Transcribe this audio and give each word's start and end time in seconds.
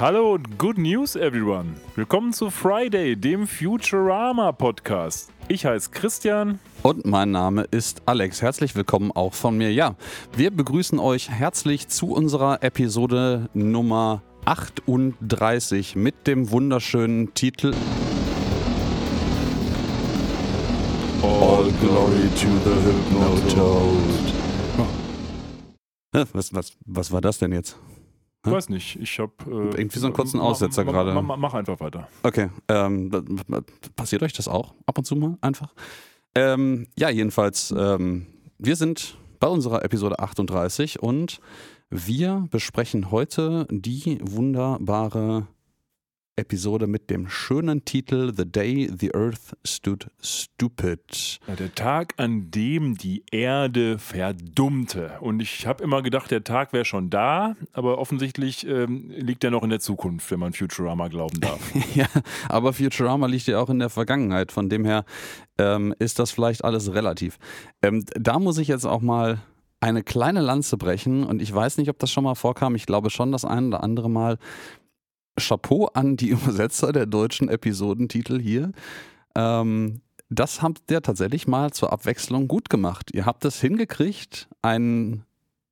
Hallo 0.00 0.32
und 0.32 0.56
good 0.56 0.78
news 0.78 1.14
everyone. 1.14 1.74
Willkommen 1.94 2.32
zu 2.32 2.48
Friday, 2.48 3.16
dem 3.16 3.46
Futurama 3.46 4.50
Podcast. 4.50 5.30
Ich 5.46 5.66
heiße 5.66 5.90
Christian. 5.90 6.58
Und 6.82 7.04
mein 7.04 7.32
Name 7.32 7.66
ist 7.70 8.00
Alex. 8.06 8.40
Herzlich 8.40 8.74
willkommen 8.74 9.12
auch 9.12 9.34
von 9.34 9.58
mir. 9.58 9.70
Ja, 9.70 9.96
wir 10.34 10.52
begrüßen 10.52 10.98
euch 10.98 11.28
herzlich 11.28 11.88
zu 11.88 12.12
unserer 12.12 12.62
Episode 12.62 13.50
Nummer 13.52 14.22
38 14.46 15.96
mit 15.96 16.26
dem 16.26 16.50
wunderschönen 16.50 17.34
Titel 17.34 17.74
All 21.22 21.70
glory 21.78 22.26
to 22.36 22.48
the 22.64 22.72
Hypnotoad. 22.86 23.92
Was, 26.32 26.54
was, 26.54 26.72
was 26.86 27.12
war 27.12 27.20
das 27.20 27.38
denn 27.38 27.52
jetzt? 27.52 27.76
Ich 28.44 28.52
weiß 28.52 28.70
nicht, 28.70 28.96
ich 29.00 29.18
habe. 29.18 29.32
Äh, 29.46 29.80
Irgendwie 29.80 29.98
so 29.98 30.06
einen 30.06 30.14
kurzen 30.14 30.40
Aussetzer 30.40 30.84
gerade. 30.84 31.12
Mach, 31.20 31.36
mach, 31.36 31.54
einfach 31.54 31.78
weiter. 31.80 32.08
Okay, 32.22 32.48
ähm, 32.68 33.10
passiert 33.96 34.22
euch 34.22 34.32
das 34.32 34.48
auch 34.48 34.74
ab 34.86 34.96
und 34.96 35.04
zu 35.04 35.14
mal 35.14 35.36
einfach? 35.42 35.74
Ähm, 36.34 36.86
ja, 36.96 37.10
jedenfalls, 37.10 37.74
ähm, 37.76 38.26
wir 38.58 38.76
sind 38.76 39.18
bei 39.40 39.48
unserer 39.48 39.84
Episode 39.84 40.20
38 40.20 41.02
und 41.02 41.40
wir 41.90 42.46
besprechen 42.50 43.10
heute 43.10 43.66
die 43.70 44.20
wunderbare 44.22 45.48
Episode 46.40 46.86
mit 46.86 47.10
dem 47.10 47.28
schönen 47.28 47.84
Titel 47.84 48.32
The 48.34 48.50
Day 48.50 48.90
the 48.98 49.14
Earth 49.14 49.54
Stood 49.66 50.06
Stupid. 50.22 51.38
Ja, 51.46 51.54
der 51.54 51.74
Tag, 51.74 52.14
an 52.16 52.50
dem 52.50 52.96
die 52.96 53.22
Erde 53.30 53.98
verdummte. 53.98 55.12
Und 55.20 55.40
ich 55.40 55.66
habe 55.66 55.84
immer 55.84 56.00
gedacht, 56.00 56.30
der 56.30 56.42
Tag 56.42 56.72
wäre 56.72 56.86
schon 56.86 57.10
da, 57.10 57.56
aber 57.72 57.98
offensichtlich 57.98 58.66
ähm, 58.66 59.10
liegt 59.14 59.44
er 59.44 59.50
noch 59.50 59.62
in 59.62 59.68
der 59.70 59.80
Zukunft, 59.80 60.30
wenn 60.30 60.40
man 60.40 60.54
Futurama 60.54 61.08
glauben 61.08 61.40
darf. 61.40 61.60
Ja, 61.94 62.06
aber 62.48 62.72
Futurama 62.72 63.26
liegt 63.26 63.46
ja 63.46 63.58
auch 63.60 63.68
in 63.68 63.78
der 63.78 63.90
Vergangenheit. 63.90 64.52
Von 64.52 64.68
dem 64.68 64.84
her 64.84 65.04
ähm, 65.58 65.94
ist 65.98 66.18
das 66.18 66.30
vielleicht 66.30 66.64
alles 66.64 66.94
relativ. 66.94 67.38
Ähm, 67.82 68.04
da 68.14 68.38
muss 68.38 68.58
ich 68.58 68.68
jetzt 68.68 68.86
auch 68.86 69.00
mal 69.00 69.40
eine 69.80 70.02
kleine 70.02 70.40
Lanze 70.40 70.76
brechen 70.76 71.24
und 71.24 71.40
ich 71.40 71.52
weiß 71.52 71.78
nicht, 71.78 71.88
ob 71.88 71.98
das 71.98 72.10
schon 72.10 72.24
mal 72.24 72.34
vorkam. 72.34 72.74
Ich 72.74 72.86
glaube 72.86 73.10
schon 73.10 73.32
das 73.32 73.44
ein 73.44 73.68
oder 73.68 73.82
andere 73.82 74.10
Mal. 74.10 74.38
Chapeau 75.38 75.86
an 75.86 76.16
die 76.16 76.28
Übersetzer 76.30 76.92
der 76.92 77.06
deutschen 77.06 77.48
Episodentitel 77.48 78.40
hier. 78.40 78.72
Ähm, 79.34 80.00
das 80.28 80.62
habt 80.62 80.90
ihr 80.90 81.02
tatsächlich 81.02 81.48
mal 81.48 81.72
zur 81.72 81.92
Abwechslung 81.92 82.46
gut 82.46 82.70
gemacht. 82.70 83.10
Ihr 83.12 83.26
habt 83.26 83.44
es 83.44 83.60
hingekriegt, 83.60 84.48
einen 84.62 85.24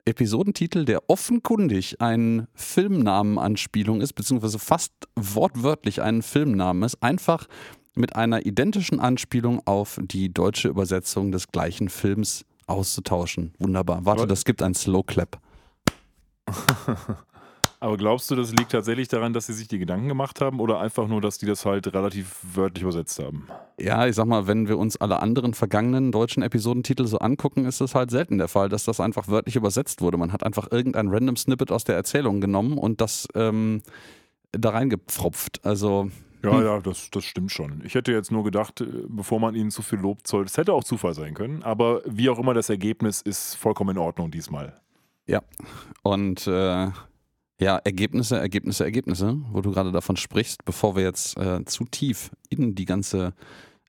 Episodentitel, 0.04 0.84
der 0.84 1.08
offenkundig 1.08 2.00
ein 2.00 2.48
Filmnamenanspielung 2.54 4.00
ist, 4.00 4.14
beziehungsweise 4.14 4.58
fast 4.58 4.92
wortwörtlich 5.14 6.02
ein 6.02 6.22
Filmnamen 6.22 6.82
ist, 6.82 7.02
einfach 7.02 7.46
mit 7.94 8.16
einer 8.16 8.46
identischen 8.46 9.00
Anspielung 9.00 9.60
auf 9.66 9.98
die 10.02 10.32
deutsche 10.32 10.68
Übersetzung 10.68 11.30
des 11.30 11.48
gleichen 11.48 11.88
Films 11.88 12.44
auszutauschen. 12.66 13.54
Wunderbar. 13.58 14.04
Warte, 14.04 14.26
das 14.26 14.44
gibt 14.44 14.62
ein 14.62 14.74
Slow 14.74 15.04
Clap. 15.04 15.38
Aber 17.80 17.96
glaubst 17.96 18.28
du, 18.30 18.34
das 18.34 18.50
liegt 18.52 18.72
tatsächlich 18.72 19.06
daran, 19.06 19.32
dass 19.32 19.46
sie 19.46 19.52
sich 19.52 19.68
die 19.68 19.78
Gedanken 19.78 20.08
gemacht 20.08 20.40
haben 20.40 20.58
oder 20.58 20.80
einfach 20.80 21.06
nur, 21.06 21.20
dass 21.20 21.38
die 21.38 21.46
das 21.46 21.64
halt 21.64 21.86
relativ 21.94 22.36
wörtlich 22.54 22.82
übersetzt 22.82 23.18
haben? 23.20 23.46
Ja, 23.78 24.06
ich 24.06 24.16
sag 24.16 24.26
mal, 24.26 24.48
wenn 24.48 24.66
wir 24.66 24.78
uns 24.78 24.96
alle 24.96 25.22
anderen 25.22 25.54
vergangenen 25.54 26.10
deutschen 26.10 26.42
Episodentitel 26.42 27.06
so 27.06 27.18
angucken, 27.18 27.66
ist 27.66 27.80
es 27.80 27.94
halt 27.94 28.10
selten 28.10 28.38
der 28.38 28.48
Fall, 28.48 28.68
dass 28.68 28.84
das 28.84 28.98
einfach 28.98 29.28
wörtlich 29.28 29.54
übersetzt 29.54 30.00
wurde. 30.00 30.16
Man 30.16 30.32
hat 30.32 30.42
einfach 30.42 30.72
irgendein 30.72 31.08
random 31.08 31.36
Snippet 31.36 31.70
aus 31.70 31.84
der 31.84 31.94
Erzählung 31.94 32.40
genommen 32.40 32.78
und 32.78 33.00
das 33.00 33.28
ähm, 33.34 33.82
da 34.50 34.70
reingepfropft. 34.70 35.64
Also, 35.64 36.10
Ja, 36.42 36.52
Hm. 36.58 36.64
ja, 36.64 36.80
das, 36.80 37.10
das 37.12 37.24
stimmt 37.24 37.52
schon. 37.52 37.82
Ich 37.84 37.94
hätte 37.94 38.10
jetzt 38.12 38.32
nur 38.32 38.42
gedacht, 38.42 38.80
äh, 38.80 38.86
bevor 39.06 39.38
man 39.38 39.54
ihnen 39.54 39.70
zu 39.70 39.82
viel 39.82 40.00
Lob 40.00 40.26
zollt, 40.26 40.48
es 40.48 40.56
hätte 40.56 40.72
auch 40.72 40.82
Zufall 40.82 41.14
sein 41.14 41.34
können, 41.34 41.62
aber 41.62 42.02
wie 42.06 42.28
auch 42.28 42.38
immer 42.40 42.54
das 42.54 42.70
Ergebnis 42.70 43.20
ist 43.20 43.54
vollkommen 43.54 43.90
in 43.90 43.98
Ordnung 43.98 44.30
diesmal. 44.32 44.80
und 46.02 46.46
äh, 46.46 46.88
ja, 47.60 47.76
Ergebnisse, 47.78 48.38
Ergebnisse, 48.38 48.84
Ergebnisse, 48.84 49.40
wo 49.50 49.60
du 49.60 49.72
gerade 49.72 49.92
davon 49.92 50.16
sprichst, 50.16 50.64
bevor 50.64 50.96
wir 50.96 51.02
jetzt 51.02 51.36
äh, 51.38 51.64
zu 51.64 51.84
tief 51.84 52.30
in 52.48 52.74
die 52.74 52.84
ganze 52.84 53.34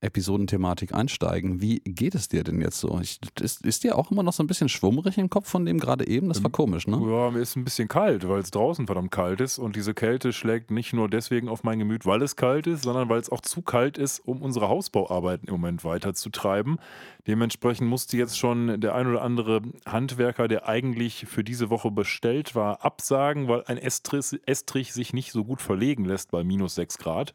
Episodenthematik 0.02 0.94
einsteigen. 0.94 1.62
Wie 1.62 1.80
geht 1.80 2.16
es 2.16 2.30
dir 2.30 2.44
denn 2.44 2.62
jetzt 2.62 2.80
so? 2.80 3.00
Ich, 3.02 3.20
ist, 3.42 3.66
ist 3.66 3.84
dir 3.84 3.98
auch 3.98 4.12
immer 4.12 4.24
noch 4.24 4.34
so 4.34 4.42
ein 4.42 4.48
bisschen 4.48 4.70
schwummrig 4.70 5.18
im 5.18 5.30
Kopf 5.30 5.50
von 5.50 5.66
dem 5.66 5.80
gerade 5.80 6.08
eben? 6.08 6.30
Das 6.30 6.42
war 6.44 6.52
komisch, 6.52 6.88
ne? 6.88 7.02
Ja, 7.06 7.32
mir 7.32 7.40
ist 7.40 7.58
ein 7.58 7.66
bisschen 7.66 7.88
kalt, 7.88 8.28
weil 8.28 8.40
es 8.40 8.52
draußen 8.52 8.86
verdammt 8.86 9.12
kalt 9.12 9.42
ist 9.42 9.58
und 9.60 9.76
diese 9.76 9.94
Kälte 9.94 10.32
schlägt 10.32 10.72
nicht 10.72 10.94
nur 10.94 11.10
deswegen 11.10 11.50
auf 11.50 11.64
mein 11.64 11.80
Gemüt, 11.80 12.06
weil 12.06 12.22
es 12.22 12.38
kalt 12.38 12.68
ist, 12.68 12.84
sondern 12.84 13.10
weil 13.10 13.20
es 13.20 13.30
auch 13.30 13.42
zu 13.42 13.62
kalt 13.62 13.98
ist, 13.98 14.20
um 14.20 14.42
unsere 14.42 14.70
Hausbauarbeiten 14.70 15.48
im 15.48 15.56
Moment 15.56 15.84
weiterzutreiben. 15.84 16.80
Dementsprechend 17.28 17.90
musste 17.90 18.16
jetzt 18.18 18.40
schon 18.40 18.80
der 18.80 18.96
ein 18.96 19.08
oder 19.08 19.22
andere 19.22 19.62
Handwerker, 19.86 20.48
der 20.48 20.68
eigentlich 20.68 21.26
für 21.28 21.44
diese 21.44 21.70
Woche 21.70 21.92
bestellt 21.92 22.56
war, 22.56 22.86
absagen, 22.86 23.48
weil 23.48 23.64
ein 23.66 23.78
Estrich, 23.78 24.40
Estrich 24.46 24.94
sich 24.94 25.14
nicht 25.14 25.34
so 25.34 25.44
gut 25.44 25.62
verlegen 25.62 26.06
lässt 26.06 26.32
bei 26.32 26.44
minus 26.44 26.76
6 26.76 26.98
Grad. 26.98 27.34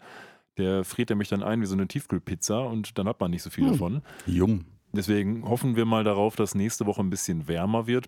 Der 0.58 0.84
friert 0.84 1.10
nämlich 1.10 1.28
dann 1.28 1.42
ein 1.42 1.60
wie 1.60 1.66
so 1.66 1.74
eine 1.74 1.88
Tiefkühlpizza 1.88 2.60
und 2.60 2.98
dann 2.98 3.08
hat 3.08 3.20
man 3.20 3.30
nicht 3.30 3.42
so 3.42 3.50
viel 3.50 3.64
Hm. 3.64 3.72
davon. 3.72 4.02
Jung. 4.26 4.64
Deswegen 4.92 5.48
hoffen 5.48 5.74
wir 5.74 5.84
mal 5.86 6.04
darauf, 6.04 6.36
dass 6.36 6.54
nächste 6.54 6.86
Woche 6.86 7.00
ein 7.00 7.10
bisschen 7.10 7.48
wärmer 7.48 7.86
wird. 7.88 8.06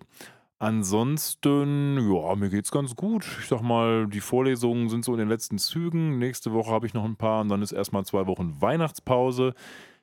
Ansonsten, 0.59 1.97
ja, 2.11 2.35
mir 2.35 2.49
geht's 2.49 2.71
ganz 2.71 2.95
gut. 2.95 3.25
Ich 3.41 3.47
sag 3.47 3.61
mal, 3.61 4.07
die 4.07 4.21
Vorlesungen 4.21 4.89
sind 4.89 5.03
so 5.05 5.11
in 5.13 5.19
den 5.19 5.27
letzten 5.27 5.57
Zügen. 5.57 6.17
Nächste 6.17 6.53
Woche 6.53 6.71
habe 6.71 6.85
ich 6.85 6.93
noch 6.93 7.03
ein 7.03 7.15
paar 7.15 7.41
und 7.41 7.49
dann 7.49 7.61
ist 7.61 7.71
erstmal 7.71 8.05
zwei 8.05 8.25
Wochen 8.27 8.55
Weihnachtspause. 8.59 9.53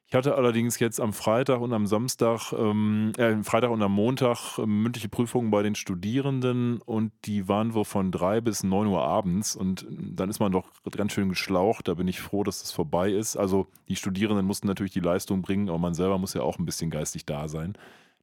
Ich 0.07 0.15
hatte 0.15 0.35
allerdings 0.35 0.79
jetzt 0.79 1.01
am 1.01 1.13
Freitag 1.13 1.61
und 1.61 1.73
am 1.73 1.87
Samstag, 1.87 2.53
ähm, 2.53 3.13
äh, 3.17 3.43
Freitag 3.43 3.71
und 3.71 3.83
am 3.83 3.93
Montag 3.93 4.59
ähm, 4.59 4.83
mündliche 4.83 5.09
Prüfungen 5.09 5.51
bei 5.51 5.63
den 5.63 5.75
Studierenden 5.75 6.81
und 6.83 7.13
die 7.25 7.49
waren 7.49 7.75
wohl 7.75 7.87
von 7.87 8.13
drei 8.13 8.41
bis 8.41 8.63
neun 8.63 8.87
Uhr 8.89 9.03
abends 9.03 9.57
und 9.57 9.87
dann 9.89 10.29
ist 10.29 10.41
man 10.41 10.53
doch 10.53 10.69
ganz 10.91 11.13
schön 11.13 11.31
geschlaucht. 11.31 11.89
Da 11.89 11.95
bin 11.95 12.07
ich 12.07 12.21
froh, 12.21 12.45
dass 12.45 12.61
das 12.61 12.71
vorbei 12.71 13.11
ist. 13.11 13.37
Also 13.37 13.67
die 13.89 13.97
Studierenden 13.97 14.47
mussten 14.47 14.67
natürlich 14.67 14.93
die 14.93 15.01
Leistung 15.01 15.43
bringen, 15.43 15.69
aber 15.69 15.79
man 15.79 15.95
selber 15.95 16.19
muss 16.19 16.35
ja 16.35 16.43
auch 16.43 16.59
ein 16.59 16.67
bisschen 16.67 16.91
geistig 16.91 17.25
da 17.25 17.49
sein. 17.49 17.73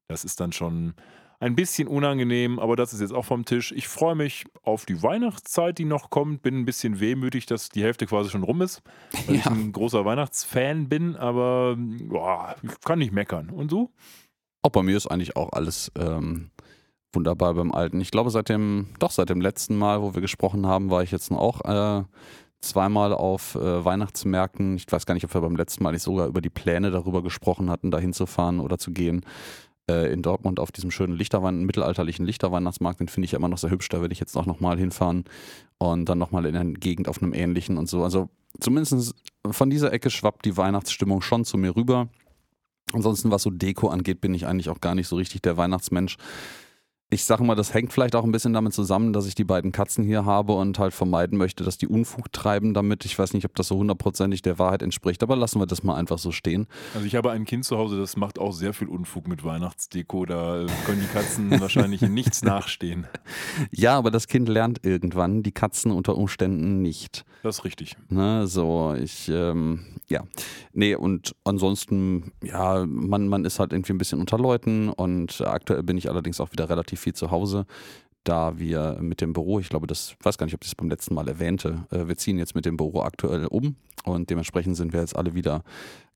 Das 0.06 0.24
ist 0.24 0.40
dann 0.40 0.52
schon 0.52 0.94
ein 1.42 1.56
bisschen 1.56 1.88
unangenehm, 1.88 2.58
aber 2.60 2.76
das 2.76 2.92
ist 2.94 3.00
jetzt 3.00 3.12
auch 3.12 3.24
vom 3.24 3.44
Tisch. 3.44 3.72
Ich 3.72 3.88
freue 3.88 4.14
mich 4.14 4.44
auf 4.62 4.86
die 4.86 5.02
Weihnachtszeit, 5.02 5.76
die 5.78 5.84
noch 5.84 6.08
kommt. 6.08 6.42
Bin 6.42 6.56
ein 6.60 6.64
bisschen 6.64 7.00
wehmütig, 7.00 7.46
dass 7.46 7.68
die 7.68 7.82
Hälfte 7.82 8.06
quasi 8.06 8.30
schon 8.30 8.44
rum 8.44 8.62
ist, 8.62 8.80
weil 9.26 9.36
ich 9.36 9.44
Ja. 9.44 9.50
ein 9.50 9.72
großer 9.72 10.04
Weihnachtsfan 10.04 10.88
bin, 10.88 11.16
aber 11.16 11.76
boah, 11.76 12.54
ich 12.62 12.80
kann 12.82 13.00
nicht 13.00 13.12
meckern. 13.12 13.50
Und 13.50 13.72
du? 13.72 13.90
Auch 14.62 14.70
bei 14.70 14.82
mir 14.84 14.96
ist 14.96 15.08
eigentlich 15.08 15.34
auch 15.36 15.50
alles 15.52 15.90
ähm, 15.98 16.50
wunderbar 17.12 17.54
beim 17.54 17.72
Alten. 17.72 18.00
Ich 18.00 18.12
glaube, 18.12 18.30
seit 18.30 18.48
dem, 18.48 18.86
doch 19.00 19.10
seit 19.10 19.28
dem 19.28 19.40
letzten 19.40 19.76
Mal, 19.76 20.00
wo 20.00 20.14
wir 20.14 20.20
gesprochen 20.22 20.66
haben, 20.66 20.90
war 20.90 21.02
ich 21.02 21.10
jetzt 21.10 21.32
auch 21.32 21.60
äh, 21.64 22.04
zweimal 22.60 23.12
auf 23.12 23.56
äh, 23.56 23.84
Weihnachtsmärkten. 23.84 24.76
Ich 24.76 24.86
weiß 24.88 25.06
gar 25.06 25.14
nicht, 25.14 25.24
ob 25.24 25.34
wir 25.34 25.40
beim 25.40 25.56
letzten 25.56 25.82
Mal 25.82 25.90
nicht 25.90 26.02
sogar 26.02 26.28
über 26.28 26.40
die 26.40 26.50
Pläne 26.50 26.92
darüber 26.92 27.20
gesprochen 27.20 27.68
hatten, 27.68 27.90
da 27.90 27.98
hinzufahren 27.98 28.60
oder 28.60 28.78
zu 28.78 28.92
gehen. 28.92 29.24
Äh, 29.90 30.12
in 30.12 30.22
Dortmund 30.22 30.60
auf 30.60 30.70
diesem 30.70 30.92
schönen 30.92 31.16
Lichterwein, 31.16 31.64
mittelalterlichen 31.64 32.24
Lichterweihnachtsmarkt, 32.24 33.00
den 33.00 33.08
finde 33.08 33.24
ich 33.24 33.32
ja 33.32 33.38
immer 33.38 33.48
noch 33.48 33.58
sehr 33.58 33.70
hübsch. 33.70 33.88
Da 33.88 34.00
werde 34.00 34.12
ich 34.12 34.20
jetzt 34.20 34.36
auch 34.36 34.46
nochmal 34.46 34.78
hinfahren 34.78 35.24
und 35.78 36.08
dann 36.08 36.18
nochmal 36.18 36.46
in 36.46 36.52
der 36.52 36.64
Gegend 36.64 37.08
auf 37.08 37.20
einem 37.20 37.34
ähnlichen 37.34 37.78
und 37.78 37.88
so. 37.88 38.04
Also 38.04 38.28
zumindest 38.60 39.14
von 39.50 39.70
dieser 39.70 39.92
Ecke 39.92 40.10
schwappt 40.10 40.44
die 40.44 40.56
Weihnachtsstimmung 40.56 41.20
schon 41.20 41.44
zu 41.44 41.58
mir 41.58 41.74
rüber. 41.74 42.08
Ansonsten, 42.92 43.32
was 43.32 43.42
so 43.42 43.50
Deko 43.50 43.88
angeht, 43.88 44.20
bin 44.20 44.34
ich 44.34 44.46
eigentlich 44.46 44.68
auch 44.68 44.80
gar 44.80 44.94
nicht 44.94 45.08
so 45.08 45.16
richtig 45.16 45.42
der 45.42 45.56
Weihnachtsmensch. 45.56 46.16
Ich 47.12 47.24
sage 47.26 47.44
mal, 47.44 47.54
das 47.54 47.74
hängt 47.74 47.92
vielleicht 47.92 48.16
auch 48.16 48.24
ein 48.24 48.32
bisschen 48.32 48.54
damit 48.54 48.72
zusammen, 48.72 49.12
dass 49.12 49.26
ich 49.26 49.34
die 49.34 49.44
beiden 49.44 49.70
Katzen 49.70 50.02
hier 50.02 50.24
habe 50.24 50.54
und 50.54 50.78
halt 50.78 50.94
vermeiden 50.94 51.36
möchte, 51.36 51.62
dass 51.62 51.76
die 51.76 51.86
Unfug 51.86 52.32
treiben 52.32 52.72
damit. 52.72 53.04
Ich 53.04 53.18
weiß 53.18 53.34
nicht, 53.34 53.44
ob 53.44 53.54
das 53.54 53.68
so 53.68 53.76
hundertprozentig 53.76 54.40
der 54.40 54.58
Wahrheit 54.58 54.80
entspricht, 54.80 55.22
aber 55.22 55.36
lassen 55.36 55.60
wir 55.60 55.66
das 55.66 55.82
mal 55.82 55.94
einfach 55.94 56.16
so 56.16 56.32
stehen. 56.32 56.66
Also 56.94 57.06
ich 57.06 57.14
habe 57.14 57.30
ein 57.30 57.44
Kind 57.44 57.66
zu 57.66 57.76
Hause, 57.76 57.98
das 57.98 58.16
macht 58.16 58.38
auch 58.38 58.52
sehr 58.52 58.72
viel 58.72 58.88
Unfug 58.88 59.28
mit 59.28 59.44
Weihnachtsdeko. 59.44 60.24
Da 60.24 60.64
können 60.86 61.02
die 61.02 61.12
Katzen 61.12 61.50
wahrscheinlich 61.60 62.00
in 62.00 62.14
nichts 62.14 62.42
nachstehen. 62.42 63.06
Ja, 63.70 63.98
aber 63.98 64.10
das 64.10 64.26
Kind 64.26 64.48
lernt 64.48 64.80
irgendwann, 64.82 65.42
die 65.42 65.52
Katzen 65.52 65.92
unter 65.92 66.16
Umständen 66.16 66.80
nicht. 66.80 67.26
Das 67.42 67.58
ist 67.58 67.64
richtig. 67.64 67.96
Ne, 68.08 68.46
so, 68.46 68.94
ich, 68.94 69.28
ähm, 69.28 69.98
ja. 70.08 70.22
Nee, 70.72 70.94
und 70.94 71.34
ansonsten, 71.44 72.32
ja, 72.42 72.86
man, 72.86 73.26
man 73.28 73.44
ist 73.44 73.58
halt 73.58 73.72
irgendwie 73.72 73.92
ein 73.92 73.98
bisschen 73.98 74.20
unter 74.20 74.38
Leuten 74.38 74.88
und 74.88 75.40
aktuell 75.40 75.82
bin 75.82 75.98
ich 75.98 76.08
allerdings 76.08 76.40
auch 76.40 76.52
wieder 76.52 76.70
relativ 76.70 77.01
viel 77.02 77.14
zu 77.14 77.30
Hause. 77.30 77.66
da 78.24 78.56
wir 78.56 78.98
mit 79.00 79.20
dem 79.20 79.32
Büro, 79.32 79.58
ich 79.58 79.68
glaube, 79.68 79.88
das 79.88 80.14
weiß 80.22 80.38
gar 80.38 80.46
nicht, 80.46 80.54
ob 80.54 80.62
ich 80.62 80.70
das 80.70 80.76
beim 80.76 80.88
letzten 80.88 81.14
Mal 81.14 81.26
erwähnte, 81.26 81.86
äh, 81.90 82.06
wir 82.06 82.16
ziehen 82.16 82.38
jetzt 82.38 82.54
mit 82.54 82.64
dem 82.64 82.76
Büro 82.76 83.00
aktuell 83.00 83.46
um 83.46 83.74
und 84.04 84.30
dementsprechend 84.30 84.76
sind 84.76 84.92
wir 84.92 85.00
jetzt 85.00 85.16
alle 85.16 85.34
wieder 85.34 85.64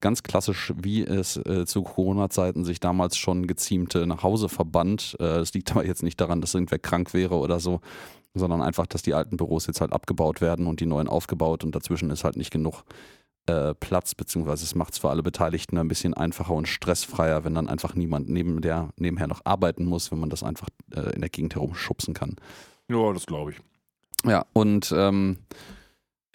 ganz 0.00 0.22
klassisch, 0.22 0.72
wie 0.76 1.02
es 1.02 1.36
äh, 1.36 1.66
zu 1.66 1.82
Corona-Zeiten 1.82 2.64
sich 2.64 2.78
damals 2.78 3.16
schon 3.16 3.46
geziemte 3.48 4.06
Nachhauseverband. 4.06 5.16
Äh, 5.18 5.24
das 5.24 5.52
liegt 5.54 5.72
aber 5.72 5.84
jetzt 5.84 6.04
nicht 6.04 6.20
daran, 6.20 6.40
dass 6.40 6.54
irgendwer 6.54 6.78
krank 6.78 7.12
wäre 7.12 7.36
oder 7.36 7.58
so, 7.58 7.80
sondern 8.34 8.62
einfach, 8.62 8.86
dass 8.86 9.02
die 9.02 9.14
alten 9.14 9.36
Büros 9.36 9.66
jetzt 9.66 9.80
halt 9.80 9.92
abgebaut 9.92 10.40
werden 10.40 10.66
und 10.66 10.80
die 10.80 10.86
neuen 10.86 11.08
aufgebaut 11.08 11.64
und 11.64 11.74
dazwischen 11.74 12.10
ist 12.10 12.24
halt 12.24 12.36
nicht 12.36 12.52
genug 12.52 12.84
äh, 13.46 13.75
Platz, 13.75 14.14
beziehungsweise 14.14 14.64
es 14.64 14.75
macht 14.75 14.94
es 14.94 14.98
für 14.98 15.10
alle 15.10 15.22
Beteiligten 15.22 15.78
ein 15.78 15.88
bisschen 15.88 16.14
einfacher 16.14 16.54
und 16.54 16.69
stressfreier, 16.69 17.44
wenn 17.44 17.54
dann 17.54 17.69
einfach 17.69 17.94
niemand 17.94 18.28
neben 18.28 18.60
der 18.60 18.90
nebenher 18.96 19.26
noch 19.26 19.40
arbeiten 19.44 19.84
muss, 19.84 20.10
wenn 20.10 20.19
man 20.19 20.31
das 20.31 20.43
einfach 20.43 20.69
äh, 20.94 21.14
in 21.14 21.20
der 21.20 21.31
Gegend 21.31 21.54
herumschubsen 21.54 22.14
kann. 22.14 22.37
Ja, 22.88 23.12
das 23.12 23.26
glaube 23.26 23.52
ich. 23.52 23.60
Ja, 24.25 24.46
und 24.52 24.93
ähm, 24.96 25.38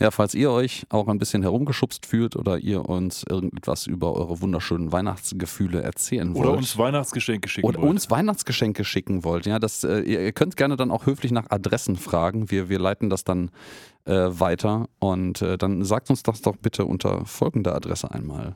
ja, 0.01 0.09
falls 0.09 0.33
ihr 0.33 0.49
euch 0.49 0.85
auch 0.89 1.07
ein 1.07 1.19
bisschen 1.19 1.43
herumgeschubst 1.43 2.07
fühlt 2.07 2.35
oder 2.35 2.57
ihr 2.57 2.89
uns 2.89 3.23
irgendetwas 3.29 3.85
über 3.85 4.13
eure 4.15 4.41
wunderschönen 4.41 4.91
Weihnachtsgefühle 4.91 5.83
erzählen 5.83 6.33
wollt. 6.33 6.47
Oder 6.47 6.57
uns 6.57 6.75
Weihnachtsgeschenke 6.75 7.47
schicken 7.47 7.67
oder 7.67 7.79
wollt. 7.79 7.91
uns 7.91 8.09
Weihnachtsgeschenke 8.09 8.83
schicken 8.83 9.23
wollt, 9.23 9.45
ja, 9.45 9.59
das, 9.59 9.83
äh, 9.83 9.99
ihr, 9.99 10.21
ihr 10.21 10.31
könnt 10.31 10.57
gerne 10.57 10.75
dann 10.75 10.89
auch 10.89 11.05
höflich 11.05 11.31
nach 11.31 11.51
Adressen 11.51 11.97
fragen. 11.97 12.49
Wir, 12.49 12.67
wir 12.67 12.79
leiten 12.79 13.11
das 13.11 13.23
dann 13.23 13.51
äh, 14.05 14.13
weiter 14.13 14.87
und 14.97 15.43
äh, 15.43 15.59
dann 15.59 15.83
sagt 15.83 16.09
uns 16.09 16.23
das 16.23 16.41
doch 16.41 16.55
bitte 16.55 16.85
unter 16.85 17.23
folgender 17.25 17.75
Adresse 17.75 18.09
einmal. 18.09 18.55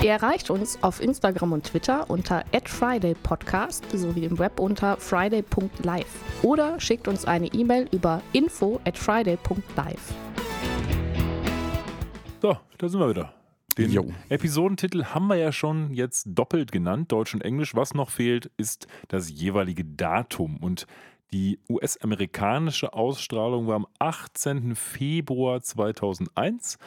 Ihr 0.00 0.12
erreicht 0.12 0.48
uns 0.50 0.80
auf 0.80 1.02
Instagram 1.02 1.52
und 1.52 1.64
Twitter 1.64 2.08
unter 2.08 2.44
@fridaypodcast 2.64 3.84
sowie 3.90 4.26
im 4.26 4.38
Web 4.38 4.60
unter 4.60 4.96
friday.live 4.96 6.44
oder 6.44 6.78
schickt 6.78 7.08
uns 7.08 7.24
eine 7.24 7.46
E-Mail 7.46 7.88
über 7.90 8.22
info@friday.live. 8.32 10.14
So, 12.40 12.56
da 12.78 12.88
sind 12.88 13.00
wir 13.00 13.10
wieder. 13.10 13.34
Den 13.76 13.90
Jo. 13.90 14.06
Episodentitel 14.28 15.02
haben 15.04 15.26
wir 15.26 15.36
ja 15.36 15.50
schon 15.50 15.92
jetzt 15.92 16.26
doppelt 16.28 16.70
genannt, 16.70 17.10
Deutsch 17.10 17.34
und 17.34 17.42
Englisch. 17.42 17.74
Was 17.74 17.94
noch 17.94 18.10
fehlt, 18.10 18.52
ist 18.56 18.86
das 19.08 19.28
jeweilige 19.30 19.84
Datum. 19.84 20.58
Und 20.58 20.86
die 21.32 21.58
US-amerikanische 21.68 22.92
Ausstrahlung 22.92 23.66
war 23.66 23.74
am 23.74 23.86
18. 23.98 24.76
Februar 24.76 25.60
2001 25.60 26.78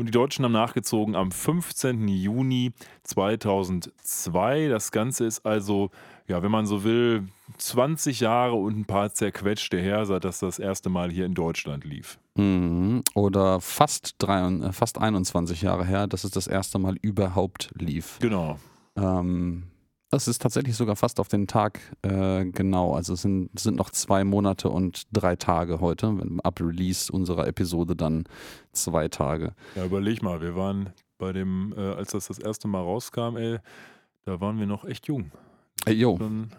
und 0.00 0.06
die 0.06 0.12
Deutschen 0.12 0.44
haben 0.44 0.52
nachgezogen 0.52 1.14
am 1.14 1.30
15. 1.30 2.08
Juni 2.08 2.72
2002. 3.04 4.68
Das 4.68 4.92
Ganze 4.92 5.26
ist 5.26 5.44
also, 5.44 5.90
ja, 6.26 6.42
wenn 6.42 6.50
man 6.50 6.66
so 6.66 6.84
will, 6.84 7.28
20 7.58 8.20
Jahre 8.20 8.54
und 8.54 8.78
ein 8.78 8.84
paar 8.86 9.12
zerquetschte 9.12 9.78
her, 9.78 10.06
seit 10.06 10.24
das 10.24 10.40
das 10.40 10.58
erste 10.58 10.88
Mal 10.88 11.10
hier 11.10 11.26
in 11.26 11.34
Deutschland 11.34 11.84
lief. 11.84 12.18
Mhm. 12.34 13.02
Oder 13.14 13.60
fast, 13.60 14.14
drei, 14.18 14.40
äh, 14.40 14.72
fast 14.72 14.98
21 14.98 15.62
Jahre 15.62 15.84
her, 15.84 16.06
dass 16.06 16.24
es 16.24 16.30
das 16.30 16.46
erste 16.46 16.78
Mal 16.78 16.96
überhaupt 17.02 17.70
lief. 17.78 18.18
Genau. 18.20 18.58
Ähm, 18.96 19.69
es 20.10 20.28
ist 20.28 20.42
tatsächlich 20.42 20.76
sogar 20.76 20.96
fast 20.96 21.20
auf 21.20 21.28
den 21.28 21.46
Tag 21.46 21.80
äh, 22.02 22.44
genau. 22.46 22.94
Also 22.94 23.14
es 23.14 23.22
sind, 23.22 23.58
sind 23.58 23.76
noch 23.76 23.90
zwei 23.90 24.24
Monate 24.24 24.68
und 24.68 25.04
drei 25.12 25.36
Tage 25.36 25.80
heute. 25.80 26.08
Wenn- 26.18 26.40
Ab 26.40 26.60
Release 26.60 27.10
unserer 27.12 27.46
Episode 27.46 27.94
dann 27.96 28.24
zwei 28.72 29.08
Tage. 29.08 29.54
Ja, 29.76 29.84
überleg 29.84 30.22
mal, 30.22 30.40
wir 30.40 30.56
waren 30.56 30.90
bei 31.18 31.32
dem, 31.32 31.74
äh, 31.76 31.80
als 31.80 32.12
das 32.12 32.28
das 32.28 32.38
erste 32.38 32.66
Mal 32.68 32.80
rauskam, 32.80 33.36
ey, 33.36 33.58
da 34.24 34.40
waren 34.40 34.58
wir 34.58 34.66
noch 34.66 34.84
echt 34.84 35.06
jung. 35.06 35.30
Äh, 35.86 35.92
jo. 35.92 36.16
Schon. 36.18 36.50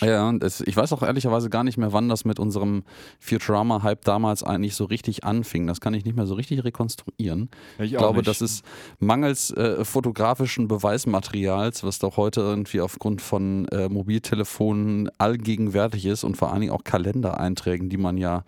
Ja, 0.00 0.26
und 0.26 0.42
es, 0.42 0.62
ich 0.62 0.74
weiß 0.74 0.94
auch 0.94 1.02
ehrlicherweise 1.02 1.50
gar 1.50 1.62
nicht 1.62 1.76
mehr, 1.76 1.92
wann 1.92 2.08
das 2.08 2.24
mit 2.24 2.38
unserem 2.38 2.84
Futurama-Hype 3.20 4.04
damals 4.04 4.42
eigentlich 4.42 4.74
so 4.74 4.86
richtig 4.86 5.24
anfing. 5.24 5.66
Das 5.66 5.80
kann 5.80 5.92
ich 5.92 6.06
nicht 6.06 6.16
mehr 6.16 6.26
so 6.26 6.32
richtig 6.34 6.64
rekonstruieren. 6.64 7.50
Ich 7.78 7.92
Ich 7.92 7.98
glaube, 7.98 8.18
nicht. 8.18 8.28
das 8.28 8.40
ist 8.40 8.64
mangels 9.00 9.50
äh, 9.50 9.84
fotografischen 9.84 10.66
Beweismaterials, 10.66 11.84
was 11.84 11.98
doch 11.98 12.16
heute 12.16 12.40
irgendwie 12.40 12.80
aufgrund 12.80 13.20
von 13.20 13.68
äh, 13.68 13.90
Mobiltelefonen 13.90 15.10
allgegenwärtig 15.18 16.06
ist 16.06 16.24
und 16.24 16.38
vor 16.38 16.52
allen 16.52 16.62
Dingen 16.62 16.72
auch 16.72 16.84
Kalendereinträgen, 16.84 17.90
die 17.90 17.98
man 17.98 18.16
ja 18.16 18.44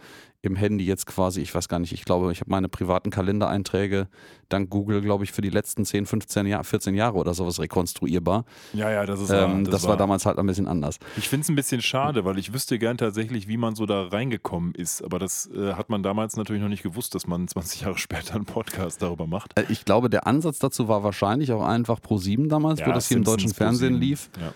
im 0.48 0.56
Handy 0.56 0.84
jetzt 0.84 1.06
quasi, 1.06 1.40
ich 1.40 1.54
weiß 1.54 1.68
gar 1.68 1.78
nicht, 1.78 1.92
ich 1.92 2.04
glaube, 2.04 2.32
ich 2.32 2.40
habe 2.40 2.50
meine 2.50 2.68
privaten 2.68 3.10
Kalendereinträge 3.10 4.08
dank 4.48 4.70
Google, 4.70 5.00
glaube 5.00 5.24
ich, 5.24 5.32
für 5.32 5.42
die 5.42 5.50
letzten 5.50 5.84
10, 5.84 6.06
15 6.06 6.46
Jahre, 6.46 6.64
14 6.64 6.94
Jahre 6.94 7.16
oder 7.16 7.34
sowas 7.34 7.60
rekonstruierbar. 7.60 8.44
Ja, 8.72 8.90
ja, 8.90 9.06
das 9.06 9.20
ist 9.20 9.30
Ähm, 9.30 9.66
wahr, 9.66 9.72
das, 9.72 9.86
war 9.86 9.96
damals 9.96 10.26
halt 10.26 10.38
ein 10.38 10.46
bisschen 10.46 10.66
anders. 10.66 10.98
Ich 11.16 11.28
finde 11.28 11.42
es 11.42 11.48
ein 11.48 11.54
bisschen 11.54 11.82
schade, 11.82 12.24
weil 12.24 12.38
ich 12.38 12.52
wüsste 12.52 12.78
gern 12.78 12.96
tatsächlich, 12.98 13.46
wie 13.46 13.56
man 13.56 13.74
so 13.74 13.86
da 13.86 14.08
reingekommen 14.08 14.74
ist. 14.74 15.02
Aber 15.04 15.18
das 15.18 15.48
äh, 15.54 15.74
hat 15.74 15.90
man 15.90 16.02
damals 16.02 16.36
natürlich 16.36 16.62
noch 16.62 16.68
nicht 16.68 16.82
gewusst, 16.82 17.14
dass 17.14 17.26
man 17.26 17.46
20 17.48 17.82
Jahre 17.82 17.98
später 17.98 18.34
einen 18.34 18.46
Podcast 18.46 19.02
darüber 19.02 19.26
macht. 19.26 19.58
Äh, 19.58 19.64
Ich 19.68 19.84
glaube, 19.84 20.08
der 20.10 20.26
Ansatz 20.26 20.58
dazu 20.58 20.88
war 20.88 21.04
wahrscheinlich 21.04 21.52
auch 21.52 21.64
einfach 21.64 22.00
Pro7 22.00 22.48
damals, 22.48 22.80
wo 22.84 22.92
das 22.92 23.08
hier 23.08 23.18
im 23.18 23.24
deutschen 23.24 23.52
Fernsehen 23.52 23.94
lief. 23.94 24.30
Ja. 24.40 24.52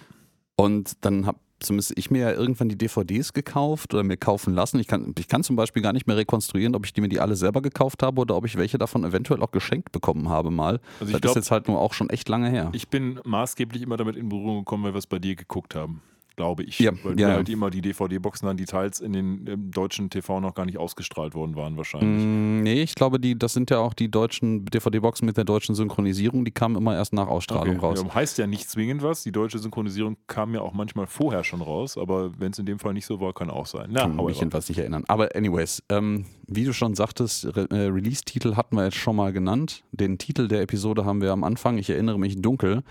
Und 0.57 0.93
dann 1.03 1.27
habe 1.27 1.39
zumindest 1.63 1.93
ich 1.97 2.11
mir 2.11 2.21
ja 2.21 2.33
irgendwann 2.33 2.69
die 2.69 2.77
DVDs 2.77 3.33
gekauft 3.33 3.95
oder 3.95 4.03
mir 4.03 4.17
kaufen 4.17 4.55
lassen. 4.55 4.79
Ich 4.79 4.87
kann, 4.87 5.15
ich 5.19 5.29
kann 5.29 5.43
zum 5.43 5.57
Beispiel 5.57 5.83
gar 5.83 5.93
nicht 5.93 6.07
mehr 6.07 6.17
rekonstruieren, 6.17 6.75
ob 6.75 6.85
ich 6.85 6.93
die 6.93 7.01
mir 7.01 7.09
die 7.09 7.21
alle 7.21 7.37
selber 7.37 7.63
gekauft 7.63 8.03
habe 8.03 8.21
oder 8.21 8.37
ob 8.37 8.45
ich 8.47 8.57
welche 8.57 8.79
davon 8.79 9.05
eventuell 9.05 9.43
auch 9.43 9.51
geschenkt 9.51 9.93
bekommen 9.93 10.29
habe 10.29 10.51
mal. 10.51 10.81
Also 11.01 11.07
ich 11.07 11.13
das 11.13 11.21
glaub- 11.21 11.31
ist 11.33 11.37
jetzt 11.37 11.51
halt 11.51 11.69
nur 11.69 11.81
auch 11.81 11.93
schon 11.95 12.11
echt 12.11 12.29
lange 12.29 12.51
her. 12.51 12.71
Ich 12.73 12.89
bin 12.89 13.21
maßgeblich 13.25 13.83
immer 13.83 13.97
damit 13.97 14.17
in 14.17 14.29
Berührung 14.29 14.59
gekommen, 14.59 14.85
weil 14.85 14.95
wir 14.95 14.99
es 14.99 15.07
bei 15.07 15.19
dir 15.19 15.37
geguckt 15.37 15.75
haben. 15.75 16.03
Glaube 16.37 16.63
ich. 16.63 16.79
Ja, 16.79 16.93
weil 17.03 17.19
ja, 17.21 17.29
halt 17.29 17.49
immer 17.49 17.71
die 17.71 17.83
DVD-Boxen 17.83 18.47
dann, 18.47 18.57
die 18.57 18.65
teils 18.65 19.01
in 19.01 19.13
den 19.13 19.47
im 19.47 19.71
deutschen 19.71 20.09
TV 20.09 20.41
noch 20.41 20.55
gar 20.55 20.65
nicht 20.65 20.79
ausgestrahlt 20.79 21.35
worden 21.35 21.57
waren, 21.57 21.77
wahrscheinlich. 21.77 22.25
Mm, 22.25 22.63
nee, 22.63 22.83
ich 22.83 22.95
glaube, 22.95 23.21
die, 23.21 23.39
das 23.39 23.53
sind 23.53 23.71
ja 23.71 23.79
auch 23.79 23.93
die 23.93 24.11
deutschen 24.11 24.65
DVD-Boxen 24.65 25.27
mit 25.27 25.37
der 25.37 25.45
deutschen 25.45 25.75
Synchronisierung, 25.75 26.45
die 26.45 26.51
kamen 26.51 26.77
immer 26.77 26.95
erst 26.95 27.13
nach 27.13 27.27
Ausstrahlung 27.29 27.77
Okay. 27.77 27.87
raus. 27.87 28.03
Ja, 28.07 28.15
heißt 28.15 28.39
ja 28.39 28.47
nicht 28.47 28.69
zwingend 28.71 29.03
was. 29.03 29.23
Die 29.23 29.33
deutsche 29.33 29.59
Synchronisierung 29.59 30.17
kam 30.27 30.55
ja 30.55 30.61
auch 30.63 30.73
manchmal 30.73 31.07
vorher 31.07 31.45
schon 31.45 31.61
raus, 31.61 31.99
aber 31.99 32.33
wenn 32.39 32.53
es 32.53 32.59
in 32.59 32.67
dem 32.67 32.79
Fall 32.79 32.95
nicht 32.95 33.07
so 33.07 33.21
war, 33.21 33.33
kann 33.35 33.51
auch 33.51 33.67
sein. 33.67 33.91
Na, 33.93 34.03
Kann 34.03 34.17
mich 34.17 34.39
jedenfalls 34.39 34.69
nicht 34.69 34.79
erinnern. 34.79 35.05
Aber 35.09 35.35
anyways, 35.37 35.83
ähm, 35.91 36.25
wie 36.47 36.65
du 36.65 36.73
schon 36.73 36.95
sagtest, 36.95 37.45
Re 37.57 37.67
äh, 37.71 37.89
Release-Titel 37.89 38.57
hatten 38.57 38.77
wir 38.77 38.85
jetzt 38.85 38.97
schon 38.97 39.17
mal 39.17 39.33
genannt. 39.33 39.85
Den 39.93 40.19
Titel 40.19 40.49
der 40.49 40.63
Episode 40.63 41.05
haben 41.05 41.21
wir 41.21 41.33
am 41.33 41.45
Anfang, 41.45 41.79
ich 41.79 41.91
erinnere 41.91 42.19
mich 42.19 42.41
dunkel, 42.41 42.83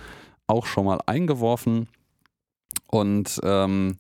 auch 0.48 0.66
schon 0.66 0.86
mal 0.86 1.00
eingeworfen. 1.06 1.88
Und 2.88 3.40
ähm, 3.44 3.98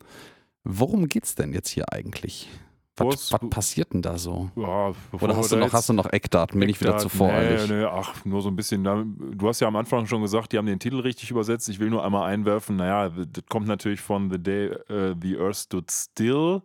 worum 0.63 1.07
geht's 1.07 1.35
denn 1.35 1.53
jetzt 1.53 1.69
hier 1.69 1.91
eigentlich? 1.91 2.49
Was, 2.97 3.31
Was- 3.31 3.49
passiert 3.49 3.93
denn 3.93 4.01
da 4.01 4.17
so? 4.17 4.51
Ja, 4.55 4.91
Oder 5.13 5.35
hast 5.35 5.51
du, 5.51 5.55
noch, 5.55 5.71
hast 5.73 5.89
du 5.89 5.93
noch 5.93 6.11
Eckdaten? 6.11 6.59
Bin 6.59 6.69
ich 6.69 6.79
wieder 6.81 6.97
zu 6.97 7.07
Eckdaten, 7.07 7.17
voreilig? 7.17 7.69
Nee, 7.69 7.77
nee, 7.79 7.85
ach, 7.85 8.25
nur 8.25 8.41
so 8.41 8.49
ein 8.49 8.55
bisschen. 8.55 8.83
Du 8.83 9.47
hast 9.47 9.59
ja 9.59 9.67
am 9.67 9.75
Anfang 9.75 10.05
schon 10.05 10.21
gesagt, 10.21 10.51
die 10.51 10.57
haben 10.57 10.65
den 10.65 10.77
Titel 10.77 10.99
richtig 10.99 11.31
übersetzt. 11.31 11.69
Ich 11.69 11.79
will 11.79 11.89
nur 11.89 12.03
einmal 12.05 12.29
einwerfen. 12.29 12.75
Naja, 12.75 13.09
das 13.09 13.43
kommt 13.49 13.67
natürlich 13.67 14.01
von 14.01 14.29
The 14.29 14.37
Day 14.37 14.65
äh, 14.89 15.15
the 15.19 15.37
Earth 15.37 15.55
Stood 15.55 15.89
Still, 15.91 16.61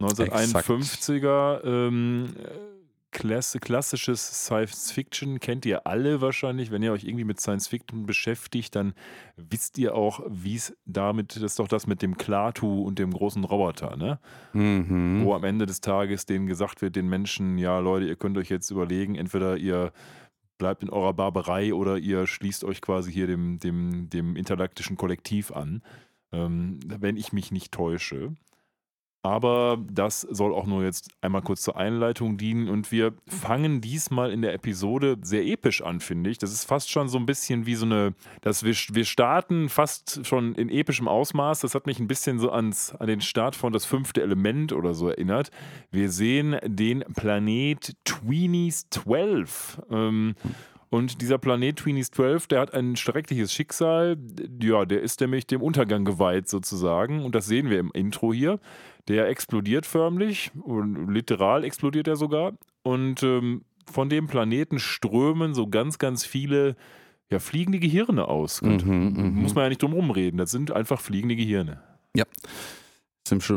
1951er. 0.00 1.64
Ähm, 1.64 2.28
äh, 2.38 2.75
Klasse, 3.12 3.60
klassisches 3.60 4.44
Science 4.44 4.92
Fiction 4.92 5.40
kennt 5.40 5.64
ihr 5.64 5.86
alle 5.86 6.20
wahrscheinlich. 6.20 6.70
Wenn 6.70 6.82
ihr 6.82 6.92
euch 6.92 7.04
irgendwie 7.04 7.24
mit 7.24 7.40
Science 7.40 7.68
Fiction 7.68 8.04
beschäftigt, 8.04 8.74
dann 8.76 8.94
wisst 9.36 9.78
ihr 9.78 9.94
auch, 9.94 10.20
wie 10.28 10.56
es 10.56 10.76
damit, 10.84 11.36
das 11.36 11.42
ist 11.42 11.58
doch 11.58 11.68
das 11.68 11.86
mit 11.86 12.02
dem 12.02 12.18
Klatu 12.18 12.82
und 12.82 12.98
dem 12.98 13.12
großen 13.12 13.44
Roboter, 13.44 13.96
ne? 13.96 14.18
Mhm. 14.52 15.24
wo 15.24 15.34
am 15.34 15.44
Ende 15.44 15.66
des 15.66 15.80
Tages 15.80 16.26
denen 16.26 16.46
gesagt 16.46 16.82
wird, 16.82 16.96
den 16.96 17.08
Menschen, 17.08 17.56
ja 17.58 17.78
Leute, 17.78 18.06
ihr 18.06 18.16
könnt 18.16 18.36
euch 18.36 18.50
jetzt 18.50 18.70
überlegen, 18.70 19.14
entweder 19.14 19.56
ihr 19.56 19.92
bleibt 20.58 20.82
in 20.82 20.90
eurer 20.90 21.14
Barbarei 21.14 21.74
oder 21.74 21.98
ihr 21.98 22.26
schließt 22.26 22.64
euch 22.64 22.80
quasi 22.80 23.12
hier 23.12 23.26
dem, 23.26 23.58
dem, 23.58 24.08
dem 24.10 24.36
interlaktischen 24.36 24.96
Kollektiv 24.96 25.52
an, 25.52 25.82
ähm, 26.32 26.80
wenn 26.86 27.16
ich 27.16 27.32
mich 27.32 27.52
nicht 27.52 27.72
täusche. 27.72 28.34
Aber 29.26 29.84
das 29.90 30.20
soll 30.20 30.54
auch 30.54 30.66
nur 30.66 30.84
jetzt 30.84 31.10
einmal 31.20 31.42
kurz 31.42 31.62
zur 31.62 31.76
Einleitung 31.76 32.36
dienen 32.36 32.68
und 32.68 32.92
wir 32.92 33.12
fangen 33.26 33.80
diesmal 33.80 34.30
in 34.30 34.40
der 34.40 34.54
Episode 34.54 35.16
sehr 35.20 35.44
episch 35.44 35.82
an, 35.82 35.98
finde 35.98 36.30
ich. 36.30 36.38
Das 36.38 36.52
ist 36.52 36.64
fast 36.64 36.92
schon 36.92 37.08
so 37.08 37.18
ein 37.18 37.26
bisschen 37.26 37.66
wie 37.66 37.74
so 37.74 37.86
eine, 37.86 38.14
dass 38.42 38.62
wir, 38.62 38.72
wir 38.92 39.04
starten 39.04 39.68
fast 39.68 40.24
schon 40.24 40.54
in 40.54 40.68
epischem 40.68 41.08
Ausmaß. 41.08 41.58
Das 41.58 41.74
hat 41.74 41.86
mich 41.86 41.98
ein 41.98 42.06
bisschen 42.06 42.38
so 42.38 42.52
ans, 42.52 42.94
an 42.94 43.08
den 43.08 43.20
Start 43.20 43.56
von 43.56 43.72
das 43.72 43.84
fünfte 43.84 44.22
Element 44.22 44.72
oder 44.72 44.94
so 44.94 45.08
erinnert. 45.08 45.50
Wir 45.90 46.08
sehen 46.08 46.56
den 46.64 47.00
Planet 47.16 47.96
Tweenies 48.04 48.88
12. 48.90 49.82
Ähm, 49.90 50.36
und 50.88 51.20
dieser 51.20 51.38
Planet 51.38 51.76
Tweenies 51.76 52.10
12, 52.12 52.46
der 52.46 52.60
hat 52.60 52.74
ein 52.74 52.94
schreckliches 52.94 53.52
Schicksal. 53.52 54.16
Ja, 54.62 54.84
der 54.84 55.02
ist 55.02 55.20
nämlich 55.20 55.46
dem 55.46 55.60
Untergang 55.60 56.04
geweiht 56.04 56.48
sozusagen. 56.48 57.24
Und 57.24 57.34
das 57.34 57.46
sehen 57.46 57.70
wir 57.70 57.80
im 57.80 57.90
Intro 57.92 58.32
hier. 58.32 58.60
Der 59.08 59.28
explodiert 59.28 59.86
förmlich, 59.86 60.50
und 60.62 61.12
literal 61.12 61.64
explodiert 61.64 62.08
er 62.08 62.16
sogar. 62.16 62.52
Und 62.82 63.22
ähm, 63.22 63.62
von 63.90 64.08
dem 64.08 64.26
Planeten 64.26 64.78
strömen 64.78 65.54
so 65.54 65.68
ganz, 65.68 65.98
ganz 65.98 66.24
viele 66.24 66.76
ja, 67.30 67.38
fliegende 67.38 67.78
Gehirne 67.78 68.28
aus. 68.28 68.62
Mhm, 68.62 69.14
mhm. 69.16 69.42
Muss 69.42 69.54
man 69.54 69.64
ja 69.64 69.68
nicht 69.68 69.82
drum 69.82 69.92
rumreden. 69.92 70.38
Das 70.38 70.50
sind 70.50 70.70
einfach 70.70 71.00
fliegende 71.00 71.36
Gehirne. 71.36 71.80
Ja. 72.14 72.24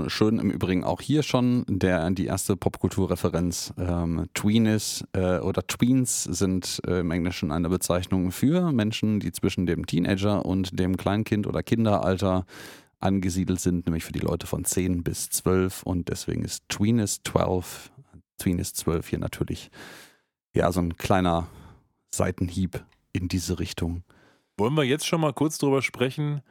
Schön 0.07 0.39
im 0.39 0.49
Übrigen 0.49 0.83
auch 0.83 0.99
hier 0.99 1.21
schon 1.21 1.63
der, 1.67 2.09
die 2.09 2.25
erste 2.25 2.57
Popkulturreferenz. 2.57 3.71
Ähm, 3.77 4.25
Tweenis 4.33 5.05
äh, 5.13 5.37
oder 5.37 5.67
Tweens 5.67 6.23
sind 6.23 6.81
äh, 6.87 7.01
im 7.01 7.11
Englischen 7.11 7.51
eine 7.51 7.69
Bezeichnung 7.69 8.31
für 8.31 8.71
Menschen, 8.71 9.19
die 9.19 9.31
zwischen 9.31 9.67
dem 9.67 9.85
Teenager 9.85 10.43
und 10.43 10.79
dem 10.79 10.97
Kleinkind- 10.97 11.45
oder 11.45 11.61
Kinderalter 11.61 12.47
angesiedelt 12.99 13.59
sind, 13.59 13.85
nämlich 13.85 14.03
für 14.03 14.11
die 14.11 14.19
Leute 14.19 14.47
von 14.47 14.65
10 14.65 15.03
bis 15.03 15.29
12 15.29 15.83
und 15.83 16.09
deswegen 16.09 16.43
ist 16.43 16.67
Tweenis 16.69 17.21
12, 17.23 17.91
Tweenis 18.37 18.73
12 18.73 19.07
hier 19.07 19.19
natürlich 19.19 19.71
ja 20.53 20.71
so 20.71 20.81
ein 20.81 20.97
kleiner 20.97 21.47
Seitenhieb 22.13 22.83
in 23.13 23.27
diese 23.27 23.59
Richtung. 23.59 24.03
Wollen 24.57 24.75
wir 24.75 24.83
jetzt 24.83 25.07
schon 25.07 25.21
mal 25.21 25.33
kurz 25.33 25.57
drüber 25.57 25.81
sprechen, 25.81 26.41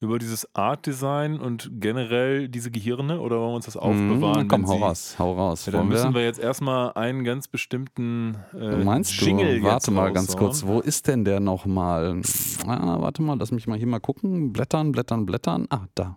über 0.00 0.18
dieses 0.18 0.54
Art 0.54 0.86
Design 0.86 1.40
und 1.40 1.70
generell 1.80 2.48
diese 2.48 2.70
Gehirne 2.70 3.20
oder 3.20 3.38
wollen 3.38 3.50
wir 3.50 3.56
uns 3.56 3.64
das 3.64 3.76
aufbewahren? 3.76 4.46
Mm, 4.46 4.48
komm, 4.48 4.68
hau 4.68 4.76
raus, 4.76 5.16
hau 5.18 5.32
raus. 5.32 5.66
Ja, 5.66 5.72
dann 5.72 5.88
müssen 5.88 6.14
wir 6.14 6.22
jetzt 6.22 6.38
erstmal 6.38 6.92
einen 6.92 7.24
ganz 7.24 7.48
bestimmten 7.48 8.36
äh, 8.54 8.84
Meinst 8.84 9.20
Jingle 9.20 9.58
du? 9.58 9.64
Warte 9.64 9.90
mal 9.90 10.02
raushauen. 10.02 10.14
ganz 10.14 10.36
kurz, 10.36 10.64
wo 10.66 10.80
ist 10.80 11.08
denn 11.08 11.24
der 11.24 11.40
nochmal? 11.40 12.22
Ah, 12.66 13.00
warte 13.00 13.22
mal, 13.22 13.36
lass 13.38 13.50
mich 13.50 13.66
mal 13.66 13.76
hier 13.76 13.88
mal 13.88 13.98
gucken. 13.98 14.52
Blättern, 14.52 14.92
blättern, 14.92 15.26
blättern. 15.26 15.66
Ah, 15.70 15.86
da. 15.94 16.16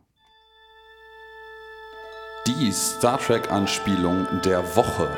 Die 2.48 2.72
Star 2.72 3.20
Trek-Anspielung 3.20 4.28
der 4.44 4.64
Woche. 4.76 5.10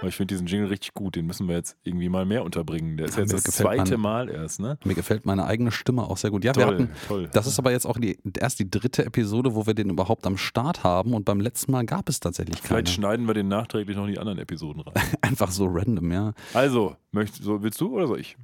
Aber 0.00 0.08
ich 0.08 0.16
finde 0.16 0.34
diesen 0.34 0.46
Jingle 0.46 0.68
richtig 0.68 0.92
gut, 0.92 1.16
den 1.16 1.26
müssen 1.26 1.48
wir 1.48 1.56
jetzt 1.56 1.76
irgendwie 1.82 2.08
mal 2.10 2.26
mehr 2.26 2.44
unterbringen. 2.44 2.96
Der 2.98 3.06
ist 3.06 3.16
Ja, 3.16 3.22
jetzt 3.22 3.32
das 3.32 3.44
zweite 3.56 3.92
man- 3.96 4.26
Mal 4.26 4.28
erst, 4.30 4.60
ne? 4.60 4.78
Mir 4.84 4.94
gefällt 4.94 5.24
meine 5.24 5.46
eigene 5.46 5.70
Stimme 5.72 6.02
auch 6.02 6.16
sehr 6.18 6.30
gut. 6.30 6.44
Ja, 6.44 6.54
wir 6.54 6.64
Toll, 6.64 6.74
hatten, 6.74 6.90
toll. 7.08 7.28
das 7.32 7.46
ist 7.46 7.58
aber 7.58 7.70
jetzt 7.72 7.86
auch 7.86 7.98
die, 7.98 8.18
erst 8.38 8.58
die 8.58 8.70
dritte 8.70 9.04
Episode, 9.06 9.54
wo 9.54 9.66
wir 9.66 9.72
den 9.74 9.88
überhaupt 9.90 10.26
am 10.26 10.36
Start 10.36 10.84
haben 10.84 11.14
und 11.14 11.24
beim 11.24 11.40
letzten 11.40 11.72
Mal 11.72 11.86
gab 11.86 12.08
es 12.10 12.20
tatsächlich 12.20 12.56
keine. 12.62 12.68
Vielleicht 12.82 12.90
schneiden 12.90 13.26
wir 13.26 13.34
den 13.34 13.48
nachträglich 13.48 13.96
noch 13.96 14.04
in 14.06 14.12
die 14.12 14.18
anderen 14.18 14.38
Episoden 14.38 14.82
rein. 14.82 14.92
Einfach 15.22 15.50
so 15.50 15.66
random, 15.66 16.12
ja. 16.12 16.32
Also, 16.52 16.96
möcht, 17.12 17.34
so, 17.42 17.62
willst 17.62 17.80
du 17.80 17.94
oder 17.96 18.06
soll 18.06 18.20
ich? 18.20 18.36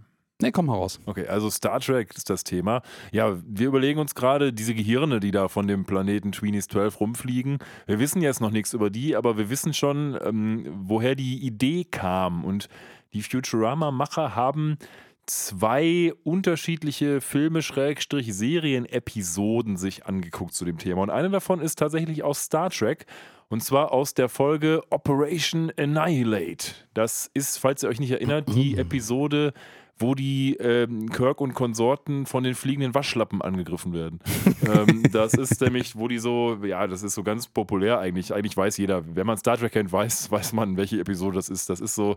Nee, 0.42 0.50
komm 0.50 0.68
heraus. 0.68 1.00
Okay, 1.06 1.26
also 1.28 1.48
Star 1.50 1.78
Trek 1.78 2.14
ist 2.16 2.28
das 2.28 2.42
Thema. 2.42 2.82
Ja, 3.12 3.36
wir 3.46 3.68
überlegen 3.68 4.00
uns 4.00 4.14
gerade 4.14 4.52
diese 4.52 4.74
Gehirne, 4.74 5.20
die 5.20 5.30
da 5.30 5.46
von 5.48 5.68
dem 5.68 5.84
Planeten 5.84 6.32
Tweenies 6.32 6.66
12 6.66 7.00
rumfliegen. 7.00 7.58
Wir 7.86 8.00
wissen 8.00 8.20
jetzt 8.22 8.40
noch 8.40 8.50
nichts 8.50 8.74
über 8.74 8.90
die, 8.90 9.14
aber 9.14 9.38
wir 9.38 9.50
wissen 9.50 9.72
schon, 9.72 10.18
ähm, 10.24 10.66
woher 10.82 11.14
die 11.14 11.46
Idee 11.46 11.84
kam. 11.84 12.44
Und 12.44 12.68
die 13.12 13.22
Futurama-Macher 13.22 14.34
haben 14.34 14.78
zwei 15.26 16.12
unterschiedliche 16.24 17.20
Filme, 17.20 17.62
Schrägstrich, 17.62 18.34
Serien-Episoden 18.34 19.76
sich 19.76 20.06
angeguckt 20.06 20.54
zu 20.54 20.64
dem 20.64 20.78
Thema. 20.78 21.02
Und 21.02 21.10
eine 21.10 21.30
davon 21.30 21.60
ist 21.60 21.78
tatsächlich 21.78 22.24
aus 22.24 22.42
Star 22.42 22.70
Trek. 22.70 23.06
Und 23.48 23.62
zwar 23.62 23.92
aus 23.92 24.14
der 24.14 24.30
Folge 24.30 24.82
Operation 24.88 25.70
Annihilate. 25.76 26.72
Das 26.94 27.30
ist, 27.34 27.58
falls 27.58 27.82
ihr 27.82 27.90
euch 27.90 28.00
nicht 28.00 28.10
erinnert, 28.10 28.48
die 28.54 28.76
Episode, 28.78 29.52
wo 29.98 30.14
die 30.14 30.56
ähm, 30.56 31.08
Kirk 31.10 31.40
und 31.40 31.54
Konsorten 31.54 32.26
von 32.26 32.44
den 32.44 32.54
fliegenden 32.54 32.94
Waschlappen 32.94 33.40
angegriffen 33.42 33.92
werden. 33.92 34.20
ähm, 34.66 35.04
das 35.12 35.34
ist 35.34 35.60
nämlich, 35.60 35.96
wo 35.96 36.08
die 36.08 36.18
so, 36.18 36.58
ja, 36.64 36.86
das 36.86 37.02
ist 37.02 37.14
so 37.14 37.22
ganz 37.22 37.46
populär 37.46 37.98
eigentlich. 37.98 38.34
Eigentlich 38.34 38.56
weiß 38.56 38.76
jeder, 38.78 39.04
wenn 39.14 39.26
man 39.26 39.36
Star 39.36 39.56
Trek 39.56 39.72
kennt, 39.72 39.92
weiß, 39.92 40.30
weiß 40.30 40.52
man, 40.52 40.76
welche 40.76 40.98
Episode 41.00 41.36
das 41.36 41.48
ist. 41.48 41.70
Das 41.70 41.80
ist 41.80 41.94
so, 41.94 42.16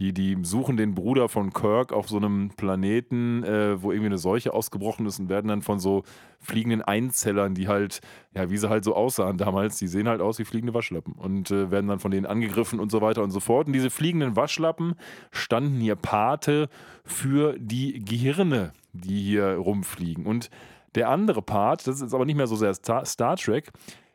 die, 0.00 0.14
die 0.14 0.38
suchen 0.42 0.78
den 0.78 0.94
Bruder 0.94 1.28
von 1.28 1.52
Kirk 1.52 1.92
auf 1.92 2.08
so 2.08 2.16
einem 2.16 2.50
Planeten, 2.56 3.44
äh, 3.44 3.82
wo 3.82 3.92
irgendwie 3.92 4.06
eine 4.06 4.18
Seuche 4.18 4.54
ausgebrochen 4.54 5.04
ist 5.04 5.20
und 5.20 5.28
werden 5.28 5.48
dann 5.48 5.60
von 5.60 5.78
so 5.78 6.04
fliegenden 6.38 6.80
Einzellern, 6.80 7.54
die 7.54 7.68
halt, 7.68 8.00
ja, 8.34 8.48
wie 8.48 8.56
sie 8.56 8.70
halt 8.70 8.82
so 8.82 8.96
aussahen 8.96 9.36
damals, 9.36 9.76
die 9.76 9.88
sehen 9.88 10.08
halt 10.08 10.22
aus 10.22 10.38
wie 10.38 10.46
fliegende 10.46 10.72
Waschlappen 10.72 11.12
und 11.12 11.50
äh, 11.50 11.70
werden 11.70 11.88
dann 11.88 11.98
von 11.98 12.10
denen 12.10 12.24
angegriffen 12.24 12.80
und 12.80 12.90
so 12.90 13.02
weiter 13.02 13.22
und 13.22 13.30
so 13.30 13.40
fort. 13.40 13.66
Und 13.66 13.74
diese 13.74 13.90
fliegenden 13.90 14.36
Waschlappen 14.36 14.94
standen 15.32 15.80
hier 15.80 15.96
Pate 15.96 16.70
für 17.04 17.58
die 17.58 18.02
Gehirne, 18.02 18.72
die 18.94 19.20
hier 19.20 19.56
rumfliegen. 19.56 20.24
Und 20.24 20.48
der 20.94 21.10
andere 21.10 21.42
Part, 21.42 21.86
das 21.86 22.00
ist 22.00 22.14
aber 22.14 22.24
nicht 22.24 22.36
mehr 22.36 22.46
so 22.46 22.56
sehr 22.56 22.72
Star, 22.72 23.04
Star 23.04 23.36
Trek, 23.36 23.70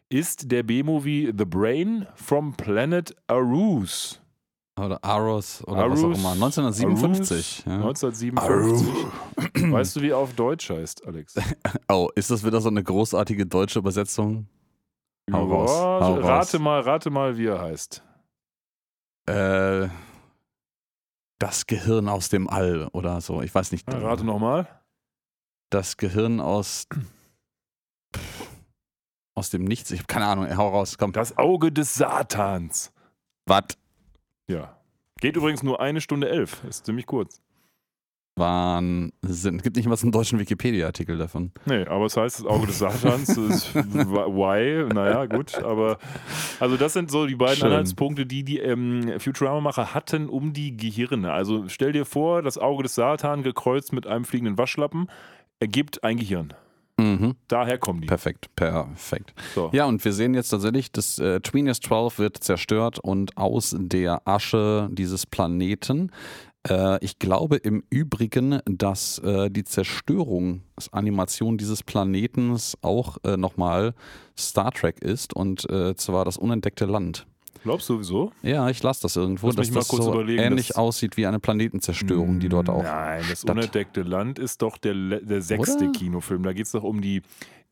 ist 0.09 0.51
der 0.51 0.63
B-Movie 0.63 1.31
The 1.37 1.45
Brain 1.45 2.07
from 2.15 2.53
Planet 2.53 3.15
Arus. 3.27 4.24
Oder 4.77 5.01
Aros 5.03 5.63
oder 5.65 5.89
was 5.89 5.99
auch 6.03 6.07
Arus- 6.09 6.17
immer. 6.19 6.31
1957. 6.31 7.63
Ja. 7.65 7.75
1957. 7.75 9.71
Weißt 9.71 9.95
du, 9.95 10.01
wie 10.01 10.09
er 10.09 10.17
auf 10.17 10.33
Deutsch 10.33 10.69
heißt, 10.69 11.07
Alex? 11.07 11.35
Oh, 11.87 12.09
ist 12.15 12.29
das 12.31 12.43
wieder 12.43 12.59
so 12.61 12.69
eine 12.69 12.83
großartige 12.83 13.45
deutsche 13.45 13.79
Übersetzung? 13.79 14.47
Hau 15.31 15.45
raus, 15.45 15.71
hau 15.71 16.13
rate 16.15 16.57
raus. 16.57 16.59
mal, 16.59 16.81
rate 16.81 17.09
mal, 17.09 17.37
wie 17.37 17.45
er 17.47 17.61
heißt. 17.61 18.03
Äh, 19.27 19.87
das 21.39 21.65
Gehirn 21.67 22.09
aus 22.09 22.29
dem 22.29 22.49
All 22.49 22.87
oder 22.91 23.21
so. 23.21 23.41
Ich 23.41 23.53
weiß 23.55 23.71
nicht. 23.71 23.91
Ja, 23.91 23.99
rate 23.99 24.23
nochmal. 24.25 24.67
Das 25.71 25.95
Gehirn 25.97 26.39
aus. 26.39 26.87
Aus 29.35 29.49
dem 29.49 29.63
Nichts. 29.63 29.89
Ich 29.91 29.99
habe 29.99 30.07
keine 30.07 30.27
Ahnung. 30.27 30.55
Hau 30.57 30.69
raus. 30.69 30.97
Komm. 30.97 31.11
Das 31.11 31.37
Auge 31.37 31.71
des 31.71 31.93
Satans. 31.93 32.91
Was? 33.47 33.63
Ja. 34.49 34.77
Geht 35.19 35.35
übrigens 35.35 35.63
nur 35.63 35.79
eine 35.79 36.01
Stunde 36.01 36.29
elf. 36.29 36.63
Ist 36.65 36.85
ziemlich 36.85 37.05
kurz. 37.05 37.41
Wahnsinn. 38.37 39.59
Gibt 39.61 39.77
nicht 39.77 39.87
mal 39.87 39.95
so 39.95 40.03
einen 40.03 40.11
deutschen 40.11 40.39
Wikipedia-Artikel 40.39 41.17
davon. 41.17 41.51
Nee, 41.65 41.85
aber 41.85 42.05
es 42.05 42.17
heißt 42.17 42.39
das 42.39 42.45
Auge 42.45 42.67
des 42.67 42.79
Satans. 42.79 43.29
Ist 43.29 43.73
why? 43.75 44.93
Naja, 44.93 45.25
gut. 45.25 45.55
Aber 45.63 45.97
also 46.59 46.75
das 46.75 46.91
sind 46.91 47.09
so 47.09 47.27
die 47.27 47.35
beiden 47.35 47.55
Schön. 47.55 47.67
Anhaltspunkte, 47.67 48.25
die 48.25 48.43
die 48.43 48.59
ähm, 48.59 49.19
Futurama-Macher 49.19 49.93
hatten 49.93 50.27
um 50.27 50.51
die 50.51 50.75
Gehirne. 50.75 51.31
Also 51.31 51.69
stell 51.69 51.93
dir 51.93 52.05
vor, 52.05 52.41
das 52.41 52.57
Auge 52.57 52.83
des 52.83 52.95
Satan 52.95 53.41
gekreuzt 53.41 53.93
mit 53.93 54.05
einem 54.05 54.25
fliegenden 54.25 54.57
Waschlappen 54.57 55.07
ergibt 55.61 56.03
ein 56.03 56.17
Gehirn. 56.17 56.53
Mhm. 56.97 57.35
Daher 57.47 57.77
kommen 57.77 58.01
die. 58.01 58.07
Perfekt, 58.07 58.55
perfekt. 58.55 59.33
So. 59.53 59.69
Ja, 59.73 59.85
und 59.85 60.03
wir 60.05 60.13
sehen 60.13 60.33
jetzt 60.33 60.49
tatsächlich, 60.49 60.91
das 60.91 61.19
äh, 61.19 61.41
Tweenus 61.41 61.79
12 61.81 62.19
wird 62.19 62.37
zerstört 62.37 62.99
und 62.99 63.37
aus 63.37 63.75
der 63.77 64.25
Asche 64.25 64.89
dieses 64.91 65.25
Planeten. 65.25 66.11
Äh, 66.67 67.03
ich 67.03 67.19
glaube 67.19 67.57
im 67.57 67.83
Übrigen, 67.89 68.59
dass 68.65 69.19
äh, 69.19 69.49
die 69.49 69.65
Zerstörungsanimation 69.65 71.57
dieses 71.57 71.83
Planetens 71.83 72.77
auch 72.81 73.17
äh, 73.23 73.37
nochmal 73.37 73.93
Star 74.37 74.71
Trek 74.71 75.01
ist 75.01 75.35
und 75.35 75.69
äh, 75.69 75.95
zwar 75.95 76.23
das 76.25 76.37
unentdeckte 76.37 76.85
Land. 76.85 77.27
Glaubst 77.63 77.89
du 77.89 77.93
sowieso? 77.95 78.31
Ja, 78.43 78.69
ich 78.69 78.81
las 78.83 78.99
das 78.99 79.15
irgendwo, 79.15 79.47
Lass 79.47 79.55
dass 79.55 79.71
das 79.71 79.87
kurz 79.87 80.05
so 80.05 80.13
überlegen, 80.13 80.41
ähnlich 80.41 80.67
das- 80.69 80.77
aussieht 80.77 81.17
wie 81.17 81.25
eine 81.25 81.39
Planetenzerstörung, 81.39 82.39
die 82.39 82.49
dort 82.49 82.69
auch. 82.69 82.83
Nein, 82.83 83.23
das 83.29 83.41
statt- 83.41 83.55
unentdeckte 83.55 84.03
Land 84.03 84.37
ist 84.39 84.61
doch 84.61 84.77
der, 84.77 84.93
der 85.21 85.41
sechste 85.41 85.85
Oder? 85.85 85.91
Kinofilm. 85.91 86.43
Da 86.43 86.53
geht 86.53 86.65
es 86.65 86.71
doch 86.73 86.83
um 86.83 87.01
die, 87.01 87.21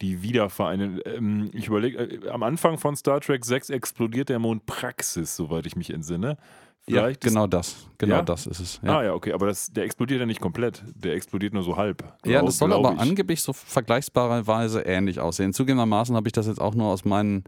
die 0.01 0.21
Wiedervereinigung. 0.23 0.99
Ähm, 1.05 1.49
ich 1.53 1.67
überlege, 1.67 1.97
äh, 1.99 2.29
am 2.29 2.41
Anfang 2.43 2.77
von 2.77 2.95
Star 2.95 3.21
Trek 3.21 3.45
6 3.45 3.69
explodiert 3.69 4.29
der 4.29 4.39
Mond 4.39 4.65
Praxis, 4.65 5.35
soweit 5.35 5.65
ich 5.67 5.75
mich 5.75 5.91
entsinne. 5.93 6.37
Ja, 6.85 7.03
Vielleicht 7.03 7.21
genau 7.21 7.47
das. 7.47 7.87
Genau 7.97 8.15
Ja? 8.17 8.21
das 8.23 8.45
ist 8.45 8.59
es. 8.59 8.73
Ist, 8.75 8.83
ah 8.83 9.01
ja, 9.05 9.13
okay, 9.13 9.31
aber 9.31 9.45
das, 9.47 9.71
der 9.71 9.85
explodiert 9.85 10.19
ja 10.19 10.25
nicht 10.25 10.41
komplett. 10.41 10.83
Der 10.95 11.13
explodiert 11.13 11.53
nur 11.53 11.63
so 11.63 11.77
halb. 11.77 12.03
Ja, 12.25 12.39
glaub- 12.39 12.47
das 12.47 12.57
soll 12.57 12.73
aber 12.73 12.91
ich. 12.93 12.99
angeblich 12.99 13.41
so 13.41 13.53
vergleichsbarerweise 13.53 14.81
ähnlich 14.81 15.19
aussehen. 15.21 15.53
Zugegebenermaßen 15.53 16.13
habe 16.15 16.27
ich 16.27 16.33
das 16.33 16.47
jetzt 16.47 16.59
auch 16.59 16.75
nur 16.75 16.87
aus 16.87 17.05
meinen 17.05 17.45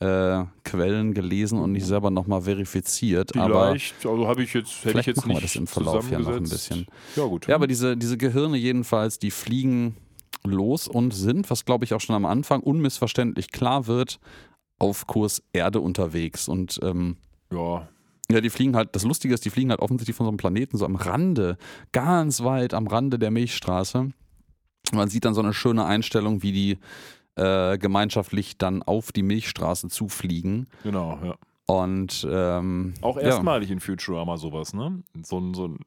äh, 0.00 0.44
Quellen 0.64 1.12
gelesen 1.12 1.58
und 1.58 1.72
nicht 1.72 1.86
selber 1.86 2.10
nochmal 2.10 2.42
verifiziert. 2.42 3.36
Aber 3.36 3.68
Vielleicht, 3.68 4.06
also 4.06 4.28
habe 4.28 4.42
ich 4.42 4.54
jetzt, 4.54 4.68
hätte 4.68 4.88
ich 4.88 4.92
vielleicht 4.92 5.06
jetzt 5.08 5.16
machen 5.18 5.28
wir 5.30 5.34
nicht 5.34 5.44
das 5.44 5.56
im 5.56 5.66
Verlauf 5.66 6.10
ja 6.10 6.18
noch 6.18 6.28
ein 6.28 6.42
bisschen. 6.42 6.86
Ja, 7.16 7.24
gut. 7.24 7.48
Ja, 7.48 7.56
aber 7.56 7.66
diese, 7.66 7.96
diese 7.96 8.16
Gehirne 8.16 8.56
jedenfalls, 8.56 9.18
die 9.18 9.30
fliegen 9.30 9.96
los 10.44 10.86
und 10.86 11.12
sind, 11.12 11.50
was 11.50 11.64
glaube 11.64 11.84
ich 11.84 11.94
auch 11.94 12.00
schon 12.00 12.14
am 12.14 12.26
Anfang 12.26 12.60
unmissverständlich 12.60 13.50
klar 13.50 13.86
wird, 13.86 14.20
auf 14.78 15.06
Kurs 15.06 15.42
Erde 15.52 15.80
unterwegs. 15.80 16.48
Und 16.48 16.78
ähm, 16.82 17.16
ja. 17.52 17.88
ja, 18.30 18.40
die 18.40 18.50
fliegen 18.50 18.76
halt, 18.76 18.94
das 18.94 19.02
Lustige 19.02 19.34
ist, 19.34 19.44
die 19.44 19.50
fliegen 19.50 19.70
halt 19.70 19.80
offensichtlich 19.80 20.16
von 20.16 20.26
so 20.26 20.30
einem 20.30 20.38
Planeten, 20.38 20.76
so 20.76 20.84
am 20.84 20.94
Rande, 20.94 21.58
ganz 21.90 22.42
weit 22.44 22.72
am 22.74 22.86
Rande 22.86 23.18
der 23.18 23.32
Milchstraße. 23.32 24.10
Man 24.92 25.08
sieht 25.08 25.24
dann 25.24 25.34
so 25.34 25.40
eine 25.40 25.52
schöne 25.52 25.84
Einstellung, 25.84 26.42
wie 26.42 26.52
die 26.52 26.78
äh, 27.38 27.78
gemeinschaftlich 27.78 28.58
dann 28.58 28.82
auf 28.82 29.12
die 29.12 29.22
Milchstraße 29.22 29.88
zufliegen. 29.88 30.68
genau, 30.82 31.18
ja. 31.22 31.34
Und 31.66 32.26
ähm, 32.30 32.94
Auch 33.02 33.16
ja. 33.16 33.24
erstmalig 33.24 33.70
in 33.70 33.78
Futurama 33.78 34.38
sowas, 34.38 34.72
ne? 34.72 35.02
So 35.22 35.38
ein, 35.38 35.52
so 35.52 35.68
ein 35.68 35.78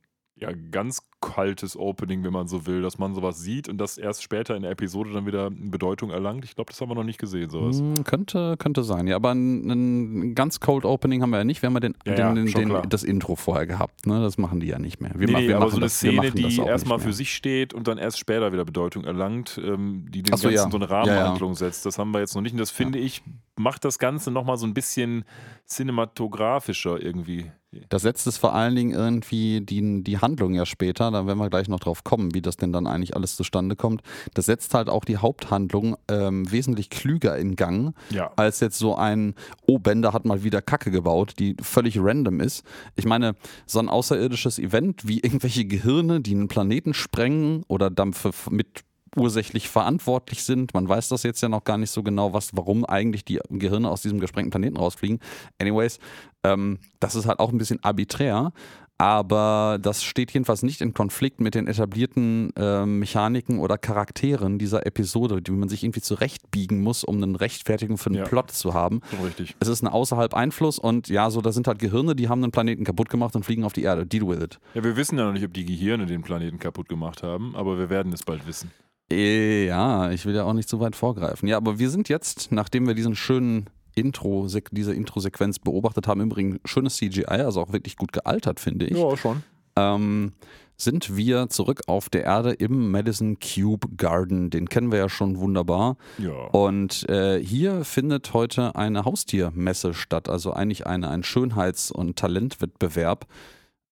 ja, 0.41 0.49
ganz 0.71 1.03
kaltes 1.21 1.77
Opening, 1.77 2.23
wenn 2.23 2.33
man 2.33 2.47
so 2.47 2.65
will, 2.65 2.81
dass 2.81 2.97
man 2.97 3.13
sowas 3.13 3.39
sieht 3.39 3.69
und 3.69 3.77
das 3.77 3.99
erst 3.99 4.23
später 4.23 4.55
in 4.55 4.63
der 4.63 4.71
Episode 4.71 5.11
dann 5.13 5.27
wieder 5.27 5.51
Bedeutung 5.51 6.09
erlangt. 6.09 6.43
Ich 6.45 6.55
glaube, 6.55 6.71
das 6.71 6.81
haben 6.81 6.89
wir 6.89 6.95
noch 6.95 7.03
nicht 7.03 7.19
gesehen, 7.19 7.51
sowas. 7.51 7.77
Hm, 7.79 8.03
könnte, 8.03 8.55
könnte 8.57 8.83
sein, 8.83 9.05
ja. 9.05 9.17
Aber 9.17 9.31
ein, 9.35 9.69
ein 9.69 10.33
ganz 10.35 10.59
Cold 10.59 10.83
Opening 10.83 11.21
haben 11.21 11.29
wir 11.29 11.37
ja 11.37 11.43
nicht. 11.43 11.61
Wir 11.61 11.67
haben 11.67 11.75
ja, 11.75 11.79
den, 11.81 11.95
Ja, 12.07 12.33
den, 12.33 12.45
den, 12.47 12.69
klar. 12.69 12.81
das 12.87 13.03
Intro 13.03 13.35
vorher 13.35 13.67
gehabt. 13.67 14.07
Ne? 14.07 14.19
Das 14.19 14.39
machen 14.39 14.59
die 14.59 14.67
ja 14.67 14.79
nicht 14.79 14.99
mehr. 14.99 15.11
Wir 15.15 15.27
nee, 15.27 15.33
ma- 15.33 15.39
nee, 15.41 15.47
wir 15.49 15.57
aber 15.57 15.65
machen 15.65 15.71
so 15.73 15.77
eine 15.77 15.85
das- 15.85 15.97
Szene, 15.97 16.15
machen 16.17 16.31
die 16.35 16.57
erstmal 16.57 16.97
für 16.99 17.13
sich 17.13 17.35
steht 17.35 17.75
und 17.75 17.87
dann 17.87 17.99
erst 17.99 18.17
später 18.17 18.51
wieder 18.51 18.65
Bedeutung 18.65 19.03
erlangt, 19.03 19.61
ähm, 19.63 20.07
die 20.09 20.23
den 20.23 20.35
so, 20.37 20.47
Ganzen 20.47 20.55
ja. 20.55 20.69
so 20.69 20.77
eine. 20.77 20.89
Rahmenhandlung 20.89 21.53
setzt. 21.53 21.85
Das 21.85 21.99
haben 21.99 22.11
wir 22.11 22.19
jetzt 22.19 22.33
noch 22.33 22.41
nicht. 22.41 22.53
Und 22.53 22.59
das 22.59 22.71
finde 22.71 22.97
ich, 22.97 23.21
macht 23.57 23.85
das 23.85 23.99
Ganze 23.99 24.31
nochmal 24.31 24.57
so 24.57 24.65
ein 24.65 24.73
bisschen 24.73 25.23
cinematografischer 25.67 27.01
irgendwie. 27.01 27.51
Das 27.89 28.01
setzt 28.01 28.27
es 28.27 28.37
vor 28.37 28.53
allen 28.53 28.75
Dingen 28.75 28.91
irgendwie 28.91 29.61
die, 29.61 30.03
die 30.03 30.17
Handlung 30.17 30.53
ja 30.53 30.65
später, 30.65 31.09
da 31.09 31.25
werden 31.25 31.39
wir 31.39 31.49
gleich 31.49 31.69
noch 31.69 31.79
drauf 31.79 32.03
kommen, 32.03 32.33
wie 32.33 32.41
das 32.41 32.57
denn 32.57 32.73
dann 32.73 32.85
eigentlich 32.85 33.15
alles 33.15 33.37
zustande 33.37 33.77
kommt. 33.77 34.01
Das 34.33 34.47
setzt 34.47 34.73
halt 34.73 34.89
auch 34.89 35.05
die 35.05 35.17
Haupthandlung 35.17 35.95
ähm, 36.09 36.51
wesentlich 36.51 36.89
klüger 36.89 37.37
in 37.37 37.55
Gang, 37.55 37.93
Ja. 38.09 38.31
als 38.35 38.59
jetzt 38.59 38.77
so 38.77 38.95
ein, 38.95 39.35
oh, 39.67 39.79
Bender 39.79 40.11
hat 40.11 40.25
mal 40.25 40.43
wieder 40.43 40.61
Kacke 40.61 40.91
gebaut, 40.91 41.35
die 41.39 41.55
völlig 41.61 41.97
random 41.97 42.41
ist. 42.41 42.65
Ich 42.95 43.05
meine, 43.05 43.35
so 43.65 43.79
ein 43.79 43.87
außerirdisches 43.87 44.59
Event 44.59 45.07
wie 45.07 45.19
irgendwelche 45.19 45.63
Gehirne, 45.63 46.19
die 46.19 46.35
einen 46.35 46.49
Planeten 46.49 46.93
sprengen 46.93 47.63
oder 47.69 47.89
für, 48.11 48.31
mit 48.49 48.83
ursächlich 49.15 49.67
verantwortlich 49.69 50.43
sind. 50.43 50.73
Man 50.73 50.87
weiß 50.87 51.09
das 51.09 51.23
jetzt 51.23 51.41
ja 51.41 51.49
noch 51.49 51.63
gar 51.63 51.77
nicht 51.77 51.91
so 51.91 52.03
genau, 52.03 52.33
was, 52.33 52.55
warum 52.55 52.85
eigentlich 52.85 53.25
die 53.25 53.39
Gehirne 53.49 53.89
aus 53.89 54.01
diesem 54.01 54.19
gesprengten 54.19 54.51
Planeten 54.51 54.77
rausfliegen. 54.77 55.19
Anyways, 55.59 55.99
ähm, 56.43 56.79
das 56.99 57.15
ist 57.15 57.25
halt 57.27 57.39
auch 57.39 57.51
ein 57.51 57.57
bisschen 57.57 57.83
arbiträr, 57.83 58.51
aber 58.97 59.79
das 59.81 60.03
steht 60.03 60.31
jedenfalls 60.31 60.61
nicht 60.61 60.79
in 60.79 60.93
Konflikt 60.93 61.41
mit 61.41 61.55
den 61.55 61.65
etablierten 61.65 62.51
ähm, 62.55 62.99
Mechaniken 62.99 63.57
oder 63.57 63.79
Charakteren 63.79 64.59
dieser 64.59 64.85
Episode, 64.85 65.41
die 65.41 65.49
man 65.51 65.69
sich 65.69 65.83
irgendwie 65.83 66.01
zurechtbiegen 66.01 66.81
muss, 66.81 67.03
um 67.03 67.21
eine 67.21 67.39
Rechtfertigung 67.41 67.97
für 67.97 68.11
einen 68.11 68.19
Ja. 68.19 68.25
Plot 68.25 68.51
zu 68.51 68.75
haben. 68.75 69.01
Richtig. 69.25 69.55
Es 69.59 69.67
ist 69.69 69.81
ein 69.81 69.87
außerhalb 69.87 70.35
Einfluss 70.35 70.77
und 70.77 71.07
ja, 71.09 71.31
so 71.31 71.41
da 71.41 71.51
sind 71.51 71.67
halt 71.67 71.79
Gehirne, 71.79 72.15
die 72.15 72.29
haben 72.29 72.43
einen 72.43 72.51
Planeten 72.51 72.83
kaputt 72.83 73.09
gemacht 73.09 73.35
und 73.35 73.43
fliegen 73.43 73.63
auf 73.63 73.73
die 73.73 73.81
Erde. 73.83 74.05
Deal 74.05 74.27
with 74.27 74.39
it. 74.43 74.59
Ja, 74.75 74.83
wir 74.83 74.95
wissen 74.95 75.17
ja 75.17 75.25
noch 75.25 75.33
nicht, 75.33 75.45
ob 75.45 75.53
die 75.53 75.65
Gehirne 75.65 76.05
den 76.05 76.21
Planeten 76.21 76.59
kaputt 76.59 76.87
gemacht 76.87 77.23
haben, 77.23 77.55
aber 77.55 77.79
wir 77.79 77.89
werden 77.89 78.13
es 78.13 78.21
bald 78.21 78.45
wissen. 78.45 78.69
Äh, 79.11 79.65
Ja, 79.65 80.11
ich 80.11 80.27
will 80.27 80.35
ja 80.35 80.43
auch 80.43 80.53
nicht 80.53 80.69
zu 80.69 80.79
weit 80.79 80.95
vorgreifen. 80.95 81.47
Ja, 81.49 81.57
aber 81.57 81.79
wir 81.79 81.89
sind 81.89 82.07
jetzt, 82.07 82.51
nachdem 82.51 82.85
wir 82.85 82.93
diesen 82.93 83.15
schönen 83.15 83.65
Intro, 83.95 84.47
diese 84.71 84.93
Intro-Sequenz 84.93 85.59
beobachtet 85.59 86.07
haben, 86.07 86.21
im 86.21 86.27
Übrigen 86.27 86.59
schönes 86.65 86.97
CGI, 86.97 87.25
also 87.25 87.61
auch 87.61 87.73
wirklich 87.73 87.97
gut 87.97 88.11
gealtert, 88.13 88.59
finde 88.59 88.85
ich. 88.85 88.97
Ja, 88.97 89.17
schon. 89.17 89.43
ähm, 89.75 90.33
sind 90.77 91.15
wir 91.15 91.47
zurück 91.49 91.81
auf 91.87 92.09
der 92.09 92.23
Erde 92.23 92.53
im 92.53 92.89
Madison 92.91 93.37
Cube 93.39 93.87
Garden. 93.97 94.49
Den 94.49 94.67
kennen 94.67 94.91
wir 94.91 94.99
ja 94.99 95.09
schon 95.09 95.37
wunderbar. 95.37 95.97
Ja. 96.17 96.31
Und 96.31 97.07
äh, 97.09 97.39
hier 97.39 97.85
findet 97.85 98.33
heute 98.33 98.75
eine 98.75 99.05
Haustiermesse 99.05 99.93
statt, 99.93 100.27
also 100.27 100.53
eigentlich 100.53 100.87
eine, 100.87 101.09
ein 101.09 101.23
Schönheits- 101.23 101.91
und 101.91 102.17
Talentwettbewerb. 102.17 103.27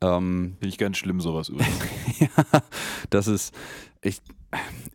Ähm, 0.01 0.55
Finde 0.59 0.67
ich 0.67 0.77
ganz 0.77 0.97
schlimm, 0.97 1.21
sowas 1.21 1.49
übrigens. 1.49 1.77
ja, 2.19 2.29
das 3.09 3.27
ist, 3.27 3.53
ich, 4.01 4.21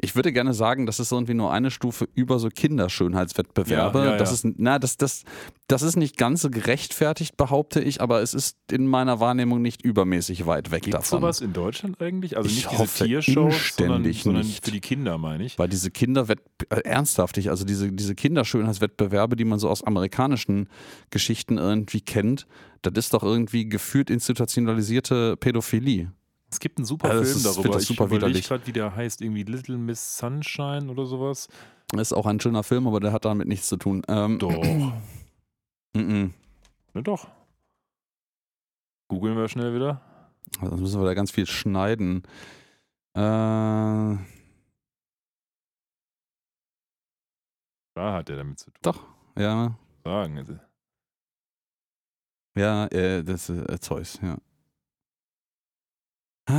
ich 0.00 0.16
würde 0.16 0.32
gerne 0.32 0.52
sagen, 0.52 0.84
das 0.84 0.98
ist 0.98 1.12
irgendwie 1.12 1.34
nur 1.34 1.52
eine 1.52 1.70
Stufe 1.70 2.08
über 2.14 2.38
so 2.38 2.48
Kinderschönheitswettbewerbe. 2.48 3.98
Ja, 4.00 4.04
ja, 4.12 4.16
das 4.16 4.30
ja. 4.30 4.50
ist, 4.50 4.56
na, 4.58 4.78
das, 4.78 4.96
das, 4.96 5.24
das 5.68 5.82
ist 5.82 5.96
nicht 5.96 6.16
ganz 6.16 6.42
so 6.42 6.50
gerechtfertigt, 6.50 7.36
behaupte 7.36 7.80
ich, 7.80 8.00
aber 8.00 8.20
es 8.20 8.34
ist 8.34 8.58
in 8.70 8.86
meiner 8.86 9.20
Wahrnehmung 9.20 9.62
nicht 9.62 9.82
übermäßig 9.82 10.46
weit 10.46 10.72
weg 10.72 10.82
Gibt 10.82 10.94
davon. 10.94 11.20
sowas 11.20 11.40
in 11.40 11.52
Deutschland 11.52 12.00
eigentlich? 12.00 12.36
Also 12.36 12.48
Ich 12.48 12.56
nicht 12.56 12.70
diese 12.70 12.82
hoffe 12.82 13.04
Tiershows, 13.04 13.76
sondern, 13.76 14.12
sondern 14.12 14.46
nicht. 14.46 14.64
für 14.64 14.72
die 14.72 14.80
Kinder, 14.80 15.18
meine 15.18 15.44
ich. 15.44 15.58
Weil 15.58 15.68
diese 15.68 15.90
Kinderwett 15.90 16.40
äh, 16.68 16.80
ernsthaftig, 16.80 17.50
also 17.50 17.64
diese, 17.64 17.92
diese 17.92 18.14
Kinderschönheitswettbewerbe, 18.14 19.36
die 19.36 19.44
man 19.44 19.58
so 19.58 19.68
aus 19.68 19.84
amerikanischen 19.84 20.68
Geschichten 21.10 21.58
irgendwie 21.58 22.00
kennt, 22.00 22.46
das 22.82 22.92
ist 22.96 23.14
doch 23.14 23.22
irgendwie 23.22 23.68
gefühlt 23.68 24.10
institutionalisierte 24.10 25.36
Pädophilie. 25.36 26.12
Es 26.54 26.60
gibt 26.60 26.78
einen 26.78 26.84
super 26.84 27.10
Also 27.10 27.24
Film 27.24 27.36
ist- 27.36 27.44
ich 27.46 27.52
darüber. 27.52 27.74
das 27.74 27.82
Ich 27.82 27.88
super 27.88 28.04
überlege 28.04 28.26
widerlich. 28.26 28.46
gerade, 28.48 28.66
wie 28.68 28.72
der 28.72 28.94
heißt. 28.94 29.20
Irgendwie 29.22 29.42
Little 29.42 29.76
Miss 29.76 30.18
Sunshine 30.18 30.88
oder 30.88 31.04
sowas. 31.04 31.48
Ist 31.96 32.12
auch 32.12 32.26
ein 32.26 32.38
schöner 32.38 32.62
Film, 32.62 32.86
aber 32.86 33.00
der 33.00 33.12
hat 33.12 33.24
damit 33.24 33.48
nichts 33.48 33.68
zu 33.68 33.76
tun. 33.76 34.02
Ähm, 34.08 34.38
Doch. 34.38 34.50
mhm. 35.96 36.32
Ne, 36.94 37.02
doch. 37.02 37.28
Googeln 39.08 39.36
wir 39.36 39.48
schnell 39.48 39.74
wieder. 39.74 40.00
Sonst 40.60 40.80
müssen 40.80 41.00
wir 41.00 41.06
da 41.06 41.14
ganz 41.14 41.32
viel 41.32 41.46
schneiden. 41.46 42.22
Äh, 43.16 43.20
Da 47.96 48.12
hat 48.14 48.28
er 48.30 48.36
damit 48.36 48.58
zu 48.58 48.70
tun. 48.70 48.78
doch, 48.82 49.04
ja. 49.36 49.76
Sagen. 50.04 50.38
Also, 50.38 50.58
Ja, 52.56 52.86
äh, 52.86 53.22
das 53.24 53.48
ist 53.48 53.68
äh, 53.68 53.80
Zeus, 53.80 54.18
ja. 54.22 54.36
Ja. 56.48 56.58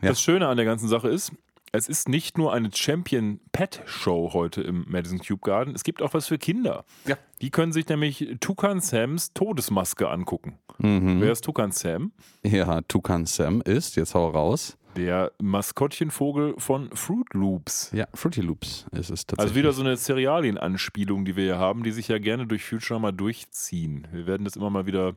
Das 0.00 0.20
Schöne 0.20 0.48
an 0.48 0.56
der 0.56 0.66
ganzen 0.66 0.88
Sache 0.88 1.08
ist, 1.08 1.32
es 1.72 1.88
ist 1.88 2.08
nicht 2.08 2.38
nur 2.38 2.52
eine 2.52 2.70
Champion 2.72 3.40
Pet 3.50 3.82
Show 3.84 4.30
heute 4.32 4.60
im 4.62 4.84
Madison 4.88 5.18
Cube 5.18 5.40
Garden, 5.40 5.74
es 5.74 5.82
gibt 5.82 6.02
auch 6.02 6.14
was 6.14 6.28
für 6.28 6.38
Kinder. 6.38 6.84
Ja. 7.06 7.16
Die 7.40 7.50
können 7.50 7.72
sich 7.72 7.88
nämlich 7.88 8.36
Tukan 8.40 8.80
Sams 8.80 9.32
Todesmaske 9.32 10.08
angucken. 10.08 10.58
Mhm. 10.78 11.20
Wer 11.20 11.32
ist 11.32 11.44
Tukan 11.44 11.72
Sam? 11.72 12.12
Ja, 12.44 12.80
Tukan 12.82 13.26
Sam 13.26 13.60
ist, 13.62 13.96
jetzt 13.96 14.14
hau 14.14 14.28
raus. 14.28 14.76
Der 14.96 15.32
Maskottchenvogel 15.42 16.54
von 16.58 16.90
Fruit 16.94 17.26
Loops. 17.34 17.90
Ja, 17.92 18.06
Fruity 18.14 18.42
Loops 18.42 18.86
ist 18.92 19.10
es 19.10 19.26
tatsächlich. 19.26 19.40
Also 19.40 19.54
wieder 19.56 19.72
so 19.72 19.82
eine 19.82 19.96
Serialienanspielung, 19.96 21.24
die 21.24 21.34
wir 21.34 21.44
hier 21.44 21.58
haben, 21.58 21.82
die 21.82 21.90
sich 21.90 22.06
ja 22.06 22.18
gerne 22.18 22.46
durch 22.46 22.64
Futurama 22.64 23.10
durchziehen. 23.10 24.06
Wir 24.12 24.28
werden 24.28 24.44
das 24.44 24.54
immer 24.54 24.70
mal 24.70 24.86
wieder 24.86 25.16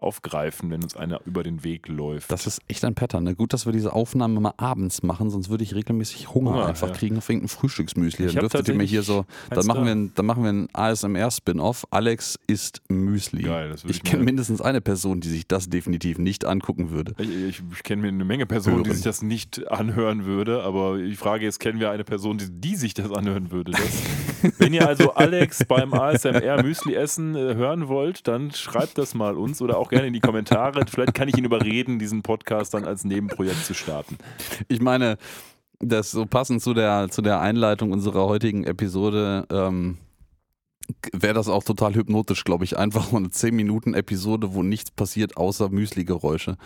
aufgreifen, 0.00 0.70
wenn 0.70 0.82
uns 0.82 0.96
einer 0.96 1.20
über 1.26 1.42
den 1.42 1.64
Weg 1.64 1.88
läuft. 1.88 2.30
Das 2.32 2.46
ist 2.46 2.60
echt 2.68 2.84
ein 2.84 2.94
Pattern. 2.94 3.24
Ne? 3.24 3.34
Gut, 3.34 3.52
dass 3.52 3.66
wir 3.66 3.72
diese 3.72 3.92
Aufnahme 3.92 4.40
mal 4.40 4.54
abends 4.56 5.02
machen, 5.02 5.30
sonst 5.30 5.50
würde 5.50 5.64
ich 5.64 5.74
regelmäßig 5.74 6.32
Hunger, 6.34 6.52
Hunger, 6.52 6.66
einfach 6.66 6.88
ja. 6.88 6.94
kriegen 6.94 7.18
auf 7.18 7.28
irgendein 7.28 7.48
Frühstücksmüsli. 7.48 8.26
Dann 8.26 8.36
dürftet 8.36 8.68
ihr 8.68 8.74
mir 8.74 8.84
hier 8.84 9.02
so, 9.02 9.24
dann 9.50 9.66
machen, 9.66 9.80
da. 9.80 9.86
wir 9.86 9.92
ein, 9.92 10.12
dann 10.14 10.26
machen 10.26 10.42
wir 10.42 10.50
einen 10.50 10.68
ASMR-Spin-Off. 10.72 11.86
Alex 11.90 12.38
isst 12.46 12.82
Müsli. 12.88 13.42
Geil, 13.42 13.70
das 13.70 13.84
ich 13.84 13.98
ich 13.98 14.02
kenne 14.02 14.24
mindestens 14.24 14.60
eine 14.60 14.80
Person, 14.80 15.20
die 15.20 15.28
sich 15.28 15.46
das 15.46 15.68
definitiv 15.68 16.18
nicht 16.18 16.44
angucken 16.44 16.90
würde. 16.90 17.14
Ich, 17.18 17.30
ich, 17.30 17.62
ich 17.72 17.82
kenne 17.82 18.02
mir 18.02 18.08
eine 18.08 18.24
Menge 18.24 18.46
Personen, 18.46 18.84
die 18.84 18.88
Hören. 18.90 18.96
sich 18.96 19.04
das 19.04 19.22
nicht 19.22 19.68
anhören 19.70 20.24
würde, 20.24 20.62
aber 20.62 20.98
die 20.98 21.16
Frage 21.16 21.46
ist, 21.46 21.58
kennen 21.58 21.80
wir 21.80 21.90
eine 21.90 22.04
Person, 22.04 22.38
die, 22.38 22.48
die 22.48 22.76
sich 22.76 22.94
das 22.94 23.10
anhören 23.10 23.50
würde? 23.50 23.72
Das, 23.72 24.52
wenn 24.58 24.72
ihr 24.72 24.86
also 24.86 25.14
Alex 25.14 25.64
beim 25.64 25.92
ASMR 25.92 26.62
Müsli 26.62 26.94
essen 26.94 27.34
äh, 27.34 27.54
hören 27.54 27.88
wollt, 27.88 28.28
dann 28.28 28.52
schreibt 28.52 28.98
das 28.98 29.14
mal 29.14 29.36
uns 29.36 29.60
oder 29.60 29.78
auch 29.78 29.87
gerne 29.88 30.06
in 30.06 30.12
die 30.12 30.20
Kommentare. 30.20 30.84
Vielleicht 30.88 31.14
kann 31.14 31.28
ich 31.28 31.36
ihn 31.36 31.44
überreden, 31.44 31.98
diesen 31.98 32.22
Podcast 32.22 32.74
dann 32.74 32.84
als 32.84 33.04
Nebenprojekt 33.04 33.64
zu 33.64 33.74
starten. 33.74 34.18
Ich 34.68 34.80
meine, 34.80 35.16
das 35.80 36.10
so 36.10 36.26
passend 36.26 36.62
zu 36.62 36.74
der, 36.74 37.08
zu 37.10 37.22
der 37.22 37.40
Einleitung 37.40 37.92
unserer 37.92 38.26
heutigen 38.26 38.64
Episode, 38.64 39.46
ähm, 39.50 39.98
wäre 41.12 41.34
das 41.34 41.48
auch 41.48 41.64
total 41.64 41.94
hypnotisch, 41.94 42.44
glaube 42.44 42.64
ich. 42.64 42.78
Einfach 42.78 43.12
mal 43.12 43.18
eine 43.18 43.28
10-Minuten-Episode, 43.28 44.54
wo 44.54 44.62
nichts 44.62 44.90
passiert, 44.90 45.36
außer 45.36 45.68
Müsli-Geräusche. 45.68 46.56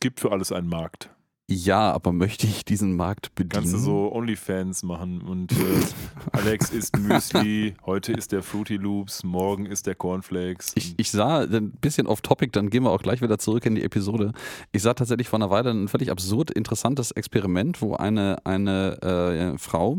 Gibt 0.00 0.20
für 0.20 0.32
alles 0.32 0.52
einen 0.52 0.68
Markt. 0.68 1.10
Ja, 1.50 1.92
aber 1.92 2.12
möchte 2.12 2.46
ich 2.46 2.66
diesen 2.66 2.94
Markt 2.94 3.34
bedienen? 3.34 3.62
Kannst 3.62 3.72
du 3.72 3.78
so 3.78 4.12
Onlyfans 4.12 4.82
machen 4.82 5.22
und 5.22 5.50
äh, 5.52 5.56
Alex 6.32 6.68
isst 6.68 6.98
Müsli, 6.98 7.74
heute 7.86 8.12
ist 8.12 8.32
der 8.32 8.42
Fruity 8.42 8.76
Loops, 8.76 9.24
morgen 9.24 9.64
ist 9.64 9.86
der 9.86 9.94
Cornflakes. 9.94 10.72
Ich, 10.74 10.94
ich 10.98 11.10
sah 11.10 11.40
ein 11.44 11.70
bisschen 11.80 12.06
off-topic, 12.06 12.52
dann 12.52 12.68
gehen 12.68 12.82
wir 12.82 12.90
auch 12.90 13.00
gleich 13.00 13.22
wieder 13.22 13.38
zurück 13.38 13.64
in 13.64 13.76
die 13.76 13.82
Episode. 13.82 14.32
Ich 14.72 14.82
sah 14.82 14.92
tatsächlich 14.92 15.30
vor 15.30 15.38
einer 15.38 15.48
Weile 15.48 15.70
ein 15.70 15.88
völlig 15.88 16.10
absurd 16.10 16.50
interessantes 16.50 17.12
Experiment, 17.12 17.80
wo 17.80 17.94
eine, 17.94 18.44
eine 18.44 19.00
äh, 19.00 19.56
Frau, 19.56 19.96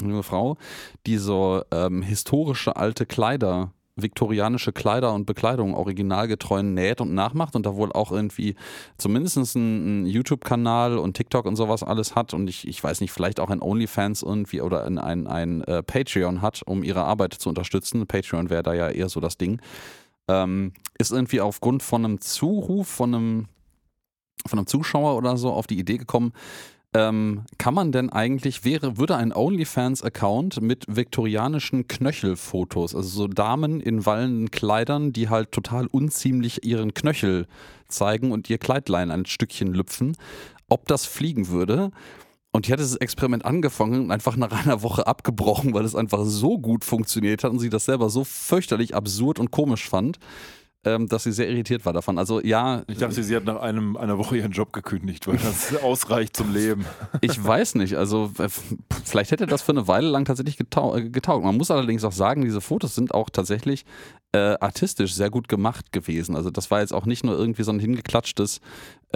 eine 0.00 0.10
junge 0.10 0.22
Frau, 0.22 0.56
die 1.06 1.18
so 1.18 1.62
ähm, 1.72 2.00
historische 2.00 2.76
alte 2.76 3.04
Kleider, 3.04 3.70
viktorianische 3.96 4.72
Kleider 4.72 5.12
und 5.14 5.26
Bekleidung 5.26 5.74
originalgetreu 5.74 6.62
näht 6.62 7.00
und 7.00 7.14
nachmacht 7.14 7.56
und 7.56 7.66
da 7.66 7.74
wohl 7.76 7.92
auch 7.92 8.12
irgendwie 8.12 8.54
zumindest 8.98 9.56
einen, 9.56 10.06
YouTube-Kanal 10.06 10.98
und 10.98 11.14
TikTok 11.14 11.46
und 11.46 11.56
sowas 11.56 11.82
alles 11.82 12.14
hat 12.14 12.34
und 12.34 12.48
ich, 12.48 12.68
ich 12.68 12.82
weiß 12.82 13.00
nicht, 13.00 13.12
vielleicht 13.12 13.40
auch 13.40 13.50
ein 13.50 13.62
OnlyFans 13.62 14.22
irgendwie 14.22 14.60
oder 14.60 14.84
ein, 14.84 14.98
ein, 14.98 15.26
ein 15.26 15.62
äh, 15.62 15.82
Patreon 15.82 16.42
hat, 16.42 16.62
um 16.66 16.82
ihre 16.82 17.04
Arbeit 17.04 17.34
zu 17.34 17.48
unterstützen. 17.48 18.06
Patreon 18.06 18.50
wäre 18.50 18.62
da 18.62 18.74
ja 18.74 18.88
eher 18.88 19.08
so 19.08 19.20
das 19.20 19.38
Ding 19.38 19.60
ähm, 20.28 20.72
ist 20.98 21.12
irgendwie 21.12 21.40
aufgrund 21.40 21.82
von 21.82 22.04
einem 22.04 22.20
Zuruf 22.20 22.88
von 22.88 23.14
einem, 23.14 23.48
von 24.46 24.58
einem 24.58 24.66
Zuschauer 24.66 25.16
oder 25.16 25.36
so 25.36 25.52
auf 25.52 25.66
die 25.66 25.78
Idee 25.78 25.98
gekommen, 25.98 26.32
Ähm, 26.94 27.44
kann 27.58 27.74
man 27.74 27.92
denn 27.92 28.10
eigentlich, 28.10 28.64
wäre, 28.64 28.96
würde 28.96 29.16
ein 29.16 29.34
OnlyFans-Account 29.34 30.62
mit 30.62 30.84
viktorianischen 30.88 31.88
Knöchelfotos, 31.88 32.94
also 32.94 33.08
so 33.08 33.28
Damen 33.28 33.80
in 33.80 34.06
wallenden 34.06 34.50
Kleidern, 34.50 35.12
die 35.12 35.28
halt 35.28 35.52
total 35.52 35.88
unziemlich 35.88 36.64
ihren 36.64 36.94
Knöchel 36.94 37.46
zeigen 37.88 38.32
und 38.32 38.48
ihr 38.48 38.58
Kleidlein 38.58 39.10
ein 39.10 39.26
Stückchen 39.26 39.74
lüpfen, 39.74 40.16
ob 40.68 40.86
das 40.86 41.04
fliegen 41.04 41.48
würde? 41.48 41.90
Und 42.52 42.66
die 42.66 42.72
hat 42.72 42.78
dieses 42.78 42.96
Experiment 42.96 43.44
angefangen 43.44 44.04
und 44.04 44.10
einfach 44.10 44.36
nach 44.36 44.50
einer 44.50 44.80
Woche 44.82 45.06
abgebrochen, 45.06 45.74
weil 45.74 45.84
es 45.84 45.94
einfach 45.94 46.24
so 46.24 46.58
gut 46.58 46.86
funktioniert 46.86 47.44
hat 47.44 47.50
und 47.50 47.58
sie 47.58 47.68
das 47.68 47.84
selber 47.84 48.08
so 48.08 48.24
fürchterlich 48.24 48.94
absurd 48.94 49.38
und 49.38 49.50
komisch 49.50 49.86
fand, 49.86 50.18
ähm, 50.86 51.08
dass 51.08 51.24
sie 51.24 51.32
sehr 51.32 51.48
irritiert 51.50 51.84
war 51.84 51.92
davon. 51.92 52.16
Also 52.16 52.40
ja. 52.40 52.84
Ich 52.86 52.98
dachte, 52.98 53.22
sie 53.22 53.34
hat 53.34 53.44
nach 53.44 53.60
einem, 53.60 53.96
einer 53.96 54.18
Woche 54.18 54.36
ihren 54.36 54.52
Job 54.52 54.72
gekündigt, 54.72 55.26
weil 55.26 55.36
das 55.36 55.76
ausreicht 55.82 56.36
zum 56.36 56.54
Leben. 56.54 56.86
Ich 57.20 57.42
weiß 57.42 57.74
nicht. 57.74 57.96
Also 57.96 58.30
vielleicht 59.04 59.32
hätte 59.32 59.46
das 59.46 59.62
für 59.62 59.72
eine 59.72 59.88
Weile 59.88 60.08
lang 60.08 60.24
tatsächlich 60.24 60.56
getau 60.56 60.94
äh, 60.94 61.10
getaugt. 61.10 61.44
Man 61.44 61.56
muss 61.56 61.72
allerdings 61.72 62.04
auch 62.04 62.12
sagen, 62.12 62.42
diese 62.42 62.60
Fotos 62.60 62.94
sind 62.94 63.12
auch 63.12 63.28
tatsächlich 63.30 63.84
äh, 64.30 64.54
artistisch 64.60 65.12
sehr 65.14 65.28
gut 65.28 65.48
gemacht 65.48 65.90
gewesen. 65.90 66.36
Also 66.36 66.50
das 66.50 66.70
war 66.70 66.80
jetzt 66.80 66.94
auch 66.94 67.04
nicht 67.04 67.24
nur 67.24 67.36
irgendwie 67.36 67.64
so 67.64 67.72
ein 67.72 67.80
hingeklatschtes 67.80 68.60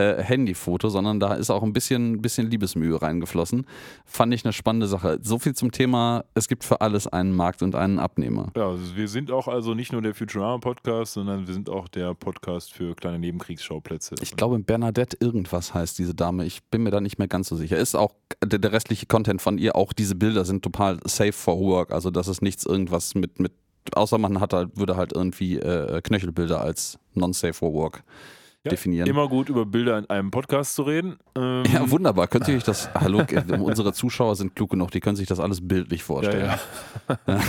äh, 0.00 0.22
Handyfoto, 0.22 0.88
sondern 0.88 1.20
da 1.20 1.34
ist 1.34 1.50
auch 1.50 1.62
ein 1.62 1.72
bisschen, 1.72 2.22
bisschen 2.22 2.50
Liebesmühe 2.50 3.00
reingeflossen. 3.00 3.66
Fand 4.04 4.32
ich 4.32 4.44
eine 4.44 4.52
spannende 4.52 4.86
Sache. 4.86 5.18
So 5.22 5.38
viel 5.38 5.54
zum 5.54 5.72
Thema, 5.72 6.24
es 6.34 6.48
gibt 6.48 6.64
für 6.64 6.80
alles 6.80 7.06
einen 7.06 7.34
Markt 7.34 7.62
und 7.62 7.74
einen 7.74 7.98
Abnehmer. 7.98 8.50
Ja, 8.56 8.68
also 8.68 8.96
wir 8.96 9.08
sind 9.08 9.30
auch 9.30 9.48
also 9.48 9.74
nicht 9.74 9.92
nur 9.92 10.02
der 10.02 10.14
Futurama-Podcast, 10.14 11.14
sondern 11.14 11.46
wir 11.46 11.54
sind 11.54 11.68
auch 11.68 11.88
der 11.88 12.14
Podcast 12.14 12.72
für 12.72 12.94
kleine 12.94 13.18
Nebenkriegsschauplätze. 13.18 14.14
Ich 14.22 14.36
glaube, 14.36 14.58
Bernadette 14.58 15.16
irgendwas 15.20 15.74
heißt 15.74 15.98
diese 15.98 16.14
Dame. 16.14 16.46
Ich 16.46 16.62
bin 16.64 16.82
mir 16.82 16.90
da 16.90 17.00
nicht 17.00 17.18
mehr 17.18 17.28
ganz 17.28 17.48
so 17.48 17.56
sicher. 17.56 17.76
Ist 17.76 17.94
auch 17.94 18.14
der, 18.42 18.58
der 18.58 18.72
restliche 18.72 19.06
Content 19.06 19.42
von 19.42 19.58
ihr, 19.58 19.76
auch 19.76 19.92
diese 19.92 20.14
Bilder 20.14 20.44
sind 20.44 20.62
total 20.62 20.98
safe 21.04 21.32
for 21.32 21.58
work. 21.58 21.92
Also 21.92 22.10
das 22.10 22.28
ist 22.28 22.40
nichts 22.42 22.64
irgendwas 22.64 23.14
mit, 23.14 23.38
mit 23.38 23.52
außer 23.94 24.18
man 24.18 24.40
hat 24.40 24.52
halt, 24.52 24.76
würde 24.76 24.96
halt 24.96 25.12
irgendwie 25.12 25.58
äh, 25.58 26.00
Knöchelbilder 26.00 26.60
als 26.60 26.98
non-safe 27.14 27.54
for 27.54 27.72
work 27.72 28.02
ja, 28.64 28.70
definieren. 28.70 29.08
Immer 29.08 29.28
gut 29.28 29.48
über 29.48 29.64
Bilder 29.64 29.96
in 29.98 30.10
einem 30.10 30.30
Podcast 30.30 30.74
zu 30.74 30.82
reden. 30.82 31.16
Ähm 31.34 31.62
ja, 31.72 31.90
wunderbar. 31.90 32.28
Könnt 32.28 32.46
ihr 32.46 32.56
euch 32.56 32.62
das, 32.62 32.92
hallo, 32.94 33.24
unsere 33.58 33.94
Zuschauer 33.94 34.36
sind 34.36 34.54
klug 34.54 34.70
genug, 34.70 34.90
die 34.90 35.00
können 35.00 35.16
sich 35.16 35.26
das 35.26 35.40
alles 35.40 35.66
bildlich 35.66 36.02
vorstellen. 36.02 36.50
Ja, 37.08 37.18
ja. 37.26 37.40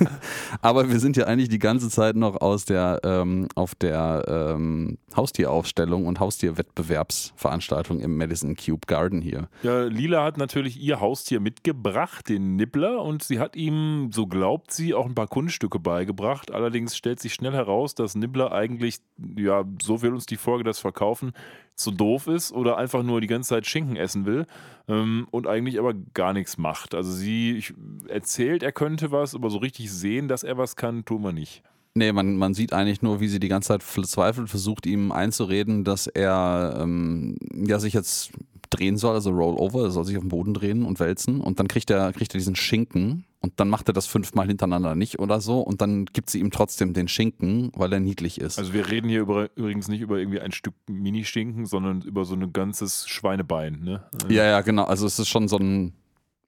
Aber 0.62 0.90
wir 0.90 0.98
sind 0.98 1.16
ja 1.16 1.24
eigentlich 1.24 1.48
die 1.48 1.58
ganze 1.58 1.88
Zeit 1.88 2.16
noch 2.16 2.40
aus 2.42 2.66
der, 2.66 3.00
ähm, 3.04 3.48
auf 3.54 3.74
der 3.74 4.24
ähm, 4.28 4.98
Haustieraufstellung 5.16 6.06
und 6.06 6.20
Haustierwettbewerbsveranstaltung 6.20 8.00
im 8.00 8.16
Madison 8.16 8.54
Cube 8.54 8.86
Garden 8.86 9.22
hier. 9.22 9.48
Ja, 9.62 9.84
Lila 9.84 10.24
hat 10.24 10.36
natürlich 10.36 10.78
ihr 10.80 11.00
Haustier 11.00 11.40
mitgebracht, 11.40 12.28
den 12.28 12.56
Nibbler, 12.56 13.02
und 13.02 13.22
sie 13.22 13.38
hat 13.38 13.56
ihm, 13.56 14.10
so 14.12 14.26
glaubt 14.26 14.72
sie, 14.72 14.92
auch 14.92 15.06
ein 15.06 15.14
paar 15.14 15.28
Kunststücke 15.28 15.78
beigebracht. 15.78 16.52
Allerdings 16.52 16.96
stellt 16.96 17.20
sich 17.20 17.32
schnell 17.32 17.52
heraus, 17.52 17.94
dass 17.94 18.14
Nibbler 18.14 18.52
eigentlich, 18.52 18.98
ja, 19.36 19.64
so 19.82 20.02
will 20.02 20.12
uns 20.12 20.26
die 20.26 20.36
Folge 20.36 20.49
das 20.58 20.78
verkaufen, 20.78 21.32
zu 21.74 21.90
doof 21.90 22.26
ist 22.26 22.52
oder 22.52 22.76
einfach 22.76 23.02
nur 23.02 23.20
die 23.20 23.26
ganze 23.26 23.50
Zeit 23.50 23.66
Schinken 23.66 23.96
essen 23.96 24.26
will 24.26 24.46
ähm, 24.88 25.26
und 25.30 25.46
eigentlich 25.46 25.78
aber 25.78 25.94
gar 26.14 26.32
nichts 26.32 26.58
macht. 26.58 26.94
Also 26.94 27.12
sie 27.12 27.64
erzählt, 28.08 28.62
er 28.62 28.72
könnte 28.72 29.10
was, 29.10 29.34
aber 29.34 29.50
so 29.50 29.58
richtig 29.58 29.90
sehen, 29.90 30.28
dass 30.28 30.42
er 30.42 30.58
was 30.58 30.76
kann, 30.76 31.04
tun 31.04 31.22
wir 31.22 31.32
nicht. 31.32 31.62
Nee, 31.94 32.12
man, 32.12 32.36
man 32.36 32.54
sieht 32.54 32.72
eigentlich 32.72 33.02
nur, 33.02 33.20
wie 33.20 33.26
sie 33.26 33.40
die 33.40 33.48
ganze 33.48 33.68
Zeit 33.68 33.82
verzweifelt 33.82 34.48
versucht, 34.48 34.86
ihm 34.86 35.10
einzureden, 35.10 35.82
dass 35.82 36.06
er 36.06 36.78
ähm, 36.80 37.36
ja, 37.52 37.80
sich 37.80 37.94
jetzt 37.94 38.30
drehen 38.70 38.96
soll, 38.96 39.14
also 39.14 39.30
Rollover, 39.30 39.84
er 39.84 39.90
soll 39.90 40.04
sich 40.04 40.16
auf 40.16 40.22
den 40.22 40.28
Boden 40.28 40.54
drehen 40.54 40.84
und 40.84 41.00
wälzen 41.00 41.40
und 41.40 41.58
dann 41.58 41.68
kriegt 41.68 41.90
er, 41.90 42.12
kriegt 42.12 42.34
er 42.34 42.38
diesen 42.38 42.56
Schinken 42.56 43.24
und 43.40 43.58
dann 43.58 43.68
macht 43.68 43.88
er 43.88 43.92
das 43.92 44.06
fünfmal 44.06 44.46
hintereinander 44.46 44.94
nicht 44.94 45.18
oder 45.18 45.40
so 45.40 45.60
und 45.60 45.80
dann 45.80 46.06
gibt 46.06 46.30
sie 46.30 46.40
ihm 46.40 46.50
trotzdem 46.50 46.94
den 46.94 47.08
Schinken, 47.08 47.72
weil 47.74 47.92
er 47.92 48.00
niedlich 48.00 48.40
ist. 48.40 48.58
Also 48.58 48.72
wir 48.72 48.88
reden 48.88 49.08
hier 49.08 49.20
über, 49.20 49.50
übrigens 49.56 49.88
nicht 49.88 50.00
über 50.00 50.18
irgendwie 50.18 50.40
ein 50.40 50.52
Stück 50.52 50.74
Mini-Schinken, 50.88 51.66
sondern 51.66 52.02
über 52.02 52.24
so 52.24 52.34
ein 52.34 52.52
ganzes 52.52 53.08
Schweinebein, 53.08 53.80
ne? 53.82 54.04
Ja, 54.28 54.44
ja, 54.44 54.60
genau. 54.60 54.84
Also 54.84 55.06
es 55.06 55.18
ist 55.18 55.28
schon 55.28 55.48
so 55.48 55.58
ein 55.58 55.92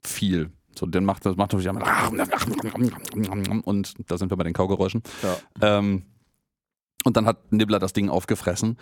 viel. 0.03 0.51
So, 0.79 0.87
den 0.87 1.05
macht 1.05 1.27
das 1.27 1.37
macht 1.37 1.53
natürlich 1.53 1.69
und 3.65 3.95
da 4.11 4.19
sind 4.19 4.31
wir 4.31 4.37
bei 4.37 4.45
den 4.45 4.55
Kaugeräuschen. 4.55 5.03
Ja. 5.23 5.79
Ähm, 5.79 6.03
und 7.05 7.17
dann 7.17 7.27
hat 7.27 7.53
Nibbler 7.53 7.79
das 7.79 7.93
Ding 7.93 8.09
aufgefressen. 8.09 8.79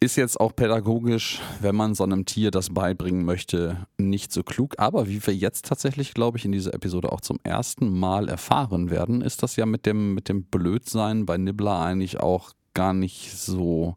Ist 0.00 0.14
jetzt 0.14 0.38
auch 0.38 0.54
pädagogisch, 0.54 1.40
wenn 1.60 1.74
man 1.74 1.96
so 1.96 2.04
einem 2.04 2.24
Tier 2.24 2.52
das 2.52 2.72
beibringen 2.72 3.24
möchte, 3.24 3.88
nicht 3.98 4.30
so 4.30 4.44
klug. 4.44 4.76
Aber 4.78 5.08
wie 5.08 5.26
wir 5.26 5.34
jetzt 5.34 5.64
tatsächlich, 5.64 6.14
glaube 6.14 6.38
ich, 6.38 6.44
in 6.44 6.52
dieser 6.52 6.72
Episode 6.72 7.10
auch 7.10 7.20
zum 7.20 7.40
ersten 7.42 7.98
Mal 7.98 8.28
erfahren 8.28 8.90
werden, 8.90 9.22
ist 9.22 9.42
das 9.42 9.56
ja 9.56 9.66
mit 9.66 9.86
dem, 9.86 10.14
mit 10.14 10.28
dem 10.28 10.44
Blödsein 10.44 11.26
bei 11.26 11.36
Nibbler 11.36 11.80
eigentlich 11.80 12.20
auch 12.20 12.52
gar 12.74 12.94
nicht 12.94 13.36
so 13.36 13.96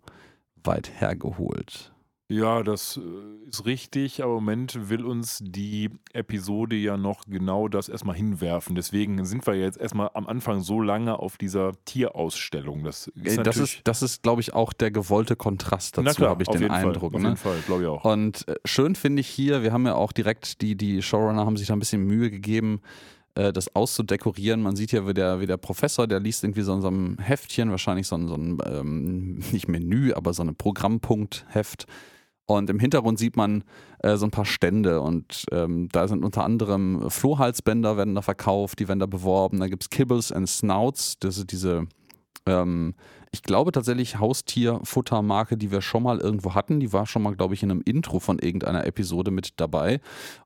weit 0.63 0.89
hergeholt. 0.99 1.90
Ja, 2.31 2.63
das 2.63 2.97
äh, 2.97 3.49
ist 3.49 3.65
richtig, 3.65 4.23
aber 4.23 4.37
im 4.37 4.45
Moment 4.45 4.89
will 4.89 5.05
uns 5.05 5.39
die 5.41 5.89
Episode 6.13 6.77
ja 6.77 6.95
noch 6.95 7.25
genau 7.27 7.67
das 7.67 7.89
erstmal 7.89 8.15
hinwerfen. 8.15 8.73
Deswegen 8.73 9.25
sind 9.25 9.45
wir 9.45 9.55
jetzt 9.55 9.77
erstmal 9.77 10.11
am 10.13 10.27
Anfang 10.27 10.61
so 10.61 10.79
lange 10.79 11.19
auf 11.19 11.37
dieser 11.37 11.73
Tierausstellung. 11.83 12.85
Das 12.85 13.07
ist, 13.07 13.37
äh, 13.37 13.43
das 13.43 13.57
ist, 13.57 13.81
das 13.83 14.01
ist 14.01 14.23
glaube 14.23 14.39
ich, 14.39 14.53
auch 14.53 14.71
der 14.71 14.91
gewollte 14.91 15.35
Kontrast 15.35 15.97
dazu, 15.97 16.25
habe 16.25 16.43
ich 16.43 16.49
den 16.49 16.71
Eindruck. 16.71 17.11
Fall, 17.11 17.17
auf 17.17 17.21
ne? 17.21 17.27
jeden 17.27 17.37
Fall, 17.37 17.57
glaube 17.65 17.81
ich 17.81 17.87
auch. 17.89 18.05
Und 18.05 18.47
äh, 18.47 18.55
schön 18.63 18.95
finde 18.95 19.19
ich 19.19 19.27
hier, 19.27 19.61
wir 19.61 19.73
haben 19.73 19.85
ja 19.85 19.95
auch 19.95 20.13
direkt, 20.13 20.61
die, 20.61 20.77
die 20.77 21.01
Showrunner 21.01 21.45
haben 21.45 21.57
sich 21.57 21.67
da 21.67 21.73
ein 21.73 21.79
bisschen 21.79 22.03
Mühe 22.03 22.31
gegeben, 22.31 22.81
das 23.33 23.73
auszudekorieren. 23.73 24.61
Man 24.61 24.75
sieht 24.75 24.91
ja, 24.91 25.07
wie 25.07 25.13
der, 25.13 25.39
wie 25.39 25.45
der 25.45 25.55
Professor, 25.55 26.05
der 26.05 26.19
liest 26.19 26.43
irgendwie 26.43 26.63
so 26.63 26.73
in 26.73 26.81
so 26.81 26.89
einem 26.89 27.17
Heftchen, 27.17 27.71
wahrscheinlich 27.71 28.05
so 28.05 28.17
ein, 28.17 28.27
so 28.27 28.35
ein 28.35 28.57
ähm, 28.65 29.41
nicht 29.53 29.69
Menü, 29.69 30.11
aber 30.11 30.33
so 30.33 30.43
ein 30.43 30.53
Programmpunktheft 30.53 31.87
und 32.45 32.69
im 32.69 32.79
Hintergrund 32.79 33.19
sieht 33.19 33.37
man 33.37 33.63
äh, 33.99 34.17
so 34.17 34.25
ein 34.25 34.31
paar 34.31 34.45
Stände 34.45 35.01
und 35.01 35.45
ähm, 35.51 35.89
da 35.91 36.07
sind 36.07 36.23
unter 36.25 36.43
anderem 36.43 37.09
Flohhalsbänder 37.09 37.97
werden 37.97 38.15
da 38.15 38.21
verkauft, 38.21 38.79
die 38.79 38.87
werden 38.87 38.99
da 38.99 39.05
beworben. 39.05 39.59
Da 39.59 39.67
gibt 39.67 39.83
es 39.83 39.89
Kibbles 39.89 40.31
and 40.31 40.49
Snouts, 40.49 41.17
das 41.19 41.37
ist 41.37 41.51
diese, 41.51 41.87
ähm, 42.45 42.95
ich 43.31 43.43
glaube 43.43 43.71
tatsächlich 43.71 44.19
Haustierfuttermarke, 44.19 45.55
die 45.55 45.71
wir 45.71 45.81
schon 45.81 46.03
mal 46.03 46.19
irgendwo 46.19 46.53
hatten. 46.53 46.81
Die 46.81 46.91
war 46.91 47.05
schon 47.05 47.21
mal, 47.21 47.35
glaube 47.35 47.53
ich, 47.53 47.63
in 47.63 47.71
einem 47.71 47.81
Intro 47.85 48.19
von 48.19 48.39
irgendeiner 48.39 48.85
Episode 48.85 49.31
mit 49.31 49.53
dabei. 49.55 50.01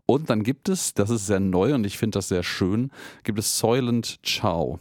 Und 0.06 0.30
dann 0.30 0.44
gibt 0.44 0.70
es, 0.70 0.94
das 0.94 1.10
ist 1.10 1.26
sehr 1.26 1.40
neu 1.40 1.74
und 1.74 1.86
ich 1.86 1.98
finde 1.98 2.20
das 2.20 2.28
sehr 2.28 2.44
schön, 2.44 2.92
gibt 3.24 3.40
es 3.40 3.58
Soylent 3.58 4.20
Chow. 4.24 4.80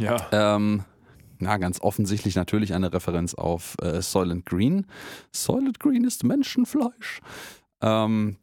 Ja. 0.00 0.16
Ähm, 0.32 0.84
na, 1.42 1.56
ganz 1.58 1.80
offensichtlich 1.80 2.36
natürlich 2.36 2.72
eine 2.72 2.92
Referenz 2.92 3.34
auf 3.34 3.76
äh, 3.82 4.00
Soylent 4.00 4.46
Green. 4.46 4.86
Soylent 5.32 5.80
Green 5.80 6.04
ist 6.04 6.24
Menschenfleisch. 6.24 7.20
Ähm, 7.80 8.36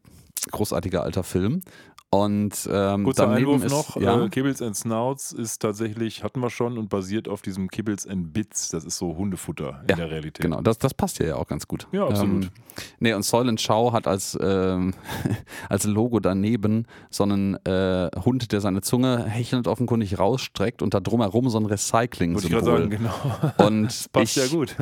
großartiger 0.50 1.02
alter 1.02 1.24
Film. 1.24 1.62
Und 2.12 2.68
ähm, 2.72 3.04
Kurzer 3.04 3.28
daneben 3.28 3.52
Einwurf 3.52 3.64
ist, 3.64 3.70
noch, 3.70 3.96
ja, 3.96 4.24
äh, 4.24 4.28
Kibbles 4.28 4.60
and 4.60 4.74
Snouts 4.76 5.30
ist 5.30 5.62
tatsächlich, 5.62 6.24
hatten 6.24 6.40
wir 6.40 6.50
schon 6.50 6.76
und 6.76 6.88
basiert 6.88 7.28
auf 7.28 7.40
diesem 7.40 7.68
Kibbles 7.68 8.04
and 8.04 8.32
Bits, 8.32 8.70
das 8.70 8.84
ist 8.84 8.98
so 8.98 9.16
Hundefutter 9.16 9.80
in 9.84 9.90
Ja, 9.90 9.94
der 9.96 10.10
Realität. 10.10 10.42
Genau, 10.42 10.60
das, 10.60 10.78
das 10.78 10.92
passt 10.92 11.18
hier 11.18 11.28
ja 11.28 11.36
auch 11.36 11.46
ganz 11.46 11.68
gut. 11.68 11.86
Ja, 11.92 12.08
absolut. 12.08 12.46
Ähm, 12.46 12.50
nee, 12.98 13.14
und 13.14 13.22
Soylent 13.22 13.64
Chow 13.64 13.92
hat 13.92 14.08
als, 14.08 14.36
ähm, 14.42 14.92
als 15.68 15.84
Logo 15.84 16.18
daneben 16.18 16.86
so 17.10 17.22
einen 17.22 17.54
äh, 17.64 18.10
Hund, 18.24 18.50
der 18.50 18.60
seine 18.60 18.80
Zunge 18.80 19.24
hechelnd 19.26 19.68
offenkundig 19.68 20.18
rausstreckt 20.18 20.82
und 20.82 20.94
da 20.94 20.98
drumherum 20.98 21.48
so 21.48 21.58
ein 21.58 21.70
Wollte 21.70 21.76
ich 21.76 21.90
gerade 21.90 22.08
Recycling-Symbol. 22.08 22.62
sagen, 22.64 22.90
genau. 22.90 23.66
Und 23.68 23.84
Das 23.86 24.08
passt 24.08 24.36
ich, 24.36 24.42
ja 24.42 24.48
gut. 24.48 24.74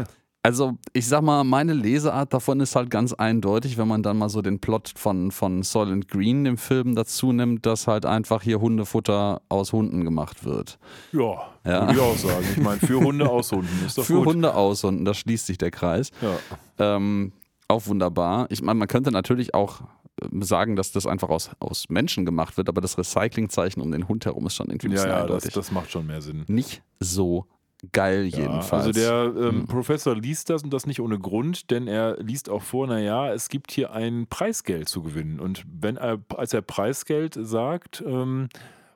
Also, 0.48 0.78
ich 0.94 1.06
sag 1.06 1.20
mal, 1.22 1.44
meine 1.44 1.74
Leseart 1.74 2.32
davon 2.32 2.60
ist 2.60 2.74
halt 2.74 2.88
ganz 2.88 3.12
eindeutig, 3.12 3.76
wenn 3.76 3.86
man 3.86 4.02
dann 4.02 4.16
mal 4.16 4.30
so 4.30 4.40
den 4.40 4.60
Plot 4.60 4.92
von, 4.96 5.30
von 5.30 5.62
Soylent 5.62 6.08
Green 6.08 6.46
im 6.46 6.56
Film 6.56 6.94
dazu 6.94 7.32
nimmt, 7.32 7.66
dass 7.66 7.86
halt 7.86 8.06
einfach 8.06 8.40
hier 8.42 8.58
Hundefutter 8.58 9.42
aus 9.50 9.74
Hunden 9.74 10.04
gemacht 10.04 10.46
wird. 10.46 10.78
Ja, 11.12 11.50
Ja. 11.66 11.80
würde 11.82 11.92
ich 11.92 12.00
auch 12.00 12.16
sagen. 12.16 12.46
Ich 12.50 12.62
meine, 12.62 12.80
für 12.80 12.98
Hunde 12.98 13.28
aus 13.28 13.52
Hunden 13.52 13.84
ist 13.84 13.98
doch 13.98 14.04
Für 14.04 14.14
gut. 14.20 14.26
Hunde 14.28 14.54
aus 14.54 14.82
Hunden, 14.84 15.04
da 15.04 15.12
schließt 15.12 15.46
sich 15.46 15.58
der 15.58 15.70
Kreis. 15.70 16.12
Ja. 16.22 16.96
Ähm, 16.96 17.32
auch 17.68 17.86
wunderbar. 17.86 18.46
Ich 18.48 18.62
meine, 18.62 18.78
man 18.78 18.88
könnte 18.88 19.10
natürlich 19.10 19.52
auch 19.52 19.82
ähm, 20.22 20.40
sagen, 20.42 20.76
dass 20.76 20.92
das 20.92 21.04
einfach 21.06 21.28
aus, 21.28 21.50
aus 21.60 21.90
Menschen 21.90 22.24
gemacht 22.24 22.56
wird, 22.56 22.70
aber 22.70 22.80
das 22.80 22.96
Recyclingzeichen 22.96 23.82
um 23.82 23.90
den 23.90 24.08
Hund 24.08 24.24
herum 24.24 24.46
ist 24.46 24.54
schon 24.54 24.68
irgendwie 24.70 24.86
ein 24.86 24.92
Ja, 24.92 24.96
bisschen 24.96 25.10
ja, 25.10 25.16
das, 25.16 25.24
eindeutig. 25.24 25.52
das 25.52 25.72
macht 25.72 25.90
schon 25.90 26.06
mehr 26.06 26.22
Sinn. 26.22 26.44
Nicht 26.48 26.82
so 27.00 27.44
geil 27.92 28.26
Ja, 28.26 28.38
jedenfalls. 28.40 28.86
also 28.86 28.92
der 28.92 29.32
ähm, 29.36 29.60
Hm. 29.60 29.66
Professor 29.66 30.14
liest 30.16 30.50
das 30.50 30.62
und 30.62 30.70
das 30.72 30.86
nicht 30.86 31.00
ohne 31.00 31.18
Grund, 31.18 31.70
denn 31.70 31.86
er 31.86 32.16
liest 32.20 32.50
auch 32.50 32.62
vor, 32.62 32.86
naja, 32.86 33.32
es 33.32 33.48
gibt 33.48 33.70
hier 33.70 33.92
ein 33.92 34.26
Preisgeld 34.28 34.88
zu 34.88 35.02
gewinnen. 35.02 35.38
Und 35.40 35.64
wenn 35.80 35.96
er, 35.96 36.18
als 36.36 36.52
er 36.54 36.62
Preisgeld 36.62 37.38
sagt, 37.40 38.02
ähm, 38.06 38.48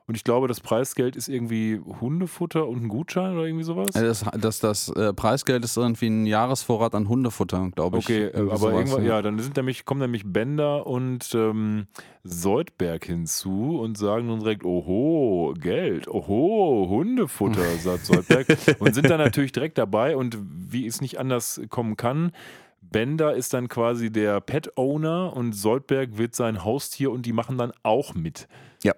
Und 0.05 0.15
ich 0.15 0.25
glaube, 0.25 0.49
das 0.49 0.59
Preisgeld 0.59 1.15
ist 1.15 1.29
irgendwie 1.29 1.79
Hundefutter 2.01 2.67
und 2.67 2.83
ein 2.83 2.87
Gutschein 2.89 3.35
oder 3.35 3.45
irgendwie 3.45 3.63
sowas. 3.63 3.95
Äh, 3.95 4.03
Das, 4.03 4.25
das, 4.37 4.59
das 4.59 4.89
äh, 4.89 5.13
Preisgeld 5.13 5.63
ist 5.63 5.77
irgendwie 5.77 6.07
ein 6.07 6.25
Jahresvorrat 6.25 6.93
an 6.93 7.07
Hundefutter, 7.07 7.71
glaube 7.73 7.99
ich. 7.99 8.05
Okay, 8.05 8.27
Irgendwie 8.33 8.53
aber 8.53 8.73
irgendwann, 8.73 9.05
ja, 9.05 9.21
dann 9.21 9.39
sind 9.39 9.55
nämlich, 9.55 9.85
kommen 9.85 10.01
nämlich 10.01 10.23
Bender 10.25 10.85
und 10.87 11.33
ähm, 11.33 11.87
Soldberg 12.23 13.05
hinzu 13.05 13.79
und 13.79 13.97
sagen 13.97 14.27
nun 14.27 14.41
direkt, 14.41 14.65
oho, 14.65 15.53
Geld, 15.57 16.09
oho, 16.09 16.87
Hundefutter, 16.89 17.63
sagt 17.79 18.05
Soldberg. 18.05 18.47
und 18.79 18.93
sind 18.93 19.09
dann 19.09 19.19
natürlich 19.19 19.53
direkt 19.53 19.77
dabei 19.77 20.17
und 20.17 20.37
wie 20.41 20.85
es 20.85 20.99
nicht 20.99 21.17
anders 21.17 21.61
kommen 21.69 21.95
kann, 21.95 22.33
Bender 22.81 23.33
ist 23.35 23.53
dann 23.53 23.69
quasi 23.69 24.11
der 24.11 24.41
Pet-Owner 24.41 25.33
und 25.33 25.53
Soldberg 25.53 26.17
wird 26.17 26.35
sein 26.35 26.65
Haustier 26.65 27.11
und 27.11 27.25
die 27.25 27.33
machen 27.33 27.57
dann 27.57 27.71
auch 27.83 28.13
mit. 28.13 28.49
Ja, 28.83 28.93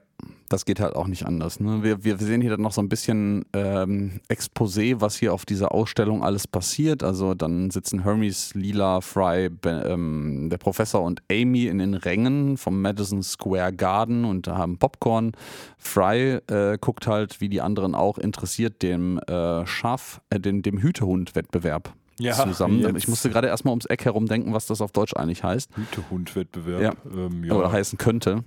das 0.56 0.64
geht 0.64 0.80
halt 0.80 0.96
auch 0.96 1.08
nicht 1.08 1.26
anders. 1.26 1.60
Ne? 1.60 1.84
Wir, 1.84 2.06
wir 2.06 2.18
sehen 2.18 2.40
hier 2.40 2.52
dann 2.52 2.62
noch 2.62 2.72
so 2.72 2.82
ein 2.82 2.88
bisschen 2.88 3.44
ähm, 3.52 4.22
Exposé, 4.30 5.02
was 5.02 5.18
hier 5.18 5.34
auf 5.34 5.46
dieser 5.46 5.74
Ausstellung 5.74 6.24
alles 6.24 6.48
passiert. 6.48 7.04
Also 7.04 7.34
dann 7.34 7.72
sitzen 7.72 8.04
Hermes, 8.04 8.56
Lila, 8.56 9.02
Fry, 9.02 9.50
ben, 9.50 9.84
ähm, 9.86 10.48
der 10.50 10.58
Professor 10.58 11.02
und 11.02 11.22
Amy 11.30 11.68
in 11.68 11.80
den 11.80 11.94
Rängen 11.94 12.56
vom 12.56 12.82
Madison 12.82 13.22
Square 13.22 13.74
Garden 13.74 14.24
und 14.24 14.48
da 14.48 14.58
haben 14.58 14.78
Popcorn. 14.78 15.34
Fry 15.78 16.40
äh, 16.48 16.78
guckt 16.80 17.06
halt, 17.06 17.42
wie 17.42 17.50
die 17.50 17.60
anderen 17.60 17.94
auch, 17.94 18.18
interessiert 18.18 18.82
dem 18.82 19.20
äh, 19.28 19.66
Schaf, 19.66 20.22
äh, 20.30 20.40
dem, 20.40 20.62
dem 20.62 20.82
Hütehund-Wettbewerb 20.82 21.94
zusammen. 22.18 22.80
jetzt 22.80 22.96
Ich 22.96 23.08
musste 23.10 23.30
gerade 23.30 23.50
erstmal 23.50 23.74
ums 23.74 23.88
Eck 23.88 24.06
herum 24.06 24.28
denken, 24.28 24.54
was 24.54 24.68
das 24.68 24.80
auf 24.80 24.94
Deutsch 24.94 25.14
eigentlich 25.18 25.44
heißt. 25.44 25.70
Hütehund-Wettbewerb. 25.76 26.82
Ja. 26.82 26.94
Ähm, 27.14 27.44
ja. 27.44 27.54
Oder 27.54 27.74
heißen 27.74 27.98
könnte. 27.98 28.46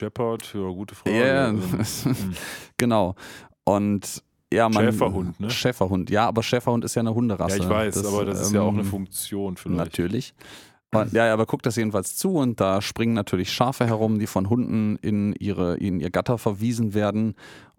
Shepard, 0.00 0.52
ja, 0.54 0.60
gute 0.68 0.94
Frage. 0.94 1.18
Ja, 1.18 1.48
Ähm, 1.48 1.62
genau. 2.76 3.14
Und 3.64 4.22
ja, 4.52 4.68
man. 4.68 4.84
Schäferhund, 4.84 5.40
ne? 5.40 5.50
Schäferhund, 5.50 6.10
ja, 6.10 6.28
aber 6.28 6.42
Schäferhund 6.42 6.84
ist 6.84 6.94
ja 6.94 7.00
eine 7.00 7.10
ja, 7.10 7.14
Hunderasse. 7.16 7.58
ich 7.58 7.68
weiß, 7.68 8.04
aber 8.06 8.24
das 8.24 8.40
ist 8.40 8.52
ja 8.52 8.62
auch 8.62 8.72
eine 8.72 8.80
ähm, 8.82 8.86
Funktion 8.86 9.56
vielleicht. 9.56 9.78
Natürlich. 9.78 10.34
Und, 10.94 11.12
ja, 11.12 11.32
aber 11.32 11.46
guckt 11.46 11.66
das 11.66 11.76
jedenfalls 11.76 12.16
zu 12.16 12.36
und 12.36 12.60
da 12.60 12.80
springen 12.80 13.12
natürlich 13.12 13.52
Schafe 13.52 13.86
herum, 13.86 14.18
die 14.18 14.26
von 14.26 14.48
Hunden 14.48 14.96
in, 15.02 15.34
ihre, 15.34 15.76
in 15.76 16.00
ihr 16.00 16.10
Gatter 16.10 16.38
verwiesen 16.38 16.94
werden. 16.94 17.34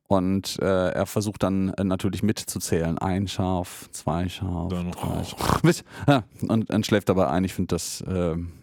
Und 0.09 0.57
äh, 0.61 0.89
er 0.91 1.05
versucht 1.05 1.43
dann 1.43 1.69
äh, 1.73 1.83
natürlich 1.83 2.21
mitzuzählen. 2.23 2.97
Ein 2.97 3.27
Schaf, 3.27 3.89
zwei 3.91 4.29
Schaf, 4.29 4.69
Dann- 4.69 4.91
drei 4.91 5.23
Schaf. 5.23 5.63
Mit. 5.63 5.83
Ja, 6.07 6.23
und, 6.47 6.69
und 6.69 6.85
schläft 6.85 7.09
dabei 7.09 7.27
ein. 7.27 7.43
Ich 7.43 7.53
finde 7.53 7.75
das. 7.75 8.03
ähm, 8.07 8.07
ja, 8.07 8.56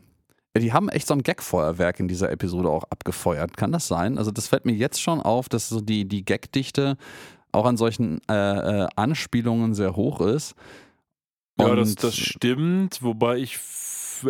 die 0.61 0.73
haben 0.73 0.89
echt 0.89 1.07
so 1.09 1.15
ein 1.15 1.23
Gag-Feuerwerk 1.23 1.99
in 2.01 2.09
dieser 2.09 2.31
Episode 2.31 2.69
auch 2.69 2.85
abgefeuert. 2.91 3.57
Kann 3.57 3.73
das 3.73 3.89
sein? 3.89 4.19
Also, 4.19 4.31
das 4.31 4.49
fällt 4.49 4.65
mir 4.67 4.75
jetzt 4.75 5.01
schon 5.03 5.21
auf, 5.21 5.49
dass 5.49 5.69
so 5.69 5.81
die, 5.81 6.07
die 6.07 6.25
Gagdichte 6.25 6.97
auch 7.53 7.67
an 7.67 7.77
solchen 7.77 8.21
äh, 8.29 8.83
äh, 8.85 8.89
Anspielungen 8.97 9.75
sehr 9.75 9.97
hoch 9.97 10.21
ist. 10.21 10.55
Ja, 11.61 11.75
das, 11.75 11.91
Und- 11.91 12.03
das 12.05 12.17
stimmt, 12.17 13.01
wobei 13.03 13.37
ich, 13.39 13.59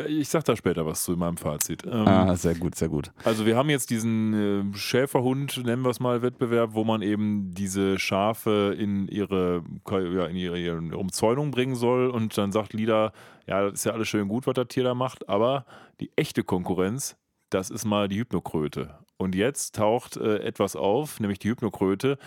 ich 0.08 0.28
sag 0.28 0.44
da 0.44 0.56
später 0.56 0.84
was 0.84 1.04
zu 1.04 1.14
in 1.14 1.18
meinem 1.18 1.38
Fazit. 1.38 1.84
Ähm, 1.86 2.06
Ah, 2.06 2.36
sehr 2.36 2.54
gut, 2.54 2.74
sehr 2.74 2.88
gut. 2.90 3.12
Also 3.24 3.46
wir 3.46 3.56
haben 3.56 3.70
jetzt 3.70 3.88
diesen 3.88 4.72
äh, 4.74 4.76
Schäferhund, 4.76 5.62
nennen 5.64 5.82
wir 5.82 5.90
es 5.90 6.00
mal, 6.00 6.20
Wettbewerb, 6.20 6.70
wo 6.74 6.84
man 6.84 7.00
eben 7.00 7.50
diese 7.54 7.98
Schafe 7.98 8.76
in 8.78 9.08
ihre, 9.08 9.62
ja, 9.90 10.26
in 10.26 10.36
ihre, 10.36 10.58
ihre 10.58 10.98
Umzäunung 10.98 11.50
bringen 11.50 11.76
soll 11.76 12.08
und 12.10 12.36
dann 12.36 12.52
sagt 12.52 12.74
Lida, 12.74 13.12
ja, 13.46 13.62
das 13.64 13.74
ist 13.74 13.84
ja 13.84 13.92
alles 13.92 14.08
schön 14.08 14.28
gut, 14.28 14.46
was 14.46 14.54
das 14.54 14.68
Tier 14.68 14.84
da 14.84 14.94
macht, 14.94 15.28
aber 15.28 15.66
die 16.00 16.10
echte 16.16 16.44
Konkurrenz, 16.44 17.16
das 17.50 17.70
ist 17.70 17.84
mal 17.84 18.08
die 18.08 18.18
Hypnokröte. 18.18 18.98
Und 19.16 19.34
jetzt 19.34 19.76
taucht 19.76 20.16
äh, 20.16 20.38
etwas 20.38 20.76
auf, 20.76 21.20
nämlich 21.20 21.38
die 21.38 21.50
Hypnokröte, 21.50 22.18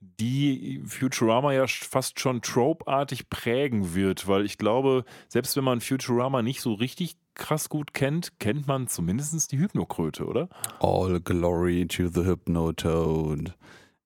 die 0.00 0.82
Futurama 0.86 1.52
ja 1.52 1.66
fast 1.66 2.20
schon 2.20 2.42
tropeartig 2.42 3.28
prägen 3.28 3.94
wird, 3.94 4.28
weil 4.28 4.44
ich 4.44 4.58
glaube, 4.58 5.04
selbst 5.28 5.56
wenn 5.56 5.64
man 5.64 5.80
Futurama 5.80 6.42
nicht 6.42 6.60
so 6.60 6.74
richtig 6.74 7.16
krass 7.34 7.68
gut 7.68 7.92
kennt, 7.92 8.38
kennt 8.38 8.66
man 8.66 8.88
zumindest 8.88 9.52
die 9.52 9.58
Hypnokröte, 9.58 10.26
oder? 10.26 10.48
All 10.80 11.20
glory 11.20 11.86
to 11.86 12.08
the 12.08 12.24
Hypnotoad. 12.24 13.54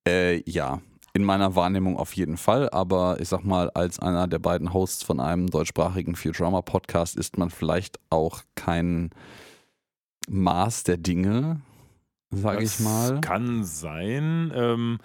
Äh, 0.06 0.42
ja, 0.50 0.80
in 1.12 1.24
meiner 1.24 1.54
Wahrnehmung 1.56 1.96
auf 1.96 2.12
jeden 2.14 2.36
Fall, 2.36 2.70
aber 2.70 3.20
ich 3.20 3.28
sag 3.28 3.42
mal, 3.44 3.70
als 3.70 3.98
einer 3.98 4.28
der 4.28 4.38
beiden 4.38 4.72
Hosts 4.72 5.02
von 5.02 5.18
einem 5.20 5.48
deutschsprachigen 5.48 6.14
Futurama-Podcast 6.14 7.16
ist 7.16 7.36
man 7.38 7.50
vielleicht 7.50 7.98
auch 8.10 8.42
kein 8.54 9.10
Maß 10.28 10.84
der 10.84 10.96
Dinge, 10.98 11.60
sage 12.30 12.62
ich 12.62 12.76
Das 12.76 12.80
mal. 12.80 13.20
Kann 13.20 13.64
sein. 13.64 14.52
Ähm, 14.54 14.98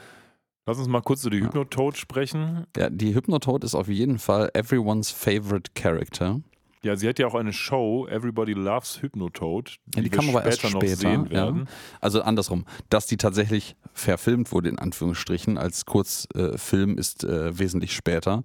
lass 0.67 0.77
uns 0.77 0.87
mal 0.87 1.01
kurz 1.01 1.23
über 1.23 1.31
die 1.31 1.39
Ja. 1.41 1.45
Hypnotoad 1.45 1.97
sprechen. 1.97 2.65
Ja, 2.77 2.89
die 2.89 3.15
Hypnotoad 3.15 3.63
ist 3.63 3.73
auf 3.75 3.87
jeden 3.87 4.19
Fall 4.19 4.51
everyone's 4.53 5.09
favorite 5.09 5.71
character. 5.73 6.41
Ja, 6.85 6.95
sie 6.95 7.09
hat 7.09 7.17
ja 7.17 7.25
auch 7.25 7.33
eine 7.33 7.51
Show, 7.51 8.07
Everybody 8.07 8.53
Loves 8.53 9.01
Hypnotoad, 9.01 9.77
die, 9.87 9.97
Ja, 9.97 10.03
die 10.03 10.11
wir 10.11 10.19
kam 10.19 10.29
aber 10.29 10.45
erst 10.45 10.59
später 10.59 10.75
noch 10.75 10.81
später, 10.81 10.95
sehen 10.97 11.25
ja. 11.25 11.31
werden. 11.31 11.67
Also 11.99 12.21
andersrum, 12.21 12.65
dass 12.89 13.07
die 13.07 13.17
tatsächlich 13.17 13.75
verfilmt 13.93 14.51
wurde, 14.51 14.69
in 14.69 14.77
Anführungsstrichen, 14.77 15.57
als 15.57 15.87
Kurzfilm 15.87 16.99
ist 16.99 17.23
äh, 17.23 17.57
wesentlich 17.57 17.95
später. 17.95 18.43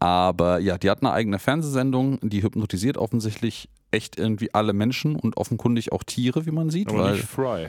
Aber 0.00 0.58
ja, 0.58 0.78
die 0.78 0.90
hat 0.90 1.00
eine 1.00 1.12
eigene 1.12 1.38
Fernsehsendung, 1.38 2.18
die 2.22 2.42
hypnotisiert 2.42 2.98
offensichtlich 2.98 3.68
echt 3.92 4.18
irgendwie 4.18 4.52
alle 4.52 4.72
Menschen 4.72 5.14
und 5.14 5.36
offenkundig 5.36 5.92
auch 5.92 6.02
Tiere, 6.02 6.44
wie 6.44 6.50
man 6.50 6.70
sieht. 6.70 6.88
Aber 6.88 7.04
weil, 7.04 7.12
nicht 7.12 7.28
Fry. 7.28 7.68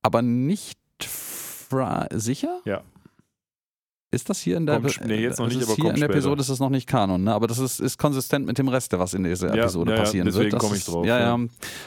aber 0.00 0.22
nicht 0.22 0.78
Fra 0.98 2.06
sicher? 2.14 2.62
Ja. 2.64 2.80
Ist 4.10 4.30
das 4.30 4.40
hier 4.40 4.56
in 4.56 4.64
der 4.64 4.80
Kommt 4.80 5.04
nee, 5.04 5.16
jetzt 5.16 5.38
noch 5.38 5.48
nicht, 5.48 5.62
aber 5.62 5.74
hier 5.74 5.90
in 5.90 6.00
der. 6.00 6.08
Episode 6.08 6.40
ist 6.40 6.48
das 6.48 6.60
noch 6.60 6.70
nicht 6.70 6.86
Kanon, 6.88 7.24
ne? 7.24 7.34
Aber 7.34 7.46
das 7.46 7.58
ist, 7.58 7.78
ist 7.78 7.98
konsistent 7.98 8.46
mit 8.46 8.56
dem 8.56 8.68
Rest, 8.68 8.98
was 8.98 9.12
in 9.12 9.24
dieser 9.24 9.48
Ja, 9.54 9.64
Episode 9.64 9.92
ja, 9.92 9.98
passieren 9.98 10.24
deswegen 10.26 10.44
wird. 10.44 10.54
Das 10.54 10.62
komme 10.62 10.76
ich 10.76 10.84
drauf, 10.86 11.04
Ja, 11.04 11.18
ja. 11.18 11.36
ja, 11.36 11.46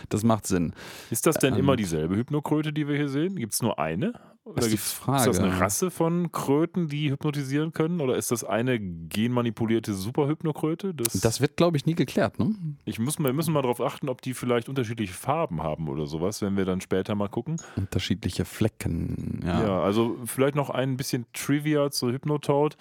das 0.09 0.23
macht 0.23 0.45
Sinn. 0.45 0.73
Ist 1.09 1.25
das 1.25 1.37
denn 1.37 1.55
Ähm, 1.55 1.59
immer 1.61 1.75
dieselbe 1.75 2.15
Hypnokröte, 2.15 2.73
die 2.73 2.87
wir 2.87 2.95
hier 2.95 3.09
sehen? 3.09 3.37
Gibt 3.37 3.53
es 3.53 3.63
nur 3.63 3.79
eine? 3.79 4.13
Oder 4.43 4.57
ist 4.59 4.65
die 4.65 4.71
gibt's, 4.71 4.85
ist 4.91 4.97
das 5.07 5.37
Frage. 5.37 5.43
eine 5.43 5.59
Rasse 5.59 5.91
von 5.91 6.31
Kröten, 6.31 6.87
die 6.87 7.11
hypnotisieren 7.11 7.73
können? 7.73 8.01
Oder 8.01 8.15
ist 8.15 8.31
das 8.31 8.43
eine 8.43 8.79
genmanipulierte 8.79 9.93
Superhypnokröte? 9.93 10.93
Das, 10.95 11.13
Das 11.21 11.41
wird, 11.41 11.57
glaube 11.57 11.77
ich, 11.77 11.85
nie 11.85 11.93
geklärt, 11.93 12.39
ne? 12.39 12.55
ich 12.85 12.97
muss, 12.97 13.19
wir 13.19 13.33
müssen 13.33 13.53
mal 13.53 13.61
darauf 13.61 13.81
achten, 13.81 14.09
ob 14.09 14.21
die 14.21 14.33
vielleicht 14.33 14.67
unterschiedliche 14.67 15.13
Farben 15.13 15.61
haben 15.61 15.87
oder 15.87 16.07
sowas, 16.07 16.41
wenn 16.41 16.57
wir 16.57 16.65
dann 16.65 16.81
später 16.81 17.13
mal 17.13 17.27
gucken. 17.29 17.57
Unterschiedliche 17.75 18.45
Flecken, 18.45 19.41
Ja, 19.45 19.61
ja. 19.63 19.81
also 19.81 20.17
vielleicht 20.25 20.55
noch 20.55 20.69
ein 20.71 20.97
bisschen 20.97 21.25
Trivia 21.33 21.91
zur 21.91 22.11
Hypnotoad. 22.11 22.77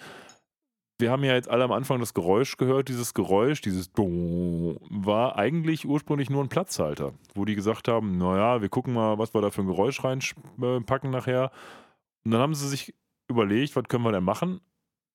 Wir 1.01 1.11
haben 1.11 1.23
ja 1.23 1.33
jetzt 1.33 1.49
alle 1.49 1.63
am 1.63 1.71
Anfang 1.71 1.99
das 1.99 2.13
Geräusch 2.13 2.57
gehört. 2.57 2.87
Dieses 2.87 3.13
Geräusch, 3.13 3.61
dieses 3.61 3.91
Dong, 3.91 4.77
war 4.89 5.35
eigentlich 5.35 5.85
ursprünglich 5.87 6.29
nur 6.29 6.43
ein 6.43 6.49
Platzhalter, 6.49 7.13
wo 7.33 7.43
die 7.45 7.55
gesagt 7.55 7.87
haben, 7.87 8.17
naja, 8.17 8.61
wir 8.61 8.69
gucken 8.69 8.93
mal, 8.93 9.17
was 9.17 9.33
wir 9.33 9.41
da 9.41 9.49
für 9.49 9.61
ein 9.61 9.67
Geräusch 9.67 10.01
reinpacken 10.03 11.09
nachher. 11.11 11.51
Und 12.23 12.31
dann 12.31 12.41
haben 12.41 12.53
sie 12.55 12.69
sich 12.69 12.93
überlegt, 13.27 13.75
was 13.75 13.85
können 13.85 14.03
wir 14.03 14.11
denn 14.11 14.23
machen? 14.23 14.61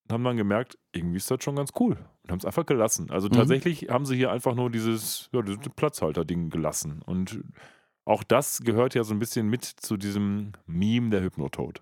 Und 0.08 0.12
haben 0.12 0.24
dann 0.24 0.36
gemerkt, 0.36 0.78
irgendwie 0.92 1.16
ist 1.16 1.30
das 1.30 1.42
schon 1.42 1.56
ganz 1.56 1.70
cool. 1.80 1.96
Und 2.24 2.30
haben 2.30 2.38
es 2.38 2.44
einfach 2.44 2.66
gelassen. 2.66 3.10
Also 3.10 3.28
Mhm. 3.28 3.32
tatsächlich 3.34 3.88
haben 3.88 4.06
sie 4.06 4.16
hier 4.16 4.30
einfach 4.32 4.54
nur 4.54 4.70
dieses, 4.70 5.28
ja, 5.32 5.42
dieses 5.42 5.58
Platzhalter-Ding 5.74 6.50
gelassen. 6.50 7.02
Und 7.04 7.42
auch 8.04 8.22
das 8.24 8.60
gehört 8.60 8.94
ja 8.94 9.04
so 9.04 9.14
ein 9.14 9.18
bisschen 9.18 9.48
mit 9.48 9.64
zu 9.64 9.96
diesem 9.96 10.52
Meme 10.66 11.10
der 11.10 11.22
Hypnotoad. 11.22 11.80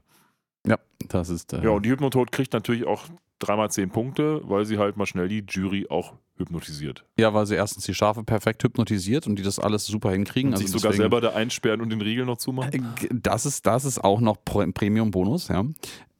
Ja, 0.66 0.78
das 1.08 1.28
ist. 1.28 1.52
Äh, 1.52 1.62
Ja, 1.62 1.70
und 1.70 1.84
die 1.84 1.90
Hypnotoad 1.90 2.32
kriegt 2.32 2.52
natürlich 2.54 2.86
auch 2.86 3.04
dreimal 3.44 3.70
zehn 3.70 3.90
Punkte, 3.90 4.40
weil 4.44 4.64
sie 4.64 4.78
halt 4.78 4.96
mal 4.96 5.06
schnell 5.06 5.28
die 5.28 5.44
Jury 5.48 5.86
auch 5.88 6.14
hypnotisiert. 6.36 7.04
ja, 7.16 7.32
weil 7.32 7.46
sie 7.46 7.54
erstens 7.54 7.84
die 7.84 7.94
Schafe 7.94 8.24
perfekt 8.24 8.62
hypnotisiert 8.64 9.26
und 9.28 9.36
die 9.38 9.42
das 9.44 9.58
alles 9.60 9.86
super 9.86 10.10
hinkriegen. 10.10 10.48
Und 10.48 10.54
also 10.54 10.64
sich 10.64 10.72
sogar 10.72 10.90
deswegen- 10.90 11.02
selber 11.04 11.20
da 11.20 11.30
einsperren 11.30 11.80
und 11.80 11.90
den 11.90 12.00
Riegel 12.00 12.24
noch 12.26 12.38
zumachen. 12.38 12.72
Äh, 13.00 13.08
Das 13.12 13.46
ist, 13.46 13.66
das 13.66 13.84
ist 13.84 14.02
auch 14.02 14.20
noch 14.20 14.36
Premium-Bonus, 14.44 15.48
ja. 15.48 15.64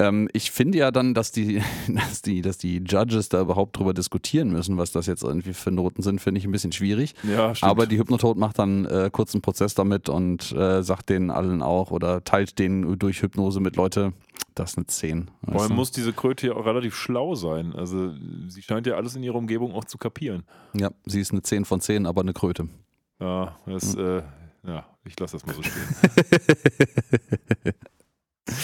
Ähm, 0.09 0.29
ich 0.33 0.51
finde 0.51 0.79
ja 0.79 0.91
dann, 0.91 1.15
dass 1.15 1.33
die, 1.33 1.63
dass, 1.89 2.23
die, 2.23 2.43
dass 2.43 2.59
die 2.59 2.79
Judges 2.79 3.29
da 3.29 3.41
überhaupt 3.41 3.77
drüber 3.79 3.95
diskutieren 3.95 4.51
müssen, 4.51 4.77
was 4.77 4.93
das 4.93 5.07
jetzt 5.07 5.23
irgendwie 5.23 5.55
für 5.55 5.71
Noten 5.71 6.03
sind, 6.03 6.21
finde 6.21 6.39
ich 6.39 6.45
ein 6.47 6.53
bisschen 6.53 6.73
schwierig. 6.73 7.15
Ja, 7.23 7.55
stimmt. 7.55 7.71
Aber 7.71 7.87
die 7.87 7.99
Hypnotoad 7.99 8.37
macht 8.37 8.59
dann 8.59 8.85
äh, 8.87 9.11
kurzen 9.13 9.41
Prozess 9.41 9.75
damit 9.75 10.09
und 10.09 10.53
äh, 10.53 10.83
sagt 10.83 11.11
denen 11.11 11.31
allen 11.31 11.63
auch 11.63 11.91
oder 11.91 12.25
teilt 12.25 12.59
denen 12.59 12.99
durch 12.99 13.23
Hypnose 13.23 13.61
mit 13.61 13.77
Leute, 13.77 14.13
das 14.55 14.73
ist 14.73 14.79
eine 14.79 14.87
10. 14.87 15.31
Vor 15.51 15.63
allem 15.63 15.75
muss 15.75 15.91
diese 15.91 16.13
Kröte 16.13 16.49
ja 16.49 16.53
auch 16.55 16.67
relativ 16.67 16.95
schlau 16.95 17.35
sein. 17.35 17.73
Also 17.75 18.13
sie 18.49 18.63
scheint 18.63 18.87
ja 18.87 18.95
alles 18.95 19.17
in 19.17 19.23
ihrer 19.23 19.37
Umgebung 19.37 19.73
auch 19.73 19.85
zu 19.85 19.99
kapieren. 19.99 20.45
Ja, 20.75 20.91
sie 21.07 21.21
ist 21.21 21.33
eine 21.33 21.43
10 21.43 21.65
von 21.65 21.81
10, 21.81 22.07
aber 22.07 22.23
eine 22.23 22.33
Kröte. 22.33 22.69
Ja, 23.21 23.57
das, 23.67 23.95
Hm. 23.97 24.01
äh, 24.01 24.23
ja, 24.67 24.87
ich 25.05 25.19
lasse 25.19 25.37
das 25.39 25.47
mal 25.47 25.55
so 25.55 25.63
stehen. 25.63 27.75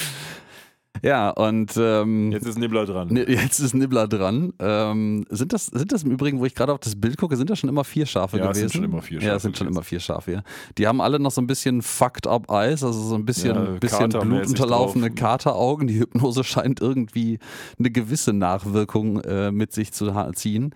Ja, 1.02 1.30
und 1.30 1.72
ähm, 1.78 2.30
Jetzt 2.32 2.46
ist 2.46 2.58
Nibbler 2.58 2.84
dran. 2.86 3.08
Ne, 3.08 3.28
Jetzt 3.28 3.58
ist 3.58 3.74
Nibbler 3.74 4.06
dran. 4.08 4.52
Ähm, 4.58 5.24
sind, 5.30 5.52
das, 5.52 5.66
sind 5.66 5.92
das 5.92 6.02
im 6.02 6.10
Übrigen, 6.10 6.40
wo 6.40 6.44
ich 6.46 6.54
gerade 6.54 6.72
auf 6.72 6.80
das 6.80 6.94
Bild 7.00 7.16
gucke, 7.16 7.36
sind 7.36 7.48
das 7.50 7.58
schon 7.58 7.70
immer 7.70 7.84
vier 7.84 8.06
Schafe 8.06 8.38
Ja, 8.38 8.44
es 8.50 8.58
gewesen? 8.58 8.68
sind 8.68 8.72
schon 8.72 8.84
immer 8.84 9.02
vier 9.02 9.20
Ja, 9.20 9.28
Schafe 9.30 9.40
sind 9.40 9.58
schon 9.58 9.66
immer 9.68 9.82
vier 9.82 10.00
Schafe, 10.00 10.32
ja. 10.32 10.42
Die 10.78 10.86
haben 10.86 11.00
alle 11.00 11.18
noch 11.18 11.30
so 11.30 11.40
ein 11.40 11.46
bisschen 11.46 11.82
fucked 11.82 12.26
up 12.26 12.50
eyes, 12.50 12.84
also 12.84 13.00
so 13.00 13.14
ein 13.14 13.24
bisschen, 13.24 13.54
Ja, 13.54 13.62
bisschen 13.78 14.08
blutunterlaufene. 14.10 15.10
Kateraugen. 15.10 15.86
Die 15.88 15.98
Hypnose 16.00 16.44
scheint 16.44 16.80
irgendwie 16.80 17.38
eine 17.78 17.90
gewisse 17.90 18.32
Nachwirkung 18.32 19.20
äh, 19.20 19.50
mit 19.50 19.72
sich 19.72 19.92
zu 19.92 20.12
ziehen. 20.34 20.74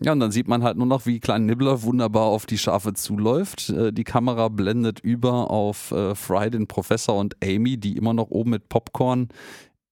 Ja, 0.00 0.12
und 0.12 0.20
dann 0.20 0.30
sieht 0.30 0.46
man 0.46 0.62
halt 0.62 0.76
nur 0.76 0.86
noch, 0.86 1.06
wie 1.06 1.18
Klein 1.18 1.46
Nibbler 1.46 1.82
wunderbar 1.82 2.26
auf 2.26 2.46
die 2.46 2.58
Schafe 2.58 2.94
zuläuft. 2.94 3.70
Äh, 3.70 3.92
die 3.92 4.04
Kamera 4.04 4.48
blendet 4.48 5.00
über 5.00 5.50
auf 5.50 5.90
äh, 5.90 6.14
Fry, 6.14 6.50
den 6.50 6.68
Professor 6.68 7.16
und 7.16 7.36
Amy, 7.42 7.78
die 7.78 7.96
immer 7.96 8.14
noch 8.14 8.30
oben 8.30 8.50
mit 8.50 8.68
Popcorn 8.68 9.28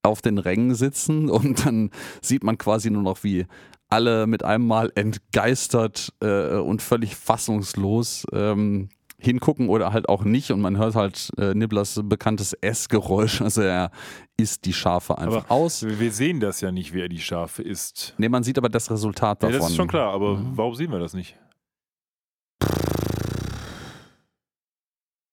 auf 0.03 0.23
den 0.23 0.38
Rängen 0.38 0.77
sitzen. 0.77 1.29
Und 1.31 1.66
dann 1.66 1.90
sieht 2.23 2.45
man 2.45 2.57
quasi 2.57 2.90
nur 2.90 3.03
noch, 3.03 3.25
wie 3.25 3.47
alle 3.88 4.27
mit 4.27 4.45
einem 4.45 4.66
Mal 4.66 4.92
entgeistert 4.95 6.12
äh, 6.21 6.57
und 6.57 6.83
völlig 6.83 7.14
fassungslos 7.14 8.27
ähm, 8.33 8.88
hingucken 9.18 9.68
oder 9.68 9.92
halt 9.92 10.09
auch 10.09 10.24
nicht. 10.24 10.50
Und 10.50 10.61
man 10.61 10.76
hört 10.76 10.94
halt 10.94 11.31
äh, 11.38 11.55
Nibblers 11.55 12.00
bekanntes 12.05 12.52
Essgeräusch. 12.55 13.40
Also 13.40 13.62
er 13.62 13.90
isst 14.37 14.64
die 14.66 14.72
Schafe 14.72 15.16
einfach 15.18 15.44
Aber 15.44 15.50
aus. 15.50 15.83
Wir 15.87 16.12
sehen 16.12 16.40
das 16.40 16.61
ja 16.61 16.70
nicht, 16.72 16.92
wer 16.92 17.09
die 17.09 17.20
Schafe 17.20 17.62
ist. 17.62 18.14
Ne, 18.18 18.29
man 18.29 18.42
sieht 18.42 18.59
aber 18.59 18.68
das 18.68 18.90
Resultat 18.90 19.42
Ja, 19.42 19.48
davon. 19.48 19.61
das 19.62 19.70
ist 19.70 19.76
schon 19.76 19.88
klar, 19.88 20.12
aber 20.12 20.37
Mhm. 20.37 20.57
warum 20.57 20.74
sehen 20.74 20.90
wir 20.92 20.98
das 20.98 21.14
nicht? 21.14 21.37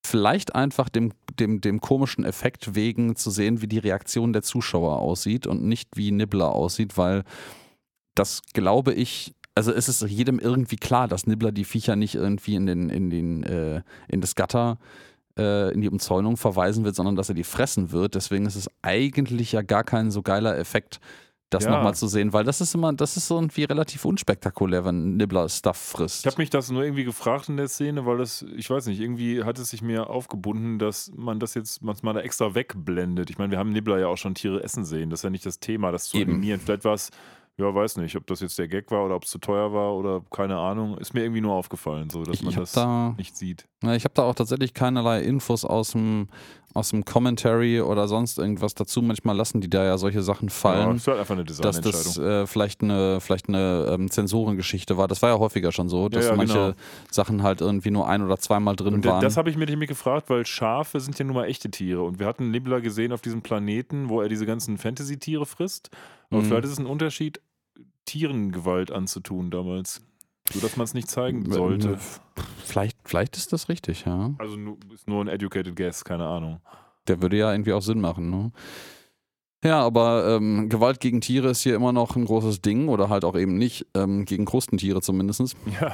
vielleicht 0.05 0.53
einfach 0.53 0.89
dem, 0.89 1.11
dem, 1.39 1.59
dem 1.59 1.81
komischen 1.81 2.23
Effekt 2.23 2.75
wegen 2.75 3.15
zu 3.15 3.31
sehen, 3.31 3.61
wie 3.61 3.67
die 3.67 3.79
Reaktion 3.79 4.31
der 4.31 4.43
Zuschauer 4.43 4.99
aussieht 4.99 5.47
und 5.47 5.63
nicht 5.63 5.89
wie 5.95 6.11
Nibbler 6.11 6.49
aussieht, 6.53 6.97
weil 6.97 7.23
das 8.13 8.41
glaube 8.53 8.93
ich, 8.93 9.33
also 9.55 9.71
es 9.71 9.87
ist 9.87 10.01
jedem 10.01 10.39
irgendwie 10.39 10.77
klar, 10.77 11.07
dass 11.07 11.27
Nibbler 11.27 11.51
die 11.51 11.65
Viecher 11.65 11.95
nicht 11.95 12.15
irgendwie 12.15 12.55
in, 12.55 12.65
den, 12.65 12.89
in, 12.89 13.09
den, 13.09 13.43
äh, 13.43 13.81
in 14.07 14.21
das 14.21 14.35
Gatter, 14.35 14.77
äh, 15.37 15.71
in 15.73 15.81
die 15.81 15.89
Umzäunung 15.89 16.37
verweisen 16.37 16.83
wird, 16.85 16.95
sondern 16.95 17.15
dass 17.15 17.29
er 17.29 17.35
die 17.35 17.43
fressen 17.43 17.91
wird. 17.91 18.15
Deswegen 18.15 18.45
ist 18.45 18.55
es 18.55 18.69
eigentlich 18.81 19.51
ja 19.51 19.61
gar 19.61 19.83
kein 19.83 20.11
so 20.11 20.21
geiler 20.21 20.57
Effekt, 20.57 20.99
das 21.51 21.65
Ja. 21.65 21.69
nochmal 21.69 21.93
zu 21.93 22.07
sehen, 22.07 22.33
weil 22.33 22.43
das 22.43 22.61
ist 22.61 22.73
immer, 22.73 22.93
das 22.93 23.15
ist 23.15 23.29
irgendwie 23.29 23.63
relativ 23.65 24.05
unspektakulär, 24.05 24.85
wenn 24.85 25.17
Nibbler 25.17 25.47
Stuff 25.49 25.77
frisst. 25.77 26.25
Ich 26.25 26.31
habe 26.31 26.41
mich 26.41 26.49
das 26.49 26.71
nur 26.71 26.83
irgendwie 26.83 27.03
gefragt 27.03 27.47
in 27.47 27.57
der 27.57 27.67
Szene, 27.67 28.07
weil 28.07 28.17
das, 28.17 28.43
ich 28.55 28.67
weiß 28.71 28.87
nicht, 28.87 28.99
irgendwie 28.99 29.43
hat 29.43 29.59
es 29.59 29.69
sich 29.69 29.83
mir 29.83 30.09
aufgebunden, 30.09 30.79
dass 30.79 31.11
man 31.15 31.39
das 31.39 31.53
jetzt 31.53 31.83
manchmal 31.83 32.15
da 32.15 32.21
extra 32.21 32.55
wegblendet. 32.55 33.29
Ich 33.29 33.37
meine, 33.37 33.51
wir 33.51 33.59
haben 33.59 33.71
Nibbler 33.71 33.99
ja 33.99 34.07
auch 34.07 34.17
schon 34.17 34.33
Tiere 34.33 34.63
essen 34.63 34.83
sehen. 34.83 35.11
Das 35.11 35.19
ist 35.19 35.23
ja 35.25 35.29
nicht 35.29 35.45
das 35.45 35.59
Thema, 35.59 35.91
das 35.91 36.05
zu 36.09 36.17
Eben. 36.17 36.31
eliminieren. 36.31 36.59
Vielleicht 36.59 36.85
war 36.85 36.95
es, 36.95 37.11
ja, 37.57 37.73
weiß 37.73 37.97
nicht, 37.97 38.15
ob 38.15 38.25
das 38.25 38.39
jetzt 38.39 38.57
der 38.57 38.67
Gag 38.67 38.89
war 38.89 39.05
oder 39.05 39.15
ob 39.15 39.25
es 39.25 39.29
zu 39.29 39.37
teuer 39.37 39.71
war 39.73 39.93
oder 39.95 40.23
keine 40.31 40.57
Ahnung. 40.57 40.97
Ist 40.97 41.13
mir 41.13 41.21
irgendwie 41.21 41.41
nur 41.41 41.53
aufgefallen, 41.53 42.09
so 42.09 42.23
dass 42.23 42.35
ich 42.35 42.43
man 42.43 42.55
das 42.55 42.71
da 42.71 43.13
nicht 43.17 43.37
sieht. 43.37 43.67
Ja, 43.83 43.93
ich 43.93 44.05
habe 44.05 44.13
da 44.15 44.23
auch 44.23 44.33
tatsächlich 44.33 44.73
keinerlei 44.73 45.21
Infos 45.21 45.63
aus 45.63 45.91
dem, 45.91 46.29
aus 46.73 46.89
dem 46.89 47.05
Commentary 47.05 47.81
oder 47.81 48.07
sonst 48.07 48.39
irgendwas 48.39 48.73
dazu. 48.73 49.01
Manchmal 49.01 49.35
lassen 49.37 49.61
die 49.61 49.69
da 49.69 49.83
ja 49.85 49.97
solche 49.97 50.23
Sachen 50.23 50.47
Ja, 50.47 50.53
fallen, 50.53 50.95
ist 50.95 51.07
halt 51.07 51.19
einfach 51.19 51.35
eine 51.35 51.43
dass 51.43 51.81
das 51.81 52.17
äh, 52.17 52.47
vielleicht 52.47 52.81
eine, 52.81 53.19
vielleicht 53.21 53.47
eine 53.47 53.87
ähm, 53.91 54.09
Zensorengeschichte 54.09 54.97
war. 54.97 55.07
Das 55.07 55.21
war 55.21 55.29
ja 55.29 55.39
häufiger 55.39 55.71
schon 55.71 55.87
so, 55.89 56.09
dass 56.09 56.25
Ja, 56.25 56.31
ja, 56.31 56.35
manche 56.37 56.53
genau. 56.53 56.73
Sachen 57.11 57.43
halt 57.43 57.61
irgendwie 57.61 57.91
nur 57.91 58.07
ein- 58.07 58.23
oder 58.23 58.37
zweimal 58.37 58.75
drin 58.75 58.95
Und 58.95 59.05
waren. 59.05 59.21
das 59.21 59.37
habe 59.37 59.49
ich 59.49 59.57
mir 59.57 59.65
nämlich 59.65 59.89
gefragt, 59.89 60.29
weil 60.29 60.45
Schafe 60.45 60.99
sind 60.99 61.17
ja 61.19 61.25
nun 61.25 61.35
mal 61.35 61.45
echte 61.45 61.69
Tiere. 61.69 62.01
Und 62.03 62.19
wir 62.19 62.25
hatten 62.25 62.49
Nibbler 62.51 62.81
gesehen 62.81 63.11
auf 63.11 63.21
diesem 63.21 63.41
Planeten, 63.41 64.09
wo 64.09 64.21
er 64.21 64.29
diese 64.29 64.45
ganzen 64.45 64.77
Fantasy-Tiere 64.77 65.45
frisst. 65.45 65.91
Aber 66.31 66.41
Mhm. 66.41 66.45
vielleicht 66.45 66.65
ist 66.65 66.71
es 66.71 66.79
ein 66.79 66.85
Unterschied, 66.87 67.39
Tieren 68.05 68.51
Gewalt 68.51 68.91
anzutun 68.91 69.49
damals. 69.51 70.01
So 70.51 70.59
dass 70.59 70.77
man 70.77 70.85
es 70.85 70.93
nicht 70.93 71.09
zeigen 71.09 71.49
sollte. 71.51 71.97
vielleicht, 72.63 72.97
vielleicht 73.05 73.37
ist 73.37 73.53
das 73.53 73.69
richtig, 73.69 74.05
ja. 74.05 74.33
Also 74.37 74.57
ist 74.93 75.07
nur 75.07 75.23
ein 75.23 75.27
educated 75.27 75.75
guess, 75.75 76.03
keine 76.03 76.25
Ahnung. 76.25 76.59
Der 77.07 77.21
würde 77.21 77.37
ja 77.37 77.51
irgendwie 77.51 77.73
auch 77.73 77.81
Sinn 77.81 78.01
machen, 78.01 78.29
ne? 78.29 78.51
Ja, 79.63 79.79
aber 79.81 80.27
ähm, 80.27 80.67
Gewalt 80.67 80.99
gegen 80.99 81.21
Tiere 81.21 81.49
ist 81.49 81.61
hier 81.61 81.75
immer 81.75 81.93
noch 81.93 82.17
ein 82.17 82.25
großes 82.25 82.61
Ding 82.61 82.89
oder 82.89 83.07
halt 83.07 83.23
auch 83.23 83.37
eben 83.37 83.57
nicht, 83.57 83.87
ähm, 83.95 84.25
gegen 84.25 84.43
Krustentiere 84.45 85.01
zumindest. 85.01 85.55
Ja. 85.79 85.93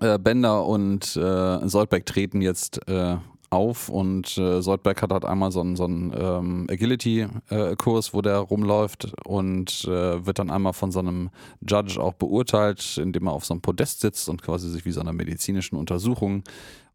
äh, 0.00 0.18
Bender 0.18 0.66
und 0.66 1.16
äh, 1.16 1.68
Soldberg 1.68 2.04
treten 2.04 2.42
jetzt 2.42 2.86
äh, 2.86 3.16
auf 3.50 3.88
und 3.88 4.36
äh, 4.38 4.60
Soldberg 4.62 5.02
hat 5.02 5.12
halt 5.12 5.24
einmal 5.24 5.52
so 5.52 5.60
einen, 5.60 5.76
so 5.76 5.84
einen 5.84 6.12
ähm, 6.16 6.66
Agility-Kurs, 6.70 8.14
wo 8.14 8.22
der 8.22 8.38
rumläuft 8.38 9.12
und 9.24 9.84
äh, 9.84 10.26
wird 10.26 10.38
dann 10.38 10.50
einmal 10.50 10.72
von 10.72 10.92
so 10.92 10.98
einem 10.98 11.30
Judge 11.66 12.00
auch 12.00 12.14
beurteilt, 12.14 12.98
indem 12.98 13.26
er 13.26 13.32
auf 13.32 13.44
so 13.44 13.54
einem 13.54 13.60
Podest 13.60 14.00
sitzt 14.00 14.28
und 14.28 14.42
quasi 14.42 14.68
sich 14.68 14.84
wie 14.84 14.92
so 14.92 15.00
einer 15.00 15.12
medizinischen 15.12 15.76
Untersuchung 15.76 16.42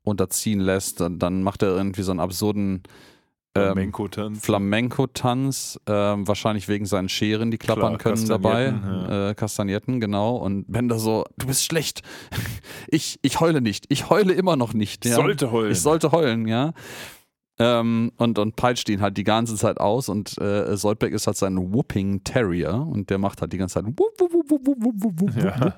unterziehen 0.04 0.60
lässt. 0.60 1.00
Dann, 1.00 1.20
dann 1.20 1.44
macht 1.44 1.62
er 1.62 1.70
irgendwie 1.70 2.04
so 2.04 2.12
einen 2.12 2.20
absurden 2.20 2.84
ähm, 3.56 3.64
Flamenco-Tanz. 3.64 4.46
Flamenco-Tanz, 4.46 5.80
ähm, 5.88 6.28
wahrscheinlich 6.28 6.68
wegen 6.68 6.86
seinen 6.86 7.10
Scheren, 7.10 7.52
die 7.52 7.58
klappern 7.58 7.98
Klar, 7.98 8.16
können 8.16 8.28
dabei. 8.28 8.66
Ja. 8.84 9.30
Äh, 9.30 9.36
Kastagnetten, 9.36 10.00
genau. 10.00 10.38
Und 10.38 10.72
Bender 10.72 11.00
so, 11.00 11.26
du 11.38 11.48
bist 11.48 11.64
schlecht. 11.66 12.02
Ich, 12.94 13.20
ich 13.22 13.40
heule 13.40 13.62
nicht. 13.62 13.86
Ich 13.90 14.10
heule 14.10 14.34
immer 14.34 14.56
noch 14.58 14.74
nicht. 14.74 15.06
Ich 15.06 15.12
Ja. 15.12 15.18
sollte 15.18 15.52
heulen. 15.52 15.72
Ich 15.72 15.80
sollte 15.82 16.12
heulen, 16.12 16.48
ja. 16.48 16.74
Ähm, 17.62 18.12
und, 18.17 18.39
und 18.39 18.56
peitscht 18.56 18.89
ihn 18.89 19.02
halt 19.02 19.17
die 19.17 19.24
ganze 19.24 19.56
Zeit 19.56 19.80
aus 19.80 20.10
und 20.10 20.36
äh, 20.39 20.76
Soldberg 20.76 21.13
ist 21.13 21.28
halt 21.28 21.38
sein 21.38 21.58
Whooping 21.58 22.24
Terrier 22.24 22.74
und 22.74 23.12
der 23.12 23.19
macht 23.19 23.41
halt 23.41 23.54
die 23.54 23.58
ganze 23.58 23.76
Zeit 23.76 23.86
wupp, 23.86 24.19
wupp, 24.19 24.34
wupp, 24.34 24.50
wupp, 24.50 24.78
wupp, 24.80 25.21
wupp, 25.21 25.43
Ja. 25.43 25.78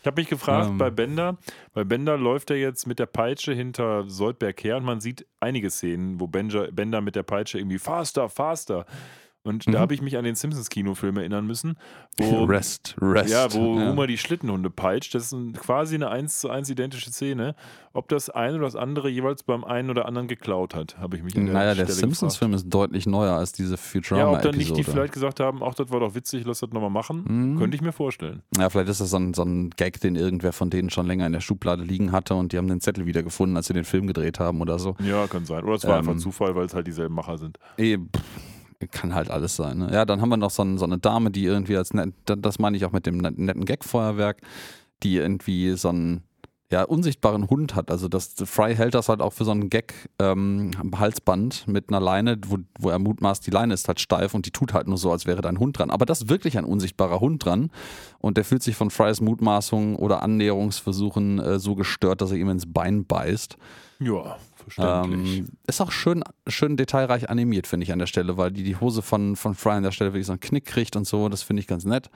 Ich 0.00 0.06
habe 0.06 0.20
mich 0.20 0.28
gefragt, 0.28 0.68
Ähm. 0.68 0.78
bei 0.78 0.90
Bender, 0.90 1.38
bei 1.72 1.82
Bender 1.82 2.18
läuft 2.18 2.50
er 2.50 2.58
jetzt 2.58 2.86
mit 2.86 2.98
der 2.98 3.06
Peitsche 3.06 3.52
hinter 3.52 4.04
Soldberg 4.06 4.62
her 4.62 4.76
und 4.76 4.84
man 4.84 5.00
sieht 5.00 5.26
einige 5.40 5.70
Szenen, 5.70 6.20
wo 6.20 6.26
Benja, 6.26 6.68
Bender 6.70 7.00
mit 7.00 7.16
der 7.16 7.22
Peitsche 7.22 7.58
irgendwie 7.58 7.78
faster, 7.78 8.28
faster. 8.28 8.84
Und 9.46 9.66
Mhm. 9.66 9.72
da 9.72 9.80
habe 9.80 9.92
ich 9.92 10.00
mich 10.00 10.16
an 10.16 10.24
den 10.24 10.34
Simpsons-Kinofilm 10.34 11.18
erinnern 11.18 11.46
müssen, 11.46 11.76
wo, 12.16 12.44
Rest, 12.44 12.96
rest. 12.98 13.30
ja, 13.30 13.52
wo 13.52 13.78
ja. 13.78 13.90
Homer 13.90 14.06
die 14.06 14.16
Schlittenhunde 14.16 14.70
peitscht. 14.70 15.14
Das 15.14 15.32
ist 15.32 15.36
quasi 15.60 15.96
eine 15.96 16.08
1 16.08 16.40
zu 16.40 16.48
1 16.48 16.70
identische 16.70 17.10
Szene. 17.12 17.54
Ob 17.92 18.08
das 18.08 18.30
eine 18.30 18.56
oder 18.56 18.64
das 18.64 18.74
andere 18.74 19.08
jeweils 19.10 19.42
beim 19.42 19.62
einen 19.62 19.90
oder 19.90 20.06
anderen 20.06 20.28
geklaut 20.28 20.74
hat, 20.74 20.96
habe 20.98 21.16
ich 21.18 21.22
mich 21.22 21.36
an 21.36 21.44
der 21.44 21.54
Naja, 21.54 21.74
der 21.74 21.86
Simpsons-Film 21.86 22.54
ist 22.54 22.68
deutlich 22.70 23.06
neuer 23.06 23.34
als 23.36 23.52
diese 23.52 23.74
gefragt. 23.76 24.10
Ja, 24.12 24.30
ob 24.30 24.40
dann 24.42 24.56
nicht 24.56 24.70
die 24.76 24.82
Futurama-Episode. 24.82 24.92
vielleicht 24.92 25.12
gesagt 25.12 25.40
haben, 25.40 25.62
ach, 25.62 25.74
das 25.74 25.90
war 25.90 26.00
doch 26.00 26.14
witzig, 26.14 26.44
lass 26.46 26.60
das 26.60 26.70
nochmal 26.70 26.90
machen. 26.90 27.24
Mhm. 27.28 27.58
Könnte 27.58 27.76
ich 27.76 27.82
mir 27.82 27.92
vorstellen. 27.92 28.42
Ja, 28.56 28.70
vielleicht 28.70 28.88
ist 28.88 29.00
das 29.02 29.10
so 29.10 29.18
ein, 29.18 29.34
so 29.34 29.42
ein 29.42 29.70
Gag, 29.76 30.00
den 30.00 30.16
irgendwer 30.16 30.54
von 30.54 30.70
denen 30.70 30.88
schon 30.88 31.06
länger 31.06 31.26
in 31.26 31.32
der 31.34 31.40
Schublade 31.40 31.82
liegen 31.84 32.12
hatte 32.12 32.34
und 32.34 32.52
die 32.52 32.56
haben 32.56 32.68
den 32.68 32.80
Zettel 32.80 33.04
wiedergefunden, 33.04 33.56
als 33.58 33.66
sie 33.66 33.74
den 33.74 33.84
Film 33.84 34.06
gedreht 34.06 34.40
haben 34.40 34.60
oder 34.62 34.78
so. 34.78 34.96
Ja, 35.00 35.26
kann 35.26 35.44
sein. 35.44 35.64
Oder 35.64 35.74
es 35.74 35.84
war 35.84 35.98
Ähm. 35.98 36.08
einfach 36.08 36.16
Zufall, 36.20 36.56
weil 36.56 36.64
es 36.64 36.74
halt 36.74 36.86
dieselben 36.86 37.14
Macher 37.14 37.36
sind. 37.38 37.58
Eh, 37.76 37.98
pff, 37.98 38.22
kann 38.88 39.14
halt 39.14 39.30
alles 39.30 39.56
sein. 39.56 39.78
Ne? 39.78 39.90
Ja, 39.92 40.04
dann 40.04 40.20
haben 40.20 40.28
wir 40.28 40.36
noch 40.36 40.50
so, 40.50 40.62
ein, 40.62 40.78
so 40.78 40.84
eine 40.84 40.98
Dame, 40.98 41.30
die 41.30 41.44
irgendwie 41.44 41.76
als 41.76 41.92
net, 41.94 42.14
das 42.26 42.58
meine 42.58 42.76
ich 42.76 42.84
auch 42.84 42.92
mit 42.92 43.06
dem 43.06 43.18
net- 43.18 43.38
netten 43.38 43.64
Gag-Feuerwerk, 43.64 44.40
die 45.02 45.16
irgendwie 45.16 45.72
so 45.74 45.88
einen 45.90 46.22
ja, 46.72 46.82
unsichtbaren 46.82 47.48
Hund 47.50 47.76
hat. 47.76 47.90
Also 47.90 48.08
das 48.08 48.34
Fry 48.46 48.74
hält 48.74 48.94
das 48.94 49.08
halt 49.08 49.20
auch 49.20 49.32
für 49.32 49.44
so 49.44 49.52
einen 49.52 49.70
Gag 49.70 50.08
ähm, 50.18 50.72
Halsband 50.98 51.68
mit 51.68 51.90
einer 51.90 52.00
Leine, 52.00 52.38
wo, 52.48 52.58
wo 52.80 52.90
er 52.90 52.98
mutmaßt, 52.98 53.46
die 53.46 53.50
Leine 53.50 53.74
ist 53.74 53.86
halt 53.86 54.00
steif 54.00 54.34
und 54.34 54.46
die 54.46 54.50
tut 54.50 54.72
halt 54.72 54.88
nur 54.88 54.98
so, 54.98 55.12
als 55.12 55.26
wäre 55.26 55.42
da 55.42 55.50
ein 55.50 55.60
Hund 55.60 55.78
dran. 55.78 55.90
Aber 55.90 56.04
das 56.06 56.22
ist 56.22 56.30
wirklich 56.30 56.58
ein 56.58 56.64
unsichtbarer 56.64 57.20
Hund 57.20 57.44
dran 57.44 57.70
und 58.18 58.38
der 58.38 58.44
fühlt 58.44 58.62
sich 58.62 58.74
von 58.74 58.90
Frys 58.90 59.20
Mutmaßungen 59.20 59.94
oder 59.96 60.22
Annäherungsversuchen 60.22 61.38
äh, 61.38 61.58
so 61.60 61.74
gestört, 61.76 62.20
dass 62.22 62.32
er 62.32 62.38
ihm 62.38 62.48
ins 62.48 62.72
Bein 62.72 63.04
beißt. 63.04 63.56
Ja, 64.00 64.36
verständlich. 64.64 65.38
Ähm, 65.38 65.48
ist 65.66 65.80
auch 65.80 65.92
schön, 65.92 66.22
schön 66.48 66.76
detailreich 66.76 67.30
animiert, 67.30 67.66
finde 67.66 67.84
ich 67.84 67.92
an 67.92 67.98
der 67.98 68.06
Stelle, 68.06 68.36
weil 68.36 68.50
die 68.50 68.62
die 68.64 68.76
Hose 68.76 69.02
von, 69.02 69.36
von 69.36 69.54
Fry 69.54 69.70
an 69.72 69.82
der 69.82 69.92
Stelle 69.92 70.12
wirklich 70.12 70.26
so 70.26 70.32
einen 70.32 70.40
Knick 70.40 70.64
kriegt 70.64 70.96
und 70.96 71.06
so. 71.06 71.28
Das 71.28 71.42
finde 71.42 71.60
ich 71.60 71.66
ganz 71.66 71.84
nett. 71.84 72.10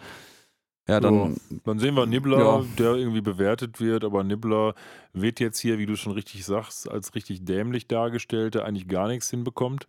Ja, 0.89 1.01
dann. 1.01 1.37
Dann 1.65 1.79
sehen 1.79 1.95
wir 1.97 2.07
Nibbler, 2.07 2.39
Ja. 2.39 2.65
der 2.79 2.95
irgendwie 2.95 3.21
bewertet 3.21 3.79
wird, 3.79 4.05
aber 4.05 4.25
Nibbler 4.25 4.75
wird 5.13 5.39
jetzt 5.39 5.59
hier, 5.59 5.79
wie 5.79 5.85
du 5.87 5.97
schon 5.97 6.13
richtig 6.13 6.47
sagst, 6.47 6.91
als 6.91 7.15
richtig 7.15 7.45
dämlich 7.45 7.89
dargestellt, 7.89 8.55
der 8.55 8.65
eigentlich 8.65 8.89
gar 8.89 9.07
nichts 9.09 9.29
hinbekommt. 9.29 9.87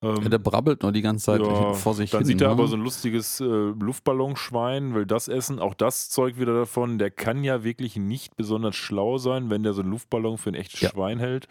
Ähm, 0.00 0.30
Der 0.30 0.38
brabbelt 0.38 0.84
nur 0.84 0.92
die 0.92 1.02
ganze 1.02 1.26
Zeit 1.26 1.40
ja, 1.42 1.74
vor 1.74 1.92
sich 1.92 2.10
dann 2.12 2.20
hin. 2.20 2.26
sieht 2.28 2.40
er 2.40 2.46
ne? 2.48 2.52
aber 2.52 2.66
so 2.68 2.76
ein 2.76 2.82
lustiges 2.82 3.40
äh, 3.40 3.44
Luftballonschwein, 3.44 4.94
will 4.94 5.06
das 5.06 5.28
essen. 5.28 5.58
Auch 5.58 5.74
das 5.74 6.08
zeugt 6.08 6.38
wieder 6.40 6.54
davon, 6.54 6.98
der 6.98 7.10
kann 7.10 7.44
ja 7.44 7.64
wirklich 7.64 7.96
nicht 7.96 8.36
besonders 8.36 8.76
schlau 8.76 9.18
sein, 9.18 9.50
wenn 9.50 9.62
der 9.62 9.72
so 9.74 9.82
einen 9.82 9.90
Luftballon 9.90 10.38
für 10.38 10.50
ein 10.50 10.54
echtes 10.54 10.80
Ja. 10.80 10.90
Schwein 10.90 11.18
hält. 11.18 11.46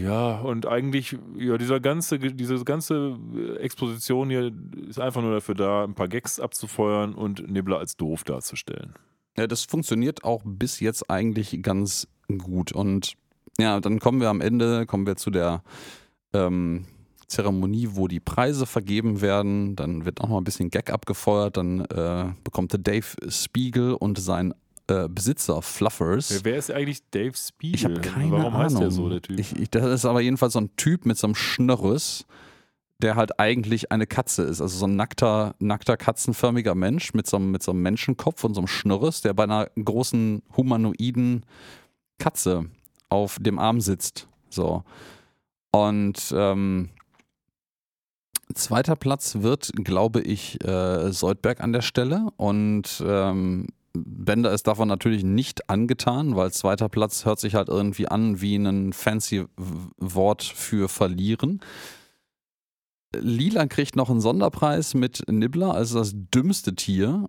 Ja, 0.00 0.40
und 0.40 0.66
eigentlich, 0.66 1.16
ja, 1.38 1.56
dieser 1.56 1.78
ganze, 1.78 2.18
diese 2.18 2.64
ganze 2.64 3.16
äh, 3.36 3.56
Exposition 3.58 4.28
hier 4.28 4.52
ist 4.88 4.98
einfach 4.98 5.22
nur 5.22 5.32
dafür 5.32 5.54
da, 5.54 5.84
ein 5.84 5.94
paar 5.94 6.08
Gags 6.08 6.40
abzufeuern 6.40 7.14
und 7.14 7.48
Nibbler 7.48 7.78
als 7.78 7.96
doof 7.96 8.24
darzustellen. 8.24 8.94
Ja, 9.36 9.46
das 9.46 9.64
funktioniert 9.64 10.24
auch 10.24 10.42
bis 10.44 10.80
jetzt 10.80 11.10
eigentlich 11.10 11.62
ganz 11.62 12.08
gut. 12.38 12.72
Und 12.72 13.14
ja, 13.58 13.80
dann 13.80 14.00
kommen 14.00 14.20
wir 14.20 14.30
am 14.30 14.40
Ende, 14.40 14.84
kommen 14.86 15.06
wir 15.06 15.16
zu 15.16 15.30
der, 15.30 15.62
ähm, 16.32 16.86
Zeremonie, 17.28 17.88
wo 17.92 18.08
die 18.08 18.20
Preise 18.20 18.66
vergeben 18.66 19.20
werden. 19.20 19.76
Dann 19.76 20.04
wird 20.04 20.20
auch 20.20 20.28
noch 20.28 20.38
ein 20.38 20.44
bisschen 20.44 20.70
Gag 20.70 20.90
abgefeuert. 20.90 21.56
Dann 21.56 21.80
äh, 21.86 22.32
bekommt 22.44 22.72
der 22.72 22.80
Dave 22.80 23.06
Spiegel 23.28 23.94
und 23.94 24.18
sein 24.18 24.54
äh, 24.88 25.08
Besitzer 25.08 25.62
Fluffers. 25.62 26.44
Wer, 26.44 26.56
ist 26.56 26.70
eigentlich 26.70 27.08
Dave 27.10 27.32
Spiegel? 27.36 27.74
Ich 27.74 27.84
habe 27.84 28.00
keine 28.00 28.32
Warum 28.32 28.46
Ahnung. 28.46 28.58
heißt 28.58 28.80
der 28.80 28.90
so, 28.90 29.08
der 29.08 29.22
Typ? 29.22 29.38
Ich, 29.38 29.56
ich, 29.56 29.70
das 29.70 29.84
ist 29.86 30.04
aber 30.04 30.20
jedenfalls 30.20 30.52
so 30.52 30.60
ein 30.60 30.76
Typ 30.76 31.06
mit 31.06 31.16
so 31.16 31.26
einem 31.26 31.34
Schnörres, 31.34 32.26
der 33.00 33.16
halt 33.16 33.38
eigentlich 33.40 33.92
eine 33.92 34.06
Katze 34.06 34.42
ist. 34.42 34.60
Also 34.60 34.76
so 34.78 34.86
ein 34.86 34.96
nackter, 34.96 35.54
nackter 35.58 35.96
katzenförmiger 35.96 36.74
Mensch 36.74 37.14
mit 37.14 37.26
so, 37.26 37.36
einem, 37.36 37.50
mit 37.50 37.62
so 37.62 37.72
einem 37.72 37.82
Menschenkopf 37.82 38.44
und 38.44 38.54
so 38.54 38.60
einem 38.60 38.68
Schnörres, 38.68 39.20
der 39.22 39.34
bei 39.34 39.44
einer 39.44 39.68
großen 39.82 40.42
humanoiden 40.56 41.44
Katze 42.18 42.66
auf 43.08 43.38
dem 43.40 43.58
Arm 43.58 43.80
sitzt. 43.80 44.28
So. 44.50 44.84
Und 45.70 46.32
ähm, 46.36 46.90
zweiter 48.54 48.96
Platz 48.96 49.36
wird, 49.40 49.72
glaube 49.74 50.20
ich, 50.20 50.62
äh, 50.64 51.10
Soldberg 51.12 51.60
an 51.60 51.72
der 51.72 51.82
Stelle. 51.82 52.28
Und 52.36 53.02
ähm, 53.06 53.66
Bender 53.96 54.52
ist 54.52 54.66
davon 54.66 54.88
natürlich 54.88 55.22
nicht 55.22 55.70
angetan, 55.70 56.34
weil 56.34 56.52
zweiter 56.52 56.88
Platz 56.88 57.24
hört 57.24 57.38
sich 57.38 57.54
halt 57.54 57.68
irgendwie 57.68 58.08
an 58.08 58.40
wie 58.40 58.56
ein 58.56 58.92
fancy 58.92 59.44
Wort 59.98 60.42
für 60.42 60.88
verlieren. 60.88 61.60
Lila 63.16 63.66
kriegt 63.66 63.94
noch 63.94 64.10
einen 64.10 64.20
Sonderpreis 64.20 64.94
mit 64.94 65.22
Nibbler, 65.28 65.74
also 65.74 65.98
das 66.00 66.12
dümmste 66.14 66.74
Tier 66.74 67.28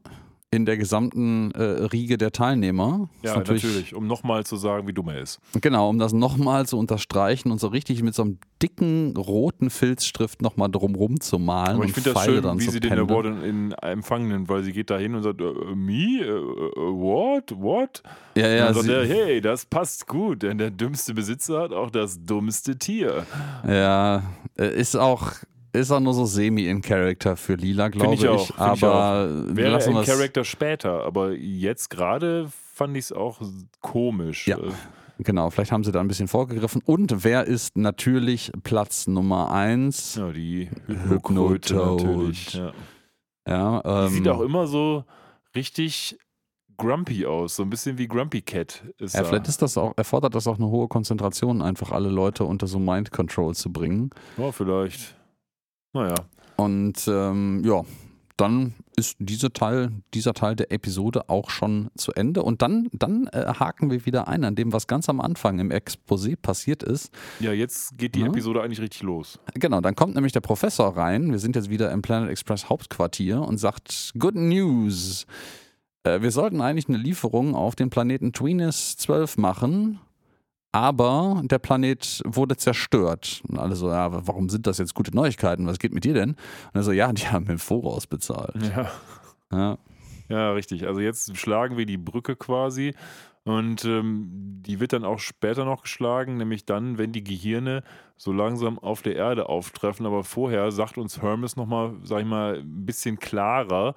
in 0.56 0.66
der 0.66 0.78
gesamten 0.78 1.52
äh, 1.52 1.62
Riege 1.62 2.18
der 2.18 2.32
Teilnehmer. 2.32 3.10
Ja, 3.22 3.36
natürlich, 3.36 3.94
um 3.94 4.08
nochmal 4.08 4.46
zu 4.46 4.56
sagen, 4.56 4.88
wie 4.88 4.94
dumm 4.94 5.10
er 5.10 5.22
ist. 5.22 5.40
Genau, 5.62 5.90
um 5.90 6.00
das 6.00 6.14
nochmal 6.14 6.66
zu 6.66 6.78
unterstreichen 6.78 7.52
und 7.52 7.60
so 7.60 7.68
richtig 7.68 8.02
mit 8.02 8.16
so 8.16 8.24
einem 8.24 8.40
dicken 8.62 9.16
roten 9.18 9.70
Filzstift 9.70 10.42
nochmal 10.42 10.70
drumrum 10.70 11.20
zu 11.20 11.38
malen 11.38 11.76
Aber 11.76 11.86
ich 11.86 11.94
finde 11.94 12.14
das 12.14 12.24
Pfeile 12.24 12.42
schön, 12.42 12.60
wie 12.60 12.64
sie 12.64 12.80
den 12.80 12.90
pendeln. 12.90 13.10
Award 13.10 13.26
in, 13.26 13.42
in 13.44 13.72
Empfang 13.74 14.28
nimmt, 14.28 14.50
weil 14.50 14.64
sie 14.64 14.72
geht 14.72 14.90
da 14.90 14.98
hin 14.98 15.14
und 15.14 15.24
sagt, 15.24 15.42
äh, 15.42 15.44
me? 15.76 16.22
Äh, 16.22 16.26
äh, 16.26 16.76
what? 16.76 17.54
What? 17.58 18.02
Ja, 18.36 18.48
ja, 18.48 18.68
und 18.70 18.78
dann 18.78 18.86
sagt 18.86 18.90
er, 18.90 19.06
hey, 19.06 19.42
das 19.42 19.66
passt 19.66 20.08
gut, 20.08 20.44
denn 20.44 20.58
der 20.58 20.72
dümmste 20.72 21.14
Besitzer 21.14 21.62
hat 21.62 21.74
auch 21.74 21.92
das 21.92 22.24
dummste 22.24 22.78
Tier. 22.78 23.26
ja, 23.68 24.24
äh, 24.58 24.80
ist 24.80 24.96
auch, 24.96 25.34
ist 25.76 25.92
auch 25.92 26.00
nur 26.00 26.14
so 26.14 26.26
semi 26.26 26.66
in 26.68 26.82
Character 26.82 27.36
für 27.36 27.56
Lila, 27.56 27.90
glaube 27.90 28.16
ich 28.16 28.24
ich. 28.24 28.30
auch, 28.30 28.46
find 28.48 28.78
ich 28.78 28.84
aber 28.84 29.56
Wäre 29.56 29.80
wir's- 29.86 30.06
Charakter 30.08 30.44
später, 30.44 31.04
aber 31.04 31.34
jetzt 31.34 31.90
gerade 31.90 32.48
fand 32.74 32.98
ich 32.98 33.06
es 33.06 33.12
auch 33.12 33.40
komisch. 33.82 34.48
Ja. 34.48 34.58
Genau, 35.18 35.50
vielleicht 35.50 35.72
haben 35.72 35.84
sie 35.86 35.94
da 35.94 36.02
ein 36.02 36.10
bisschen 36.10 36.28
vorgegriffen. 36.28 36.82
Und 36.86 37.24
wer 37.24 37.46
ist 37.46 37.78
natürlich 37.78 38.52
Platz 38.64 39.08
Nummer 39.08 39.50
eins? 39.52 40.16
Ja, 40.16 40.30
die 40.32 40.70
Hypnotoad. 40.88 41.72
Natürlich. 42.04 42.54
Ja. 42.54 42.74
Ja, 43.48 43.82
Die 43.82 43.88
ähm, 44.08 44.10
sieht 44.10 44.28
auch 44.28 44.42
immer 44.42 44.68
so 44.68 45.06
richtig 45.56 46.18
grumpy 46.78 47.26
aus, 47.26 47.56
so 47.56 47.64
ein 47.64 47.70
bisschen 47.70 47.98
wie 47.98 48.08
Grumpy 48.08 48.42
Cat 48.42 48.84
ist 48.98 49.14
ja, 49.16 49.22
da. 49.22 49.30
vielleicht 49.30 49.48
ist 49.48 49.62
das 49.62 49.78
auch, 49.78 49.94
erfordert 49.96 50.36
das 50.36 50.46
auch 50.48 50.58
eine 50.58 50.68
hohe 50.68 50.90
Konzentration, 50.90 51.62
einfach 51.62 51.92
alle 51.94 52.10
Leute 52.10 52.44
unter 52.44 52.68
so 52.68 52.80
Mind 52.80 53.12
Control 53.12 53.56
zu 53.56 53.72
bringen. 53.72 54.10
Ja, 54.38 54.52
vielleicht. 54.52 55.16
Naja. 55.96 56.16
Und 56.58 57.08
ähm, 57.08 57.64
ja, 57.66 57.84
dann 58.38 58.74
ist 58.98 59.16
diese 59.20 59.52
Teil, 59.52 59.92
dieser 60.14 60.34
Teil 60.34 60.56
der 60.58 60.72
Episode 60.72 61.30
auch 61.30 61.50
schon 61.50 61.90
zu 61.98 62.12
Ende. 62.14 62.44
Und 62.44 62.62
dann, 62.62 62.90
dann 62.92 63.28
äh, 63.28 63.46
haken 63.60 63.90
wir 63.90 64.06
wieder 64.06 64.28
ein 64.28 64.44
an 64.44 64.56
dem, 64.56 64.74
was 64.74 64.88
ganz 64.88 65.08
am 65.08 65.22
Anfang 65.22 65.60
im 65.60 65.72
Exposé 65.72 66.36
passiert 66.36 66.84
ist. 66.84 67.12
Ja, 67.40 67.54
jetzt 67.54 67.98
geht 67.98 68.16
die 68.16 68.20
Ja. 68.22 68.28
Episode 68.28 68.62
eigentlich 68.62 68.82
richtig 68.82 69.04
los. 69.04 69.40
Genau, 69.54 69.80
dann 69.80 69.96
kommt 69.96 70.16
nämlich 70.16 70.34
der 70.34 70.42
Professor 70.42 70.96
rein. 70.98 71.32
Wir 71.32 71.40
sind 71.40 71.56
jetzt 71.56 71.70
wieder 71.70 71.92
im 71.92 72.02
Planet 72.02 72.30
Express 72.30 72.70
Hauptquartier 72.70 73.42
und 73.42 73.58
sagt: 73.58 74.12
Good 74.20 74.36
News. 74.36 75.26
Äh, 76.04 76.22
wir 76.22 76.32
sollten 76.32 76.60
eigentlich 76.62 76.90
eine 76.90 76.98
Lieferung 76.98 77.56
auf 77.56 77.76
den 77.76 77.90
Planeten 77.90 78.34
Tweenis 78.34 78.98
12 78.98 79.38
machen, 79.38 80.00
aber 80.76 81.42
der 81.46 81.58
Planet 81.58 82.22
wurde 82.26 82.58
zerstört. 82.58 83.42
Und 83.48 83.58
alle 83.58 83.78
so: 83.78 83.90
Ja, 83.90 84.28
warum 84.28 84.50
sind 84.50 84.68
das 84.68 84.78
jetzt 84.78 84.94
gute 84.94 85.16
Neuigkeiten? 85.16 85.66
Was 85.68 85.80
geht 85.80 85.94
mit 85.94 86.04
dir 86.04 86.14
denn? 86.14 86.32
Und 86.32 86.74
er 86.74 86.84
so: 86.84 86.92
Ja, 86.92 87.14
die 87.14 87.28
haben 87.30 87.48
im 87.48 87.60
Voraus 87.60 88.08
bezahlt. 88.08 88.56
Ja. 88.76 88.92
Ja. 89.54 89.78
Ja, 90.28 90.52
richtig. 90.52 90.86
Also 90.86 91.00
jetzt 91.00 91.38
schlagen 91.38 91.78
wir 91.78 91.86
die 91.86 91.98
Brücke 91.98 92.36
quasi 92.36 92.94
und 93.46 93.86
ähm, 93.86 94.28
die 94.66 94.80
wird 94.80 94.92
dann 94.92 95.06
auch 95.06 95.20
später 95.20 95.64
noch 95.66 95.84
geschlagen, 95.84 96.38
nämlich 96.38 96.66
dann, 96.66 96.98
wenn 96.98 97.12
die 97.12 97.24
Gehirne 97.24 97.84
so 98.18 98.34
langsam 98.34 98.78
auf 98.80 99.04
der 99.04 99.16
Erde 99.16 99.48
auftreffen. 99.48 100.06
Aber 100.06 100.24
vorher 100.24 100.72
sagt 100.72 100.98
uns 100.98 101.22
Hermes 101.22 101.56
nochmal, 101.56 101.94
sag 102.04 102.22
ich 102.22 102.26
mal, 102.26 102.56
ein 102.56 102.86
bisschen 102.86 103.20
klarer, 103.20 103.94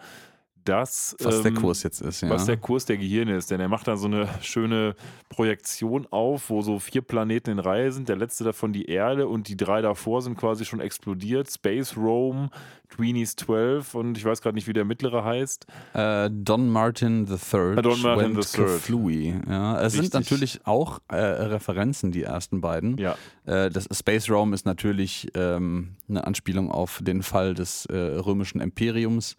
dass 0.68 1.16
Was 1.20 1.42
der 1.42 1.52
ähm, 1.52 1.56
Kurs 1.56 1.82
jetzt 1.82 2.02
ist, 2.02 2.20
ja. 2.20 2.28
was 2.28 2.44
der 2.44 2.58
Kurs 2.58 2.84
der 2.84 2.98
Gehirne 2.98 3.36
ist. 3.36 3.50
Denn 3.50 3.60
er 3.60 3.68
macht 3.68 3.88
dann 3.88 3.96
so 3.96 4.06
eine 4.06 4.28
schöne 4.42 4.94
Projektion 5.30 6.06
auf, 6.10 6.50
wo 6.50 6.60
so 6.60 6.78
vier 6.78 7.02
Planeten 7.02 7.50
in 7.50 7.58
Reihe 7.58 7.90
sind. 7.90 8.08
Der 8.08 8.16
letzte 8.16 8.44
davon 8.44 8.72
die 8.72 8.86
Erde 8.86 9.28
und 9.28 9.48
die 9.48 9.56
drei 9.56 9.80
davor 9.80 10.20
sind 10.22 10.36
quasi 10.36 10.64
schon 10.64 10.80
explodiert. 10.80 11.50
Space 11.50 11.96
Rome, 11.96 12.50
Tweenies 12.90 13.36
12 13.36 13.94
und 13.94 14.18
ich 14.18 14.24
weiß 14.24 14.42
gerade 14.42 14.54
nicht, 14.54 14.68
wie 14.68 14.72
der 14.72 14.84
mittlere 14.84 15.24
heißt. 15.24 15.66
Äh, 15.94 16.30
Don 16.30 16.68
Martin 16.68 17.26
III. 17.26 17.76
Ah, 17.76 17.82
Don 17.82 18.00
Martin 18.02 18.34
III. 18.34 18.42
Kaflooey. 18.64 19.34
Ja, 19.48 19.80
es 19.80 19.94
sind 19.94 20.02
Richtig. 20.02 20.20
natürlich 20.20 20.60
auch 20.66 21.00
äh, 21.08 21.16
Referenzen, 21.16 22.12
die 22.12 22.22
ersten 22.22 22.60
beiden. 22.60 22.98
Ja, 22.98 23.16
Äh, 23.46 23.70
das 23.70 23.88
Space 23.90 24.28
Rome 24.30 24.54
ist 24.54 24.66
natürlich 24.66 25.28
ähm, 25.34 25.96
eine 26.08 26.26
Anspielung 26.26 26.70
auf 26.70 27.00
den 27.02 27.22
Fall 27.22 27.54
des 27.54 27.86
äh, 27.86 27.96
römischen 27.96 28.60
Imperiums. 28.60 29.36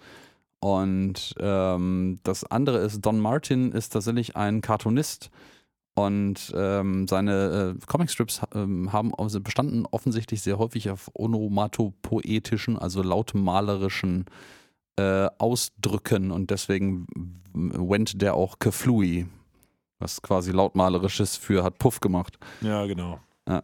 Und 0.59 1.35
ähm, 1.39 2.19
das 2.23 2.43
andere 2.43 2.79
ist, 2.79 3.01
Don 3.05 3.19
Martin 3.19 3.71
ist 3.71 3.89
tatsächlich 3.89 4.35
ein 4.35 4.61
Cartoonist. 4.61 5.29
Und 5.95 6.53
ähm, 6.55 7.07
seine 7.07 7.75
äh, 7.77 7.85
Comicstrips 7.85 8.41
ähm, 8.53 8.93
haben 8.93 9.13
also 9.15 9.41
bestanden 9.41 9.85
offensichtlich 9.91 10.41
sehr 10.41 10.57
häufig 10.57 10.89
auf 10.89 11.09
onomatopoetischen, 11.13 12.77
also 12.77 13.03
lautmalerischen 13.03 14.25
äh, 14.97 15.27
Ausdrücken. 15.37 16.31
Und 16.31 16.51
deswegen 16.51 17.05
went 17.53 18.21
der 18.21 18.35
auch 18.35 18.59
Kaflooey, 18.59 19.27
was 19.99 20.21
quasi 20.21 20.51
lautmalerisches 20.51 21.35
für 21.35 21.63
hat 21.63 21.79
Puff 21.79 21.99
gemacht. 21.99 22.37
ja, 22.61 22.85
genau. 22.85 23.19
Ja. 23.47 23.63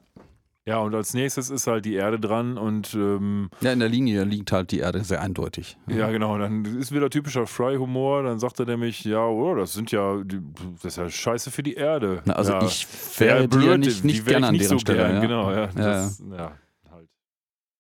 Ja, 0.67 0.79
und 0.79 0.95
als 0.95 1.13
nächstes 1.13 1.51
ist 1.51 1.67
halt 1.67 1.85
die 1.85 1.93
Erde 1.93 2.19
dran 2.19 2.57
und 2.57 2.95
ähm, 2.95 3.49
Ja, 3.61 3.71
in 3.71 3.79
der 3.79 3.87
Linie 3.89 4.23
liegt 4.23 4.51
halt 4.51 4.71
die 4.71 4.79
Erde 4.79 5.03
sehr 5.03 5.21
eindeutig. 5.21 5.77
ja, 5.87 6.09
genau, 6.09 6.39
dann 6.39 6.65
ist 6.79 6.91
wieder 6.91 7.11
typischer 7.11 7.45
Fry-Humor. 7.45 8.23
Dann 8.23 8.39
sagt 8.39 8.59
er 8.59 8.65
nämlich, 8.65 9.03
ja, 9.03 9.23
oh, 9.27 9.53
das 9.53 9.73
sind 9.73 9.91
ja, 9.91 10.23
das 10.23 10.85
ist 10.85 10.97
ja 10.97 11.07
scheiße 11.07 11.51
für 11.51 11.61
die 11.61 11.75
Erde. 11.75 12.23
Na, 12.25 12.33
also 12.33 12.53
ja. 12.53 12.63
ich 12.63 12.87
wäre 13.19 13.47
blöd, 13.47 13.63
dir 13.63 13.77
nicht, 13.77 14.03
nicht 14.03 14.25
gerne 14.25 14.47
an 14.47 14.53
nicht 14.53 14.63
deren 14.63 14.71
so 14.71 14.79
Stelle. 14.79 14.97
gern, 14.97 15.13
ja. 15.15 15.21
Genau, 15.21 15.51
ja. 15.51 15.57
Ja, 15.65 15.67
Das, 15.75 16.23
ja. 16.35 16.51
halt. 16.91 17.07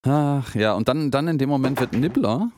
Ach 0.03 0.53
ja, 0.53 0.73
und 0.73 0.87
dann, 0.87 1.09
dann 1.09 1.27
in 1.27 1.39
dem 1.39 1.49
Moment 1.49 1.79
wird 1.79 1.93
Nibbler, 1.93 2.51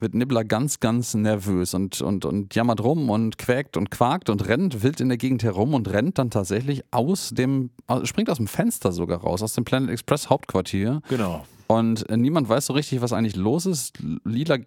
wird 0.00 0.14
Nibbler 0.14 0.44
ganz, 0.44 0.80
ganz 0.80 1.14
nervös 1.14 1.74
und, 1.74 2.00
und, 2.00 2.24
und 2.24 2.54
jammert 2.54 2.82
rum 2.82 3.10
und 3.10 3.38
quäkt 3.38 3.76
und 3.76 3.90
quakt 3.90 4.30
und 4.30 4.46
rennt 4.46 4.82
wild 4.82 5.00
in 5.00 5.08
der 5.08 5.18
Gegend 5.18 5.42
herum 5.42 5.74
und 5.74 5.90
rennt 5.90 6.18
dann 6.18 6.30
tatsächlich 6.30 6.82
aus 6.90 7.30
dem, 7.30 7.70
springt 8.04 8.30
aus 8.30 8.38
dem 8.38 8.46
Fenster 8.46 8.92
sogar 8.92 9.20
raus, 9.20 9.42
aus 9.42 9.54
dem 9.54 9.64
Planet 9.64 9.90
Express 9.90 10.30
Hauptquartier. 10.30 11.00
Genau. 11.08 11.44
Und 11.66 12.08
äh, 12.10 12.16
niemand 12.16 12.48
weiß 12.48 12.66
so 12.66 12.72
richtig, 12.72 13.00
was 13.00 13.12
eigentlich 13.12 13.36
los 13.36 13.66
ist. 13.66 13.98
Lila 14.24 14.58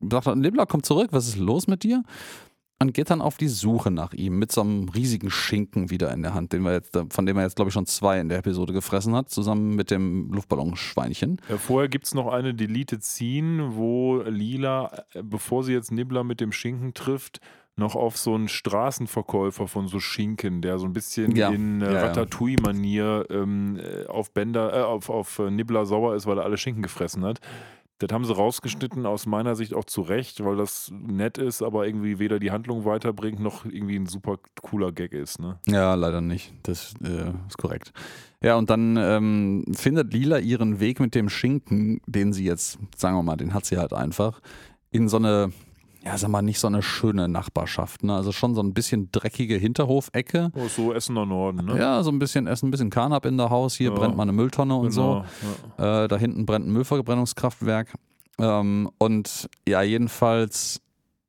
sagt, 0.00 0.36
Nibbler, 0.36 0.66
komm 0.66 0.82
zurück, 0.82 1.08
was 1.12 1.28
ist 1.28 1.36
los 1.36 1.66
mit 1.66 1.82
dir? 1.82 2.02
Und 2.82 2.94
geht 2.94 3.10
dann 3.10 3.20
auf 3.20 3.36
die 3.36 3.46
Suche 3.46 3.92
nach 3.92 4.12
ihm 4.12 4.40
mit 4.40 4.50
so 4.50 4.60
einem 4.60 4.88
riesigen 4.88 5.30
Schinken 5.30 5.90
wieder 5.90 6.12
in 6.12 6.22
der 6.22 6.34
Hand, 6.34 6.52
den 6.52 6.62
wir 6.62 6.72
jetzt, 6.72 6.98
von 7.10 7.26
dem 7.26 7.36
er 7.36 7.44
jetzt, 7.44 7.54
glaube 7.54 7.68
ich, 7.68 7.74
schon 7.74 7.86
zwei 7.86 8.18
in 8.18 8.28
der 8.28 8.38
Episode 8.38 8.72
gefressen 8.72 9.14
hat, 9.14 9.30
zusammen 9.30 9.76
mit 9.76 9.92
dem 9.92 10.32
Luftballonschweinchen. 10.32 11.40
Ja, 11.48 11.58
vorher 11.58 11.88
gibt 11.88 12.06
es 12.06 12.14
noch 12.14 12.26
eine 12.26 12.54
Deleted 12.54 13.04
Scene, 13.04 13.76
wo 13.76 14.22
Lila, 14.26 15.04
äh, 15.12 15.22
bevor 15.22 15.62
sie 15.62 15.72
jetzt 15.72 15.92
Nibbler 15.92 16.24
mit 16.24 16.40
dem 16.40 16.50
Schinken 16.50 16.92
trifft, 16.92 17.40
noch 17.76 17.94
auf 17.94 18.18
so 18.18 18.34
einen 18.34 18.48
Straßenverkäufer 18.48 19.68
von 19.68 19.86
so 19.86 20.00
Schinken, 20.00 20.60
der 20.60 20.80
so 20.80 20.86
ein 20.86 20.92
bisschen 20.92 21.36
Ja, 21.36 21.50
in 21.50 21.82
äh, 21.82 21.92
ja. 21.92 22.00
Ratatouille-Manier 22.06 23.26
ähm, 23.30 23.78
äh, 23.78 24.06
auf 24.06 24.32
Bender, 24.32 24.74
äh, 24.74 24.82
auf, 24.82 25.08
auf 25.08 25.38
äh, 25.38 25.52
Nibbler 25.52 25.86
sauer 25.86 26.16
ist, 26.16 26.26
weil 26.26 26.38
er 26.38 26.44
alle 26.44 26.58
Schinken 26.58 26.82
gefressen 26.82 27.24
hat. 27.24 27.40
Das 28.02 28.12
haben 28.12 28.24
sie 28.24 28.34
rausgeschnitten, 28.34 29.06
aus 29.06 29.26
meiner 29.26 29.54
Sicht 29.54 29.74
auch 29.74 29.84
zu 29.84 30.02
Recht, 30.02 30.44
weil 30.44 30.56
das 30.56 30.90
nett 30.92 31.38
ist, 31.38 31.62
aber 31.62 31.86
irgendwie 31.86 32.18
weder 32.18 32.40
die 32.40 32.50
Handlung 32.50 32.84
weiterbringt, 32.84 33.38
noch 33.38 33.64
irgendwie 33.64 33.96
ein 33.96 34.06
super 34.06 34.38
cooler 34.60 34.90
Gag 34.90 35.12
ist. 35.12 35.38
Ne? 35.38 35.60
Ja, 35.68 35.94
leider 35.94 36.20
nicht. 36.20 36.52
Das 36.64 36.94
äh, 37.04 37.30
ist 37.46 37.58
korrekt. 37.58 37.92
Ja, 38.42 38.56
und 38.56 38.70
dann 38.70 38.96
ähm, 38.96 39.64
findet 39.72 40.12
Lila 40.12 40.38
ihren 40.38 40.80
Weg 40.80 40.98
mit 40.98 41.14
dem 41.14 41.28
Schinken, 41.28 42.00
den 42.06 42.32
sie 42.32 42.44
jetzt, 42.44 42.78
sagen 42.96 43.16
wir 43.16 43.22
mal, 43.22 43.36
den 43.36 43.54
hat 43.54 43.66
sie 43.66 43.78
halt 43.78 43.92
einfach, 43.92 44.40
in 44.90 45.08
so 45.08 45.18
eine, 45.18 45.52
ja, 46.04 46.18
sag 46.18 46.28
mal, 46.30 46.42
nicht 46.42 46.58
so 46.58 46.66
eine 46.66 46.82
schöne 46.82 47.28
Nachbarschaft. 47.28 48.02
Ne? 48.02 48.14
Also 48.14 48.32
schon 48.32 48.54
so 48.54 48.60
ein 48.62 48.74
bisschen 48.74 49.10
dreckige 49.12 49.56
Hinterhofecke. 49.56 50.50
Oh, 50.54 50.66
so 50.68 50.92
Essener 50.92 51.24
Norden, 51.26 51.64
ne? 51.64 51.78
Ja, 51.78 52.02
so 52.02 52.10
ein 52.10 52.18
bisschen 52.18 52.46
Essen, 52.46 52.68
ein 52.68 52.70
bisschen 52.70 52.90
Carnap 52.90 53.24
in 53.24 53.36
der 53.38 53.50
Haus. 53.50 53.74
Hier 53.76 53.90
Ja. 53.90 53.94
brennt 53.94 54.16
mal 54.16 54.24
eine 54.24 54.32
Mülltonne 54.32 54.74
und 54.76 54.90
so. 54.90 55.22
Genau, 55.78 56.04
Äh, 56.04 56.08
da 56.08 56.16
hinten 56.18 56.44
brennt 56.44 56.66
ein 56.66 56.72
Müllverbrennungskraftwerk. 56.72 57.94
Ähm, 58.38 58.90
und 58.98 59.48
ja, 59.66 59.82
jedenfalls, 59.82 60.80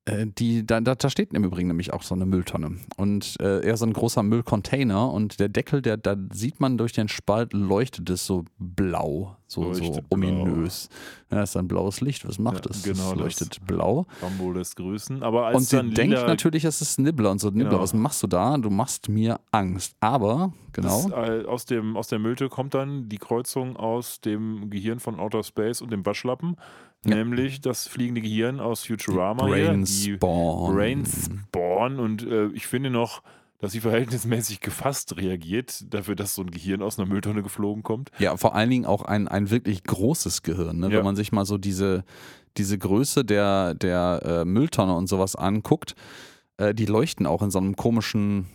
die, 0.05 0.65
da, 0.67 0.81
da, 0.81 1.09
steht 1.09 1.33
im 1.33 1.45
Übrigen 1.45 1.69
nämlich 1.69 1.93
auch 1.93 2.03
so 2.03 2.13
eine 2.13 2.25
Mülltonne. 2.25 2.75
Und 2.97 3.37
äh, 3.39 3.65
eher 3.65 3.77
so 3.77 3.85
ein 3.85 3.93
großer 3.93 4.21
Müllcontainer. 4.21 5.09
Und 5.09 5.39
der 5.39 5.47
Deckel, 5.47 5.81
der, 5.81 5.95
da 5.95 6.17
sieht 6.33 6.59
man 6.59 6.77
durch 6.77 6.91
den 6.91 7.07
Spalt, 7.07 7.53
leuchtet 7.53 8.09
es 8.09 8.25
so 8.25 8.43
blau, 8.59 9.37
so, 9.47 9.73
so 9.73 9.79
Leuchtet 9.81 10.09
blau. 10.09 10.17
ominös. 10.17 10.89
Ja, 11.31 11.39
das 11.39 11.51
ist 11.51 11.57
ein 11.57 11.69
blaues 11.69 12.01
Licht. 12.01 12.27
Was 12.27 12.37
macht 12.37 12.65
Ja, 12.65 12.71
es? 12.71 12.83
genau 12.83 13.03
es 13.03 13.09
das. 13.11 13.17
leuchtet 13.17 13.65
blau. 13.65 14.05
ja. 14.21 14.27
Rambo 14.27 14.51
lässt 14.51 14.75
grüßen. 14.75 15.23
Aber 15.23 15.45
als 15.47 15.55
Und 15.55 15.63
sie 15.63 15.77
dann 15.77 15.91
denkt 15.93 16.15
lila, 16.17 16.27
natürlich, 16.27 16.65
es 16.65 16.81
ist 16.81 16.99
Nibbler 16.99 17.31
und 17.31 17.39
so. 17.39 17.47
Nibbler, 17.49 17.69
Genau. 17.69 17.81
was 17.81 17.93
machst 17.93 18.21
du 18.23 18.27
da? 18.27 18.57
Du 18.57 18.69
machst 18.69 19.07
mir 19.07 19.39
Angst. 19.51 19.95
Aber, 20.01 20.51
genau. 20.73 21.07
Das, 21.09 21.29
äh, 21.29 21.45
aus, 21.45 21.65
dem, 21.65 21.95
aus 21.95 22.09
der 22.09 22.19
Mülte 22.19 22.49
kommt 22.49 22.73
dann 22.73 23.07
die 23.07 23.19
Kreuzung 23.19 23.77
aus 23.77 24.19
dem 24.19 24.69
Gehirn 24.69 24.99
von 24.99 25.17
Outer 25.17 25.43
Space 25.43 25.81
und 25.81 25.93
dem 25.93 26.05
Waschlappen. 26.05 26.57
Ja. 27.05 27.15
Nämlich 27.15 27.59
das 27.61 27.87
fliegende 27.87 28.21
Gehirn 28.21 28.59
aus 28.59 28.85
Futurama. 28.85 29.45
hier, 29.47 29.65
Brain 29.65 29.85
die 29.85 30.13
Spawn. 30.13 30.73
Brain 30.75 31.05
Spawn. 31.05 31.99
Und 31.99 32.25
äh, 32.25 32.47
ich 32.47 32.65
finde 32.67 32.89
noch, 32.89 33.23
dass 33.59 33.73
sie 33.73 33.79
verhältnismäßig 33.81 34.59
gefasst 34.61 35.17
reagiert, 35.17 35.93
dafür, 35.93 36.15
dass 36.15 36.35
so 36.35 36.41
ein 36.43 36.51
Gehirn 36.51 36.81
aus 36.81 36.97
einer 36.99 37.07
Mülltonne 37.07 37.43
geflogen 37.43 37.83
kommt. 37.83 38.11
Ja, 38.19 38.37
vor 38.37 38.55
allen 38.55 38.69
Dingen 38.69 38.85
auch 38.85 39.03
ein, 39.03 39.27
ein 39.27 39.49
wirklich 39.49 39.83
großes 39.83 40.43
Gehirn. 40.43 40.79
Ne? 40.79 40.89
Ja. 40.89 40.97
Wenn 40.97 41.05
man 41.05 41.15
sich 41.15 41.31
mal 41.31 41.45
so 41.45 41.57
diese, 41.57 42.03
diese 42.57 42.77
Größe 42.77 43.25
der, 43.25 43.73
der 43.73 44.21
äh, 44.41 44.45
Mülltonne 44.45 44.93
und 44.95 45.07
sowas 45.07 45.35
anguckt, 45.35 45.95
äh, 46.57 46.73
die 46.73 46.85
leuchten 46.85 47.25
auch 47.25 47.41
in 47.41 47.51
so 47.51 47.59
einem 47.59 47.75
komischen 47.75 48.47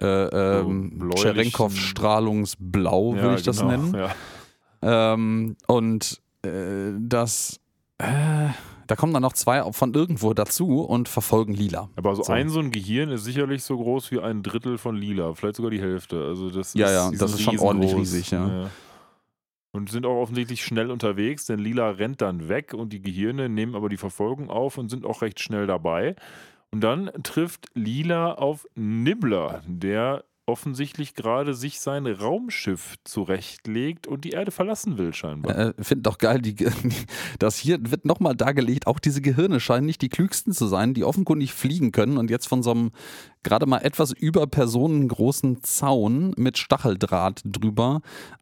äh, 0.00 0.06
ähm, 0.06 1.12
Cherenkov-Strahlungsblau, 1.16 3.14
würde 3.14 3.28
Ja, 3.28 3.34
ich 3.36 3.42
das 3.42 3.58
genau, 3.58 3.70
nennen. 3.70 3.94
Ja. 3.94 5.12
Ähm, 5.14 5.56
und 5.66 6.20
äh, 6.42 6.92
das, 6.98 7.60
äh, 7.98 8.48
da 8.86 8.96
kommen 8.96 9.12
dann 9.14 9.22
noch 9.22 9.32
zwei 9.32 9.62
von 9.72 9.94
irgendwo 9.94 10.34
dazu 10.34 10.82
und 10.82 11.08
verfolgen 11.08 11.54
Lila. 11.54 11.88
Aber 11.96 12.14
so, 12.16 12.22
So. 12.22 12.32
ein 12.32 12.48
so 12.50 12.60
ein 12.60 12.70
Gehirn 12.70 13.10
ist 13.10 13.24
sicherlich 13.24 13.62
so 13.62 13.76
groß 13.76 14.10
wie 14.10 14.20
ein 14.20 14.42
Drittel 14.42 14.76
von 14.78 14.96
Lila, 14.96 15.34
vielleicht 15.34 15.56
sogar 15.56 15.70
die 15.70 15.80
Hälfte. 15.80 16.22
Also 16.24 16.50
das 16.50 16.74
Ja, 16.74 16.86
ist, 16.86 16.92
ja, 16.92 17.18
das 17.18 17.32
ist 17.34 17.42
schon 17.42 17.58
ordentlich 17.58 17.94
riesig, 17.94 18.30
ja. 18.30 18.70
Und 19.72 19.90
sind 19.90 20.06
auch 20.06 20.20
offensichtlich 20.20 20.64
schnell 20.64 20.90
unterwegs, 20.90 21.46
denn 21.46 21.58
Lila 21.58 21.90
rennt 21.90 22.20
dann 22.20 22.48
weg 22.48 22.74
und 22.74 22.92
die 22.92 23.02
Gehirne 23.02 23.48
nehmen 23.48 23.74
aber 23.74 23.88
die 23.88 23.96
Verfolgung 23.96 24.48
auf 24.50 24.78
und 24.78 24.88
sind 24.88 25.04
auch 25.04 25.22
recht 25.22 25.40
schnell 25.40 25.66
dabei. 25.66 26.14
Und 26.70 26.80
dann 26.82 27.10
trifft 27.22 27.68
Lila 27.74 28.34
auf 28.34 28.66
Nibbler, 28.74 29.62
der 29.66 30.24
offensichtlich 30.46 31.14
gerade 31.14 31.54
sich 31.54 31.80
sein 31.80 32.06
Raumschiff 32.06 32.96
zurechtlegt 33.04 34.06
und 34.06 34.24
die 34.24 34.30
Erde 34.30 34.50
verlassen 34.50 34.98
will, 34.98 35.14
scheinbar. 35.14 35.56
Äh, 35.56 35.74
Finde 35.80 36.02
doch 36.02 36.18
geil, 36.18 36.40
die, 36.40 36.54
das 37.38 37.56
hier 37.56 37.78
wird 37.90 38.04
nochmal 38.04 38.34
dargelegt, 38.36 38.86
auch 38.86 38.98
diese 38.98 39.22
Gehirne 39.22 39.60
scheinen 39.60 39.86
nicht 39.86 40.02
die 40.02 40.08
klügsten 40.08 40.52
zu 40.52 40.66
sein, 40.66 40.94
die 40.94 41.04
offenkundig 41.04 41.52
fliegen 41.54 41.92
können 41.92 42.18
und 42.18 42.30
jetzt 42.30 42.46
von 42.46 42.62
so 42.62 42.72
einem 42.72 42.90
gerade 43.44 43.66
mal 43.66 43.78
etwas 43.78 44.12
über 44.12 44.46
Personen 44.46 45.06
großen 45.08 45.62
Zaun 45.62 46.32
mit 46.36 46.58
Stacheldraht 46.58 47.42
drüber 47.44 48.00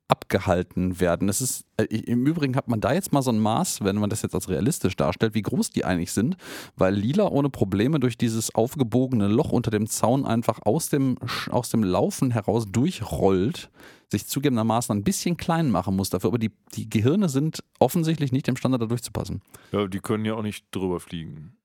abgehalten 0.08 1.00
werden. 1.00 1.28
Es 1.28 1.40
ist, 1.40 1.64
äh, 1.78 1.84
Im 1.84 2.26
Übrigen 2.26 2.54
hat 2.54 2.68
man 2.68 2.80
da 2.80 2.92
jetzt 2.92 3.12
mal 3.12 3.22
so 3.22 3.30
ein 3.30 3.38
Maß, 3.38 3.82
wenn 3.82 3.96
man 3.96 4.10
das 4.10 4.22
jetzt 4.22 4.34
als 4.34 4.48
realistisch 4.48 4.94
darstellt, 4.94 5.34
wie 5.34 5.42
groß 5.42 5.70
die 5.70 5.84
eigentlich 5.84 6.12
sind, 6.12 6.36
weil 6.76 6.94
Lila 6.94 7.28
ohne 7.28 7.48
Probleme 7.48 7.98
durch 7.98 8.18
dieses 8.18 8.54
aufgebogene 8.54 9.28
Loch 9.28 9.52
unter 9.52 9.70
dem 9.70 9.86
Zaun 9.86 10.26
einfach 10.26 10.60
aus 10.64 10.90
dem, 10.90 11.16
aus 11.50 11.70
dem 11.70 11.82
Laufen 11.82 12.30
heraus 12.30 12.66
durchrollt, 12.70 13.70
sich 14.10 14.26
zugegebenermaßen 14.26 14.94
ein 14.94 15.04
bisschen 15.04 15.38
klein 15.38 15.70
machen 15.70 15.96
muss 15.96 16.10
dafür, 16.10 16.28
aber 16.28 16.38
die, 16.38 16.52
die 16.74 16.90
Gehirne 16.90 17.30
sind 17.30 17.64
offensichtlich 17.78 18.32
nicht 18.32 18.48
imstande, 18.48 18.78
da 18.78 18.86
durchzupassen. 18.86 19.40
Ja, 19.72 19.86
die 19.86 20.00
können 20.00 20.26
ja 20.26 20.34
auch 20.34 20.42
nicht 20.42 20.66
drüber 20.72 21.00
fliegen. 21.00 21.56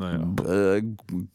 Naja. 0.00 0.76
Äh, 0.76 0.82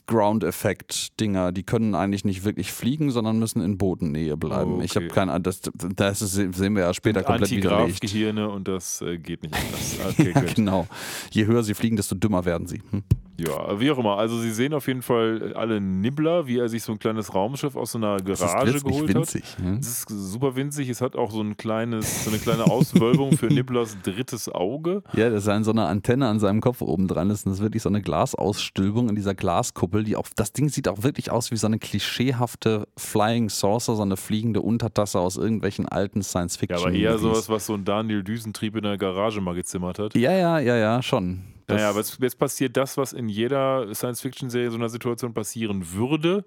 Ground-Effekt-Dinger, 0.07 1.51
die 1.51 1.61
können 1.61 1.93
eigentlich 1.93 2.25
nicht 2.25 2.43
wirklich 2.43 2.71
fliegen, 2.71 3.11
sondern 3.11 3.37
müssen 3.37 3.61
in 3.61 3.77
Bodennähe 3.77 4.37
bleiben. 4.37 4.77
Oh, 4.77 4.81
Ich 4.81 4.95
habe 4.95 5.05
okay. 5.05 5.13
keine 5.13 5.33
Ahnung, 5.33 5.43
das, 5.43 5.61
das 5.95 6.21
ist, 6.23 6.33
sehen 6.33 6.75
wir 6.75 6.81
ja 6.81 6.93
später 6.95 7.21
komplett 7.21 7.51
widerlegt. 7.51 7.73
Antigraph-Gehirne 7.81 8.49
und 8.49 8.67
das 8.67 9.01
äh, 9.01 9.19
geht 9.19 9.43
nicht 9.43 9.53
anders. 9.53 9.97
Okay, 10.19 10.31
Ja, 10.33 10.41
genau. 10.53 10.87
Je 11.29 11.45
höher 11.45 11.63
sie 11.63 11.75
fliegen, 11.75 11.95
desto 11.95 12.15
dümmer 12.15 12.43
werden 12.45 12.65
sie. 12.65 12.81
Hm. 12.89 13.03
Ja, 13.37 13.79
wie 13.79 13.91
auch 13.91 13.97
immer. 13.97 14.17
Also 14.17 14.39
sie 14.39 14.51
sehen 14.51 14.73
auf 14.73 14.87
jeden 14.87 15.01
Fall 15.01 15.53
alle 15.55 15.81
Nibbler, 15.81 16.47
wie 16.47 16.57
er 16.57 16.69
sich 16.69 16.83
so 16.83 16.91
ein 16.93 16.99
kleines 16.99 17.33
Raumschiff 17.33 17.75
aus 17.75 17.91
so 17.91 17.97
einer 17.97 18.17
Das 18.17 18.39
Garage 18.39 18.67
ist 18.71 18.73
wirklich 18.85 18.93
geholt 18.93 19.09
hat. 19.09 19.15
winzig. 19.15 19.43
ne? 19.59 19.77
Es 19.79 19.87
ist 19.87 20.05
super 20.09 20.55
winzig. 20.55 20.89
Es 20.89 21.01
hat 21.01 21.15
auch 21.15 21.31
so 21.31 21.41
ein 21.41 21.57
kleines, 21.57 22.23
so 22.23 22.29
eine 22.29 22.39
kleine 22.39 22.63
Auswölbung 22.65 23.33
für 23.37 23.47
Nibblers 23.47 23.97
drittes 24.03 24.47
Auge. 24.49 25.03
Ja, 25.13 25.29
das 25.29 25.45
ist 25.47 25.65
so 25.65 25.71
einer 25.71 25.87
Antenne 25.87 26.27
an 26.27 26.39
seinem 26.39 26.61
Kopf 26.61 26.81
oben 26.81 27.07
dran 27.07 27.29
ist. 27.29 27.45
Und 27.45 27.51
das 27.51 27.59
ist 27.59 27.63
wirklich 27.63 27.83
so 27.83 27.89
eine 27.89 28.01
Glasausstülpung 28.01 29.09
in 29.09 29.15
dieser 29.15 29.35
Glaskuppel, 29.35 30.03
die 30.03 30.15
auch, 30.15 30.27
das 30.35 30.53
Ding 30.53 30.69
sieht 30.69 30.87
auch 30.87 31.03
wirklich 31.03 31.31
aus 31.31 31.51
wie 31.51 31.57
so 31.57 31.67
eine 31.67 31.79
klischeehafte 31.79 32.87
Flying 32.97 33.49
Saucer, 33.49 33.95
so 33.95 34.01
eine 34.01 34.17
fliegende 34.17 34.61
Untertasse 34.61 35.19
aus 35.19 35.37
irgendwelchen 35.37 35.87
alten 35.87 36.19
Ja, 36.19 36.23
Science-Fiction. 36.23 36.79
aber 36.87 36.91
eher 36.95 37.17
sowas, 37.17 37.49
was 37.49 37.65
so 37.65 37.73
ein 37.73 37.85
Daniel 37.85 38.23
Düsentrieb 38.23 38.75
in 38.75 38.83
der 38.83 38.97
Garage 38.97 39.41
mal 39.41 39.55
gezimmert 39.55 39.99
hat. 39.99 40.15
Ja, 40.15 40.31
ja, 40.31 40.59
ja, 40.59 40.75
ja, 40.77 41.01
schon. 41.01 41.41
Das- 41.67 41.75
Naja, 41.77 41.89
aber 41.89 41.99
jetzt, 41.99 42.17
jetzt 42.21 42.37
passiert 42.37 42.77
das, 42.77 42.97
was 42.97 43.13
in 43.13 43.27
jeder 43.29 43.93
Science-Fiction-Serie 43.93 44.69
so 44.71 44.77
einer 44.77 44.89
Situation 44.89 45.33
passieren 45.33 45.93
würde. 45.93 46.45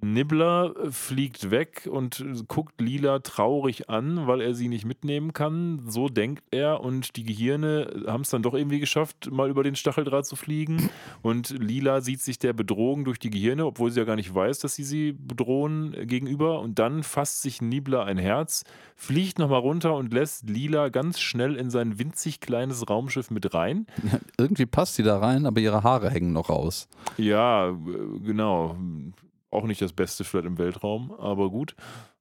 Nibbler 0.00 0.74
äh, 0.76 0.90
fliegt 0.92 1.50
weg 1.50 1.88
und 1.90 2.20
äh, 2.20 2.42
guckt 2.46 2.80
Lila 2.80 3.18
traurig 3.18 3.90
an, 3.90 4.26
weil 4.26 4.40
er 4.40 4.54
sie 4.54 4.68
nicht 4.68 4.84
mitnehmen 4.84 5.32
kann. 5.32 5.82
So 5.88 6.08
denkt 6.08 6.44
er 6.52 6.80
und 6.80 7.16
die 7.16 7.24
Gehirne 7.24 8.04
haben 8.06 8.20
es 8.20 8.30
dann 8.30 8.42
doch 8.42 8.54
irgendwie 8.54 8.78
geschafft, 8.78 9.30
mal 9.30 9.50
über 9.50 9.64
den 9.64 9.74
Stacheldraht 9.74 10.26
zu 10.26 10.36
fliegen. 10.36 10.90
Und 11.22 11.50
Lila 11.50 12.00
sieht 12.00 12.20
sich 12.20 12.38
der 12.38 12.52
Bedrohung 12.52 13.04
durch 13.04 13.18
die 13.18 13.30
Gehirne, 13.30 13.66
obwohl 13.66 13.90
sie 13.90 13.98
ja 13.98 14.04
gar 14.04 14.16
nicht 14.16 14.32
weiß, 14.32 14.60
dass 14.60 14.76
sie 14.76 14.84
sie 14.84 15.12
bedrohen 15.12 15.94
äh, 15.94 16.06
gegenüber. 16.06 16.60
Und 16.60 16.78
dann 16.78 17.02
fasst 17.02 17.42
sich 17.42 17.60
Nibbler 17.60 18.04
ein 18.04 18.18
Herz, 18.18 18.64
fliegt 18.94 19.40
nochmal 19.40 19.60
runter 19.60 19.96
und 19.96 20.12
lässt 20.12 20.48
Lila 20.48 20.90
ganz 20.90 21.18
schnell 21.18 21.56
in 21.56 21.70
sein 21.70 21.98
winzig 21.98 22.40
kleines 22.40 22.88
Raumschiff 22.88 23.32
mit 23.32 23.52
rein. 23.52 23.86
Irgendwie 24.38 24.66
passt 24.66 24.94
sie 24.94 25.02
da 25.02 25.18
rein, 25.18 25.44
aber 25.44 25.60
ihre 25.60 25.82
Haare 25.82 26.10
hängen 26.10 26.32
noch 26.32 26.50
raus. 26.50 26.88
Ja, 27.16 27.70
äh, 27.70 27.74
genau. 28.24 28.76
Auch 29.50 29.64
nicht 29.64 29.80
das 29.80 29.92
Beste 29.92 30.24
vielleicht 30.24 30.46
im 30.46 30.58
Weltraum, 30.58 31.12
aber 31.12 31.50
gut. 31.50 31.74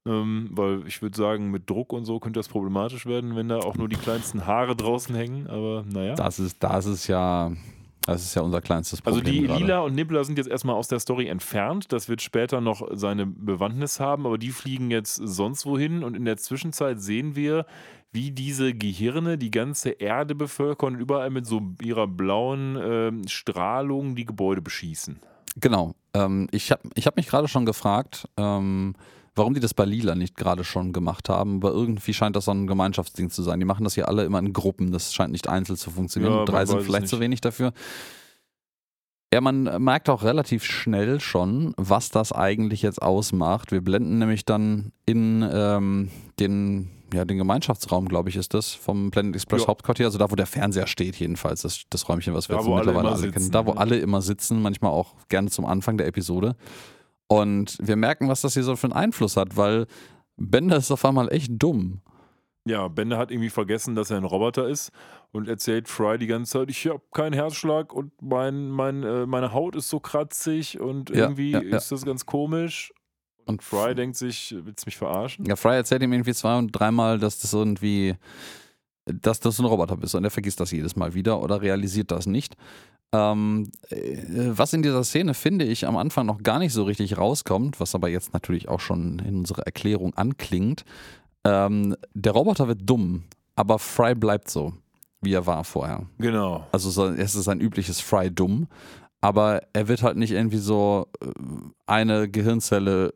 Ähm, 0.05 0.49
weil 0.51 0.87
ich 0.87 1.01
würde 1.01 1.17
sagen, 1.17 1.51
mit 1.51 1.69
Druck 1.69 1.91
und 1.91 2.05
so 2.05 2.19
könnte 2.19 2.39
das 2.39 2.47
problematisch 2.47 3.05
werden, 3.05 3.35
wenn 3.35 3.49
da 3.49 3.57
auch 3.57 3.75
nur 3.75 3.89
die 3.89 3.97
kleinsten 3.97 4.45
Haare 4.45 4.75
draußen 4.75 5.13
hängen. 5.13 5.47
Aber 5.47 5.83
naja. 5.85 6.15
Das 6.15 6.39
ist, 6.39 6.63
das 6.63 6.85
ist 6.85 7.07
ja, 7.07 7.51
das 8.05 8.23
ist 8.23 8.33
ja 8.35 8.41
unser 8.41 8.61
kleinstes 8.61 9.05
Also 9.05 9.19
Problem. 9.19 9.41
die 9.41 9.47
gerade. 9.47 9.59
Lila 9.59 9.79
und 9.79 9.95
Nibbler 9.95 10.23
sind 10.23 10.37
jetzt 10.37 10.47
erstmal 10.49 10.75
aus 10.77 10.87
der 10.87 10.99
Story 10.99 11.27
entfernt. 11.27 11.91
Das 11.91 12.07
wird 12.07 12.21
später 12.21 12.61
noch 12.61 12.87
seine 12.93 13.25
Bewandtnis 13.25 13.99
haben, 13.99 14.25
aber 14.25 14.37
die 14.37 14.51
fliegen 14.51 14.89
jetzt 14.91 15.15
sonst 15.15 15.65
wohin. 15.65 16.05
Und 16.05 16.15
in 16.15 16.23
der 16.23 16.37
Zwischenzeit 16.37 17.01
sehen 17.01 17.35
wir, 17.35 17.65
wie 18.13 18.31
diese 18.31 18.73
Gehirne 18.73 19.37
die 19.37 19.51
ganze 19.51 19.89
Erde 19.89 20.35
bevölkern 20.35 20.95
und 20.95 21.01
überall 21.01 21.29
mit 21.29 21.45
so 21.45 21.61
ihrer 21.81 22.07
blauen 22.07 22.77
ähm, 22.81 23.27
Strahlung 23.27 24.15
die 24.15 24.25
Gebäude 24.25 24.61
beschießen. 24.61 25.19
Genau. 25.59 25.93
Ähm, 26.13 26.47
ich 26.51 26.71
habe 26.71 26.81
ich 26.95 27.07
hab 27.07 27.17
mich 27.17 27.27
gerade 27.27 27.47
schon 27.47 27.65
gefragt, 27.65 28.27
ähm, 28.37 28.95
warum 29.35 29.53
die 29.53 29.59
das 29.59 29.73
bei 29.73 29.85
Lila 29.85 30.15
nicht 30.15 30.35
gerade 30.35 30.63
schon 30.63 30.93
gemacht 30.93 31.29
haben, 31.29 31.57
aber 31.57 31.71
irgendwie 31.71 32.13
scheint 32.13 32.35
das 32.35 32.45
so 32.45 32.51
ein 32.51 32.67
Gemeinschaftsding 32.67 33.29
zu 33.29 33.43
sein. 33.43 33.59
Die 33.59 33.65
machen 33.65 33.83
das 33.83 33.95
hier 33.95 34.07
alle 34.07 34.23
immer 34.23 34.39
in 34.39 34.53
Gruppen, 34.53 34.91
das 34.91 35.13
scheint 35.13 35.31
nicht 35.31 35.47
einzeln 35.47 35.77
zu 35.77 35.91
funktionieren. 35.91 36.33
Ja, 36.33 36.45
Drei 36.45 36.65
sind 36.65 36.81
vielleicht 36.81 37.07
zu 37.07 37.19
wenig 37.19 37.41
dafür. 37.41 37.73
Ja, 39.33 39.41
man 39.41 39.63
merkt 39.83 40.09
auch 40.09 40.23
relativ 40.23 40.63
schnell 40.63 41.19
schon, 41.19 41.73
was 41.75 42.09
das 42.09 42.31
eigentlich 42.31 42.81
jetzt 42.81 43.01
ausmacht. 43.01 43.71
Wir 43.71 43.81
blenden 43.81 44.19
nämlich 44.19 44.45
dann 44.45 44.93
in 45.05 45.47
ähm, 45.51 46.09
den, 46.39 46.89
ja, 47.13 47.25
den 47.25 47.37
Gemeinschaftsraum, 47.37 48.07
glaube 48.07 48.29
ich, 48.29 48.35
ist 48.35 48.53
das, 48.53 48.73
vom 48.73 49.11
Planet 49.11 49.35
Express 49.35 49.61
Ja. 49.63 49.67
Hauptquartier, 49.67 50.05
also 50.05 50.17
da, 50.17 50.29
wo 50.31 50.35
der 50.35 50.45
Fernseher 50.45 50.87
steht, 50.87 51.15
jedenfalls, 51.15 51.61
das, 51.61 51.83
das 51.89 52.07
Räumchen, 52.09 52.33
was 52.33 52.49
wir 52.49 52.55
Da, 52.55 52.61
jetzt 52.61 52.69
alle 52.69 52.77
mittlerweile 52.77 53.09
alle 53.09 53.17
sitzen, 53.17 53.33
kennen. 53.33 53.51
Da, 53.51 53.65
wo 53.65 53.71
alle 53.71 53.97
immer 53.97 54.21
sitzen, 54.21 54.61
manchmal 54.61 54.91
auch 54.91 55.15
gerne 55.29 55.49
zum 55.49 55.65
Anfang 55.65 55.97
der 55.97 56.07
Episode. 56.07 56.55
Und 57.27 57.77
wir 57.81 57.95
merken, 57.95 58.29
was 58.29 58.41
das 58.41 58.53
hier 58.53 58.63
so 58.63 58.75
für 58.75 58.87
einen 58.87 58.93
Einfluss 58.93 59.37
hat, 59.37 59.57
weil 59.57 59.87
Bender 60.37 60.77
ist 60.77 60.91
auf 60.91 61.03
einmal 61.05 61.31
echt 61.31 61.51
dumm. 61.53 62.01
Ja, 62.65 62.89
Bender 62.89 63.17
hat 63.17 63.31
irgendwie 63.31 63.49
vergessen, 63.49 63.95
dass 63.95 64.11
er 64.11 64.17
ein 64.17 64.25
Roboter 64.25 64.67
ist 64.67 64.91
und 65.31 65.47
erzählt 65.47 65.87
Fry 65.87 66.17
die 66.17 66.27
ganze 66.27 66.51
Zeit, 66.51 66.69
ich 66.69 66.85
habe 66.87 67.01
keinen 67.13 67.31
Herzschlag 67.33 67.93
und 67.93 68.11
mein, 68.21 68.69
mein, 68.69 69.03
äh, 69.03 69.25
meine 69.25 69.53
Haut 69.53 69.75
ist 69.75 69.89
so 69.89 70.01
kratzig 70.01 70.79
und 70.79 71.09
Ja, 71.09 71.15
irgendwie 71.15 71.51
ja, 71.51 71.61
ja. 71.61 71.77
ist 71.77 71.91
das 71.91 72.03
ganz 72.03 72.25
komisch. 72.25 72.91
Und 73.47 73.63
Fry 73.63 73.95
denkt 73.95 74.17
sich, 74.17 74.55
willst 74.63 74.85
du 74.85 74.87
mich 74.87 74.97
verarschen? 74.97 75.45
Ja, 75.45 75.55
Fry 75.55 75.75
erzählt 75.75 76.03
ihm 76.03 76.13
irgendwie 76.13 76.33
zwei 76.33 76.57
und 76.57 76.71
dreimal, 76.71 77.19
dass 77.19 77.39
das 77.39 77.53
irgendwie 77.53 78.15
dass 79.07 79.39
du 79.39 79.49
ein 79.49 79.65
Roboter 79.65 79.97
bist 79.97 80.15
und 80.15 80.23
er 80.23 80.31
vergisst 80.31 80.59
das 80.59 80.71
jedes 80.71 80.95
Mal 80.95 81.13
wieder 81.13 81.41
oder 81.41 81.61
realisiert 81.61 82.11
das 82.11 82.25
nicht. 82.25 82.55
Ähm, 83.13 83.71
äh, 83.89 84.17
was 84.49 84.73
in 84.73 84.83
dieser 84.83 85.03
Szene, 85.03 85.33
finde 85.33 85.65
ich, 85.65 85.87
am 85.87 85.95
Anfang 85.95 86.25
noch 86.25 86.43
gar 86.43 86.59
nicht 86.59 86.73
so 86.73 86.83
richtig 86.83 87.17
rauskommt, 87.17 87.79
was 87.79 87.95
aber 87.95 88.09
jetzt 88.09 88.33
natürlich 88.33 88.67
auch 88.67 88.81
schon 88.81 89.19
in 89.19 89.37
unserer 89.37 89.63
Erklärung 89.63 90.13
anklingt, 90.15 90.83
ähm, 91.45 91.95
der 92.13 92.33
Roboter 92.33 92.67
wird 92.67 92.81
dumm, 92.83 93.23
aber 93.55 93.79
Fry 93.79 94.13
bleibt 94.13 94.49
so, 94.49 94.73
wie 95.21 95.33
er 95.33 95.45
war 95.45 95.63
vorher. 95.63 96.05
Genau. 96.17 96.67
Also 96.73 96.89
so, 96.89 97.07
es 97.07 97.35
ist 97.35 97.47
ein 97.47 97.61
übliches 97.61 98.01
Fry 98.01 98.29
dumm, 98.29 98.67
aber 99.21 99.61
er 99.71 99.87
wird 99.87 100.03
halt 100.03 100.17
nicht 100.17 100.31
irgendwie 100.31 100.57
so 100.57 101.07
äh, 101.21 101.27
eine 101.85 102.29
Gehirnzelle 102.29 103.13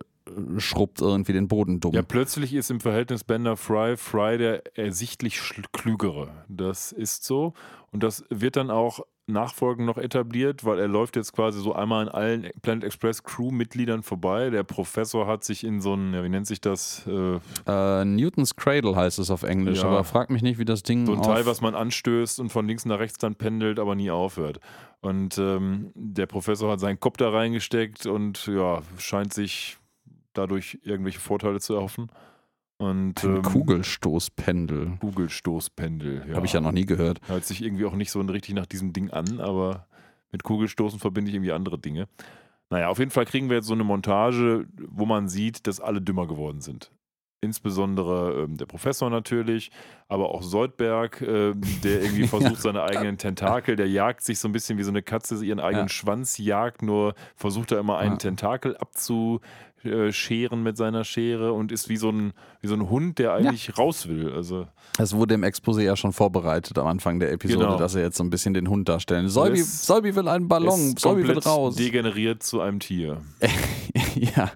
schrubbt 0.58 1.02
irgendwie 1.02 1.34
den 1.34 1.48
Boden 1.48 1.80
dumm. 1.80 1.94
Ja, 1.94 2.02
plötzlich 2.04 2.54
ist 2.54 2.70
im 2.72 2.80
Verhältnis 2.80 3.24
Bender 3.24 3.58
Fry 3.58 3.98
Fry 3.98 4.38
der 4.38 4.64
ersichtlich 4.78 5.40
klügere. 5.74 6.30
Das 6.48 6.92
ist 6.92 7.24
so. 7.24 7.54
Und 7.92 8.04
das 8.04 8.24
wird 8.30 8.56
dann 8.56 8.70
auch 8.70 9.02
nachfolgend 9.28 9.86
noch 9.86 9.98
etabliert, 9.98 10.66
weil 10.66 10.80
er 10.80 10.88
läuft 10.88 11.16
jetzt 11.16 11.32
quasi 11.34 11.60
so 11.62 11.74
einmal 11.74 12.08
an 12.08 12.14
allen 12.14 12.50
Planet 12.62 12.84
Express 12.84 13.24
Crew-Mitgliedern 13.24 14.04
vorbei. 14.04 14.50
Der 14.50 14.64
Professor 14.64 15.26
hat 15.28 15.44
sich 15.44 15.64
in 15.64 15.80
so 15.80 15.94
ein, 15.94 16.14
ja, 16.14 16.24
wie 16.24 16.30
nennt 16.30 16.48
sich 16.48 16.60
das? 16.60 17.08
Äh, 17.08 17.40
Äh, 17.66 18.06
Newtons 18.06 18.56
Cradle 18.56 18.96
heißt 18.96 19.20
es 19.20 19.30
auf 19.32 19.44
Englisch, 19.44 19.80
Ja. 19.84 19.86
aber 19.88 20.04
frag 20.04 20.30
mich 20.32 20.42
nicht, 20.42 20.58
wie 20.60 20.66
das 20.66 20.84
Ding 20.84 21.06
so 21.06 21.14
ein 21.14 21.22
Teil, 21.22 21.46
was 21.46 21.62
man 21.62 21.76
anstößt 21.76 22.40
und 22.40 22.50
von 22.50 22.68
links 22.68 22.86
nach 22.86 23.00
rechts 23.00 23.20
dann 23.20 23.36
pendelt, 23.36 23.80
aber 23.80 23.96
nie 23.96 24.12
aufhört. 24.12 24.60
Und 25.00 25.38
ähm, 25.38 25.92
der 25.96 26.26
Professor 26.26 26.72
hat 26.72 26.80
seinen 26.80 27.00
Kopf 27.00 27.18
da 27.18 27.30
reingesteckt 27.30 28.06
und 28.08 28.48
ja, 28.48 28.82
scheint 28.98 29.34
sich 29.34 29.78
dadurch 30.34 30.80
irgendwelche 30.84 31.20
Vorteile 31.20 31.60
zu 31.60 31.76
erhoffen. 31.76 32.12
Und 32.78 33.24
ein 33.24 33.36
ähm, 33.38 33.42
Kugelstoßpendel. 33.44 34.98
Kugelstoßpendel. 35.00 36.26
Ja. 36.30 36.36
Habe 36.36 36.46
ich 36.46 36.54
ja 36.54 36.62
noch 36.62 36.72
nie 36.72 36.86
gehört. 36.86 37.20
Hört 37.28 37.46
sich 37.46 37.62
irgendwie 37.64 37.86
auch 37.86 37.94
nicht 37.94 38.10
so 38.12 38.22
richtig 38.22 38.56
nach 38.56 38.66
diesem 38.66 38.92
Ding 38.92 39.12
an, 39.12 39.40
aber 39.40 39.88
mit 40.32 40.44
Kugelstoßen 40.44 41.00
verbinde 41.00 41.30
ich 41.30 41.36
irgendwie 41.36 41.52
andere 41.52 41.78
Dinge. 41.78 42.08
Naja, 42.72 42.88
auf 42.88 43.00
jeden 43.00 43.12
Fall 43.12 43.26
kriegen 43.26 43.50
wir 43.50 43.58
jetzt 43.58 43.68
so 43.68 43.74
eine 43.74 43.84
Montage, 43.84 44.66
wo 44.88 45.06
man 45.06 45.28
sieht, 45.28 45.68
dass 45.68 45.80
alle 45.80 46.02
dümmer 46.02 46.26
geworden 46.26 46.62
sind. 46.62 46.92
Insbesondere 47.44 48.44
ähm, 48.44 48.56
der 48.58 48.68
Professor 48.68 49.10
natürlich, 49.10 49.72
aber 50.08 50.30
auch 50.30 50.44
Soldberg, 50.44 51.22
ähm, 51.22 51.60
der 51.84 52.02
irgendwie 52.04 52.28
versucht, 52.28 52.62
seine 52.62 52.84
eigenen 52.84 53.18
Tentakel, 53.18 53.76
der 53.76 53.90
jagt 53.90 54.24
sich 54.24 54.40
so 54.40 54.48
ein 54.48 54.52
bisschen 54.52 54.78
wie 54.78 54.84
so 54.84 54.92
eine 54.92 55.02
Katze 55.02 55.44
ihren 55.44 55.60
eigenen 55.60 55.86
Ja. 55.88 55.90
Schwanz 55.90 56.38
jagt, 56.38 56.82
nur 56.82 57.14
versucht 57.36 57.72
er 57.72 57.80
immer 57.80 57.98
einen 57.98 58.14
Ja. 58.14 58.18
Tentakel 58.18 58.78
abzuscheren 59.86 60.64
mit 60.64 60.78
seiner 60.78 61.04
Schere 61.04 61.54
und 61.54 61.72
ist 61.72 61.90
wie 61.90 61.98
so 61.98 62.10
ein, 62.10 62.34
wie 62.62 62.68
so 62.68 62.76
ein 62.76 62.90
Hund, 62.90 63.20
der 63.20 63.34
eigentlich 63.34 63.78
raus 63.78 64.08
will. 64.08 64.32
Also 64.34 64.68
Das 64.98 65.16
wurde 65.16 65.34
im 65.36 65.44
Exposé 65.44 65.82
ja 65.82 65.96
schon 65.96 66.14
vorbereitet 66.14 66.78
am 66.78 66.88
Anfang 66.88 67.20
der 67.20 67.32
Episode, 67.32 67.66
Genau. 67.66 67.78
dass 67.78 67.96
er 67.96 68.02
jetzt 68.04 68.18
so 68.18 68.24
ein 68.24 68.30
bisschen 68.30 68.54
den 68.54 68.70
Hund 68.70 68.88
darstellen. 68.90 69.30
Solby, 69.30 69.60
Es 69.60 69.86
Solby 69.86 70.16
will 70.16 70.28
einen 70.28 70.48
Ballon, 70.48 70.80
ist 70.94 71.00
Solby 71.00 71.28
will 71.28 71.40
raus. 71.40 71.76
degeneriert 71.76 72.44
zu 72.44 72.62
einem 72.62 72.80
Tier. 72.80 73.22
ja. 74.16 74.52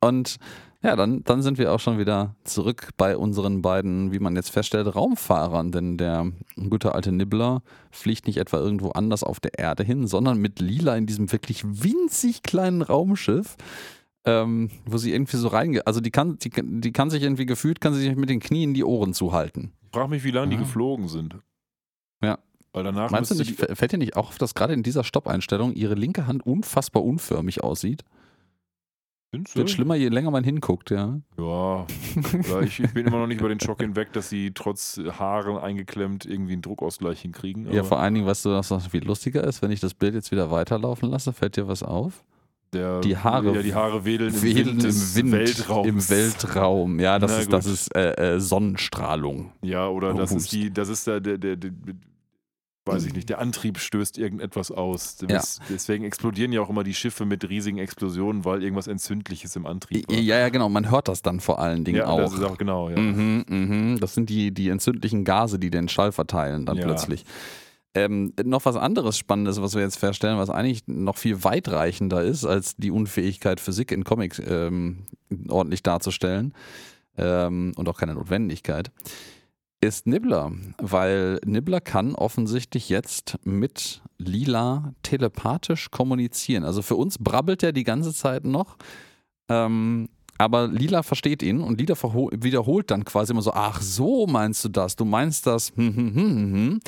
Und 0.00 0.36
ja, 0.82 0.96
dann, 0.96 1.22
dann 1.24 1.42
sind 1.42 1.58
wir 1.58 1.72
auch 1.74 1.80
schon 1.80 1.98
wieder 1.98 2.36
zurück 2.44 2.88
bei 2.96 3.14
unseren 3.14 3.60
beiden, 3.60 4.12
wie 4.12 4.18
man 4.18 4.34
jetzt 4.34 4.48
feststellt, 4.50 4.94
Raumfahrern. 4.94 5.72
Denn 5.72 5.98
der 5.98 6.32
gute 6.70 6.94
alte 6.94 7.12
Nibbler 7.12 7.62
fliegt 7.90 8.26
nicht 8.26 8.38
etwa 8.38 8.56
irgendwo 8.56 8.88
anders 8.92 9.22
auf 9.22 9.40
der 9.40 9.58
Erde 9.58 9.82
hin, 9.84 10.06
sondern 10.06 10.38
mit 10.38 10.58
Lila 10.58 10.96
in 10.96 11.04
diesem 11.04 11.30
wirklich 11.32 11.64
winzig 11.66 12.42
kleinen 12.42 12.80
Raumschiff. 12.80 13.56
Ähm, 14.24 14.70
wo 14.84 14.98
sie 14.98 15.12
irgendwie 15.12 15.38
so 15.38 15.48
reinge... 15.48 15.86
Also 15.86 16.00
die 16.00 16.10
kann, 16.10 16.38
die, 16.38 16.50
die 16.50 16.92
kann 16.92 17.08
sich 17.08 17.22
irgendwie 17.22 17.46
gefühlt, 17.46 17.80
kann 17.80 17.94
sie 17.94 18.00
sich 18.00 18.16
mit 18.16 18.28
den 18.28 18.40
Knien 18.40 18.74
die 18.74 18.84
Ohren 18.84 19.14
zuhalten. 19.14 19.72
Ich 19.82 19.96
frage 19.96 20.10
mich, 20.10 20.24
wie 20.24 20.30
lange 20.30 20.48
die 20.48 20.56
Ja. 20.56 20.60
geflogen 20.60 21.08
sind. 21.08 21.38
Ja. 22.22 22.38
Weil 22.72 22.84
danach 22.84 23.10
Meinst 23.10 23.30
du 23.30 23.34
nicht, 23.34 23.56
fällt 23.56 23.92
dir 23.92 23.98
nicht 23.98 24.16
auch 24.16 24.28
auf, 24.28 24.38
dass 24.38 24.54
gerade 24.54 24.74
in 24.74 24.82
dieser 24.82 25.04
Stoppeinstellung 25.04 25.72
ihre 25.72 25.94
linke 25.94 26.26
Hand 26.26 26.44
unfassbar 26.44 27.02
unförmig 27.02 27.64
aussieht? 27.64 28.04
Findest 29.32 29.56
Wird 29.56 29.70
schlimmer, 29.70 29.94
je 29.94 30.08
länger 30.08 30.32
man 30.32 30.42
hinguckt, 30.42 30.90
ja. 30.90 31.20
Ja, 31.38 31.86
ja 32.48 32.60
ich, 32.62 32.80
ich 32.80 32.92
bin 32.92 33.06
immer 33.06 33.18
noch 33.18 33.28
nicht 33.28 33.40
über 33.40 33.48
den 33.48 33.60
Schock 33.60 33.80
hinweg, 33.80 34.12
dass 34.12 34.28
sie 34.28 34.50
trotz 34.52 35.00
Haaren 35.18 35.56
eingeklemmt 35.56 36.26
irgendwie 36.26 36.54
einen 36.54 36.62
Druckausgleich 36.62 37.22
hinkriegen. 37.22 37.72
Ja, 37.72 37.84
vor 37.84 38.00
allen 38.00 38.14
Dingen, 38.14 38.26
weißt 38.26 38.44
du, 38.44 38.50
was 38.50 38.70
noch 38.70 38.90
viel 38.90 39.04
lustiger 39.04 39.44
ist, 39.44 39.62
wenn 39.62 39.70
ich 39.70 39.78
das 39.78 39.94
Bild 39.94 40.14
jetzt 40.14 40.32
wieder 40.32 40.50
weiterlaufen 40.50 41.08
lasse, 41.08 41.32
fällt 41.32 41.56
dir 41.56 41.68
was 41.68 41.84
auf? 41.84 42.24
Der, 42.72 43.00
die 43.00 43.16
Haare 43.16 43.54
ja, 43.56 43.62
die 43.62 43.74
Haare 43.74 44.04
wedeln, 44.04 44.32
im 44.34 44.42
Wedeln 44.42 44.66
Wind 44.68 44.82
des 44.84 45.16
im 45.16 45.32
Wind, 45.32 45.40
Weltraums. 45.40 45.88
im 45.88 46.08
Weltraum. 46.10 47.00
Ja, 47.00 47.18
das 47.18 47.32
Na 47.32 47.38
ist, 47.38 47.52
das 47.52 47.66
ist 47.66 47.94
äh, 47.96 48.34
äh, 48.36 48.40
Sonnenstrahlung. 48.40 49.52
Ja, 49.62 49.88
oder 49.88 50.14
das 50.14 50.30
Hust. 50.30 50.44
ist 50.46 50.52
die, 50.52 50.72
das 50.72 50.88
ist 50.88 51.06
der, 51.06 51.20
der, 51.20 51.38
der, 51.38 51.56
der, 51.56 51.70
weiß 52.86 53.04
ich 53.04 53.14
nicht, 53.14 53.28
der 53.28 53.38
Antrieb 53.38 53.78
stößt 53.78 54.18
irgendetwas 54.18 54.70
aus. 54.70 55.16
Des- 55.16 55.60
Deswegen 55.68 56.04
explodieren 56.04 56.50
ja 56.52 56.60
auch 56.60 56.70
immer 56.70 56.82
die 56.82 56.94
Schiffe 56.94 57.24
mit 57.26 57.48
riesigen 57.48 57.78
Explosionen, 57.78 58.44
weil 58.44 58.62
irgendwas 58.62 58.86
Entzündliches 58.86 59.54
im 59.56 59.66
Antrieb 59.66 60.08
war. 60.08 60.16
Ja, 60.16 60.38
ja, 60.38 60.48
genau. 60.48 60.68
Man 60.68 60.90
hört 60.90 61.06
das 61.08 61.22
dann 61.22 61.40
vor 61.40 61.58
allen 61.60 61.84
Dingen 61.84 61.98
ja, 61.98 62.06
auch. 62.06 62.18
das 62.20 62.32
ist 62.34 62.42
auch 62.42 62.56
genau, 62.58 62.88
ja. 62.88 62.98
Mhm, 62.98 63.44
mhm. 63.48 64.00
Das 64.00 64.14
sind 64.14 64.28
die, 64.30 64.52
die 64.52 64.68
entzündlichen 64.70 65.24
Gase, 65.24 65.58
die 65.58 65.70
den 65.70 65.88
Schall 65.88 66.10
verteilen 66.12 66.66
dann 66.66 66.76
Ja. 66.78 66.84
plötzlich. 66.84 67.24
Ähm, 67.94 68.32
noch 68.44 68.64
was 68.64 68.76
anderes 68.76 69.18
Spannendes, 69.18 69.60
was 69.60 69.74
wir 69.74 69.82
jetzt 69.82 69.98
feststellen, 69.98 70.38
was 70.38 70.48
eigentlich 70.48 70.86
noch 70.86 71.16
viel 71.16 71.42
weitreichender 71.42 72.22
ist, 72.22 72.44
als 72.44 72.76
die 72.76 72.92
Unfähigkeit, 72.92 73.58
Physik 73.58 73.90
in 73.90 74.04
Comics 74.04 74.40
ähm, 74.46 75.06
ordentlich 75.48 75.82
darzustellen 75.82 76.54
ähm, 77.18 77.72
und 77.76 77.88
auch 77.88 77.98
keine 77.98 78.14
Notwendigkeit, 78.14 78.92
ist 79.80 80.06
Nibbler. 80.06 80.52
Weil 80.78 81.40
Nibbler 81.44 81.80
kann 81.80 82.14
offensichtlich 82.14 82.88
jetzt 82.88 83.38
mit 83.44 84.02
Lila 84.18 84.94
telepathisch 85.02 85.90
kommunizieren. 85.90 86.64
Also 86.64 86.82
für 86.82 86.96
uns 86.96 87.18
brabbelt 87.18 87.62
er 87.64 87.72
die 87.72 87.84
ganze 87.84 88.14
Zeit 88.14 88.44
noch. 88.44 88.76
Ähm, 89.48 90.08
aber 90.38 90.68
Lila 90.68 91.02
versteht 91.02 91.42
ihn 91.42 91.60
und 91.60 91.78
Lila 91.78 91.94
wiederholt 92.32 92.90
dann 92.90 93.04
quasi 93.04 93.32
immer 93.32 93.42
so: 93.42 93.52
Ach, 93.52 93.82
so 93.82 94.26
meinst 94.26 94.64
du 94.64 94.70
das? 94.70 94.96
Du 94.96 95.04
meinst 95.04 95.46
das? 95.46 95.72
Hm, 95.76 95.94
hm, 95.94 96.14
hm, 96.14 96.14
hm, 96.14 96.52
hm. 96.52 96.80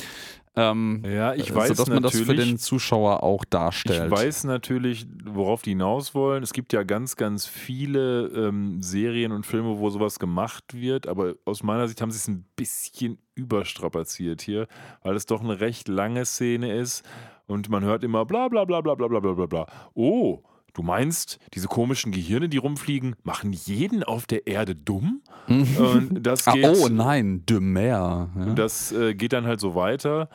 Ähm, 0.55 1.03
Ja, 1.07 1.35
ich 1.35 1.55
weiß 1.55 1.69
sodass 1.69 1.89
man 1.89 2.03
das 2.03 2.19
für 2.19 2.35
den 2.35 2.59
Zuschauer 2.59 3.23
auch 3.23 3.45
darstellt. 3.45 4.05
Ich 4.05 4.11
weiß 4.11 4.45
natürlich, 4.45 5.07
worauf 5.25 5.63
die 5.63 5.71
hinaus 5.71 6.15
wollen. 6.15 6.43
Es 6.43 6.53
gibt 6.53 6.73
ja 6.73 6.83
ganz, 6.83 7.17
ganz 7.17 7.47
viele 7.47 8.27
ähm, 8.29 8.83
Serien 8.83 9.33
und 9.33 9.47
Filme, 9.47 9.79
wo 9.79 9.89
sowas 9.89 10.19
gemacht 10.19 10.65
wird, 10.75 11.07
aber 11.07 11.35
aus 11.47 11.63
meiner 11.63 11.89
Sicht 11.89 12.03
haben 12.03 12.11
sie 12.11 12.19
es 12.19 12.29
ein 12.29 12.45
bisschen 12.55 13.19
überstrapaziert 13.35 14.43
hier, 14.43 14.67
weil 15.03 15.17
es 15.17 15.25
doch 15.25 15.41
eine 15.41 15.61
recht 15.61 15.89
lange 15.89 16.27
Szene 16.27 16.77
ist 16.77 17.03
und 17.47 17.71
man 17.71 17.83
hört 17.85 18.05
immer 18.05 18.27
bla 18.27 18.49
bla 18.49 18.65
bla 18.65 18.81
bla 18.83 18.95
bla 18.95 19.09
bla 19.09 19.21
bla 19.21 19.33
bla 19.33 19.47
bla. 19.47 19.67
Oh, 19.95 20.43
du 20.75 20.83
meinst, 20.83 21.39
diese 21.55 21.69
komischen 21.69 22.13
Gehirne, 22.13 22.49
die 22.49 22.59
rumfliegen, 22.59 23.17
machen 23.23 23.53
jeden 23.53 24.03
auf 24.03 24.27
der 24.27 24.47
Erde 24.47 24.75
dumm? 24.75 25.23
Und 25.49 26.23
das 26.23 26.47
ah, 26.49 26.53
geht, 26.53 26.65
oh 26.67 26.89
nein, 26.89 27.45
de 27.47 27.61
mer. 27.61 28.31
Ja. 28.37 28.43
und 28.45 28.59
das 28.59 28.93
äh, 28.93 29.15
geht 29.15 29.33
dann 29.33 29.47
halt 29.47 29.61
so 29.61 29.75
weiter. 29.75 30.29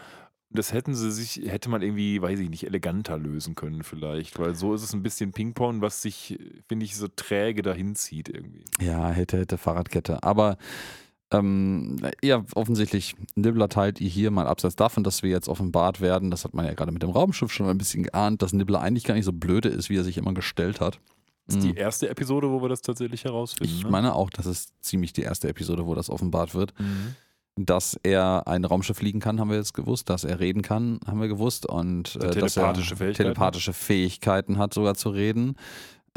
Das 0.50 0.72
hätten 0.72 0.96
sie 0.96 1.12
sich, 1.12 1.42
hätte 1.50 1.70
man 1.70 1.82
irgendwie, 1.82 2.22
weiß 2.22 2.40
ich 2.40 2.50
nicht, 2.50 2.64
eleganter 2.64 3.18
lösen 3.18 3.56
können 3.56 3.84
vielleicht, 3.84 4.40
weil 4.40 4.56
so 4.56 4.74
ist 4.74 4.82
es 4.82 4.94
ein 4.94 5.04
bisschen 5.04 5.34
Ping-Pong, 5.34 5.82
was 5.82 6.02
sich, 6.02 6.40
finde 6.70 6.86
ich, 6.86 6.96
so 6.96 7.10
träge 7.10 7.62
dahin 7.62 7.96
zieht 7.96 8.30
irgendwie. 8.30 8.64
Ja, 8.80 9.10
hätte, 9.10 9.40
hätte 9.40 9.58
Fahrradkette. 9.58 10.24
Aber 10.24 10.58
ähm, 11.32 11.98
ja, 12.24 12.44
offensichtlich, 12.56 13.16
Nibbler 13.36 13.70
teilt 13.70 14.00
ihr 14.00 14.10
hier 14.10 14.32
mal 14.32 14.48
abseits 14.48 14.76
davon, 14.76 15.04
dass 15.04 15.24
wir 15.24 15.30
jetzt 15.30 15.50
offenbart 15.50 16.00
werden, 16.00 16.32
das 16.32 16.46
hat 16.46 16.54
man 16.54 16.66
ja 16.66 16.74
gerade 16.74 16.92
mit 16.92 17.04
dem 17.04 17.10
Raumschiff 17.10 17.52
schon 17.52 17.68
ein 17.68 17.78
bisschen 17.78 18.04
geahnt, 18.04 18.42
dass 18.42 18.54
Nibbler 18.54 18.82
eigentlich 18.82 19.04
gar 19.04 19.14
nicht 19.16 19.26
so 19.26 19.34
blöde 19.34 19.70
ist, 19.70 19.90
wie 19.90 19.98
er 19.98 20.04
sich 20.04 20.18
immer 20.18 20.34
gestellt 20.34 20.80
hat. 20.80 21.00
Das 21.48 21.56
ist 21.58 21.64
Mhm. 21.64 21.74
die 21.74 21.78
erste 21.78 22.10
Episode, 22.10 22.50
wo 22.50 22.62
wir 22.62 22.70
das 22.70 22.82
tatsächlich 22.82 23.24
herausfinden. 23.24 23.74
Ich 23.74 23.84
ne? 23.84 23.90
meine 23.90 24.16
auch, 24.16 24.30
das 24.30 24.46
ist 24.46 24.74
ziemlich 24.82 25.14
die 25.14 25.22
erste 25.22 25.48
Episode, 25.48 25.86
wo 25.86 25.96
das 25.96 26.10
offenbart 26.10 26.54
wird. 26.56 26.74
Mhm. 26.80 27.16
Dass 27.60 28.00
er 28.04 28.48
ein 28.48 28.66
Raumschiff 28.66 28.98
fliegen 28.98 29.20
kann, 29.20 29.40
haben 29.40 29.50
wir 29.50 29.58
jetzt 29.58 29.74
gewusst. 29.74 30.10
Dass 30.10 30.24
er 30.24 30.40
reden 30.40 30.62
kann, 30.62 31.00
haben 31.08 31.20
wir 31.20 31.28
gewusst. 31.28 31.66
Und 31.66 32.16
äh, 32.18 32.40
dass 32.40 32.56
er 32.56 32.74
telepathische 32.74 33.74
Fähigkeiten 33.74 34.60
hat, 34.60 34.76
sogar 34.76 34.94
zu 34.94 35.10
reden. 35.10 35.56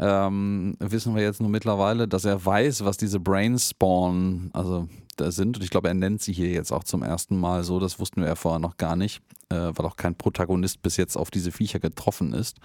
Ähm, 0.03 0.75
wissen 0.79 1.15
wir 1.15 1.21
jetzt 1.21 1.41
nur 1.41 1.49
mittlerweile, 1.49 2.07
dass 2.07 2.25
er 2.25 2.43
weiß, 2.43 2.83
was 2.83 2.97
diese 2.97 3.19
Brainspawn, 3.19 4.49
also 4.51 4.87
da 5.15 5.31
sind. 5.31 5.57
Und 5.57 5.63
ich 5.63 5.69
glaube, 5.69 5.89
er 5.89 5.93
nennt 5.93 6.23
sie 6.23 6.33
hier 6.33 6.49
jetzt 6.49 6.71
auch 6.71 6.83
zum 6.83 7.03
ersten 7.03 7.39
Mal 7.39 7.63
so. 7.63 7.79
Das 7.79 7.99
wussten 7.99 8.21
wir 8.21 8.27
ja 8.27 8.35
vorher 8.35 8.59
noch 8.59 8.77
gar 8.77 8.95
nicht, 8.95 9.21
äh, 9.49 9.55
weil 9.55 9.85
auch 9.85 9.97
kein 9.97 10.15
Protagonist 10.15 10.81
bis 10.81 10.97
jetzt 10.97 11.15
auf 11.15 11.29
diese 11.29 11.51
Viecher 11.51 11.79
getroffen 11.79 12.33
ist. 12.33 12.57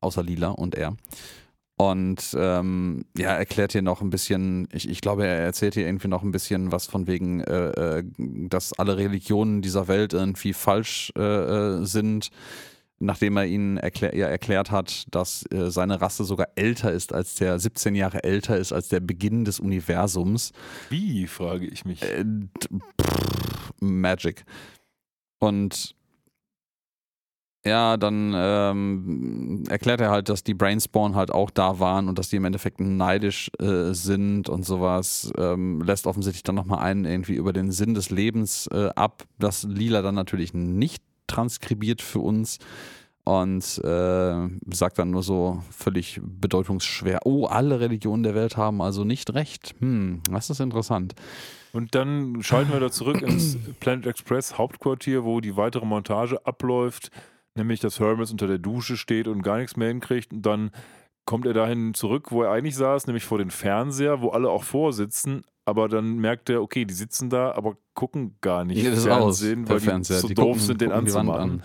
Außer 0.00 0.22
Lila 0.22 0.50
und 0.50 0.74
er. 0.74 0.94
Und 1.78 2.34
ähm, 2.38 3.04
ja, 3.16 3.30
erklärt 3.30 3.72
hier 3.72 3.82
noch 3.82 4.00
ein 4.00 4.08
bisschen, 4.08 4.66
ich, 4.72 4.88
ich 4.88 5.02
glaube, 5.02 5.26
er 5.26 5.38
erzählt 5.38 5.74
hier 5.74 5.86
irgendwie 5.86 6.08
noch 6.08 6.22
ein 6.22 6.32
bisschen 6.32 6.72
was 6.72 6.86
von 6.86 7.06
wegen, 7.06 7.42
äh, 7.42 7.98
äh, 7.98 8.04
dass 8.18 8.78
alle 8.78 8.96
Religionen 8.96 9.60
dieser 9.60 9.86
Welt 9.88 10.14
irgendwie 10.14 10.54
falsch 10.54 11.12
äh, 11.16 11.22
äh, 11.22 11.84
sind, 11.84 12.30
nachdem 12.98 13.36
er 13.36 13.46
ihnen 13.46 13.76
erklär, 13.76 14.16
ja, 14.16 14.26
erklärt 14.26 14.70
hat, 14.70 15.06
dass 15.10 15.44
äh, 15.50 15.70
seine 15.70 16.00
Rasse 16.00 16.24
sogar 16.24 16.48
älter 16.54 16.92
ist 16.92 17.12
als 17.12 17.34
der, 17.34 17.58
17 17.58 17.94
Jahre 17.94 18.24
älter 18.24 18.56
ist 18.56 18.72
als 18.72 18.88
der 18.88 19.00
Beginn 19.00 19.44
des 19.44 19.60
Universums. 19.60 20.52
Wie, 20.88 21.26
frage 21.26 21.66
ich 21.66 21.84
mich. 21.84 22.02
Äh, 22.02 22.24
pff, 22.60 23.72
Magic. 23.80 24.44
Und 25.38 25.94
ja, 27.66 27.96
dann 27.96 28.32
ähm, 28.36 29.64
erklärt 29.68 30.00
er 30.00 30.10
halt, 30.10 30.28
dass 30.28 30.44
die 30.44 30.54
Brainspawn 30.54 31.16
halt 31.16 31.32
auch 31.32 31.50
da 31.50 31.80
waren 31.80 32.08
und 32.08 32.16
dass 32.16 32.28
die 32.28 32.36
im 32.36 32.44
Endeffekt 32.44 32.78
neidisch 32.78 33.50
äh, 33.58 33.92
sind 33.92 34.48
und 34.48 34.64
sowas. 34.64 35.32
Ähm, 35.36 35.82
lässt 35.82 36.06
offensichtlich 36.06 36.44
dann 36.44 36.54
nochmal 36.54 36.78
einen 36.78 37.04
irgendwie 37.04 37.34
über 37.34 37.52
den 37.52 37.72
Sinn 37.72 37.94
des 37.94 38.10
Lebens 38.10 38.68
äh, 38.68 38.90
ab. 38.94 39.24
Das 39.40 39.64
Lila 39.64 40.00
dann 40.00 40.14
natürlich 40.14 40.54
nicht 40.54 41.02
transkribiert 41.26 42.02
für 42.02 42.20
uns 42.20 42.58
und 43.24 43.78
äh, 43.84 44.48
sagt 44.72 44.98
dann 44.98 45.10
nur 45.10 45.22
so 45.22 45.62
völlig 45.70 46.20
bedeutungsschwer: 46.22 47.20
Oh, 47.24 47.46
alle 47.46 47.80
Religionen 47.80 48.22
der 48.22 48.34
Welt 48.34 48.56
haben 48.56 48.80
also 48.80 49.04
nicht 49.04 49.34
recht. 49.34 49.74
Hm, 49.80 50.22
das 50.30 50.50
ist 50.50 50.60
interessant. 50.60 51.14
Und 51.72 51.94
dann 51.94 52.42
schalten 52.42 52.72
wir 52.72 52.80
da 52.80 52.90
zurück 52.90 53.22
ins 53.22 53.58
Planet 53.80 54.06
Express 54.06 54.56
Hauptquartier, 54.58 55.24
wo 55.24 55.40
die 55.40 55.56
weitere 55.56 55.84
Montage 55.84 56.44
abläuft 56.46 57.10
nämlich 57.56 57.80
dass 57.80 57.98
Hermes 57.98 58.30
unter 58.30 58.46
der 58.46 58.58
Dusche 58.58 58.96
steht 58.96 59.26
und 59.28 59.42
gar 59.42 59.58
nichts 59.58 59.76
mehr 59.76 59.88
hinkriegt. 59.88 60.32
Und 60.32 60.42
dann 60.42 60.70
kommt 61.26 61.44
er 61.46 61.52
dahin 61.52 61.92
zurück, 61.94 62.32
wo 62.32 62.42
er 62.42 62.50
eigentlich 62.50 62.76
saß, 62.76 63.06
nämlich 63.06 63.24
vor 63.24 63.38
den 63.38 63.50
Fernseher, 63.50 64.22
wo 64.22 64.30
alle 64.30 64.48
auch 64.48 64.62
vorsitzen. 64.64 65.42
Aber 65.64 65.88
dann 65.88 66.16
merkt 66.18 66.48
er, 66.48 66.62
okay, 66.62 66.84
die 66.84 66.94
sitzen 66.94 67.28
da, 67.28 67.50
aber 67.52 67.76
gucken 67.94 68.36
gar 68.40 68.64
nicht 68.64 68.86
das 68.86 68.98
ist 68.98 69.04
Fernsehen, 69.04 69.64
aus, 69.64 69.70
weil 69.70 69.78
die 69.80 69.84
Fernseher. 69.84 70.18
so 70.20 70.28
Die 70.28 70.34
doof 70.34 70.56
gucken- 70.56 70.60
sind, 70.60 70.80
den 70.80 70.88
die 70.90 70.94
anzumachen. 70.94 71.50
an. 71.50 71.62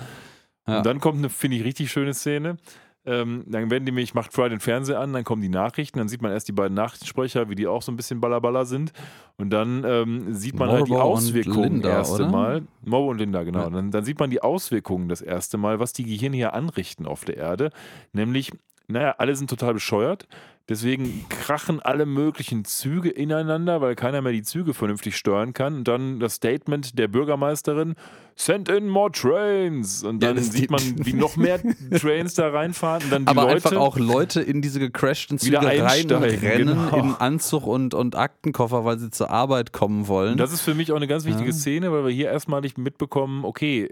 Ja. 0.68 0.78
Und 0.80 0.86
dann 0.88 1.00
kommt 1.00 1.20
eine, 1.20 1.30
finde 1.30 1.58
ich, 1.58 1.64
richtig 1.64 1.92
schöne 1.92 2.14
Szene. 2.14 2.58
Ähm, 3.04 3.44
dann 3.48 3.72
werden 3.72 3.84
die 3.86 3.92
nämlich, 3.92 4.14
macht 4.14 4.32
Fry 4.32 4.48
den 4.50 4.60
Fernseher 4.60 5.00
an, 5.00 5.12
dann 5.12 5.24
kommen 5.24 5.42
die 5.42 5.50
Nachrichten, 5.50 5.98
dann 5.98 6.08
sieht 6.08 6.22
man 6.22 6.32
erst 6.32 6.48
die 6.48 6.52
beiden 6.52 6.76
Nachrichtensprecher, 6.76 7.50
wie 7.50 7.56
die 7.56 7.66
auch 7.66 7.82
so 7.82 7.92
ein 7.92 7.96
bisschen 7.96 8.22
ballerballer 8.22 8.66
sind. 8.66 8.94
Und 9.38 9.50
dann 9.50 9.84
ähm, 9.86 10.34
sieht 10.36 10.56
man 10.56 10.70
halt 10.70 10.86
die 10.88 10.92
Morbo 10.92 11.14
Auswirkungen 11.14 11.64
Linda, 11.74 11.90
erste 11.90 12.24
oder? 12.24 12.32
Mal. 12.32 12.62
Mo 12.86 13.10
und 13.10 13.18
Linda, 13.18 13.42
genau. 13.44 13.62
Ja. 13.64 13.70
Dann, 13.72 13.90
dann 13.90 14.06
sieht 14.06 14.20
man 14.20 14.30
die 14.30 14.42
Auswirkungen 14.44 15.10
das 15.10 15.22
erste 15.22 15.58
Mal, 15.58 15.80
was 15.80 15.94
die 15.94 16.04
Gehirne 16.06 16.36
hier 16.38 16.54
anrichten 16.54 17.08
auf 17.08 17.26
der 17.26 17.38
Erde. 17.38 17.72
Nämlich, 18.14 18.52
naja, 18.88 19.16
alle 19.18 19.36
sind 19.36 19.50
total 19.50 19.74
bescheuert. 19.74 20.28
Deswegen 20.70 21.26
krachen 21.30 21.80
alle 21.80 22.06
möglichen 22.06 22.64
Züge 22.66 23.10
ineinander, 23.10 23.82
weil 23.82 23.96
keiner 23.96 24.22
mehr 24.22 24.32
die 24.32 24.44
Züge 24.44 24.74
vernünftig 24.74 25.18
steuern 25.18 25.54
kann. 25.54 25.76
Und 25.78 25.88
dann 25.88 26.20
das 26.20 26.36
Statement 26.36 26.98
der 26.98 27.08
Bürgermeisterin: 27.08 27.96
Send 28.36 28.70
in 28.70 28.88
more 28.88 29.12
trains. 29.12 30.04
Und 30.04 30.24
Ja, 30.24 30.30
dann 30.30 30.38
das 30.38 30.52
sieht 30.52 30.72
man, 30.72 30.82
wie 31.06 31.14
noch 31.14 31.36
mehr 31.36 31.60
Trains 32.00 32.36
da 32.36 32.50
reinfahren. 32.50 33.04
Und 33.04 33.12
dann 33.12 33.26
die 33.26 33.30
Aber 33.30 33.44
Leute, 33.44 33.56
einfach 33.56 33.76
auch 33.76 33.98
Leute 33.98 34.42
in 34.42 34.62
diese 34.62 34.80
gecrashten 34.80 35.40
Züge 35.40 35.60
Wieder 35.60 35.68
rein 35.68 35.80
und 35.82 35.86
einsteigen, 35.88 36.40
rennen 36.40 36.68
genau. 36.68 36.98
in 36.98 37.16
Anzug 37.16 37.68
und, 37.68 37.94
und 37.94 38.16
Aktenkoffer, 38.16 38.86
weil 38.86 38.98
sie 39.00 39.10
zur 39.10 39.30
Arbeit 39.30 39.74
kommen 39.74 40.08
wollen. 40.08 40.34
Und 40.34 40.40
das 40.40 40.54
ist 40.54 40.62
für 40.62 40.76
mich 40.76 40.92
auch 40.92 40.98
eine 40.98 41.08
ganz 41.08 41.26
wichtige 41.26 41.50
Ja. 41.50 41.56
Szene, 41.56 41.92
weil 41.92 42.06
wir 42.06 42.12
hier 42.12 42.30
erstmalig 42.30 42.78
mitbekommen, 42.78 43.46
okay, 43.46 43.90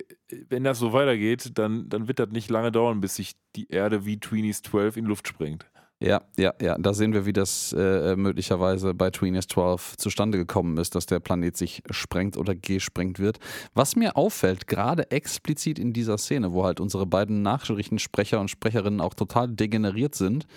wenn 0.47 0.63
das 0.63 0.79
so 0.79 0.93
weitergeht, 0.93 1.57
dann, 1.57 1.89
dann 1.89 2.07
wird 2.07 2.19
das 2.19 2.29
nicht 2.29 2.49
lange 2.49 2.71
dauern, 2.71 3.01
bis 3.01 3.15
sich 3.15 3.33
die 3.55 3.69
Erde 3.69 4.05
wie 4.05 4.19
Tweenies 4.19 4.61
12 4.61 4.97
in 4.97 5.05
Luft 5.05 5.27
sprengt. 5.27 5.65
Ja, 6.01 6.21
ja, 6.37 6.53
ja. 6.61 6.77
Da 6.77 6.93
sehen 6.93 7.11
wir, 7.11 7.25
wie 7.25 7.33
das 7.33 7.73
äh, 7.77 8.15
möglicherweise 8.15 8.93
bei 8.93 9.09
Tweenies 9.09 9.47
12 9.47 9.97
zustande 9.97 10.37
gekommen 10.37 10.77
ist, 10.77 10.95
dass 10.95 11.05
der 11.07 11.19
Planet 11.19 11.57
sich 11.57 11.83
sprengt 11.89 12.37
oder 12.37 12.55
gesprengt 12.55 13.19
wird. 13.19 13.39
Was 13.73 13.97
mir 13.97 14.15
auffällt, 14.15 14.67
gerade 14.67 15.11
explizit 15.11 15.77
in 15.77 15.91
dieser 15.91 16.17
Szene, 16.17 16.53
wo 16.53 16.63
halt 16.63 16.79
unsere 16.79 17.05
beiden 17.05 17.41
Nachrichtensprecher 17.41 18.39
und 18.39 18.49
Sprecherinnen 18.49 19.01
auch 19.01 19.13
total 19.13 19.49
degeneriert 19.49 20.15
sind, 20.15 20.47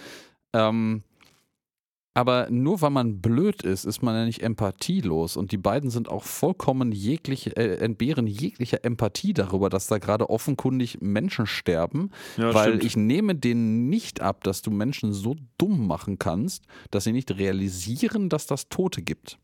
ähm, 0.52 1.02
aber 2.14 2.48
nur 2.50 2.82
weil 2.82 2.90
man 2.90 3.20
blöd 3.20 3.62
ist, 3.62 3.84
ist 3.84 4.02
man 4.02 4.14
ja 4.14 4.24
nicht 4.26 4.42
empathielos. 4.42 5.36
Und 5.36 5.50
die 5.50 5.56
beiden 5.56 5.88
sind 5.88 6.10
auch 6.10 6.24
vollkommen 6.24 6.92
jegliche, 6.92 7.56
äh, 7.56 7.76
entbehren 7.78 8.26
jeglicher 8.26 8.84
Empathie 8.84 9.32
darüber, 9.32 9.70
dass 9.70 9.86
da 9.86 9.98
gerade 9.98 10.28
offenkundig 10.28 11.00
Menschen 11.00 11.46
sterben. 11.46 12.10
Ja, 12.36 12.52
weil 12.52 12.68
stimmt. 12.68 12.84
ich 12.84 12.96
nehme 12.96 13.34
denen 13.34 13.88
nicht 13.88 14.20
ab, 14.20 14.44
dass 14.44 14.60
du 14.60 14.70
Menschen 14.70 15.12
so 15.12 15.36
dumm 15.56 15.86
machen 15.86 16.18
kannst, 16.18 16.64
dass 16.90 17.04
sie 17.04 17.12
nicht 17.12 17.30
realisieren, 17.38 18.28
dass 18.28 18.46
das 18.46 18.68
Tote 18.68 19.00
gibt. 19.00 19.38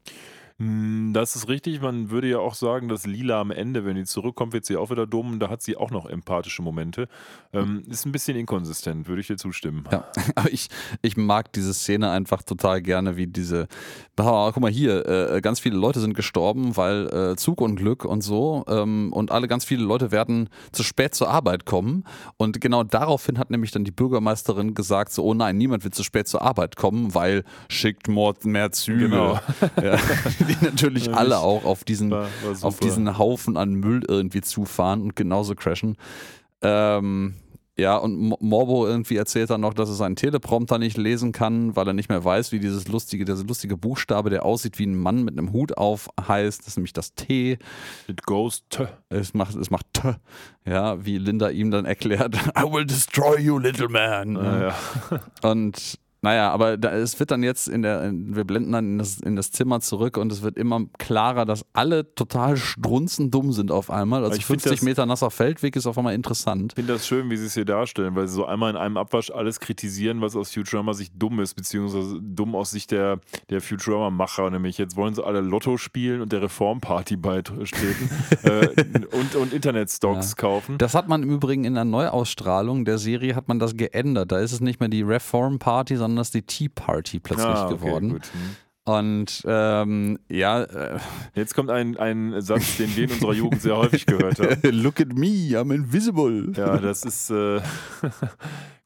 Hm, 0.61 1.13
Das 1.15 1.37
ist 1.37 1.49
richtig. 1.49 1.81
Man 1.81 2.11
würde 2.11 2.29
ja 2.29 2.39
auch 2.39 2.55
sagen, 2.55 2.89
dass 2.89 3.07
Lila 3.07 3.41
am 3.41 3.51
Ende, 3.51 3.85
wenn 3.85 3.95
die 3.95 4.05
zurückkommt, 4.05 4.53
wird 4.53 4.65
sie 4.65 4.77
auch 4.77 4.91
wieder 4.91 5.07
dumm. 5.07 5.33
Und 5.35 5.39
Da 5.41 5.49
hat 5.49 5.63
sie 5.63 5.77
auch 5.77 5.91
noch 5.91 6.07
empathische 6.07 6.63
Momente. 6.63 7.09
Ähm, 7.53 7.85
ist 7.89 8.07
ein 8.07 8.13
bisschen 8.13 8.37
inkonsistent, 8.37 9.07
würde 9.09 9.21
ich 9.21 9.29
dir 9.29 9.37
zustimmen. 9.37 9.85
Ja, 9.91 10.05
aber 10.35 10.53
ich, 10.53 10.69
ich 11.01 11.17
mag 11.17 11.53
diese 11.53 11.73
Szene 11.73 12.11
einfach 12.11 12.43
total 12.43 12.83
gerne, 12.83 13.17
wie 13.17 13.27
diese, 13.29 13.69
ah, 14.17 14.51
guck 14.53 14.61
mal 14.61 14.71
hier, 14.71 15.07
äh, 15.07 15.41
ganz 15.41 15.61
viele 15.61 15.77
Leute 15.77 16.01
sind 16.01 16.15
gestorben, 16.15 16.77
weil 16.77 17.07
äh, 17.09 17.37
Zugunglück 17.37 18.05
und 18.05 18.23
so 18.23 18.65
ähm, 18.69 19.13
und 19.13 19.31
alle 19.31 19.47
ganz 19.49 19.65
viele 19.65 19.85
Leute 19.85 20.11
werden 20.11 20.49
zu 20.73 20.83
spät 20.83 21.15
zur 21.15 21.31
Arbeit 21.31 21.65
kommen 21.67 22.05
und 22.37 22.61
genau 22.61 22.83
daraufhin 22.83 23.39
hat 23.39 23.51
nämlich 23.51 23.71
dann 23.71 23.85
die 23.85 23.91
Bürgermeisterin 23.91 24.75
gesagt, 24.75 25.13
so, 25.13 25.25
oh 25.25 25.35
nein, 25.35 25.57
niemand 25.57 25.85
wird 25.85 25.95
zu 25.95 26.03
spät 26.03 26.27
zur 26.29 26.43
Arbeit 26.43 26.77
kommen, 26.77 27.15
weil 27.15 27.45
schickt 27.69 28.09
more, 28.09 28.35
mehr 28.45 28.73
Züge. 28.73 29.09
Genau. 29.09 29.39
Ja, 29.83 29.97
die 30.49 30.57
natürlich 30.65 31.15
alle 31.15 31.39
auch 31.39 31.65
auf 31.65 31.85
diesen 31.85 32.11
War, 32.11 32.27
war 32.43 32.65
auf 32.65 32.81
diesen 32.81 33.19
Haufen 33.19 33.57
an 33.57 33.75
Müll 33.75 34.03
irgendwie 34.09 34.41
zufahren 34.41 35.03
und 35.03 35.15
genauso 35.17 35.55
crashen. 35.55 35.97
Ähm, 36.63 37.35
ja, 37.77 37.97
und 37.97 38.17
Mo- 38.19 38.39
Morbo 38.41 38.89
irgendwie 38.89 39.15
erzählt 39.17 39.51
dann 39.51 39.61
noch, 39.61 39.73
dass 39.73 39.89
er 39.89 39.95
seinen 39.95 40.17
Teleprompter 40.17 40.79
nicht 40.79 40.97
lesen 40.97 41.31
kann, 41.31 41.77
weil 41.77 41.87
er 41.87 41.93
nicht 41.93 42.09
mehr 42.09 42.25
weiß, 42.25 42.51
wie 42.51 42.59
dieses 42.59 42.89
lustige, 42.89 43.25
dieser 43.25 43.45
lustige 43.45 43.77
Buchstabe, 43.77 44.31
der 44.31 44.45
aussieht 44.45 44.81
wie 44.81 44.87
ein 44.87 44.97
Mann 44.99 45.23
mit 45.23 45.39
einem 45.39 45.53
Hut 45.53 45.79
auf, 45.79 46.09
heißt. 46.21 46.63
Das 46.63 46.67
ist 46.69 46.77
nämlich 46.77 46.93
das 46.93 47.15
T. 47.15 47.57
It 48.09 48.25
goes 48.27 48.65
to. 48.69 48.89
Es 49.11 49.33
macht, 49.33 49.55
es 49.55 49.71
macht 49.71 49.87
T. 49.93 50.15
Ja, 50.67 51.05
wie 51.05 51.19
Linda 51.19 51.51
ihm 51.51 51.71
dann 51.71 51.85
erklärt, 51.85 52.35
I 52.59 52.63
will 52.63 52.85
destroy 52.85 53.39
you, 53.41 53.59
little 53.59 53.89
man. 53.89 54.33
Naja. 54.33 54.75
Und 55.43 56.01
naja, 56.21 56.51
aber 56.51 56.77
da, 56.77 56.91
es 56.93 57.19
wird 57.21 57.31
dann 57.31 57.43
jetzt 57.43 57.69
in 57.69 57.83
der, 57.83 58.03
in, 58.05 58.35
wir 58.35 58.45
blenden 58.45 58.73
dann 58.73 58.85
in 58.93 58.99
das, 58.99 59.19
in 59.21 59.37
das 59.37 59.53
Zimmer 59.53 59.81
zurück 59.81 60.17
und 60.17 60.33
es 60.33 60.43
wird 60.43 60.57
immer 60.57 60.81
klarer, 60.99 61.45
dass 61.47 61.65
alle 61.73 62.15
total 62.15 62.57
strunzendumm 62.57 63.53
sind 63.53 63.71
auf 63.71 63.91
einmal. 63.91 64.25
Also 64.25 64.37
Ich 64.37 64.45
find 64.45 64.63
50 64.63 64.81
das- 64.81 64.85
Meter 64.85 65.07
nasser 65.07 65.31
Feldweg 65.31 65.77
ist 65.77 65.87
auf 65.87 65.97
einmal 65.97 66.15
interessant. 66.15 66.73
Ich 66.73 66.77
finde 66.77 66.95
das 66.95 67.07
schön, 67.07 67.31
wie 67.31 67.37
sie 67.37 67.47
es 67.47 67.55
hier 67.55 67.65
darstellen, 67.65 68.17
weil 68.17 68.27
sie 68.27 68.35
so 68.35 68.47
einmal 68.47 68.71
in 68.71 68.77
einem 68.77 68.97
Abwasch 68.97 69.31
alles 69.31 69.61
kritisieren, 69.61 70.21
was 70.21 70.35
aus 70.35 70.53
Futurama 70.53 70.93
Sicht 70.93 71.13
dumm 71.17 71.39
ist, 71.41 71.55
beziehungsweise 71.55 72.19
dumm 72.21 72.57
aus 72.57 72.73
Sicht 72.73 72.91
der, 72.91 73.21
der 73.51 73.61
Futurama-Macher. 73.61 74.51
Nämlich 74.51 74.77
jetzt 74.79 74.97
wollen 74.97 75.15
sie 75.15 75.25
alle 75.25 75.41
Lotto 75.41 75.77
spielen 75.77 76.21
und 76.21 76.33
der 76.33 76.43
Reformparty 76.43 77.17
beitreten 77.17 78.11
äh, 78.43 78.69
und, 79.13 79.37
und 79.37 79.53
Internetstocks 79.53 80.35
kaufen. 80.37 80.79
Das 80.79 80.95
hat 80.95 81.07
man 81.09 81.23
im 81.23 81.31
Übrigen 81.31 81.65
in 81.65 81.75
der 81.75 81.85
Neuausstrahlung 81.85 82.85
der 82.85 82.99
Serie 82.99 83.37
hat 83.37 83.47
man 83.47 83.59
das 83.61 83.77
geändert. 83.77 84.33
Da 84.33 84.39
ist 84.41 84.53
es 84.53 84.61
nicht 84.61 84.81
mehr 84.81 84.89
die 84.89 85.03
Reform 85.03 85.59
Party, 85.59 85.97
sondern 85.97 86.08
ist 86.17 86.33
die 86.35 86.43
Tea 86.43 86.69
Party 86.69 87.21
plötzlich 87.21 87.47
Ah, 87.47 87.67
okay, 87.67 87.77
geworden. 87.77 88.09
gut. 88.11 88.25
Hm. 88.33 88.57
Und 88.85 89.43
ähm, 89.45 90.19
ja, 90.31 90.63
äh, 90.63 90.99
Jetzt 91.35 91.55
kommt 91.55 91.69
ein, 91.69 91.99
ein 91.99 92.41
Satz, 92.41 92.79
den 92.79 92.97
wir 92.97 93.05
in 93.05 93.11
unserer 93.11 93.35
Jugend 93.35 93.61
sehr 93.61 93.77
häufig 93.77 94.07
gehört 94.07 94.39
haben. 94.41 94.59
look 94.83 94.99
at 94.99 95.13
me, 95.13 95.51
I'm 95.59 95.75
invisible. 95.75 96.53
Ja, 96.57 96.79
das 96.79 97.05
ist 97.05 97.29
äh, 97.31 97.61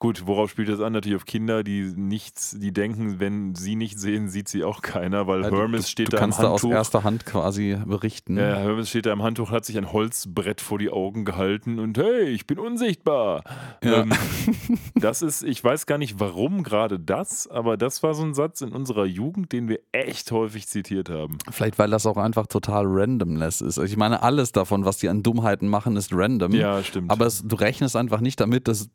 gut. 0.02 0.26
Worauf 0.26 0.50
spielt 0.50 0.68
das 0.68 0.80
an? 0.80 0.92
Natürlich 0.92 1.16
auf 1.16 1.24
Kinder, 1.24 1.62
die 1.62 1.92
nichts, 1.96 2.56
die 2.58 2.72
denken, 2.72 3.20
wenn 3.20 3.54
sie 3.54 3.76
nicht 3.76 3.98
sehen, 3.98 4.28
sieht 4.28 4.48
sie 4.48 4.64
auch 4.64 4.82
keiner, 4.82 5.26
weil 5.26 5.42
du- 5.42 5.56
Hermes 5.56 5.82
du, 5.82 5.88
steht 5.90 6.08
du 6.08 6.10
da 6.10 6.16
im 6.18 6.20
kannst 6.20 6.40
da 6.40 6.48
aus 6.48 6.62
Handtuch. 6.62 6.76
erster 6.76 7.04
Hand 7.04 7.24
quasi 7.24 7.78
berichten. 7.86 8.36
Ja, 8.36 8.56
Hermes 8.56 8.90
steht 8.90 9.06
da 9.06 9.12
im 9.12 9.22
Handtuch, 9.22 9.50
hat 9.50 9.64
sich 9.64 9.78
ein 9.78 9.92
Holzbrett 9.92 10.60
vor 10.60 10.78
die 10.78 10.90
Augen 10.90 11.24
gehalten 11.24 11.78
und 11.78 11.96
hey, 11.96 12.24
ich 12.30 12.46
bin 12.46 12.58
unsichtbar. 12.58 13.44
Ja. 13.82 14.02
Ähm, 14.02 14.12
das 14.96 15.22
ist, 15.22 15.42
ich 15.44 15.62
weiß 15.62 15.86
gar 15.86 15.98
nicht, 15.98 16.18
warum 16.20 16.62
gerade 16.64 16.98
das, 16.98 17.46
aber 17.48 17.76
das 17.76 18.02
war 18.02 18.14
so 18.14 18.22
ein 18.24 18.34
Satz 18.34 18.60
in 18.60 18.70
unserer 18.72 19.06
Jugend, 19.06 19.52
den 19.52 19.68
wir 19.68 19.78
echt 19.92 20.30
häufig 20.32 20.66
zitiert 20.66 21.08
haben. 21.10 21.38
Vielleicht, 21.50 21.78
weil 21.78 21.90
das 21.90 22.06
auch 22.06 22.16
einfach 22.16 22.46
total 22.48 22.84
randomless 22.86 23.60
ist. 23.60 23.78
Ich 23.78 23.96
meine, 23.96 24.22
alles 24.22 24.52
davon, 24.52 24.84
was 24.84 24.98
die 24.98 25.08
an 25.08 25.22
Dummheiten 25.22 25.68
machen, 25.68 25.96
ist 25.96 26.10
random. 26.12 26.52
Ja, 26.52 26.82
stimmt. 26.82 27.10
Aber 27.10 27.26
es, 27.26 27.42
du 27.46 27.56
rechnest 27.56 27.96
einfach 27.96 28.20
nicht 28.20 28.40
damit, 28.40 28.68
dass 28.68 28.90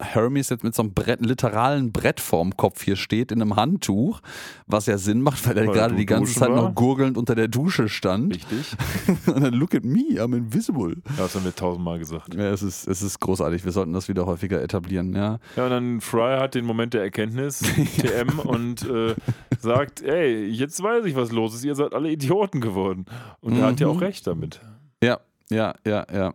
Hermes 0.00 0.48
jetzt 0.50 0.64
mit 0.64 0.74
so 0.74 0.82
einem 0.82 0.92
Brett, 0.94 1.24
literalen 1.24 1.92
Brett 1.92 2.18
vorm 2.20 2.56
Kopf 2.56 2.82
hier 2.82 2.96
steht, 2.96 3.30
in 3.30 3.40
einem 3.40 3.54
Handtuch, 3.56 4.20
was 4.66 4.86
ja 4.86 4.98
Sinn 4.98 5.22
macht, 5.22 5.46
weil 5.46 5.56
er 5.56 5.66
gerade 5.66 5.94
die 5.94 6.06
ganze 6.06 6.34
Zeit 6.34 6.50
war. 6.50 6.56
noch 6.56 6.74
gurgelnd 6.74 7.16
unter 7.16 7.34
der 7.34 7.46
Dusche 7.48 7.88
stand. 7.88 8.34
Richtig. 8.34 8.76
Und 9.26 9.42
dann, 9.42 9.54
look 9.54 9.74
at 9.74 9.84
me, 9.84 10.00
I'm 10.20 10.36
invisible. 10.36 10.96
Ja, 11.16 11.22
das 11.22 11.34
haben 11.36 11.44
wir 11.44 11.54
tausendmal 11.54 11.98
gesagt. 12.00 12.34
Ja, 12.34 12.50
es 12.50 12.62
ist, 12.62 12.88
es 12.88 13.00
ist 13.02 13.20
großartig. 13.20 13.64
Wir 13.64 13.72
sollten 13.72 13.92
das 13.92 14.08
wieder 14.08 14.26
häufiger 14.26 14.60
etablieren, 14.60 15.14
ja. 15.14 15.38
Ja, 15.56 15.64
und 15.64 15.70
dann 15.70 16.00
Fry 16.00 16.38
hat 16.38 16.54
den 16.56 16.64
Moment 16.64 16.94
der 16.94 17.02
Erkenntnis, 17.02 17.60
TM, 17.98 18.40
und 18.40 18.82
äh, 18.88 19.14
sagt, 19.60 20.02
ey, 20.02 20.46
jetzt 20.48 20.82
weiß 20.82 21.04
ich, 21.04 21.14
was 21.14 21.30
los 21.32 21.54
ist, 21.54 21.64
ihr 21.64 21.74
seid 21.76 21.94
alle 21.94 22.10
Idioten 22.10 22.60
geworden. 22.60 23.06
Und 23.40 23.56
er 23.56 23.66
hat 23.66 23.80
ja 23.80 23.86
Mhm. 23.88 23.96
auch 23.96 24.00
recht 24.00 24.26
damit. 24.26 24.60
Ja, 25.02 25.20
ja, 25.50 25.74
ja, 25.86 26.06
ja. 26.12 26.34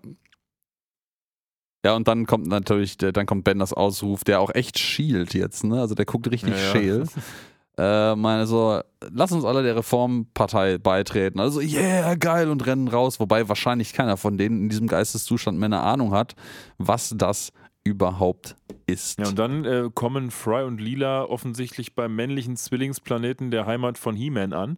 Ja, 1.88 1.95
und 1.95 2.05
dann 2.09 2.25
kommt 2.25 2.47
natürlich, 2.47 2.97
dann 2.97 3.25
kommt 3.25 3.45
Ben 3.45 3.59
das 3.59 3.71
Ausruf, 3.71 4.25
der 4.25 4.41
auch 4.41 4.53
echt 4.53 4.77
schielt 4.77 5.33
jetzt, 5.33 5.63
ne? 5.63 5.79
Also 5.79 5.95
der 5.95 6.03
guckt 6.03 6.29
richtig 6.29 6.53
Ja, 6.53 6.57
ja. 6.57 6.71
scheel. 6.71 7.03
äh, 7.77 8.13
meine 8.13 8.45
so, 8.45 8.81
lass 9.09 9.31
uns 9.31 9.45
alle 9.45 9.63
der 9.63 9.77
Reformpartei 9.77 10.79
beitreten. 10.79 11.39
Also, 11.39 11.61
yeah, 11.61 12.15
geil 12.15 12.49
und 12.49 12.65
rennen 12.65 12.89
raus. 12.89 13.21
Wobei 13.21 13.47
wahrscheinlich 13.47 13.93
keiner 13.93 14.17
von 14.17 14.38
denen 14.38 14.63
in 14.63 14.69
diesem 14.69 14.88
Geisteszustand 14.88 15.57
mehr 15.57 15.67
eine 15.67 15.79
Ahnung 15.79 16.11
hat, 16.11 16.35
was 16.77 17.13
das 17.15 17.53
überhaupt 17.85 18.57
ist. 18.85 19.17
Ja, 19.17 19.29
und 19.29 19.39
dann 19.39 19.63
äh, 19.63 19.89
kommen 19.93 20.29
Fry 20.29 20.65
und 20.65 20.81
Lila 20.81 21.23
offensichtlich 21.23 21.95
beim 21.95 22.17
männlichen 22.17 22.57
Zwillingsplaneten 22.57 23.49
der 23.49 23.65
Heimat 23.65 23.97
von 23.97 24.13
He-Man 24.13 24.51
an. 24.51 24.75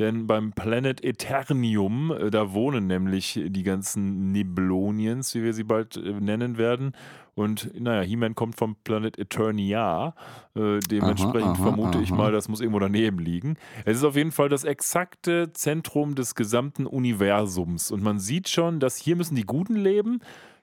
Denn 0.00 0.26
beim 0.26 0.52
Planet 0.52 1.04
Eternium, 1.04 2.10
äh, 2.10 2.30
da 2.30 2.54
wohnen 2.54 2.86
nämlich 2.86 3.38
die 3.44 3.62
ganzen 3.62 4.32
Niblonians, 4.32 5.34
wie 5.34 5.42
wir 5.42 5.52
sie 5.52 5.62
bald 5.62 5.98
äh, 5.98 6.12
nennen 6.12 6.56
werden. 6.56 6.92
Und 7.34 7.78
naja, 7.78 8.00
He-Man 8.00 8.34
kommt 8.34 8.56
vom 8.56 8.76
Planet 8.82 9.18
Eternia. 9.18 10.14
Äh, 10.56 10.80
dementsprechend 10.80 11.42
Aha, 11.42 11.52
aha, 11.52 11.62
vermute 11.62 11.98
ich 12.00 12.12
aha. 12.12 12.16
mal, 12.16 12.32
das 12.32 12.48
muss 12.48 12.62
irgendwo 12.62 12.78
daneben 12.78 13.18
liegen. 13.18 13.58
Es 13.84 13.98
ist 13.98 14.04
auf 14.04 14.16
jeden 14.16 14.32
Fall 14.32 14.48
das 14.48 14.64
exakte 14.64 15.52
Zentrum 15.52 16.14
des 16.14 16.34
gesamten 16.34 16.86
Universums. 16.86 17.90
Und 17.90 18.02
man 18.02 18.18
sieht 18.18 18.48
schon, 18.48 18.80
dass 18.80 18.96
hier 18.96 19.16
müssen 19.16 19.34
die 19.34 19.44
Guten 19.44 19.76
leben. 19.76 20.20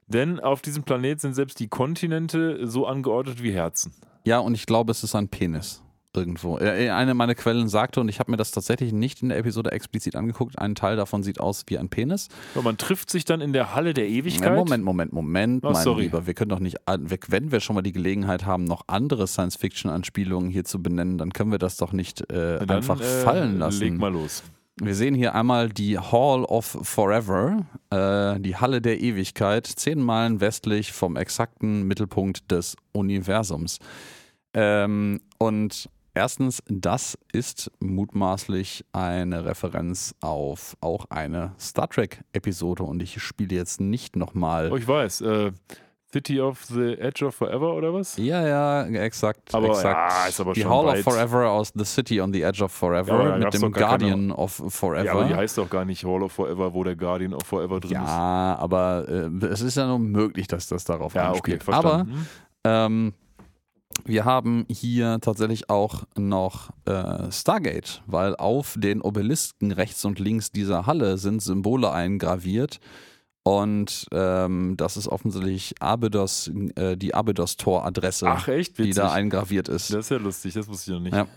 Denn 0.07 0.39
auf 0.39 0.63
diesem 0.63 0.81
Planet 0.81 1.21
sind 1.21 1.35
selbst 1.35 1.59
die 1.59 1.67
Kontinente 1.67 2.65
so 2.65 2.87
angeordnet 2.87 3.43
wie 3.43 3.51
Herzen. 3.51 3.93
Ja, 4.25 4.39
und 4.39 4.55
ich 4.55 4.65
glaube, 4.65 4.91
es 4.91 5.03
ist 5.03 5.13
ein 5.13 5.27
Penis. 5.27 5.83
Irgendwo. 6.17 6.55
Eine 6.57 7.13
meiner 7.13 7.35
Quellen 7.35 7.67
sagte, 7.69 8.01
und 8.01 8.09
ich 8.09 8.19
habe 8.19 8.31
mir 8.31 8.37
das 8.37 8.51
tatsächlich 8.51 8.91
nicht 8.91 9.21
in 9.21 9.29
der 9.29 9.37
Episode 9.37 9.71
explizit 9.71 10.15
angeguckt, 10.15 10.57
ein 10.57 10.75
Teil 10.75 10.95
davon 10.95 11.21
sieht 11.23 11.39
aus 11.39 11.63
wie 11.67 11.77
ein 11.77 11.89
Penis. 11.89 12.27
So, 12.55 12.61
man 12.61 12.77
trifft 12.77 13.09
sich 13.11 13.23
dann 13.23 13.39
in 13.41 13.53
der 13.53 13.75
Halle 13.75 13.93
der 13.93 14.07
Ewigkeit. 14.07 14.55
Moment, 14.55 14.83
Moment, 14.83 15.13
Moment, 15.13 15.63
Oh, 15.63 15.71
mein 15.71 15.83
sorry. 15.83 16.03
Lieber. 16.03 16.25
Wir 16.25 16.33
können 16.33 16.49
doch 16.49 16.59
nicht, 16.59 16.77
wenn 17.27 17.51
wir 17.51 17.59
schon 17.59 17.75
mal 17.75 17.81
die 17.83 17.91
Gelegenheit 17.91 18.45
haben, 18.45 18.63
noch 18.63 18.83
andere 18.87 19.27
Science-Fiction-Anspielungen 19.27 20.49
hier 20.49 20.65
zu 20.65 20.81
benennen, 20.81 21.17
dann 21.17 21.31
können 21.31 21.51
wir 21.51 21.59
das 21.59 21.77
doch 21.77 21.93
nicht 21.93 22.21
äh, 22.31 22.59
dann, 22.59 22.69
einfach 22.77 22.99
äh, 22.99 23.03
fallen 23.23 23.59
lassen. 23.59 23.79
Leg 23.79 23.97
mal 23.97 24.11
los. 24.11 24.43
Wir 24.79 24.93
sehen 24.93 25.15
hier 25.15 25.33
einmal 25.33 25.69
die 25.69 25.97
Hall 25.97 26.43
of 26.43 26.77
Forever, 26.83 27.65
äh, 27.89 28.39
die 28.39 28.55
Halle 28.57 28.79
der 28.79 28.99
Ewigkeit, 29.01 29.65
zehn 29.65 29.99
Meilen 29.99 30.39
westlich 30.39 30.93
vom 30.93 31.15
exakten 31.15 31.83
Mittelpunkt 31.87 32.51
des 32.51 32.75
Universums. 32.91 33.79
Ähm, 34.53 35.19
und 35.39 35.89
erstens, 36.17 36.61
das 36.67 37.17
ist 37.31 37.71
mutmaßlich 37.79 38.85
eine 38.93 39.45
Referenz 39.45 40.15
auf 40.21 40.75
auch 40.81 41.05
eine 41.09 41.53
Star 41.59 41.87
Trek-Episode 41.89 42.83
und 42.83 43.01
ich 43.01 43.21
spiele 43.21 43.55
jetzt 43.55 43.79
nicht 43.79 44.15
nochmal. 44.15 44.71
Oh, 44.71 44.75
ich 44.77 44.87
weiß. 44.87 45.21
Äh, 45.21 45.51
City 46.13 46.39
of 46.39 46.63
the 46.65 46.97
Edge 46.97 47.25
of 47.25 47.35
Forever 47.35 47.73
oder 47.73 47.93
was? 47.93 48.15
Ja, 48.17 48.47
ja, 48.47 48.85
exakt. 48.85 49.53
Aber, 49.53 49.67
exakt. 49.67 50.11
ja, 50.13 50.27
ist 50.27 50.39
aber 50.39 50.53
die 50.53 50.61
schon 50.61 50.71
Hall 50.71 50.85
weit. 50.85 51.05
of 51.05 51.13
Forever 51.13 51.51
aus 51.51 51.73
The 51.75 51.83
City 51.83 52.21
on 52.21 52.31
the 52.31 52.41
Edge 52.43 52.63
of 52.63 52.71
Forever 52.71 53.11
Ja, 53.11 53.19
aber 53.35 53.37
mit 53.45 53.53
dem 53.53 53.71
gar 53.73 53.97
keine- 53.97 54.11
Guardian 54.11 54.31
of 54.31 54.63
Forever. 54.69 55.03
Ja, 55.03 55.11
aber 55.11 55.25
die 55.25 55.35
heißt 55.35 55.57
doch 55.57 55.69
gar 55.69 55.83
nicht 55.83 56.05
Hall 56.05 56.23
of 56.23 56.31
Forever, 56.31 56.73
wo 56.73 56.83
der 56.85 56.95
Guardian 56.95 57.33
of 57.33 57.43
Forever 57.43 57.81
drin 57.81 57.91
ist. 57.91 57.97
Ja, 57.97 58.55
aber 58.57 59.05
äh, 59.09 59.45
es 59.47 59.59
ist 59.61 59.75
ja 59.75 59.85
nur 59.85 59.99
möglich, 59.99 60.47
dass 60.47 60.67
das 60.67 60.85
darauf 60.85 61.13
Ja, 61.13 61.31
okay, 61.31 61.53
anspielt. 61.53 61.63
aber 61.67 61.89
verstanden. 61.89 62.27
ähm, 62.63 63.13
wir 64.05 64.25
haben 64.25 64.65
hier 64.69 65.19
tatsächlich 65.21 65.69
auch 65.69 66.03
noch 66.17 66.69
äh, 66.85 67.31
Stargate, 67.31 68.01
weil 68.05 68.35
auf 68.35 68.75
den 68.77 69.01
Obelisken 69.01 69.71
rechts 69.71 70.03
und 70.05 70.19
links 70.19 70.51
dieser 70.51 70.85
Halle 70.85 71.17
sind 71.17 71.41
Symbole 71.41 71.91
eingraviert. 71.91 72.79
Und 73.43 74.07
ähm, 74.11 74.75
das 74.75 74.97
ist 74.97 75.07
offensichtlich 75.07 75.75
Abydos, 75.79 76.51
äh, 76.75 76.97
die 76.97 77.13
Abydos-Tor-Adresse, 77.13 78.35
die 78.77 78.91
da 78.91 79.13
eingraviert 79.13 79.69
ist. 79.69 79.93
das 79.93 80.05
ist 80.05 80.09
ja 80.09 80.17
lustig, 80.17 80.53
das 80.53 80.67
wusste 80.67 80.91
ich 80.91 80.97
noch 80.97 81.03
nicht. 81.03 81.15
Ja. 81.15 81.27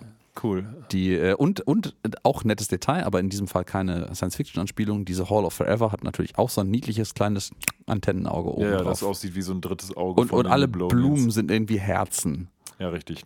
Cool. 0.43 0.85
Die, 0.93 1.14
äh, 1.14 1.35
und, 1.35 1.61
und 1.61 1.95
auch 2.22 2.45
nettes 2.45 2.68
Detail, 2.68 3.05
aber 3.05 3.18
in 3.20 3.28
diesem 3.31 3.49
Fall 3.49 3.64
keine 3.64 4.14
Science-Fiction-Anspielung. 4.14 5.05
Diese 5.05 5.28
Hall 5.28 5.45
of 5.45 5.53
Forever 5.55 5.91
hat 5.93 6.05
natürlich 6.05 6.39
auch 6.39 6.49
so 6.51 6.61
ein 6.61 6.70
niedliches 6.70 7.14
kleines 7.14 7.51
Antennenauge 7.87 8.51
oben 8.53 8.62
Ja, 8.62 8.70
ja, 8.70 8.76
drauf. 8.78 8.91
das 8.93 9.03
aussieht 9.03 9.35
wie 9.35 9.43
so 9.43 9.53
ein 9.53 9.61
drittes 9.61 9.97
Auge. 9.97 10.20
und, 10.20 10.33
und 10.33 10.47
alle 10.47 10.68
Blowmans. 10.68 10.93
Blumen 11.01 11.31
sind 11.31 11.51
irgendwie 11.51 11.81
Herzen. 11.81 12.49
Ja, 12.78 12.89
richtig. 12.91 13.24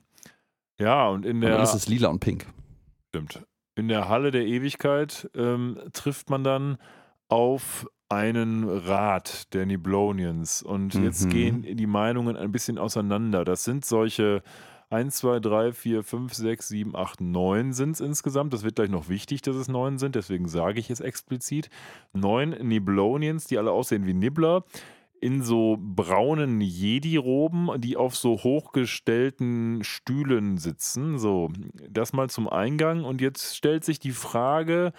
Ja, 0.81 1.09
und 1.09 1.25
in 1.27 1.37
Und 1.37 1.41
der, 1.43 1.57
alles 1.59 1.75
ist 1.75 1.89
lila 1.89 2.09
und 2.09 2.21
pink. 2.21 2.47
stimmt. 3.11 3.45
In 3.77 3.89
der 3.89 4.09
Halle 4.09 4.31
der 4.31 4.47
Ewigkeit 4.47 5.29
ähm, 5.35 5.79
trifft 5.93 6.31
man 6.31 6.43
dann 6.45 6.79
auf 7.29 7.87
einen 8.09 8.69
Rat 8.69 9.53
der 9.55 9.67
Niblonians. 9.67 10.63
Und 10.63 10.95
jetzt 10.95 11.25
Mhm. 11.27 11.31
gehen 11.31 11.63
die 11.77 11.87
Meinungen 11.87 12.37
ein 12.37 12.53
bisschen 12.53 12.79
auseinander. 12.79 13.45
Das 13.45 13.65
sind 13.65 13.85
solche 13.85 14.43
1, 14.91 15.17
2, 15.17 15.41
3, 15.41 15.73
4, 15.73 16.03
5, 16.03 16.35
6, 16.35 16.69
7, 16.69 16.97
8, 16.97 17.21
9 17.21 17.73
sind 17.73 17.93
es 17.93 18.01
insgesamt. 18.01 18.53
Das 18.53 18.63
wird 18.63 18.77
gleich 18.77 18.91
noch 18.91 19.09
wichtig, 19.09 19.43
dass 19.43 19.57
es 19.57 19.69
9 19.69 19.99
sind, 19.99 20.15
deswegen 20.15 20.49
sage 20.49 20.81
ich 20.81 20.91
es 20.91 21.01
explizit. 21.01 21.71
Neun 22.13 22.51
Niblonians, 22.51 23.47
die 23.47 23.59
alle 23.59 23.73
aussehen 23.73 24.07
wie 24.07 24.15
Nibbler, 24.15 24.65
in 25.21 25.43
so 25.43 25.79
braunen 25.81 26.61
Jedi-Roben, 26.61 27.81
die 27.81 27.97
auf 27.97 28.15
so 28.15 28.43
hochgestellten 28.43 29.83
Stühlen 29.83 30.59
sitzen. 30.59 31.19
So, 31.19 31.51
das 31.89 32.13
mal 32.13 32.29
zum 32.29 32.49
Eingang. 32.49 33.05
Und 33.05 33.23
jetzt 33.23 33.57
stellt 33.57 33.85
sich 33.85 33.99
die 33.99 34.11
Frage, 34.11 34.93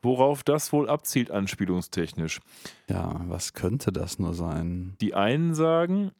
worauf 0.00 0.44
das 0.44 0.72
wohl 0.72 0.88
abzielt, 0.88 1.32
anspielungstechnisch. 1.32 2.40
Ja, 2.88 3.22
was 3.26 3.54
könnte 3.54 3.90
das 3.90 4.20
nur 4.20 4.34
sein? 4.34 4.94
Die 5.00 5.14
einen 5.14 5.52
sagen 5.54 6.12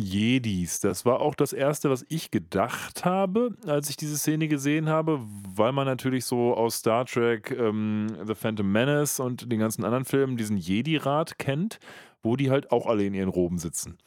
Jedis. 0.00 0.80
Das 0.80 1.04
war 1.04 1.20
auch 1.20 1.34
das 1.34 1.52
Erste, 1.52 1.90
was 1.90 2.04
ich 2.08 2.30
gedacht 2.30 3.04
habe, 3.04 3.56
als 3.66 3.90
ich 3.90 3.96
diese 3.96 4.16
Szene 4.16 4.48
gesehen 4.48 4.88
habe, 4.88 5.20
weil 5.54 5.72
man 5.72 5.86
natürlich 5.86 6.24
so 6.24 6.54
aus 6.54 6.76
Star 6.76 7.04
Trek 7.04 7.50
ähm, 7.50 8.08
The 8.26 8.34
Phantom 8.34 8.70
Menace 8.70 9.20
und 9.20 9.50
den 9.50 9.60
ganzen 9.60 9.84
anderen 9.84 10.04
Filmen 10.04 10.36
diesen 10.36 10.56
Jedi-Rat 10.56 11.38
kennt, 11.38 11.78
wo 12.22 12.36
die 12.36 12.50
halt 12.50 12.72
auch 12.72 12.86
alle 12.86 13.04
in 13.04 13.14
ihren 13.14 13.28
Roben 13.28 13.58
sitzen. 13.58 13.98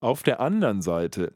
Auf 0.00 0.22
der 0.22 0.40
anderen 0.40 0.82
Seite 0.82 1.34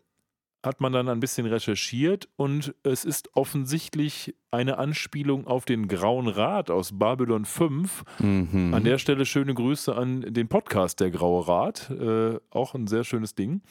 hat 0.62 0.80
man 0.80 0.92
dann 0.92 1.08
ein 1.08 1.18
bisschen 1.20 1.46
recherchiert 1.46 2.28
und 2.36 2.74
es 2.84 3.04
ist 3.04 3.30
offensichtlich 3.36 4.34
eine 4.50 4.78
Anspielung 4.78 5.46
auf 5.46 5.64
den 5.64 5.88
Grauen 5.88 6.28
Rat 6.28 6.70
aus 6.70 6.98
Babylon 6.98 7.44
5, 7.44 8.04
Mhm. 8.20 8.72
an 8.74 8.84
der 8.84 8.98
Stelle 8.98 9.24
schöne 9.26 9.54
Grüße 9.54 9.94
an 9.94 10.20
den 10.20 10.48
Podcast 10.48 11.00
Der 11.00 11.10
Graue 11.10 11.48
Rat. 11.48 11.90
Äh, 11.90 12.38
auch 12.50 12.74
ein 12.74 12.86
sehr 12.86 13.02
schönes 13.04 13.34
Ding. 13.34 13.62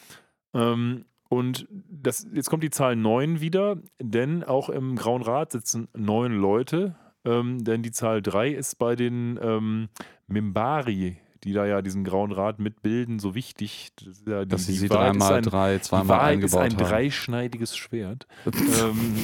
Ähm, 0.53 1.05
und 1.29 1.65
das, 1.89 2.27
jetzt 2.33 2.49
kommt 2.49 2.63
die 2.63 2.69
Zahl 2.71 2.97
9 2.97 3.39
wieder, 3.39 3.77
denn 4.01 4.43
auch 4.43 4.67
im 4.69 4.95
Grauen 4.97 5.21
Rat 5.21 5.53
sitzen 5.53 5.87
neun 5.95 6.33
Leute. 6.33 6.95
Ähm, 7.23 7.63
denn 7.63 7.83
die 7.83 7.91
Zahl 7.91 8.21
3 8.21 8.49
ist 8.49 8.79
bei 8.79 8.95
den 8.97 9.39
ähm, 9.41 9.87
Mimbari, 10.27 11.17
die 11.43 11.53
da 11.53 11.65
ja 11.65 11.81
diesen 11.81 12.03
Grauen 12.03 12.31
Rat 12.31 12.59
mitbilden, 12.59 13.19
so 13.19 13.33
wichtig. 13.35 13.89
Das 13.97 14.07
ist 14.07 14.27
ja 14.27 14.43
die, 14.45 14.49
Dass 14.49 14.65
sie 14.65 14.73
sie 14.73 14.85
ist 14.85 14.93
dreimal 14.93 15.33
ein, 15.35 15.43
drei, 15.43 15.79
zweimal 15.79 16.07
Wahrheit 16.09 16.39
ist 16.39 16.55
eingebaut 16.55 16.61
ein 16.61 16.71
haben. 16.71 16.89
dreischneidiges 16.89 17.75
Schwert. 17.77 18.27
ähm, 18.45 19.15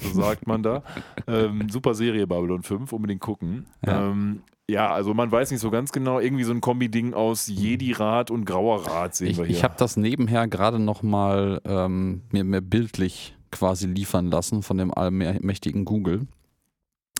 so 0.00 0.20
sagt 0.20 0.46
man 0.46 0.62
da. 0.62 0.82
Ähm, 1.26 1.68
super 1.70 1.94
Serie 1.94 2.26
Babylon 2.26 2.62
5, 2.62 2.92
unbedingt 2.92 3.20
gucken. 3.20 3.66
Ja. 3.84 4.10
Ähm, 4.10 4.42
ja, 4.68 4.92
also 4.92 5.12
man 5.12 5.30
weiß 5.30 5.50
nicht 5.50 5.60
so 5.60 5.70
ganz 5.70 5.92
genau, 5.92 6.20
irgendwie 6.20 6.44
so 6.44 6.52
ein 6.52 6.60
Kombi-Ding 6.62 7.12
aus 7.12 7.48
Jedi-Rat 7.48 8.30
und 8.30 8.46
Grauer 8.46 8.86
Rat 8.86 9.14
sehen 9.14 9.28
Ich, 9.28 9.38
wir 9.38 9.44
hier. 9.44 9.56
ich 9.56 9.64
habe 9.64 9.74
das 9.76 9.96
nebenher 9.96 10.48
gerade 10.48 10.78
nochmal 10.78 11.60
ähm, 11.66 12.22
mir, 12.30 12.44
mir 12.44 12.62
bildlich 12.62 13.36
quasi 13.50 13.86
liefern 13.86 14.30
lassen 14.30 14.62
von 14.62 14.78
dem 14.78 14.92
allmächtigen 14.92 15.84
Google. 15.84 16.26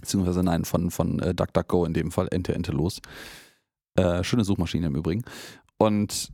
Beziehungsweise 0.01 0.43
nein, 0.43 0.65
von, 0.65 0.91
von 0.91 1.19
äh, 1.21 1.35
DuckDuckGo 1.35 1.85
in 1.85 1.93
dem 1.95 2.11
Fall, 2.11 2.29
Ente, 2.31 2.55
Ente 2.55 2.73
los. 2.73 3.01
Äh, 3.97 4.25
schöne 4.25 4.45
Suchmaschine 4.45 4.87
im 4.89 4.97
Übrigen. 4.97 5.23
Und 5.79 6.33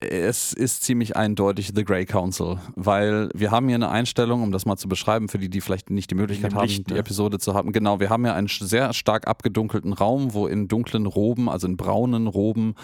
es 0.00 0.54
ist 0.54 0.82
ziemlich 0.82 1.16
eindeutig 1.16 1.72
The 1.74 1.84
Grey 1.84 2.06
Council, 2.06 2.56
weil 2.74 3.28
wir 3.34 3.50
haben 3.50 3.68
hier 3.68 3.74
eine 3.74 3.90
Einstellung, 3.90 4.42
um 4.42 4.50
das 4.50 4.64
mal 4.64 4.78
zu 4.78 4.88
beschreiben, 4.88 5.28
für 5.28 5.38
die, 5.38 5.50
die 5.50 5.60
vielleicht 5.60 5.90
nicht 5.90 6.10
die 6.10 6.14
Möglichkeit 6.14 6.54
haben, 6.54 6.66
Licht, 6.66 6.88
die 6.88 6.94
ne? 6.94 7.00
Episode 7.00 7.38
zu 7.38 7.52
haben. 7.52 7.72
Genau, 7.72 8.00
wir 8.00 8.08
haben 8.08 8.24
ja 8.24 8.34
einen 8.34 8.48
sehr 8.48 8.94
stark 8.94 9.26
abgedunkelten 9.26 9.92
Raum, 9.92 10.32
wo 10.32 10.46
in 10.46 10.68
dunklen 10.68 11.04
Roben, 11.04 11.50
also 11.50 11.66
in 11.66 11.76
braunen 11.76 12.28
Roben, 12.28 12.74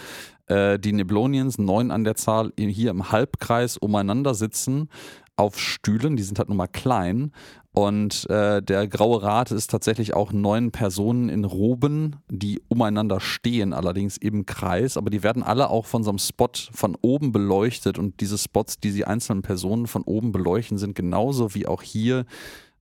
äh, 0.45 0.77
die 0.77 0.93
Niblonians, 0.93 1.57
neun 1.57 1.89
an 1.89 2.03
der 2.03 2.15
Zahl, 2.15 2.53
hier 2.55 2.91
im 2.91 3.11
Halbkreis 3.11 3.77
umeinander 3.77 4.35
sitzen 4.35 4.89
auf 5.37 5.59
Stühlen, 5.59 6.17
die 6.17 6.23
sind 6.23 6.39
halt 6.39 6.49
nun 6.49 6.57
mal 6.57 6.67
klein. 6.67 7.31
Und 7.77 8.27
äh, 8.31 8.61
der 8.63 8.87
Graue 8.87 9.21
Rat 9.21 9.51
ist 9.51 9.69
tatsächlich 9.69 10.15
auch 10.15 10.31
neun 10.31 10.71
Personen 10.71 11.29
in 11.29 11.45
Roben, 11.45 12.15
die 12.27 12.59
umeinander 12.69 13.19
stehen, 13.19 13.71
allerdings 13.71 14.17
im 14.17 14.47
Kreis. 14.47 14.97
Aber 14.97 15.11
die 15.11 15.21
werden 15.21 15.43
alle 15.43 15.69
auch 15.69 15.85
von 15.85 16.03
so 16.03 16.09
einem 16.09 16.17
Spot 16.17 16.49
von 16.71 16.97
oben 17.01 17.31
beleuchtet. 17.31 17.99
Und 17.99 18.19
diese 18.19 18.39
Spots, 18.39 18.79
die 18.79 18.91
die 18.91 19.05
einzelnen 19.05 19.43
Personen 19.43 19.85
von 19.85 20.01
oben 20.01 20.31
beleuchten, 20.31 20.79
sind 20.79 20.95
genauso 20.95 21.53
wie 21.53 21.67
auch 21.67 21.83
hier 21.83 22.25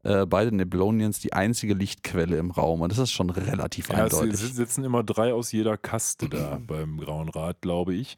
äh, 0.02 0.24
bei 0.24 0.46
den 0.46 0.56
Neblonians 0.56 1.20
die 1.20 1.34
einzige 1.34 1.74
Lichtquelle 1.74 2.38
im 2.38 2.50
Raum. 2.50 2.80
Und 2.80 2.90
das 2.90 2.98
ist 2.98 3.12
schon 3.12 3.28
relativ 3.28 3.90
ja, 3.90 4.06
es 4.06 4.14
eindeutig. 4.14 4.40
si- 4.40 4.46
sitzen 4.54 4.82
immer 4.82 5.04
drei 5.04 5.34
aus 5.34 5.52
jeder 5.52 5.76
Kaste 5.76 6.30
da 6.30 6.58
beim 6.66 6.96
Grauen 6.98 7.28
Rat, 7.28 7.60
glaube 7.60 7.92
ich. 7.94 8.16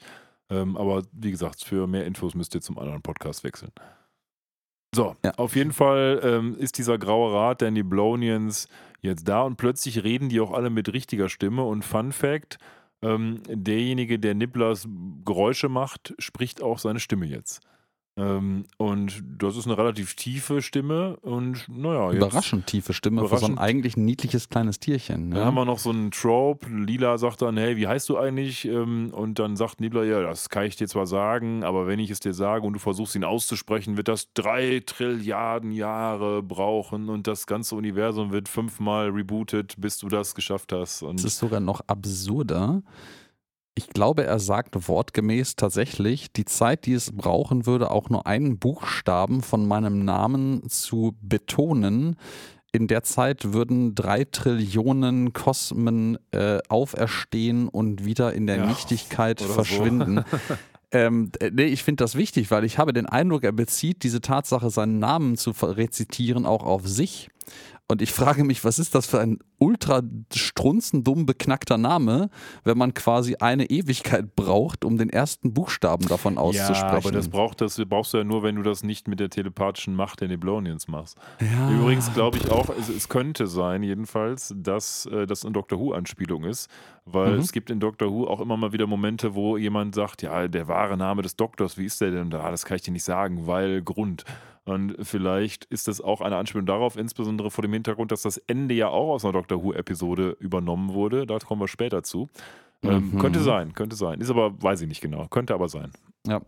Ähm, 0.49 0.77
aber 0.77 1.03
wie 1.11 1.33
gesagt, 1.33 1.65
für 1.65 1.89
mehr 1.89 2.07
Infos 2.07 2.37
müsst 2.37 2.55
ihr 2.55 2.61
zum 2.61 2.79
anderen 2.79 3.03
Podcast 3.03 3.43
wechseln. 3.43 3.73
So, 4.95 5.17
Ja. 5.25 5.33
auf 5.37 5.55
jeden 5.55 5.73
Fall 5.73 6.21
ähm, 6.23 6.57
ist 6.59 6.79
dieser 6.79 6.99
graue 6.99 7.35
Rat 7.35 7.61
der 7.61 7.71
Niblonians 7.71 8.69
jetzt 9.01 9.29
da 9.29 9.43
und 9.43 9.57
plötzlich 9.57 10.03
reden 10.03 10.29
die 10.29 10.41
auch 10.41 10.53
alle 10.53 10.71
mit 10.71 10.93
richtiger 10.93 11.29
Stimme. 11.29 11.63
Und 11.63 11.85
Fun 11.85 12.13
Fact: 12.13 12.59
ähm, 13.03 13.43
derjenige, 13.49 14.19
der 14.19 14.35
Nibblers 14.35 14.89
Geräusche 15.25 15.69
macht, 15.69 16.15
spricht 16.19 16.63
auch 16.63 16.79
seine 16.79 17.01
Stimme 17.01 17.27
jetzt. 17.27 17.61
Ähm, 18.19 18.65
und 18.79 19.23
das 19.39 19.57
ist 19.57 19.67
eine 19.67 19.79
relativ 19.79 20.15
tiefe 20.17 20.61
Stimme 20.61 21.17
und 21.23 21.67
naja, 21.69 22.11
Überraschend 22.11 22.67
tiefe 22.67 22.93
Stimme 22.93 23.21
für 23.29 23.39
so 23.39 23.47
ein 23.47 23.53
Überraschend- 23.53 23.59
eigentlich 23.61 23.97
niedliches 23.97 24.49
kleines 24.49 24.81
Tierchen. 24.81 25.31
Dann 25.31 25.39
Ne? 25.41 25.45
haben 25.47 25.55
wir 25.55 25.65
noch 25.65 25.79
so 25.79 25.91
einen 25.91 26.11
Trope. 26.11 26.67
Lila 26.69 27.17
sagt 27.19 27.43
dann, 27.43 27.57
hey, 27.57 27.77
wie 27.77 27.87
heißt 27.87 28.09
du 28.09 28.19
eigentlich? 28.19 28.65
Ähm, 28.67 29.11
Und 29.13 29.39
dann 29.39 29.57
sagt 29.57 29.81
Nibbler, 29.81 30.05
ja, 30.05 30.21
das 30.21 30.49
kann 30.49 30.65
ich 30.65 30.75
dir 30.77 30.89
zwar 30.89 31.07
sagen, 31.07 31.63
aber 31.63 31.87
wenn 31.87 31.99
ich 32.01 32.11
es 32.11 32.19
dir 32.21 32.35
sage 32.35 32.67
und 32.67 32.73
du 32.73 32.79
versuchst 32.81 33.15
ihn 33.15 33.25
auszusprechen, 33.25 33.97
wird 33.97 34.09
das 34.09 34.33
drei 34.35 34.83
Trilliarden 34.85 35.71
Jahre 35.71 36.43
brauchen 36.43 37.09
und 37.09 37.27
das 37.27 37.47
ganze 37.47 37.77
Universum 37.77 38.33
wird 38.33 38.49
fünfmal 38.49 39.11
rebootet, 39.11 39.75
bis 39.79 39.99
du 39.99 40.09
das 40.09 40.35
geschafft 40.35 40.73
hast. 40.73 41.03
Und 41.03 41.21
Es 41.21 41.25
ist 41.25 41.39
sogar 41.39 41.61
noch 41.61 41.83
absurder. 41.87 42.83
Ich 43.79 43.91
glaube, 43.91 44.25
er 44.25 44.41
sagt 44.41 44.89
wortgemäß 44.89 45.55
tatsächlich, 45.55 46.33
die 46.33 46.45
Zeit, 46.45 46.85
die 46.85 46.95
es 46.95 47.13
brauchen 47.13 47.65
würde, 47.65 47.93
auch 47.93 48.11
nur 48.11 48.27
einen 48.27 48.59
Buchstaben 48.59 49.41
von 49.41 49.69
meinem 49.69 50.05
Namen 50.05 50.69
zu 50.69 51.15
betonen. 51.23 52.17
In 52.73 52.89
der 52.89 53.05
Zeit 53.05 53.53
würden 53.53 53.95
drei 53.95 54.25
Trillionen 54.25 55.33
Kosmen 55.33 56.19
äh, 56.33 56.59
auferstehen 56.69 57.69
und 57.69 58.05
wieder 58.05 58.33
in 58.33 58.49
der 58.49 58.57
Ja, 58.57 58.67
Nichtigkeit 58.67 59.41
oder 59.43 59.49
so. 59.49 59.55
verschwinden. 59.55 60.25
Ähm, 60.91 61.31
äh, 61.41 61.51
nee, 61.53 61.65
ich 61.67 61.85
finde 61.85 62.03
das 62.03 62.15
wichtig, 62.15 62.51
weil 62.51 62.65
ich 62.65 62.79
habe 62.79 62.95
den 62.95 63.05
Eindruck, 63.05 63.45
er 63.45 63.53
bezieht 63.53 64.05
diese 64.05 64.23
Tatsache, 64.23 64.71
seinen 64.71 64.99
Namen 64.99 65.37
zu 65.37 65.51
rezitieren, 65.51 66.47
auch 66.47 66.65
auf 66.65 66.89
sich. 66.89 67.29
Und 67.91 68.03
ich 68.03 68.13
frage 68.13 68.45
mich, 68.45 68.65
was 68.65 68.79
ist 68.79 68.95
das 68.95 69.07
für 69.07 69.19
ein 69.19 69.39
ultra 69.59 70.03
strunzendumm 70.35 71.25
beknackter 71.25 71.79
Name, 71.79 72.29
wenn 72.63 72.77
man 72.77 72.93
quasi 72.93 73.37
eine 73.37 73.71
Ewigkeit 73.71 74.37
braucht, 74.37 74.85
um 74.85 74.99
den 74.99 75.09
ersten 75.09 75.55
Buchstaben 75.55 76.07
davon 76.07 76.37
auszusprechen? 76.37 76.83
Ja, 76.83 76.97
aber 76.99 77.11
das, 77.13 77.29
braucht, 77.29 77.61
das 77.63 77.81
brauchst 77.89 78.13
du 78.13 78.19
ja 78.19 78.25
nur, 78.25 78.43
wenn 78.43 78.57
du 78.57 78.63
das 78.63 78.83
nicht 78.83 79.09
mit 79.09 79.21
der 79.21 79.31
telepathischen 79.31 79.95
Macht 79.95 80.21
der 80.21 80.29
Niblonians 80.29 80.87
machst. 80.87 81.17
ja. 81.41 81.71
Übrigens 81.71 82.13
glaube 82.13 82.37
ich 82.37 82.51
auch, 82.51 82.69
es, 82.79 82.91
es 82.91 83.09
könnte 83.09 83.47
sein, 83.47 83.83
jedenfalls, 83.83 84.55
dass 84.57 85.07
äh, 85.07 85.27
das 85.27 85.45
eine 85.45 85.53
Doctor 85.53 85.79
Who-Anspielung 85.81 86.45
ist, 86.45 86.69
weil 87.07 87.33
Mhm. 87.37 87.41
es 87.41 87.53
gibt 87.53 87.71
in 87.71 87.81
Doctor 87.81 88.11
Who 88.13 88.27
auch 88.27 88.41
immer 88.41 88.59
mal 88.59 88.73
wieder 88.73 88.87
Momente, 88.87 89.35
wo 89.35 89.57
jemand 89.57 89.95
sagt, 89.95 90.21
ja, 90.23 90.47
der 90.47 90.69
wahre 90.69 90.99
Name 90.99 91.23
des 91.23 91.37
Doktors, 91.37 91.79
wie 91.79 91.87
ist 91.87 92.01
der 92.03 92.11
denn 92.11 92.29
da? 92.29 92.51
Das 92.51 92.67
kann 92.67 92.77
ich 92.77 92.83
dir 92.83 92.93
nicht 92.93 93.05
sagen, 93.05 93.47
weil 93.47 93.81
Grund. 93.81 94.25
Und 94.69 94.97
vielleicht 95.01 95.65
ist 95.67 95.89
das 95.89 96.01
auch 96.01 96.21
eine 96.21 96.37
Anspielung 96.37 96.67
darauf, 96.67 96.97
insbesondere 96.97 97.51
vor 97.51 97.63
dem 97.63 97.73
Hintergrund, 97.73 98.13
dass 98.13 98.23
das 98.23 98.37
Ende 98.37 98.75
ja 98.75 98.89
auch 98.89 99.15
aus 99.15 99.25
einer 99.25 99.33
Doctor 99.33 99.63
Who-Episode 99.63 100.37
übernommen 100.41 100.93
wurde. 100.93 101.27
Da 101.27 101.39
kommen 101.39 101.61
wir 101.61 101.69
später 101.69 102.03
zu. 102.03 102.29
Ähm, 102.83 103.11
Mhm. 103.13 103.19
Könnte 103.19 103.41
sein, 103.41 103.75
könnte 103.75 103.97
sein. 103.97 104.21
Ist 104.21 104.31
aber, 104.31 104.63
weiß 104.63 104.83
ich 104.83 104.89
nicht 104.89 105.01
genau. 105.01 105.27
Könnte 105.29 105.55
aber 105.55 105.69
sein. 105.69 105.91
Ja. 106.27 106.43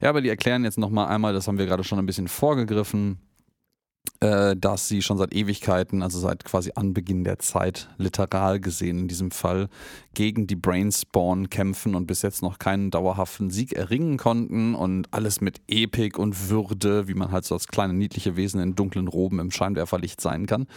ja, 0.00 0.10
aber 0.10 0.20
die 0.20 0.28
erklären 0.28 0.64
jetzt 0.64 0.76
nochmal 0.78 1.06
einmal, 1.08 1.32
das 1.32 1.46
haben 1.46 1.56
wir 1.58 1.66
gerade 1.66 1.84
schon 1.84 1.98
ein 1.98 2.06
bisschen 2.06 2.28
vorgegriffen, 2.28 3.18
dass 4.20 4.86
sie 4.86 5.02
schon 5.02 5.18
seit 5.18 5.34
Ewigkeiten, 5.34 6.00
also 6.00 6.20
seit 6.20 6.44
quasi 6.44 6.70
Anbeginn 6.76 7.24
der 7.24 7.40
Zeit, 7.40 7.88
literal 7.98 8.60
gesehen 8.60 9.00
in 9.00 9.08
diesem 9.08 9.32
Fall, 9.32 9.68
gegen 10.14 10.46
die 10.46 10.54
Brainspawn 10.54 11.50
kämpfen 11.50 11.96
und 11.96 12.06
bis 12.06 12.22
jetzt 12.22 12.40
noch 12.40 12.60
keinen 12.60 12.92
dauerhaften 12.92 13.50
Sieg 13.50 13.72
erringen 13.72 14.18
konnten 14.18 14.76
und 14.76 15.12
alles 15.12 15.40
mit 15.40 15.60
Epik 15.66 16.20
und 16.20 16.48
Würde, 16.50 17.08
wie 17.08 17.14
man 17.14 17.32
halt 17.32 17.44
so 17.44 17.56
als 17.56 17.66
kleine 17.66 17.94
niedliche 17.94 18.36
Wesen 18.36 18.60
in 18.60 18.76
dunklen 18.76 19.08
Roben 19.08 19.40
im 19.40 19.50
Scheinwerferlicht 19.50 20.20
sein 20.20 20.46
kann. 20.46 20.68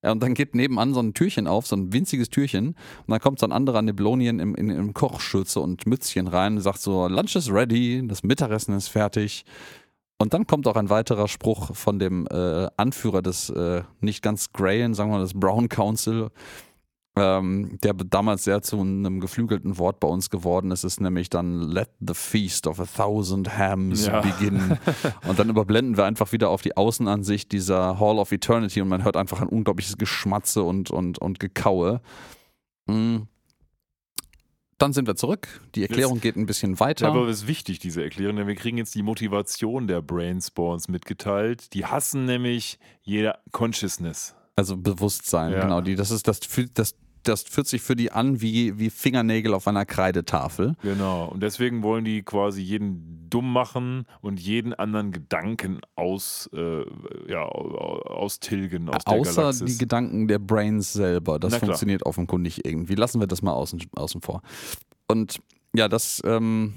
Und 0.00 0.22
dann 0.22 0.34
geht 0.34 0.54
nebenan 0.54 0.94
so 0.94 1.00
ein 1.00 1.12
Türchen 1.12 1.46
auf, 1.46 1.66
so 1.66 1.76
ein 1.76 1.92
winziges 1.92 2.30
Türchen. 2.30 2.68
Und 2.68 3.08
dann 3.08 3.20
kommt 3.20 3.40
so 3.40 3.46
ein 3.46 3.52
anderer 3.52 3.82
Neblonien 3.82 4.38
im, 4.38 4.54
in, 4.54 4.70
im 4.70 4.94
Kochschürze 4.94 5.60
und 5.60 5.86
Mützchen 5.86 6.28
rein 6.28 6.56
und 6.56 6.62
sagt 6.62 6.80
so, 6.80 7.08
Lunch 7.08 7.34
is 7.36 7.52
ready, 7.52 8.02
das 8.06 8.22
Mittagessen 8.22 8.74
ist 8.74 8.88
fertig. 8.88 9.44
Und 10.20 10.34
dann 10.34 10.46
kommt 10.46 10.66
auch 10.66 10.76
ein 10.76 10.90
weiterer 10.90 11.28
Spruch 11.28 11.74
von 11.76 11.98
dem 12.00 12.26
äh, 12.26 12.66
Anführer 12.76 13.22
des 13.22 13.50
äh, 13.50 13.82
nicht 14.00 14.22
ganz 14.22 14.52
Grayen, 14.52 14.92
sagen 14.94 15.10
wir 15.10 15.18
mal, 15.18 15.22
des 15.22 15.34
Brown 15.34 15.68
Council, 15.68 16.30
ähm, 17.16 17.78
der 17.82 17.94
damals 17.94 18.44
sehr 18.44 18.60
zu 18.62 18.80
einem 18.80 19.20
geflügelten 19.20 19.78
Wort 19.78 20.00
bei 20.00 20.08
uns 20.08 20.28
geworden 20.28 20.72
ist, 20.72 20.82
ist 20.82 21.00
nämlich 21.00 21.30
dann 21.30 21.62
Let 21.62 21.90
the 22.00 22.14
feast 22.14 22.66
of 22.66 22.80
a 22.80 22.84
thousand 22.84 23.56
hams 23.56 24.06
Ja. 24.06 24.20
begin. 24.20 24.78
Und 25.28 25.38
dann 25.38 25.48
überblenden 25.50 25.96
wir 25.96 26.04
einfach 26.04 26.32
wieder 26.32 26.50
auf 26.50 26.62
die 26.62 26.76
Außenansicht 26.76 27.52
dieser 27.52 28.00
Hall 28.00 28.18
of 28.18 28.32
Eternity 28.32 28.80
und 28.82 28.88
man 28.88 29.04
hört 29.04 29.16
einfach 29.16 29.40
ein 29.40 29.48
unglaubliches 29.48 29.98
Geschmatze 29.98 30.62
und, 30.62 30.90
und, 30.90 31.18
und 31.18 31.38
Gekaue. 31.40 32.00
Mm. 32.86 33.18
Dann 34.78 34.92
sind 34.92 35.08
wir 35.08 35.16
zurück. 35.16 35.60
Die 35.74 35.82
Erklärung 35.82 36.20
geht 36.20 36.36
ein 36.36 36.46
bisschen 36.46 36.78
weiter. 36.78 37.08
Aber 37.08 37.26
es 37.26 37.42
ist 37.42 37.46
wichtig, 37.48 37.80
diese 37.80 38.02
Erklärung, 38.02 38.36
denn 38.36 38.46
wir 38.46 38.54
kriegen 38.54 38.78
jetzt 38.78 38.94
die 38.94 39.02
Motivation 39.02 39.88
der 39.88 40.00
Brainspawns 40.02 40.88
mitgeteilt. 40.88 41.74
Die 41.74 41.84
hassen 41.84 42.24
nämlich 42.26 42.78
jede 43.02 43.34
Consciousness. 43.50 44.36
Also 44.54 44.76
Bewusstsein, 44.76 45.52
Ja. 45.52 45.62
genau. 45.62 45.80
Die, 45.80 45.96
das, 45.96 46.10
ist, 46.12 46.28
das, 46.28 46.40
das, 46.74 46.94
das 47.28 47.42
fühlt 47.42 47.66
sich 47.66 47.82
für 47.82 47.94
die 47.94 48.10
an 48.10 48.40
wie, 48.40 48.78
wie 48.78 48.90
Fingernägel 48.90 49.54
auf 49.54 49.68
einer 49.68 49.84
Kreidetafel. 49.84 50.74
Genau. 50.82 51.26
Und 51.26 51.42
deswegen 51.42 51.82
wollen 51.82 52.04
die 52.04 52.22
quasi 52.22 52.62
jeden 52.62 53.26
dumm 53.30 53.52
machen 53.52 54.06
und 54.20 54.40
jeden 54.40 54.72
anderen 54.74 55.12
Gedanken 55.12 55.80
aus, 55.94 56.48
äh, 56.54 56.82
ja, 57.30 57.42
au- 57.44 58.00
austilgen 58.02 58.88
aus 58.88 59.04
der 59.04 59.14
Außer 59.14 59.40
Galaxis. 59.42 59.72
die 59.72 59.78
Gedanken 59.78 60.28
der 60.28 60.38
Brains 60.38 60.92
selber. 60.92 61.38
Das 61.38 61.56
funktioniert 61.56 62.04
offenkundig 62.06 62.64
irgendwie. 62.64 62.94
Lassen 62.94 63.20
wir 63.20 63.26
das 63.26 63.42
mal 63.42 63.52
außen, 63.52 63.80
außen 63.94 64.22
vor. 64.22 64.42
Und 65.06 65.38
ja, 65.76 65.88
das, 65.88 66.22
ähm, 66.24 66.74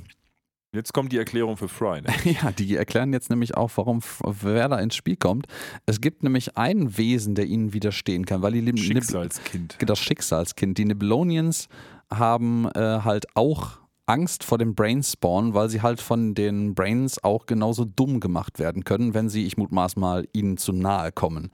Jetzt 0.73 0.93
kommt 0.93 1.11
die 1.11 1.17
Erklärung 1.17 1.57
für 1.57 1.67
Fry. 1.67 2.01
Ne? 2.01 2.13
ja, 2.41 2.51
die 2.51 2.75
erklären 2.77 3.11
jetzt 3.11 3.29
nämlich 3.29 3.57
auch, 3.57 3.71
warum 3.75 3.97
F- 3.97 4.21
wer 4.25 4.69
da 4.69 4.79
ins 4.79 4.95
Spiel 4.95 5.17
kommt. 5.17 5.47
Es 5.85 5.99
gibt 5.99 6.23
nämlich 6.23 6.57
ein 6.57 6.97
Wesen, 6.97 7.35
der 7.35 7.45
ihnen 7.45 7.73
widerstehen 7.73 8.25
kann, 8.25 8.41
weil 8.41 8.53
die 8.53 8.61
Nib- 8.61 8.79
Schicksalskind. 8.79 9.77
das 9.85 9.99
Schicksalskind. 9.99 10.77
Die 10.77 10.85
Nibelonians 10.85 11.67
haben 12.09 12.69
äh, 12.73 13.01
halt 13.03 13.25
auch 13.35 13.79
Angst 14.05 14.45
vor 14.45 14.57
dem 14.57 14.73
Brainspawn, 14.73 15.53
weil 15.53 15.69
sie 15.69 15.81
halt 15.81 15.99
von 15.99 16.35
den 16.35 16.73
Brains 16.73 17.21
auch 17.23 17.45
genauso 17.47 17.83
dumm 17.85 18.21
gemacht 18.21 18.57
werden 18.57 18.85
können, 18.85 19.13
wenn 19.13 19.27
sie, 19.29 19.45
ich 19.45 19.57
mutmaß 19.57 19.97
mal, 19.97 20.25
ihnen 20.31 20.55
zu 20.57 20.71
nahe 20.71 21.11
kommen. 21.11 21.51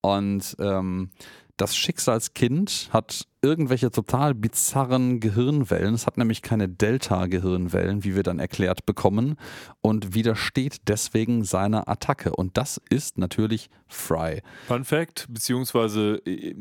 Und 0.00 0.56
ähm, 0.60 1.10
das 1.58 1.76
Schicksalskind 1.76 2.88
hat 2.92 3.26
irgendwelche 3.42 3.90
total 3.90 4.34
bizarren 4.34 5.20
Gehirnwellen. 5.20 5.94
Es 5.94 6.06
hat 6.06 6.16
nämlich 6.16 6.42
keine 6.42 6.68
Delta-Gehirnwellen, 6.68 8.04
wie 8.04 8.16
wir 8.16 8.22
dann 8.22 8.38
erklärt 8.38 8.86
bekommen, 8.86 9.36
und 9.80 10.14
widersteht 10.14 10.88
deswegen 10.88 11.44
seiner 11.44 11.88
Attacke. 11.88 12.34
Und 12.34 12.56
das 12.56 12.80
ist 12.88 13.18
natürlich 13.18 13.68
Fry. 13.86 14.42
Fun 14.66 14.84
Fact, 14.84 15.26
beziehungsweise 15.28 16.22
äh, 16.24 16.54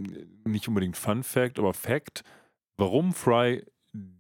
nicht 0.46 0.68
unbedingt 0.68 0.98
Fun 0.98 1.24
Fact, 1.24 1.60
aber 1.60 1.74
Fact, 1.74 2.24
warum 2.78 3.14
Fry 3.14 3.64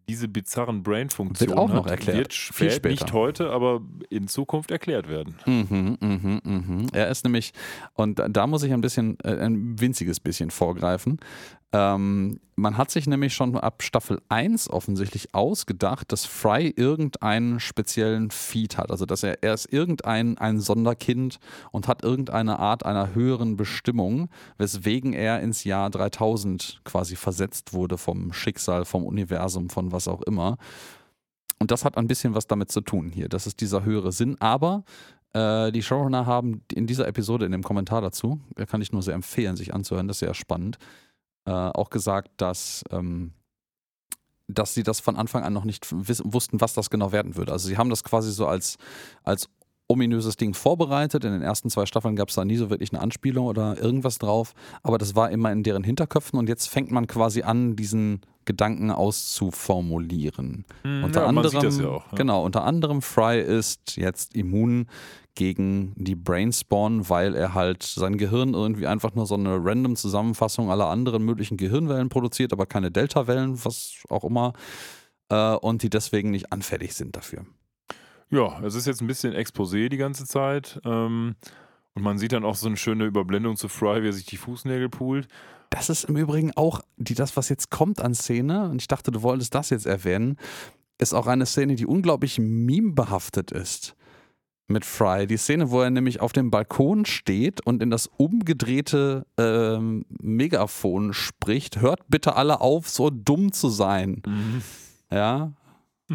diese 0.09 0.27
bizarren 0.27 0.83
Brain-Funktionen 0.83 1.49
Wird 1.51 1.59
auch 1.59 1.69
noch 1.69 1.85
hat, 1.85 1.91
erklärt. 1.91 2.17
wird 2.17 2.33
spät, 2.33 2.73
später. 2.73 2.89
nicht 2.89 3.13
heute, 3.13 3.49
aber 3.51 3.81
in 4.09 4.27
Zukunft 4.27 4.71
erklärt 4.71 5.09
werden. 5.09 5.35
Mhm, 5.45 5.97
mhm, 5.99 6.41
mhm. 6.43 6.87
Er 6.93 7.09
ist 7.09 7.23
nämlich, 7.23 7.51
und 7.93 8.19
da- 8.19 8.29
da 8.29 8.47
muss 8.47 8.63
ich 8.63 8.71
ein 8.73 8.81
bisschen, 8.81 9.17
äh, 9.23 9.37
ein 9.37 9.79
winziges 9.79 10.19
bisschen 10.19 10.49
vorgreifen. 10.51 11.19
Ähm, 11.73 12.39
man 12.55 12.77
hat 12.77 12.89
sich 12.91 13.07
nämlich 13.07 13.33
schon 13.33 13.55
ab 13.57 13.83
Staffel 13.83 14.21
1 14.29 14.69
offensichtlich 14.69 15.35
ausgedacht, 15.35 16.11
dass 16.13 16.25
Fry 16.25 16.73
irgendeinen 16.75 17.59
speziellen 17.59 18.31
Feed 18.31 18.77
hat. 18.77 18.89
Also 18.89 19.05
dass 19.05 19.21
er, 19.21 19.43
er 19.43 19.53
ist 19.53 19.71
irgendein 19.71 20.37
ein 20.37 20.59
Sonderkind 20.61 21.39
und 21.71 21.89
hat 21.89 22.03
irgendeine 22.03 22.57
Art 22.57 22.85
einer 22.85 23.13
höheren 23.13 23.57
Bestimmung, 23.57 24.29
weswegen 24.57 25.11
er 25.11 25.41
ins 25.41 25.65
Jahr 25.65 25.89
3000 25.89 26.79
quasi 26.85 27.17
versetzt 27.17 27.73
wurde 27.73 27.97
vom 27.97 28.31
Schicksal, 28.31 28.85
vom 28.85 29.03
Universum, 29.05 29.69
von 29.69 29.91
was 29.91 29.96
auch 30.05 30.21
immer. 30.23 30.57
Und 31.59 31.71
das 31.71 31.85
hat 31.85 31.97
ein 31.97 32.07
bisschen 32.07 32.35
was 32.35 32.47
damit 32.47 32.71
zu 32.71 32.81
tun 32.81 33.09
hier. 33.09 33.29
Das 33.29 33.47
ist 33.47 33.61
dieser 33.61 33.83
höhere 33.83 34.11
Sinn. 34.11 34.35
Aber 34.39 34.83
äh, 35.33 35.71
die 35.71 35.83
Showrunner 35.83 36.25
haben 36.25 36.61
in 36.73 36.87
dieser 36.87 37.07
Episode, 37.07 37.45
in 37.45 37.51
dem 37.51 37.63
Kommentar 37.63 38.01
dazu, 38.01 38.39
äh, 38.55 38.65
kann 38.65 38.81
ich 38.81 38.91
nur 38.91 39.01
sehr 39.01 39.13
empfehlen, 39.13 39.55
sich 39.55 39.73
anzuhören, 39.73 40.07
das 40.07 40.17
ist 40.17 40.19
sehr 40.19 40.33
spannend, 40.33 40.77
äh, 41.45 41.51
auch 41.51 41.89
gesagt, 41.89 42.29
dass, 42.37 42.83
ähm, 42.91 43.33
dass 44.47 44.73
sie 44.73 44.83
das 44.83 44.99
von 44.99 45.15
Anfang 45.15 45.43
an 45.43 45.53
noch 45.53 45.65
nicht 45.65 45.87
wussten, 45.91 46.61
was 46.61 46.73
das 46.73 46.89
genau 46.89 47.11
werden 47.11 47.35
würde. 47.35 47.51
Also 47.51 47.67
sie 47.67 47.77
haben 47.77 47.89
das 47.89 48.03
quasi 48.03 48.31
so 48.31 48.47
als, 48.47 48.77
als 49.23 49.49
ominöses 49.89 50.37
Ding 50.37 50.53
vorbereitet. 50.53 51.23
In 51.25 51.31
den 51.33 51.41
ersten 51.41 51.69
zwei 51.69 51.85
Staffeln 51.85 52.15
gab 52.15 52.29
es 52.29 52.35
da 52.35 52.45
nie 52.45 52.57
so 52.57 52.69
wirklich 52.69 52.91
eine 52.91 53.01
Anspielung 53.01 53.45
oder 53.45 53.77
irgendwas 53.81 54.19
drauf, 54.19 54.53
aber 54.83 54.97
das 54.97 55.15
war 55.15 55.31
immer 55.31 55.51
in 55.51 55.63
deren 55.63 55.83
Hinterköpfen 55.83 56.39
und 56.39 56.47
jetzt 56.47 56.67
fängt 56.67 56.91
man 56.91 57.07
quasi 57.07 57.43
an, 57.43 57.75
diesen 57.75 58.21
Gedanken 58.47 58.89
auszuformulieren. 58.89 60.65
Hm, 60.81 61.03
Unter 61.03 61.21
ja, 61.21 61.27
anderem, 61.27 61.79
ja 61.79 61.87
auch. 61.87 62.11
Ja. 62.11 62.17
genau, 62.17 62.43
unter 62.43 62.63
anderem 62.63 63.03
Fry 63.03 63.39
ist 63.39 63.97
jetzt 63.97 64.35
immun 64.35 64.87
gegen 65.35 65.93
die 65.95 66.15
Brainspawn, 66.15 67.07
weil 67.09 67.35
er 67.35 67.53
halt 67.53 67.83
sein 67.83 68.17
Gehirn 68.17 68.55
irgendwie 68.55 68.87
einfach 68.87 69.13
nur 69.13 69.27
so 69.27 69.35
eine 69.35 69.63
random 69.63 69.95
Zusammenfassung 69.95 70.71
aller 70.71 70.87
anderen 70.87 71.23
möglichen 71.23 71.57
Gehirnwellen 71.57 72.09
produziert, 72.09 72.53
aber 72.53 72.65
keine 72.65 72.89
Delta-Wellen, 72.89 73.63
was 73.63 73.93
auch 74.09 74.23
immer, 74.23 74.53
äh, 75.29 75.53
und 75.53 75.83
die 75.83 75.91
deswegen 75.91 76.31
nicht 76.31 76.51
anfällig 76.51 76.95
sind 76.95 77.15
dafür. 77.15 77.45
Ja, 78.29 78.59
es 78.63 78.73
ist 78.73 78.87
jetzt 78.87 79.01
ein 79.01 79.07
bisschen 79.07 79.33
Exposé 79.33 79.89
die 79.89 79.97
ganze 79.97 80.25
Zeit. 80.25 80.81
Ähm, 80.83 81.35
und 81.93 82.03
man 82.03 82.17
sieht 82.17 82.31
dann 82.31 82.45
auch 82.45 82.55
so 82.55 82.67
eine 82.67 82.77
schöne 82.77 83.05
Überblendung 83.05 83.55
zu 83.55 83.69
Fry, 83.69 84.03
wie 84.03 84.09
er 84.09 84.13
sich 84.13 84.25
die 84.25 84.37
Fußnägel 84.37 84.89
poolt. 84.89 85.27
Das 85.69 85.89
ist 85.89 86.05
im 86.05 86.15
Übrigen 86.15 86.51
auch 86.55 86.81
die, 86.97 87.13
das, 87.15 87.35
was 87.37 87.49
jetzt 87.49 87.69
kommt 87.69 88.01
an 88.01 88.13
Szene, 88.13 88.69
und 88.69 88.81
ich 88.81 88.87
dachte, 88.87 89.11
du 89.11 89.21
wolltest 89.21 89.53
das 89.53 89.69
jetzt 89.69 89.85
erwähnen, 89.85 90.37
ist 90.97 91.13
auch 91.13 91.27
eine 91.27 91.45
Szene, 91.45 91.75
die 91.75 91.85
unglaublich 91.85 92.39
memebehaftet 92.39 93.51
ist 93.51 93.95
mit 94.67 94.83
Fry. 94.85 95.27
Die 95.27 95.37
Szene, 95.37 95.71
wo 95.71 95.81
er 95.81 95.89
nämlich 95.89 96.19
auf 96.19 96.33
dem 96.33 96.51
Balkon 96.51 97.05
steht 97.05 97.65
und 97.65 97.81
in 97.81 97.89
das 97.89 98.07
umgedrehte 98.17 99.25
ähm, 99.37 100.05
Megafon 100.09 101.13
spricht, 101.13 101.79
hört 101.79 102.01
bitte 102.09 102.35
alle 102.35 102.61
auf, 102.61 102.89
so 102.89 103.09
dumm 103.09 103.51
zu 103.51 103.69
sein. 103.69 104.21
Ja. 105.09 105.53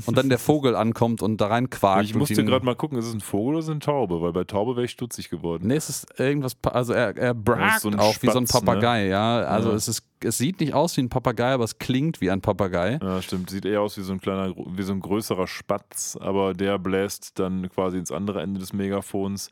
Und 0.07 0.17
dann 0.17 0.31
der 0.31 0.39
Vogel 0.39 0.75
ankommt 0.75 1.21
und 1.21 1.39
da 1.41 1.49
rein 1.49 1.69
quakt. 1.69 2.05
Ich 2.05 2.15
musste 2.15 2.43
gerade 2.45 2.65
mal 2.65 2.75
gucken, 2.75 2.97
ist 2.99 3.07
es 3.07 3.13
ein 3.13 3.21
Vogel 3.21 3.51
oder 3.51 3.59
ist 3.59 3.65
es 3.67 3.71
eine 3.71 3.81
Taube? 3.81 4.23
Weil 4.23 4.33
bei 4.33 4.45
Taube 4.45 4.75
wäre 4.75 4.87
ich 4.87 4.91
stutzig 4.91 5.29
geworden. 5.29 5.67
Nee, 5.67 5.77
es 5.77 5.91
ist 5.91 6.19
irgendwas, 6.19 6.57
also 6.65 6.95
er, 6.95 7.15
er 7.17 7.35
ist 7.77 7.83
so 7.83 7.91
ein 7.91 7.99
auch 7.99 8.17
wie 8.23 8.31
so 8.31 8.39
ein 8.39 8.47
Spatz, 8.47 8.63
ne? 8.63 8.67
Papagei, 8.67 9.07
ja. 9.09 9.41
Also 9.43 9.69
Ja. 9.71 9.75
es 9.77 9.89
ist, 9.89 10.03
es 10.25 10.39
sieht 10.39 10.61
nicht 10.61 10.73
aus 10.73 10.97
wie 10.97 11.03
ein 11.03 11.11
Papagei, 11.11 11.53
aber 11.53 11.65
es 11.65 11.79
klingt 11.79 12.23
wie 12.23 12.31
ein 12.31 12.41
Papagei. 12.41 12.99
Ja, 13.03 13.21
stimmt. 13.21 13.51
Sieht 13.51 13.67
eher 13.67 13.83
aus 13.83 13.99
wie 13.99 14.03
so 14.03 14.13
ein 14.15 14.21
kleiner, 14.21 14.55
wie 14.57 14.83
so 14.83 14.93
ein 14.95 15.01
größerer 15.01 15.47
Spatz, 15.47 16.17
aber 16.19 16.55
der 16.55 16.79
bläst 16.79 17.39
dann 17.39 17.69
quasi 17.69 17.99
ins 17.99 18.11
andere 18.13 18.41
Ende 18.41 18.61
des 18.61 18.73
Megafons. 18.73 19.51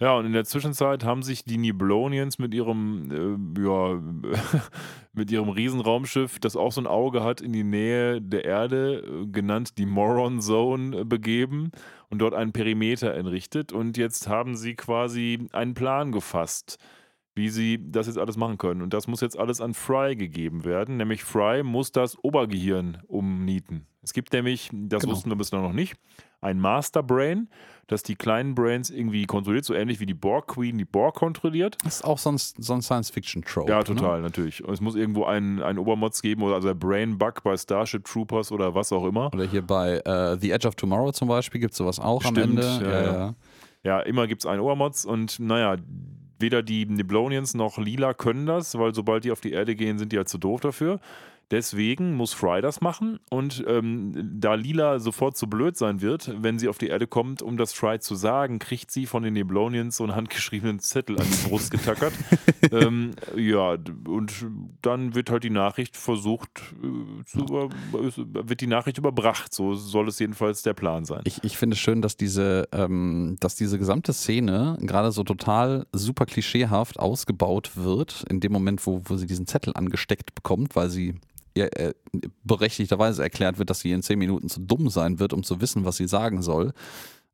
Ja, 0.00 0.16
und 0.16 0.26
in 0.26 0.32
der 0.32 0.44
Zwischenzeit 0.44 1.02
haben 1.02 1.24
sich 1.24 1.44
die 1.44 1.58
Niblonians 1.58 2.38
mit 2.38 2.54
ihrem, 2.54 3.10
äh, 3.10 3.60
ja, 3.60 4.00
mit 5.12 5.32
ihrem 5.32 5.48
Riesenraumschiff, 5.48 6.38
das 6.38 6.54
auch 6.54 6.70
so 6.70 6.80
ein 6.80 6.86
Auge 6.86 7.24
hat, 7.24 7.40
in 7.40 7.52
die 7.52 7.64
Nähe 7.64 8.22
der 8.22 8.44
Erde, 8.44 9.00
äh, 9.00 9.26
genannt 9.26 9.76
die 9.76 9.86
Moron 9.86 10.40
Zone, 10.40 11.00
äh, 11.00 11.04
begeben 11.04 11.72
und 12.10 12.20
dort 12.20 12.34
einen 12.34 12.52
Perimeter 12.52 13.12
entrichtet. 13.14 13.72
Und 13.72 13.96
jetzt 13.96 14.28
haben 14.28 14.56
sie 14.56 14.76
quasi 14.76 15.48
einen 15.50 15.74
Plan 15.74 16.12
gefasst, 16.12 16.78
wie 17.38 17.48
sie 17.48 17.78
das 17.90 18.06
jetzt 18.06 18.18
alles 18.18 18.36
machen 18.36 18.58
können. 18.58 18.82
Und 18.82 18.92
das 18.92 19.06
muss 19.06 19.22
jetzt 19.22 19.38
alles 19.38 19.62
an 19.62 19.72
Fry 19.72 20.14
gegeben 20.16 20.66
werden. 20.66 20.98
Nämlich 20.98 21.24
Fry 21.24 21.62
muss 21.62 21.90
das 21.92 22.22
Obergehirn 22.22 22.98
umnieten. 23.06 23.86
Es 24.02 24.12
gibt 24.12 24.32
nämlich, 24.34 24.68
das 24.72 25.02
Genau. 25.02 25.14
wussten 25.14 25.30
wir 25.30 25.36
bislang 25.36 25.62
noch 25.62 25.72
nicht, 25.72 25.96
ein 26.40 26.60
Master 26.60 27.02
Brain, 27.02 27.48
das 27.88 28.02
die 28.02 28.14
kleinen 28.14 28.54
Brains 28.54 28.90
irgendwie 28.90 29.24
kontrolliert, 29.26 29.64
so 29.64 29.74
ähnlich 29.74 29.98
wie 29.98 30.06
die 30.06 30.14
Borg 30.14 30.46
Queen 30.48 30.78
die 30.78 30.84
Borg 30.84 31.14
kontrolliert. 31.16 31.76
Das 31.84 31.96
ist 31.96 32.04
auch 32.04 32.18
so 32.18 32.30
ein, 32.30 32.38
so 32.38 32.72
ein 32.74 32.80
Science-Fiction-Trope. 32.82 33.70
Ja, 33.70 33.78
Ne? 33.78 33.84
total, 33.84 34.20
natürlich. 34.22 34.62
Und 34.64 34.72
es 34.72 34.80
muss 34.80 34.94
irgendwo 34.94 35.24
einen, 35.24 35.60
einen 35.62 35.78
Obermods 35.78 36.22
geben, 36.22 36.42
oder 36.42 36.54
also 36.56 36.68
der 36.68 36.74
Brain 36.74 37.18
Bug 37.18 37.42
bei 37.42 37.56
Starship 37.56 38.04
Troopers 38.04 38.52
oder 38.52 38.74
was 38.74 38.92
auch 38.92 39.04
immer. 39.06 39.32
Oder 39.34 39.44
hier 39.46 39.62
bei 39.62 39.96
äh, 40.04 40.36
The 40.38 40.50
Edge 40.52 40.68
of 40.68 40.74
Tomorrow 40.76 41.10
zum 41.12 41.28
Beispiel 41.28 41.60
gibt 41.60 41.72
es 41.72 41.78
sowas 41.78 41.98
auch 41.98 42.24
am 42.24 42.34
Stimmt, 42.34 42.60
Ende. 42.60 42.78
ja, 42.82 42.90
ja, 42.90 43.12
ja. 43.12 43.34
Ja, 43.84 44.00
immer 44.00 44.26
gibt 44.26 44.42
es 44.42 44.46
einen 44.46 44.60
Obermods 44.60 45.04
und 45.06 45.38
naja, 45.40 45.76
weder 46.38 46.62
die 46.62 46.86
Niblonians 46.86 47.54
noch 47.54 47.78
Lila 47.78 48.14
können 48.14 48.46
das, 48.46 48.78
weil 48.78 48.94
sobald 48.94 49.24
die 49.24 49.32
auf 49.32 49.40
die 49.40 49.52
Erde 49.52 49.74
gehen, 49.74 49.98
sind 49.98 50.12
die 50.12 50.18
halt 50.18 50.28
zu 50.28 50.38
doof 50.38 50.60
dafür. 50.60 51.00
Deswegen 51.50 52.14
muss 52.14 52.34
Fry 52.34 52.60
das 52.60 52.82
machen 52.82 53.20
und 53.30 53.64
ähm, 53.66 54.12
da 54.38 54.54
Lila 54.54 54.98
sofort 54.98 55.36
zu 55.36 55.46
blöd 55.46 55.78
sein 55.78 56.02
wird, 56.02 56.30
wenn 56.42 56.58
sie 56.58 56.68
auf 56.68 56.76
die 56.76 56.88
Erde 56.88 57.06
kommt, 57.06 57.40
um 57.40 57.56
das 57.56 57.72
Fry 57.72 57.98
zu 58.00 58.14
sagen, 58.14 58.58
kriegt 58.58 58.90
sie 58.90 59.06
von 59.06 59.22
den 59.22 59.32
Niblonians 59.32 59.96
so 59.96 60.04
einen 60.04 60.14
handgeschriebenen 60.14 60.78
Zettel 60.78 61.18
an 61.18 61.26
die 61.26 61.48
Brust 61.48 61.70
getackert. 61.70 62.12
ähm, 62.70 63.12
ja, 63.34 63.78
und 64.06 64.46
dann 64.82 65.14
wird 65.14 65.30
halt 65.30 65.42
die 65.42 65.50
Nachricht 65.50 65.96
versucht, 65.96 66.50
äh, 66.82 67.24
zu 67.24 67.38
über, 67.38 67.70
wird 68.48 68.60
die 68.60 68.66
Nachricht 68.66 68.98
überbracht. 68.98 69.54
So 69.54 69.74
soll 69.74 70.08
es 70.08 70.18
jedenfalls 70.18 70.62
der 70.62 70.74
Plan 70.74 71.06
sein. 71.06 71.22
Ich, 71.24 71.42
ich 71.44 71.56
finde 71.56 71.74
es 71.74 71.80
schön, 71.80 72.02
dass 72.02 72.18
diese, 72.18 72.68
ähm, 72.72 73.36
dass 73.40 73.56
diese 73.56 73.78
gesamte 73.78 74.12
Szene 74.12 74.76
gerade 74.82 75.12
so 75.12 75.24
total 75.24 75.86
super 75.92 76.26
klischeehaft 76.26 76.98
ausgebaut 76.98 77.72
wird, 77.76 78.24
in 78.28 78.40
dem 78.40 78.52
Moment, 78.52 78.86
wo, 78.86 79.00
wo 79.04 79.16
sie 79.16 79.26
diesen 79.26 79.46
Zettel 79.46 79.72
angesteckt 79.74 80.34
bekommt, 80.34 80.76
weil 80.76 80.90
sie 80.90 81.14
ihr 81.58 81.76
äh, 81.78 81.92
berechtigterweise 82.44 83.22
erklärt 83.22 83.58
wird, 83.58 83.70
dass 83.70 83.80
sie 83.80 83.92
in 83.92 84.02
zehn 84.02 84.18
Minuten 84.18 84.48
zu 84.48 84.60
dumm 84.60 84.88
sein 84.88 85.18
wird, 85.18 85.32
um 85.32 85.42
zu 85.42 85.60
wissen, 85.60 85.84
was 85.84 85.96
sie 85.96 86.08
sagen 86.08 86.42
soll. 86.42 86.72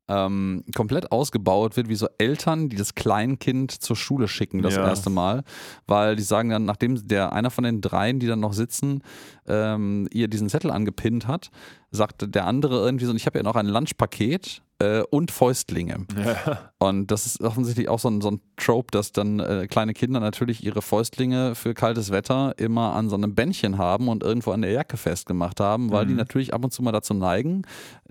Ähm, 0.07 0.63
komplett 0.75 1.11
ausgebaut 1.11 1.75
wird, 1.77 1.89
wie 1.89 1.95
so 1.95 2.07
Eltern, 2.19 2.69
die 2.69 2.75
das 2.75 2.93
Kleinkind 2.93 3.71
zur 3.71 3.95
Schule 3.95 4.27
schicken, 4.27 4.61
das 4.61 4.75
Ja. 4.75 4.85
erste 4.85 5.09
Mal, 5.09 5.43
weil 5.87 6.15
die 6.15 6.21
sagen 6.21 6.49
dann, 6.49 6.63
nachdem 6.65 7.07
der 7.07 7.33
einer 7.33 7.49
von 7.49 7.63
den 7.63 7.81
dreien, 7.81 8.19
die 8.19 8.27
dann 8.27 8.39
noch 8.39 8.53
sitzen, 8.53 9.01
ähm, 9.47 10.07
ihr 10.11 10.27
diesen 10.27 10.47
Zettel 10.47 10.69
angepinnt 10.69 11.25
hat, 11.25 11.49
sagte 11.89 12.27
der 12.27 12.45
andere 12.45 12.85
irgendwie 12.85 13.05
so, 13.05 13.15
ich 13.15 13.25
habe 13.25 13.39
ja 13.39 13.43
noch 13.43 13.55
ein 13.55 13.65
Lunchpaket 13.65 14.61
äh, 14.79 15.01
und 15.09 15.31
Fäustlinge. 15.31 16.05
Ja. 16.23 16.71
Und 16.79 17.07
das 17.11 17.25
ist 17.25 17.41
offensichtlich 17.41 17.87
auch 17.89 17.99
so 17.99 18.09
ein, 18.09 18.21
so 18.21 18.29
ein 18.31 18.41
Trope, 18.57 18.87
dass 18.91 19.11
dann 19.11 19.39
äh, 19.39 19.67
kleine 19.67 19.93
Kinder 19.93 20.19
natürlich 20.19 20.63
ihre 20.63 20.81
Fäustlinge 20.81 21.55
für 21.55 21.73
kaltes 21.73 22.11
Wetter 22.11 22.53
immer 22.57 22.93
an 22.93 23.09
so 23.09 23.15
einem 23.15 23.35
Bändchen 23.35 23.77
haben 23.77 24.07
und 24.09 24.23
irgendwo 24.23 24.51
an 24.51 24.61
der 24.61 24.71
Jacke 24.71 24.97
festgemacht 24.97 25.59
haben, 25.59 25.91
weil 25.91 26.05
die 26.05 26.11
Mhm. 26.11 26.17
natürlich 26.17 26.53
ab 26.53 26.63
und 26.63 26.71
zu 26.71 26.83
mal 26.83 26.91
dazu 26.91 27.13
neigen, 27.13 27.63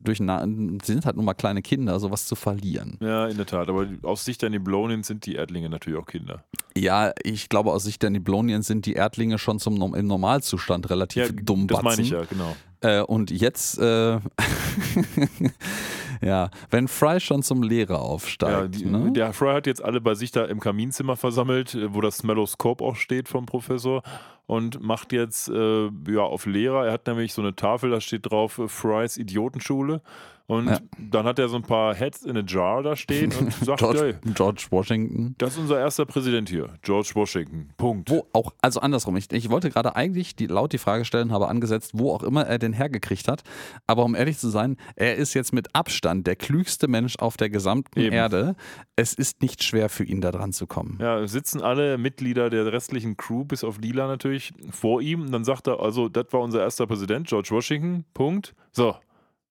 durch 0.02 0.20
na 0.20 0.44
sie 0.44 0.78
sind 0.84 1.06
halt 1.06 1.16
nun 1.16 1.24
mal 1.24 1.34
kleine 1.34 1.62
Kinder, 1.62 1.98
sowas 2.00 2.26
zu 2.26 2.34
verlieren. 2.34 2.98
Ja, 3.00 3.26
in 3.26 3.36
der 3.36 3.46
Tat. 3.46 3.68
Aber 3.68 3.86
aus 4.02 4.24
Sicht 4.24 4.42
der 4.42 4.50
Niblonians 4.50 5.06
sind 5.06 5.26
die 5.26 5.34
Erdlinge 5.34 5.68
natürlich 5.68 5.98
auch 5.98 6.06
Kinder. 6.06 6.44
Ja, 6.76 7.12
ich 7.22 7.48
glaube, 7.48 7.72
aus 7.72 7.84
Sicht 7.84 8.02
der 8.02 8.10
Niblonians 8.10 8.66
sind 8.66 8.86
die 8.86 8.94
Erdlinge 8.94 9.38
schon 9.38 9.58
zum, 9.58 9.94
im 9.94 10.06
Normalzustand 10.06 10.90
relativ 10.90 11.34
dumm 11.42 11.66
das 11.68 11.82
meine 11.82 12.02
ich 12.02 12.10
ja, 12.10 12.24
genau. 12.24 12.56
Äh, 12.80 13.00
und 13.02 13.30
jetzt, 13.30 13.78
äh, 13.78 14.18
ja, 16.24 16.50
wenn 16.70 16.88
Fry 16.88 17.20
schon 17.20 17.42
zum 17.42 17.62
Lehrer 17.62 17.94
Ja, 17.94 18.00
aufsteigt, 18.00 18.80
die, 18.80 18.86
ne? 18.86 19.12
Der 19.12 19.32
Fry 19.32 19.52
hat 19.54 19.66
jetzt 19.66 19.84
alle 19.84 20.00
bei 20.00 20.14
sich 20.14 20.30
da 20.32 20.44
im 20.44 20.60
Kaminzimmer 20.60 21.16
versammelt, 21.16 21.74
äh, 21.74 21.94
wo 21.94 22.00
das 22.00 22.18
Smelloskop 22.18 22.80
auch 22.80 22.96
steht 22.96 23.28
vom 23.28 23.46
Professor 23.46 24.02
und 24.46 24.82
macht 24.82 25.12
jetzt 25.12 25.48
äh, 25.48 25.90
ja, 26.08 26.20
auf 26.20 26.46
Lehrer. 26.46 26.86
Er 26.86 26.92
hat 26.92 27.06
nämlich 27.06 27.32
so 27.32 27.42
eine 27.42 27.54
Tafel, 27.54 27.90
da 27.90 28.00
steht 28.00 28.30
drauf 28.30 28.58
äh, 28.58 28.68
Frys 28.68 29.16
Idiotenschule. 29.16 30.00
Und 30.46 30.66
Ja. 30.68 30.78
dann 30.98 31.24
hat 31.24 31.38
er 31.38 31.48
so 31.48 31.56
ein 31.56 31.62
paar 31.62 31.94
Heads 31.94 32.22
in 32.22 32.36
a 32.36 32.42
Jar 32.46 32.82
da 32.82 32.96
stehen 32.96 33.32
und 33.32 33.50
sagt, 33.64 33.78
George, 33.78 33.98
hey, 34.22 34.32
George 34.34 34.66
Washington. 34.70 35.34
das 35.38 35.54
ist 35.54 35.58
unser 35.58 35.80
erster 35.80 36.04
Präsident 36.04 36.50
hier, 36.50 36.68
George 36.82 37.12
Washington. 37.14 37.70
Punkt. 37.78 38.10
Wo 38.10 38.26
auch, 38.34 38.52
also 38.60 38.80
andersrum, 38.80 39.16
ich, 39.16 39.32
ich 39.32 39.48
wollte 39.48 39.70
gerade 39.70 39.96
eigentlich 39.96 40.36
die, 40.36 40.46
laut 40.46 40.72
die 40.74 40.78
Frage 40.78 41.06
stellen, 41.06 41.32
habe 41.32 41.48
angesetzt, 41.48 41.92
wo 41.94 42.12
auch 42.12 42.22
immer 42.22 42.44
er 42.46 42.58
den 42.58 42.74
hergekriegt 42.74 43.26
hat. 43.26 43.42
Aber 43.86 44.04
um 44.04 44.14
ehrlich 44.14 44.36
zu 44.38 44.48
sein, 44.50 44.76
er 44.96 45.16
ist 45.16 45.32
jetzt 45.32 45.54
mit 45.54 45.74
Abstand 45.74 46.26
der 46.26 46.36
klügste 46.36 46.88
Mensch 46.88 47.16
auf 47.18 47.38
der 47.38 47.48
gesamten 47.48 47.98
Eben. 47.98 48.12
Erde. 48.12 48.54
Es 48.96 49.14
ist 49.14 49.40
nicht 49.40 49.62
schwer 49.64 49.88
für 49.88 50.04
ihn, 50.04 50.20
da 50.20 50.30
dran 50.30 50.52
zu 50.52 50.66
kommen. 50.66 50.98
Ja, 51.00 51.26
sitzen 51.26 51.62
alle 51.62 51.96
Mitglieder 51.96 52.50
der 52.50 52.70
restlichen 52.70 53.16
Crew, 53.16 53.44
bis 53.44 53.64
auf 53.64 53.78
Lila 53.80 54.06
natürlich, 54.08 54.52
vor 54.70 55.00
ihm. 55.00 55.22
Und 55.22 55.32
dann 55.32 55.44
sagt 55.44 55.66
er, 55.68 55.80
also, 55.80 56.10
das 56.10 56.26
war 56.32 56.40
unser 56.42 56.60
erster 56.60 56.86
Präsident, 56.86 57.28
George 57.28 57.48
Washington. 57.50 58.04
Punkt. 58.12 58.54
So. 58.72 58.94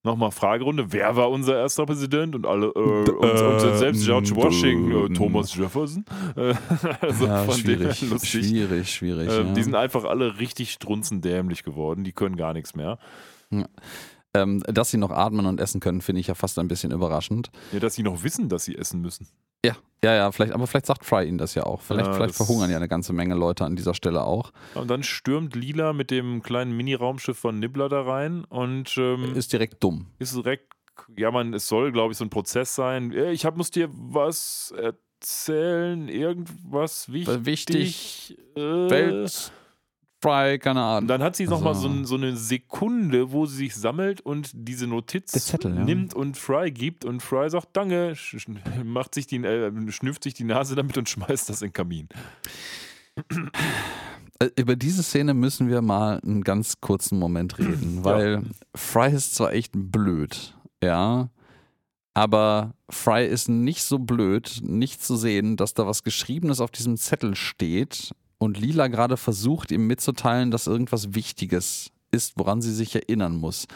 Nochmal 0.06 0.32
Fragerunde. 0.32 0.92
Wer 0.92 1.16
war 1.16 1.30
unser 1.30 1.58
erster 1.58 1.86
Präsident? 1.86 2.36
Und 2.36 2.46
alle, 2.46 2.68
äh, 2.68 2.70
und, 2.70 3.10
und 3.10 3.78
selbst 3.78 4.04
George 4.04 4.36
Washington, 4.36 4.92
äh, 4.92 5.06
ähm. 5.06 5.14
Thomas 5.14 5.56
Jefferson. 5.56 6.04
Äh, 6.36 6.54
also 7.02 7.26
ja, 7.26 7.44
von 7.44 7.56
schwierig, 7.56 8.00
denen 8.00 8.12
lustig. 8.12 8.46
schwierig, 8.46 8.94
schwierig. 8.94 9.30
Ähm, 9.32 9.48
ja. 9.48 9.54
Die 9.54 9.64
sind 9.64 9.76
einfach 9.76 10.04
alle 10.04 10.40
richtig 10.40 10.72
strunzendämlich 10.72 11.64
geworden. 11.64 12.04
Die 12.04 12.12
können 12.12 12.36
gar 12.36 12.54
nichts 12.54 12.76
mehr. 12.76 13.00
ähm, 14.34 14.62
dass 14.68 14.92
sie 14.92 14.98
noch 14.98 15.12
atmen 15.12 15.46
und 15.46 15.62
essen 15.62 15.80
können, 15.80 16.02
finde 16.02 16.20
ich 16.20 16.28
ja 16.28 16.36
fast 16.36 16.60
ein 16.60 16.68
bisschen 16.68 16.92
überraschend. 16.92 17.50
Ja, 17.72 17.80
dass 17.80 17.96
sie 17.96 18.04
noch 18.04 18.24
wissen, 18.24 18.50
dass 18.50 18.66
sie 18.66 18.76
essen 18.76 19.00
müssen. 19.00 19.30
Ja, 19.66 19.76
ja, 20.04 20.14
ja, 20.16 20.32
vielleicht, 20.34 20.52
aber 20.52 20.68
vielleicht 20.68 20.86
sagt 20.86 21.06
Fry 21.06 21.26
ihnen 21.28 21.38
das 21.38 21.56
ja 21.56 21.64
auch. 21.64 21.82
Vielleicht, 21.82 22.08
Ja, 22.08 22.14
vielleicht 22.14 22.36
verhungern 22.36 22.70
ja 22.70 22.76
eine 22.76 22.90
ganze 22.90 23.14
Menge 23.14 23.36
Leute 23.36 23.64
an 23.64 23.78
dieser 23.78 23.94
Stelle 23.94 24.24
auch. 24.24 24.52
Und 24.76 24.90
dann 24.90 25.02
stürmt 25.02 25.56
Lila 25.56 25.94
mit 25.94 26.12
dem 26.12 26.44
kleinen 26.44 26.76
Mini-Raumschiff 26.76 27.38
von 27.38 27.58
Nibbler 27.58 27.88
da 27.88 28.02
rein 28.02 28.44
und 28.46 28.98
ähm, 28.98 29.34
Ist 29.36 29.54
direkt 29.54 29.82
dumm. 29.82 30.08
ist 30.20 30.36
direkt, 30.36 30.74
ja, 31.16 31.32
man, 31.32 31.54
es 31.54 31.70
soll, 31.70 31.94
glaube 31.94 32.12
ich, 32.12 32.18
so 32.18 32.26
ein 32.26 32.30
Prozess 32.30 32.76
sein. 32.76 33.14
Äh, 33.14 33.32
Ich 33.32 33.46
hab, 33.46 33.56
muss 33.56 33.72
dir 33.72 33.88
was 33.94 34.74
erzählen, 34.78 36.10
irgendwas 36.10 37.12
wichtig. 37.12 37.46
Wichtig. 37.46 38.38
Äh, 38.58 38.60
Welt, 38.90 39.52
Fry, 40.24 40.58
keine 40.58 40.82
Ahnung. 40.82 41.08
dann 41.08 41.22
hat 41.22 41.36
sie 41.36 41.46
nochmal 41.46 41.74
Also- 41.74 41.82
so, 41.82 41.90
ein, 41.94 42.06
so 42.06 42.16
eine 42.16 42.36
Sekunde, 42.38 43.32
wo 43.32 43.46
sie 43.46 43.58
sich 43.58 43.76
sammelt 43.76 44.22
und 44.22 44.52
diese 44.54 44.88
Notiz 44.88 45.32
Zettel, 45.32 45.76
ja. 45.76 45.84
nimmt 45.84 46.14
und 46.14 46.38
Fry 46.38 46.72
gibt 46.72 47.04
und 47.06 47.22
Fry 47.22 47.50
sagt 47.50 47.70
Danke, 47.74 48.16
macht 48.86 49.14
sich 49.16 49.28
die, 49.28 49.38
äh, 49.44 49.72
schnüfft 49.92 50.24
sich 50.24 50.34
die 50.34 50.46
Nase 50.46 50.76
damit 50.76 50.98
und 50.98 51.10
schmeißt 51.10 51.50
das 51.50 51.62
in 51.62 51.68
den 51.70 51.74
Kamin. 51.74 52.08
äh, 54.40 54.50
über 54.58 54.76
diese 54.76 55.04
Szene 55.04 55.34
müssen 55.34 55.68
wir 55.68 55.82
mal 55.82 56.20
einen 56.24 56.44
ganz 56.44 56.80
kurzen 56.82 57.20
Moment 57.20 57.58
reden, 57.60 58.04
weil 58.04 58.44
Fry 58.76 59.12
ist 59.14 59.36
zwar 59.36 59.54
echt 59.54 59.72
blöd, 59.76 60.56
ja, 60.84 61.30
aber 62.14 62.74
Fry 62.90 63.26
ist 63.26 63.50
nicht 63.50 63.84
so 63.84 64.00
blöd, 64.00 64.60
nicht 64.64 65.04
zu 65.04 65.16
sehen, 65.16 65.58
dass 65.58 65.74
da 65.74 65.88
was 65.88 66.04
Geschriebenes 66.04 66.60
auf 66.62 66.72
diesem 66.72 66.98
Zettel 66.98 67.36
steht 67.36 68.14
und 68.44 68.60
Lila 68.60 68.88
gerade 68.88 69.18
versucht, 69.18 69.72
ihm 69.72 69.88
mitzuteilen, 69.88 70.52
dass 70.52 70.68
irgendwas 70.68 71.14
Wichtiges 71.14 71.92
ist, 72.12 72.34
woran 72.38 72.62
sie 72.62 72.74
sich 72.74 72.96
erinnern 72.96 73.36
muss. 73.36 73.68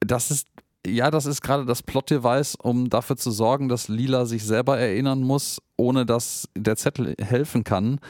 Das 0.00 0.30
ist, 0.30 0.46
ja, 0.86 1.10
das 1.10 1.26
ist 1.26 1.42
gerade 1.42 1.64
das 1.64 1.82
Plot-Device, 1.82 2.56
um 2.56 2.90
dafür 2.90 3.16
zu 3.16 3.30
sorgen, 3.30 3.68
dass 3.68 3.88
Lila 3.88 4.26
sich 4.26 4.44
selber 4.44 4.78
erinnern 4.78 5.22
muss, 5.22 5.60
ohne 5.76 6.06
dass 6.06 6.48
der 6.56 6.76
Zettel 6.76 7.14
helfen 7.20 7.64
kann. 7.64 8.00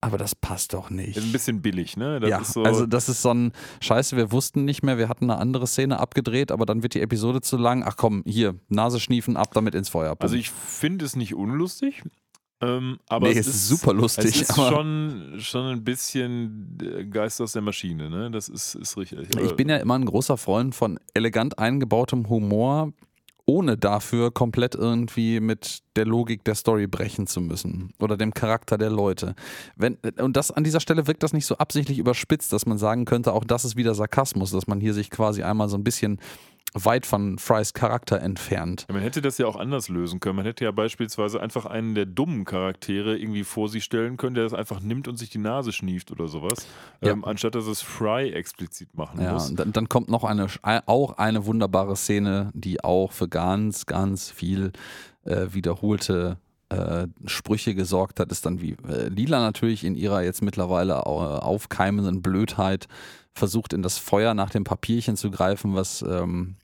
Aber 0.00 0.18
das 0.18 0.34
passt 0.34 0.74
doch 0.74 0.90
nicht. 0.90 1.16
Ist 1.16 1.24
ein 1.24 1.32
bisschen 1.32 1.62
billig, 1.62 1.96
ne? 1.96 2.20
Das 2.20 2.30
ja, 2.30 2.38
ist 2.38 2.52
so, 2.52 2.62
also 2.62 2.86
das 2.86 3.08
ist 3.08 3.22
so 3.22 3.32
ein 3.32 3.52
Scheiße, 3.80 4.16
wir 4.16 4.30
wussten 4.30 4.64
nicht 4.64 4.82
mehr, 4.82 4.98
wir 4.98 5.08
hatten 5.08 5.30
eine 5.30 5.40
andere 5.40 5.66
Szene 5.66 5.98
abgedreht, 5.98 6.52
aber 6.52 6.66
dann 6.66 6.82
wird 6.82 6.94
die 6.94 7.00
Episode 7.00 7.40
zu 7.40 7.56
lang. 7.56 7.82
Ach 7.82 7.96
komm, 7.96 8.22
hier, 8.26 8.54
Nase 8.68 9.00
schniefen, 9.00 9.36
ab 9.36 9.52
damit 9.54 9.74
ins 9.74 9.88
Feuer. 9.88 10.14
also 10.18 10.36
ich 10.36 10.50
finde 10.50 11.04
es 11.04 11.16
nicht 11.16 11.34
unlustig. 11.34 12.02
Ähm, 12.62 12.98
aber 13.08 13.28
nee, 13.28 13.38
es 13.38 13.46
ist 13.46 13.68
super 13.68 13.92
lustig. 13.92 14.34
Es 14.34 14.48
ist 14.48 14.56
schon, 14.56 15.34
schon 15.38 15.66
ein 15.66 15.84
bisschen 15.84 16.78
äh, 16.80 17.04
Geist 17.04 17.40
aus 17.42 17.52
der 17.52 17.60
Maschine, 17.60 18.08
ne? 18.08 18.30
Das 18.30 18.48
ist, 18.48 18.74
ist 18.76 18.96
richtig. 18.96 19.28
ich 19.36 19.56
bin 19.56 19.68
ja 19.68 19.76
immer 19.76 19.94
ein 19.98 20.06
großer 20.06 20.38
Freund 20.38 20.74
von 20.74 20.98
elegant 21.12 21.58
eingebautem 21.58 22.30
Humor, 22.30 22.92
ohne 23.44 23.76
dafür 23.76 24.32
komplett 24.32 24.74
irgendwie 24.74 25.38
mit 25.38 25.82
der 25.96 26.06
Logik 26.06 26.44
der 26.44 26.54
Story 26.54 26.86
brechen 26.86 27.26
zu 27.26 27.42
müssen 27.42 27.92
oder 28.00 28.16
dem 28.16 28.32
Charakter 28.32 28.78
der 28.78 28.90
Leute. 28.90 29.34
Wenn, 29.76 29.98
und 30.18 30.36
das 30.36 30.50
an 30.50 30.64
dieser 30.64 30.80
Stelle 30.80 31.06
wirkt 31.06 31.22
das 31.22 31.34
nicht 31.34 31.46
so 31.46 31.58
absichtlich 31.58 31.98
überspitzt, 31.98 32.52
dass 32.54 32.66
man 32.66 32.78
sagen 32.78 33.04
könnte, 33.04 33.34
auch 33.34 33.44
das 33.44 33.66
ist 33.66 33.76
wieder 33.76 33.94
Sarkasmus, 33.94 34.50
dass 34.50 34.66
man 34.66 34.80
hier 34.80 34.94
sich 34.94 35.10
quasi 35.10 35.42
einmal 35.42 35.68
so 35.68 35.76
ein 35.76 35.84
bisschen 35.84 36.20
weit 36.74 37.06
von 37.06 37.38
Frys 37.38 37.72
Charakter 37.72 38.20
entfernt. 38.20 38.84
Ja, 38.88 38.94
man 38.94 39.02
hätte 39.02 39.22
das 39.22 39.38
ja 39.38 39.46
auch 39.46 39.56
anders 39.56 39.88
lösen 39.88 40.20
können. 40.20 40.36
Man 40.36 40.44
hätte 40.44 40.64
ja 40.64 40.72
beispielsweise 40.72 41.40
einfach 41.40 41.64
einen 41.64 41.94
der 41.94 42.04
dummen 42.06 42.44
Charaktere 42.44 43.16
irgendwie 43.16 43.44
vor 43.44 43.68
sich 43.70 43.82
stellen 43.84 44.16
können, 44.18 44.34
der 44.34 44.44
das 44.44 44.52
einfach 44.52 44.80
nimmt 44.80 45.08
und 45.08 45.16
sich 45.16 45.30
die 45.30 45.38
Nase 45.38 45.72
schnieft 45.72 46.10
oder 46.10 46.28
sowas, 46.28 46.66
Ja. 47.02 47.12
ähm, 47.12 47.24
anstatt 47.24 47.54
dass 47.54 47.66
es 47.66 47.80
Fry 47.80 48.30
explizit 48.30 48.94
machen 48.94 49.22
Ja, 49.22 49.32
muss. 49.34 49.54
dann, 49.54 49.72
dann 49.72 49.88
kommt 49.88 50.08
noch 50.10 50.24
eine, 50.24 50.48
auch 50.86 51.16
eine 51.16 51.46
wunderbare 51.46 51.96
Szene, 51.96 52.50
die 52.54 52.84
auch 52.84 53.12
für 53.12 53.28
ganz, 53.28 53.86
ganz 53.86 54.30
viel 54.30 54.72
äh, 55.24 55.46
wiederholte 55.52 56.36
äh, 56.68 57.06
Sprüche 57.26 57.74
gesorgt 57.74 58.18
hat, 58.20 58.30
ist 58.32 58.44
dann 58.44 58.60
wie 58.60 58.76
äh, 58.88 59.08
Lila 59.08 59.40
natürlich 59.40 59.84
in 59.84 59.94
ihrer 59.94 60.22
jetzt 60.22 60.42
mittlerweile 60.42 61.06
au- 61.06 61.20
aufkeimenden 61.38 62.22
Blödheit 62.22 62.86
versucht 63.36 63.72
in 63.72 63.82
das 63.82 63.98
Feuer 63.98 64.34
nach 64.34 64.50
dem 64.50 64.64
Papierchen 64.64 65.16
zu 65.16 65.30
greifen, 65.30 65.74
was 65.74 66.02
ähm, 66.02 66.56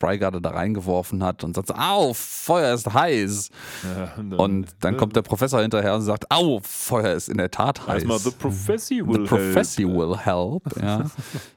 Fry 0.00 0.18
gerade 0.18 0.40
da 0.40 0.50
reingeworfen 0.50 1.22
hat 1.22 1.44
und 1.44 1.54
sagt, 1.54 1.68
so, 1.68 1.74
au, 1.74 2.14
Feuer 2.14 2.72
ist 2.74 2.92
heiß. 2.92 3.50
Ja, 3.82 4.12
und 4.16 4.30
dann, 4.30 4.40
Und 4.40 4.68
dann 4.80 4.96
kommt 4.96 5.14
der 5.14 5.20
Professor 5.22 5.60
hinterher 5.60 5.94
und 5.94 6.00
sagt, 6.00 6.30
au, 6.30 6.60
Feuer 6.62 7.12
ist 7.12 7.28
in 7.28 7.36
der 7.36 7.50
Tat 7.50 7.86
heiß. 7.86 8.04
erstmal 8.04 8.18
The 8.18 8.30
Prophecy 8.30 9.06
will 9.06 9.20
The 9.20 9.28
Prophecy 9.28 9.82
help. 9.82 9.96
will 9.96 10.16
help. 10.16 10.62
Ja. 10.80 10.96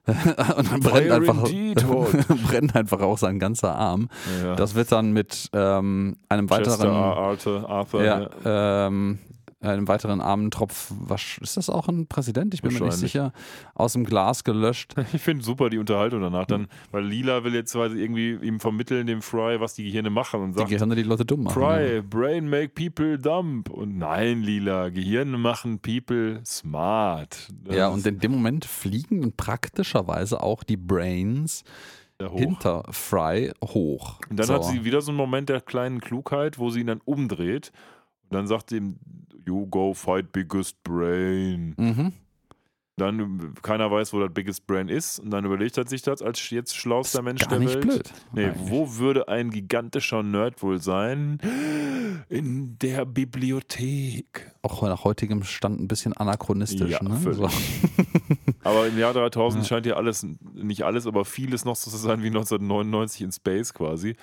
und 0.57 0.71
dann 0.71 0.79
brennt 0.81 1.11
einfach, 1.11 1.43
brennt 2.47 2.75
einfach 2.75 2.99
auch 2.99 3.17
sein 3.17 3.39
ganzer 3.39 3.75
Arm. 3.75 4.09
Ja. 4.43 4.55
Das 4.55 4.75
wird 4.75 4.91
dann 4.91 5.13
mit 5.13 5.49
ähm, 5.53 6.17
einem 6.27 6.49
weiteren, 6.49 6.89
Arthur, 6.89 7.69
Arthur 7.69 8.03
ja. 8.03 8.29
ähm, 8.43 9.19
einem 9.63 9.87
weiteren 9.87 10.21
armen 10.21 10.51
Tropf, 10.51 10.91
was, 10.99 11.37
ist 11.41 11.57
das 11.57 11.69
auch 11.69 11.87
ein 11.87 12.07
Präsident? 12.07 12.53
Ich 12.53 12.61
bin 12.61 12.73
mir 12.73 12.81
nicht 12.81 12.93
sicher. 12.93 13.33
Aus 13.73 13.93
dem 13.93 14.03
Glas 14.05 14.43
gelöscht. 14.43 14.93
Ich 15.13 15.21
finde 15.21 15.43
super 15.43 15.69
die 15.69 15.77
Unterhaltung 15.77 16.21
danach 16.21 16.45
dann, 16.45 16.67
weil 16.91 17.05
Lila 17.05 17.43
will 17.43 17.53
jetzt 17.53 17.73
quasi 17.73 17.97
irgendwie 17.99 18.33
ihm 18.33 18.59
vermitteln, 18.59 19.07
dem 19.07 19.21
Fry, 19.21 19.59
was 19.59 19.73
die 19.75 19.83
Gehirne 19.83 20.09
machen 20.09 20.41
und 20.41 20.53
Die 20.53 20.59
sagt, 20.59 20.69
Gehirne, 20.69 20.95
die 20.95 21.03
Leute 21.03 21.25
dumm 21.25 21.43
machen. 21.43 21.53
Fry, 21.61 22.01
Brain 22.01 22.49
make 22.49 22.69
people 22.69 23.17
dumb. 23.17 23.69
Und 23.69 23.97
nein, 23.97 24.41
Lila, 24.41 24.89
Gehirne 24.89 25.37
machen 25.37 25.79
people 25.79 26.41
smart. 26.45 27.47
Das 27.63 27.75
Ja, 27.75 27.87
und 27.89 28.05
in 28.05 28.19
dem 28.19 28.31
Moment 28.31 28.65
fliegen 28.65 29.33
praktischerweise 29.35 30.41
auch 30.41 30.63
die 30.63 30.77
Brains 30.77 31.63
hinter 32.19 32.83
Fry 32.89 33.51
hoch. 33.63 34.19
Und 34.29 34.39
dann 34.39 34.47
So. 34.47 34.53
hat 34.55 34.65
sie 34.65 34.85
wieder 34.85 35.01
so 35.01 35.11
einen 35.11 35.17
Moment 35.17 35.49
der 35.49 35.61
kleinen 35.61 35.99
Klugheit, 35.99 36.57
wo 36.57 36.69
sie 36.69 36.81
ihn 36.81 36.87
dann 36.87 37.01
umdreht. 37.05 37.71
Dann 38.33 38.47
sagt 38.47 38.71
ihm, 38.71 38.97
you 39.45 39.65
go 39.67 39.93
fight 39.93 40.31
biggest 40.31 40.81
brain. 40.83 41.73
Mhm. 41.77 42.13
Dann, 42.95 43.19
äh, 43.19 43.61
keiner 43.63 43.89
weiß, 43.89 44.13
wo 44.13 44.19
das 44.19 44.31
biggest 44.31 44.67
brain 44.67 44.87
ist. 44.87 45.17
Und 45.19 45.31
dann 45.31 45.45
überlegt 45.45 45.77
er 45.79 45.87
sich 45.87 46.03
das 46.03 46.21
als 46.21 46.47
jetzt 46.51 46.75
schlauster 46.75 47.23
Mensch 47.23 47.41
Gar 47.41 47.49
der 47.51 47.59
nicht 47.59 47.73
Welt. 47.73 47.81
blöd. 47.81 48.13
Nee, 48.33 48.45
Eigentlich. 48.45 48.69
wo 48.71 48.97
würde 48.97 49.27
ein 49.29 49.49
gigantischer 49.49 50.21
Nerd 50.21 50.61
wohl 50.61 50.79
sein? 50.79 51.39
In 52.29 52.77
der 52.79 53.05
Bibliothek. 53.05 54.51
Auch 54.61 54.83
nach 54.83 55.03
heutigem 55.05 55.43
Stand 55.43 55.79
ein 55.81 55.87
bisschen 55.87 56.13
anachronistisch. 56.15 56.91
Ja, 56.91 57.01
ne? 57.03 57.17
So. 57.33 57.49
Aber 58.63 58.87
im 58.87 58.97
Jahr 58.99 59.13
3000 59.13 59.63
Ja. 59.63 59.67
scheint 59.67 59.85
ja 59.87 59.95
alles, 59.95 60.25
nicht 60.53 60.83
alles, 60.83 61.05
aber 61.07 61.25
vieles 61.25 61.65
noch 61.65 61.75
so 61.75 61.89
zu 61.91 61.97
sein 61.97 62.21
wie 62.21 62.27
1999 62.27 63.21
in 63.21 63.31
Space 63.31 63.73
quasi. 63.73 64.15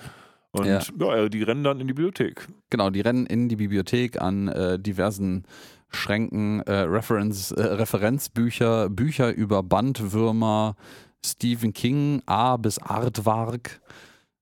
Und 0.52 0.66
Ja. 0.66 0.80
ja, 0.98 1.28
die 1.28 1.42
rennen 1.42 1.62
dann 1.64 1.80
in 1.80 1.86
die 1.86 1.94
Bibliothek. 1.94 2.48
Genau, 2.70 2.90
die 2.90 3.00
rennen 3.00 3.26
in 3.26 3.48
die 3.48 3.56
Bibliothek 3.56 4.20
an 4.20 4.48
äh, 4.48 4.78
diversen 4.78 5.44
Schränken, 5.90 6.60
äh, 6.62 6.72
Reference, 6.72 7.52
äh, 7.52 7.62
Referenzbücher, 7.62 8.88
Bücher 8.88 9.32
über 9.32 9.62
Bandwürmer, 9.62 10.76
Stephen 11.24 11.72
King, 11.72 12.22
A 12.26 12.56
bis 12.56 12.78
Aardvark. 12.78 13.80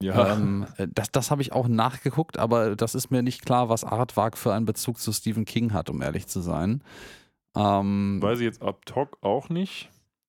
Ja. 0.01 0.35
Ähm, 0.35 0.67
äh, 0.77 0.87
das 0.95 1.11
das 1.11 1.31
habe 1.31 1.43
ich 1.43 1.53
auch 1.53 1.69
nachgeguckt, 1.69 2.39
aber 2.39 2.77
das 2.77 2.95
ist 2.95 3.11
mir 3.11 3.23
nicht 3.23 3.45
klar, 3.45 3.69
was 3.69 3.85
Aardvark 3.85 4.39
für 4.39 4.55
einen 4.55 4.67
Bezug 4.67 4.99
zu 4.99 5.13
Stephen 5.13 5.45
King 5.45 5.73
hat, 5.73 5.91
um 5.91 6.01
ehrlich 6.03 6.27
zu 6.27 6.41
sein. 6.41 6.83
Ähm, 7.57 8.19
Weiß 8.23 8.39
ich 8.39 8.45
jetzt 8.45 8.63
ab 8.63 8.87
Talk 8.87 9.19
auch 9.23 9.49
nicht. 9.49 9.89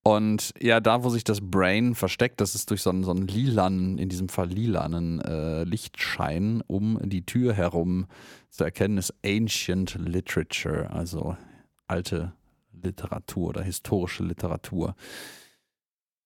Und 0.09 0.55
ja, 0.59 0.79
da, 0.79 1.03
wo 1.03 1.09
sich 1.09 1.23
das 1.23 1.39
Brain 1.39 1.93
versteckt, 1.93 2.41
das 2.41 2.55
ist 2.55 2.71
durch 2.71 2.81
so 2.81 2.89
einen, 2.89 3.03
so 3.03 3.11
einen 3.11 3.27
lilanen, 3.27 3.99
in 3.99 4.09
diesem 4.09 4.27
Fall 4.27 4.47
lilanen 4.47 5.21
äh, 5.21 5.65
Lichtschein 5.65 6.63
um 6.65 6.99
die 7.03 7.27
Tür 7.27 7.53
herum 7.53 8.07
zu 8.49 8.63
erkennen, 8.63 8.97
ist 8.97 9.13
Ancient 9.23 9.99
Literature, 9.99 10.89
also 10.89 11.37
alte 11.85 12.33
Literatur 12.71 13.49
oder 13.49 13.61
historische 13.61 14.23
Literatur. 14.23 14.95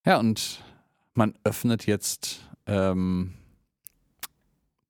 Ja, 0.05 0.17
und 0.17 0.63
man 1.13 1.33
öffnet 1.43 1.85
jetzt 1.85 2.39
ähm, 2.67 3.33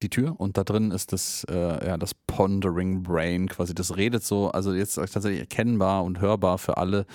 die 0.03 0.09
Tür 0.09 0.39
und 0.39 0.55
da 0.55 0.63
drin 0.63 0.91
ist 0.91 1.13
das, 1.13 1.47
äh, 1.49 1.87
ja, 1.87 1.97
das 1.97 2.13
Pondering 2.35 3.03
Brain, 3.03 3.47
quasi 3.47 3.75
das 3.75 3.95
redet 3.95 4.23
so, 4.23 4.49
also 4.49 4.73
jetzt 4.73 4.95
tatsächlich 4.95 5.39
erkennbar 5.39 6.03
und 6.03 6.19
hörbar 6.19 6.57
für 6.57 6.77
alle 6.77 7.05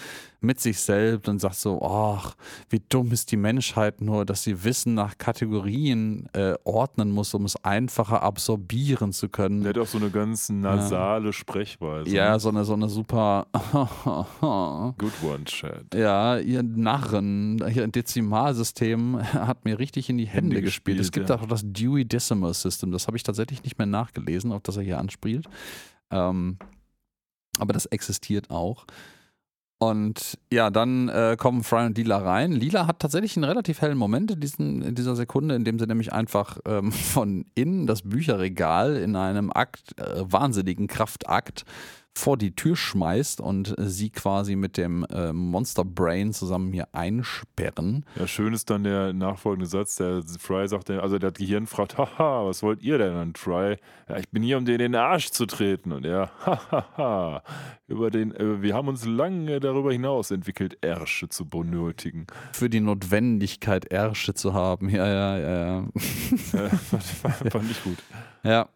mit 0.41 0.61
sich 0.61 0.79
selbst 0.79 1.29
und 1.29 1.41
sagt 1.41 1.57
so, 1.57 1.83
ach, 1.83 2.37
wie 2.69 2.81
dumm 2.89 3.11
ist 3.11 3.33
die 3.33 3.37
Menschheit 3.37 4.01
nur, 4.01 4.25
dass 4.25 4.45
sie 4.45 4.63
Wissen 4.63 4.95
nach 4.95 5.19
Kategorien 5.19 6.29
äh, 6.33 6.55
ordnen 6.63 7.11
muss, 7.11 7.35
um 7.35 7.45
es 7.45 7.57
einfacher 7.65 8.23
absorbieren 8.23 9.13
zu 9.13 9.29
können. 9.29 9.63
Der 9.63 9.71
hat 9.71 9.79
auch 9.79 9.87
so 9.87 9.99
eine 9.99 10.11
ganz 10.11 10.49
nasale 10.49 11.33
Sprechweise. 11.33 12.15
ja, 12.15 12.39
so 12.39 12.51
eine, 12.51 12.65
so 12.65 12.75
eine 12.75 12.89
super 12.89 13.49
Good 14.99 15.13
one, 15.25 15.45
Chad. 15.45 15.93
Ja, 15.95 16.39
ihr 16.39 16.63
Narren, 16.63 17.59
ihr 17.75 17.89
Dezimalsystem 17.89 19.21
hat 19.33 19.65
mir 19.65 19.79
richtig 19.81 20.09
in 20.09 20.19
die 20.19 20.27
Hände, 20.27 20.57
Hände 20.57 20.63
gespielt. 20.63 21.01
Es 21.01 21.09
gespielt, 21.09 21.27
gibt 21.27 21.31
ja. 21.31 21.45
auch 21.45 21.49
das 21.49 21.63
Dewey 21.65 22.05
Decimal 22.05 22.55
System, 22.55 22.93
das 22.93 23.09
habe 23.09 23.17
ich 23.17 23.25
tatsächlich 23.25 23.65
nicht 23.65 23.79
mehr 23.79 23.87
nachgelesen, 23.87 24.53
auf 24.53 24.63
das 24.63 24.77
er 24.77 24.85
hier 24.85 24.99
anspielt. 24.99 25.08
Ähm, 26.11 26.59
aber 27.59 27.73
das 27.73 27.87
existiert 27.87 28.51
auch. 28.51 28.87
Und 29.81 30.39
ja, 30.53 30.71
dann 30.71 31.09
äh, 31.09 31.37
kommen 31.39 31.63
Fry 31.63 31.87
und 31.87 31.97
Lila 31.97 32.19
rein. 32.19 32.51
Lila 32.51 32.89
hat 32.89 32.99
tatsächlich 32.99 33.37
einen 33.37 33.45
relativ 33.45 33.81
hellen 33.81 33.97
Moment 33.97 34.33
in, 34.33 34.41
diesen, 34.41 34.83
in 34.83 34.97
dieser 34.97 35.15
Sekunde, 35.15 35.55
in 35.55 35.65
dem 35.65 35.79
sie 35.79 35.87
nämlich 35.87 36.13
einfach 36.13 36.59
ähm, 36.67 36.91
von 37.15 37.47
innen 37.55 37.87
das 37.87 38.03
Bücherregal 38.03 38.97
in 38.97 39.15
einem 39.15 39.53
Akt, 39.53 39.99
äh, 40.01 40.25
wahnsinnigen 40.25 40.89
Kraftakt 40.89 41.65
vor 42.19 42.37
die 42.37 42.55
Tür 42.55 42.75
schmeißt 42.75 43.41
und 43.41 43.75
sie 43.79 44.11
quasi 44.11 44.57
mit 44.57 44.77
dem 44.77 45.05
äh, 45.05 45.33
Monster 45.33 45.85
Brain 45.85 46.33
zusammen 46.33 46.73
hier 46.73 46.89
einsperren. 46.93 48.05
Ja, 48.17 48.27
schön 48.27 48.53
ist 48.53 48.71
dann 48.71 48.83
der 48.83 49.13
nachfolgende 49.13 49.67
Satz, 49.67 49.97
der 49.97 50.23
Fry 50.39 50.67
sagt, 50.67 50.91
also 50.91 51.19
das 51.19 51.35
Gehirn 51.35 51.67
fragt, 51.67 51.97
haha, 51.97 52.45
was 52.45 52.63
wollt 52.63 52.83
ihr 52.83 52.99
denn? 52.99 53.15
Und 53.15 53.39
Fry, 53.39 53.77
ja, 54.09 54.17
ich 54.19 54.29
bin 54.31 54.43
hier, 54.43 54.59
um 54.59 54.65
dir 54.65 54.73
in 54.73 54.79
den 54.79 54.95
Arsch 54.97 55.31
zu 55.31 55.47
treten. 55.47 55.93
Und 55.93 56.05
er, 56.05 56.31
hahaha, 56.45 57.43
über 57.87 58.11
den, 58.11 58.35
äh, 58.35 58.63
wir 58.63 58.75
haben 58.75 58.89
uns 58.89 59.07
lange 59.07 59.61
darüber 59.61 59.93
hinaus 59.93 60.33
entwickelt, 60.33 60.77
Ärsche 60.81 61.29
zu 61.29 61.47
benötigen. 61.47 62.27
Für 62.53 62.69
die 62.69 62.81
Notwendigkeit, 62.81 63.85
Ärsche 63.93 64.35
zu 64.35 64.55
haben. 64.55 64.89
Ja, 64.89 65.07
ja, 65.07 65.39
ja, 65.39 65.67
ja. 65.67 65.85
Äh, 66.59 66.69
fand, 66.71 67.53
fand 67.53 67.71
ich 67.71 67.83
gut. 67.85 67.99
Ja. 68.43 68.69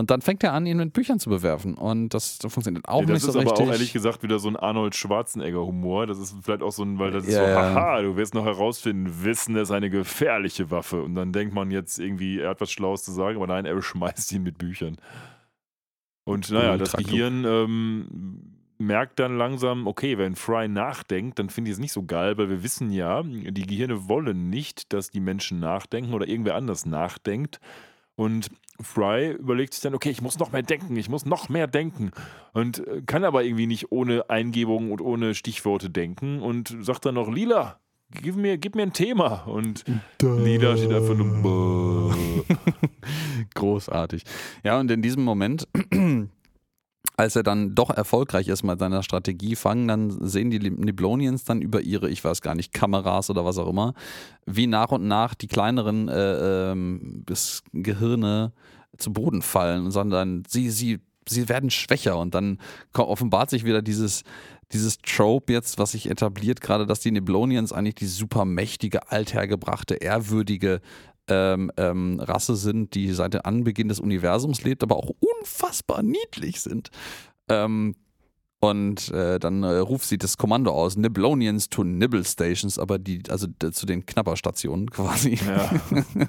Und 0.00 0.10
dann 0.10 0.22
fängt 0.22 0.42
er 0.42 0.52
an, 0.54 0.66
ihn 0.66 0.78
mit 0.78 0.92
Büchern 0.92 1.20
zu 1.20 1.30
bewerfen. 1.30 1.74
Und 1.74 2.14
das 2.14 2.38
funktioniert 2.40 2.88
auch 2.88 3.00
Nee, 3.02 3.12
nicht 3.12 3.16
das 3.16 3.22
so 3.22 3.28
ist 3.28 3.36
aber 3.36 3.50
richtig. 3.52 3.66
auch 3.68 3.72
ehrlich 3.72 3.92
gesagt 3.92 4.22
wieder 4.22 4.38
so 4.38 4.48
ein 4.48 4.56
Arnold 4.56 4.94
Schwarzenegger-Humor. 4.96 6.06
Das 6.06 6.18
ist 6.18 6.34
vielleicht 6.42 6.62
auch 6.62 6.72
so 6.72 6.82
ein, 6.82 6.98
weil 6.98 7.10
das 7.10 7.26
ist 7.26 7.34
Ja, 7.34 7.44
so, 7.44 7.50
ja. 7.50 7.74
haha, 7.74 8.00
du 8.02 8.16
wirst 8.16 8.34
noch 8.34 8.44
herausfinden, 8.46 9.22
Wissen 9.22 9.56
ist 9.56 9.70
eine 9.70 9.90
gefährliche 9.90 10.70
Waffe. 10.70 11.02
Und 11.02 11.14
dann 11.14 11.32
denkt 11.32 11.54
man 11.54 11.70
jetzt 11.70 11.98
irgendwie, 11.98 12.40
er 12.40 12.50
hat 12.50 12.60
was 12.60 12.72
Schlaues 12.72 13.04
zu 13.04 13.12
sagen, 13.12 13.36
aber 13.36 13.46
nein, 13.46 13.66
er 13.66 13.74
beschmeißt 13.74 14.32
ihn 14.32 14.42
mit 14.42 14.58
Büchern. 14.58 14.96
Und 16.24 16.50
naja, 16.50 16.76
das. 16.76 16.92
Gehirn 16.92 17.44
ähm, 17.44 18.56
merkt 18.78 19.18
dann 19.18 19.36
langsam, 19.36 19.86
okay, 19.86 20.16
wenn 20.16 20.34
Fry 20.34 20.66
nachdenkt, 20.68 21.38
dann 21.38 21.50
finde 21.50 21.70
ich 21.70 21.74
es 21.74 21.80
nicht 21.80 21.92
so 21.92 22.04
geil, 22.04 22.38
weil 22.38 22.48
wir 22.48 22.62
wissen 22.62 22.90
ja, 22.90 23.22
die 23.22 23.66
Gehirne 23.66 24.08
wollen 24.08 24.48
nicht, 24.48 24.92
dass 24.92 25.10
die 25.10 25.20
Menschen 25.20 25.60
nachdenken 25.60 26.14
oder 26.14 26.26
irgendwer 26.26 26.54
anders 26.54 26.86
nachdenkt. 26.86 27.60
Und 28.16 28.48
Fry 28.82 29.32
überlegt 29.32 29.74
sich 29.74 29.82
dann, 29.82 29.94
okay, 29.94 30.10
ich 30.10 30.22
muss 30.22 30.38
noch 30.38 30.52
mehr 30.52 30.62
denken, 30.62 30.96
ich 30.96 31.08
muss 31.08 31.26
noch 31.26 31.48
mehr 31.48 31.66
denken. 31.66 32.10
Und 32.52 32.86
äh, 32.86 33.02
kann 33.02 33.24
aber 33.24 33.44
irgendwie 33.44 33.66
nicht 33.66 33.92
ohne 33.92 34.28
Eingebung 34.30 34.92
und 34.92 35.00
ohne 35.00 35.34
Stichworte 35.34 35.90
denken 35.90 36.40
und 36.40 36.76
sagt 36.80 37.06
dann 37.06 37.14
noch, 37.14 37.28
Lila, 37.28 37.78
gib 38.10 38.36
mir, 38.36 38.58
gib 38.58 38.74
mir 38.74 38.82
ein 38.82 38.92
Thema. 38.92 39.44
Und 39.46 39.84
Lila 40.22 40.76
steht 40.76 40.92
einfach 40.92 41.14
nur. 41.14 42.14
Großartig. 43.54 44.24
Ja, 44.64 44.78
und 44.78 44.90
in 44.90 45.02
diesem 45.02 45.24
Moment, 45.24 45.68
als 47.20 47.36
er 47.36 47.42
dann 47.42 47.74
doch 47.74 47.90
erfolgreich 47.90 48.48
ist 48.48 48.62
mit 48.62 48.78
seiner 48.78 49.02
Strategie, 49.02 49.54
fangen 49.54 49.86
dann, 49.86 50.26
sehen 50.26 50.50
die 50.50 50.58
Niblonians 50.58 51.44
dann 51.44 51.60
über 51.60 51.82
ihre, 51.82 52.08
ich 52.08 52.24
weiß 52.24 52.40
gar 52.40 52.54
nicht, 52.54 52.72
Kameras 52.72 53.28
oder 53.28 53.44
was 53.44 53.58
auch 53.58 53.68
immer, 53.68 53.92
wie 54.46 54.66
nach 54.66 54.90
und 54.90 55.06
nach 55.06 55.34
die 55.34 55.46
kleineren 55.46 56.08
äh, 56.08 56.70
ähm, 56.72 57.24
Gehirne 57.74 58.52
zu 58.96 59.12
Boden 59.12 59.42
fallen 59.42 59.84
dann, 60.08 60.44
sie, 60.48 60.70
sie, 60.70 61.00
sie 61.28 61.50
werden 61.50 61.68
schwächer 61.68 62.18
und 62.18 62.34
dann 62.34 62.58
offenbart 62.96 63.50
sich 63.50 63.64
wieder 63.64 63.82
dieses 63.82 64.22
dieses 64.72 64.98
Trope 64.98 65.52
jetzt, 65.52 65.80
was 65.80 65.90
sich 65.90 66.08
etabliert, 66.08 66.60
gerade, 66.60 66.86
dass 66.86 67.00
die 67.00 67.10
Niblonians 67.10 67.72
eigentlich 67.72 67.96
die 67.96 68.06
super 68.06 68.44
mächtige, 68.44 69.10
althergebrachte, 69.10 69.96
ehrwürdige 69.96 70.80
ähm, 71.30 71.72
ähm, 71.76 72.20
Rasse 72.20 72.56
sind, 72.56 72.94
die 72.94 73.12
seit 73.12 73.34
dem 73.34 73.40
Anbeginn 73.44 73.88
des 73.88 74.00
Universums 74.00 74.62
lebt, 74.62 74.82
aber 74.82 74.96
auch 74.96 75.10
unfassbar 75.20 76.02
niedlich 76.02 76.60
sind. 76.60 76.90
Ähm, 77.48 77.94
und 78.60 79.10
äh, 79.10 79.38
dann 79.38 79.62
äh, 79.62 79.78
ruft 79.78 80.06
sie 80.06 80.18
das 80.18 80.36
Kommando 80.36 80.72
aus, 80.72 80.96
Niblonians 80.96 81.70
to 81.70 81.82
Nibble 81.82 82.24
Stations, 82.24 82.78
aber 82.78 82.98
die, 82.98 83.22
also 83.30 83.46
zu 83.70 83.86
den 83.86 84.04
Knapperstationen 84.04 84.90
quasi. 84.90 85.38
Ja. 85.46 85.70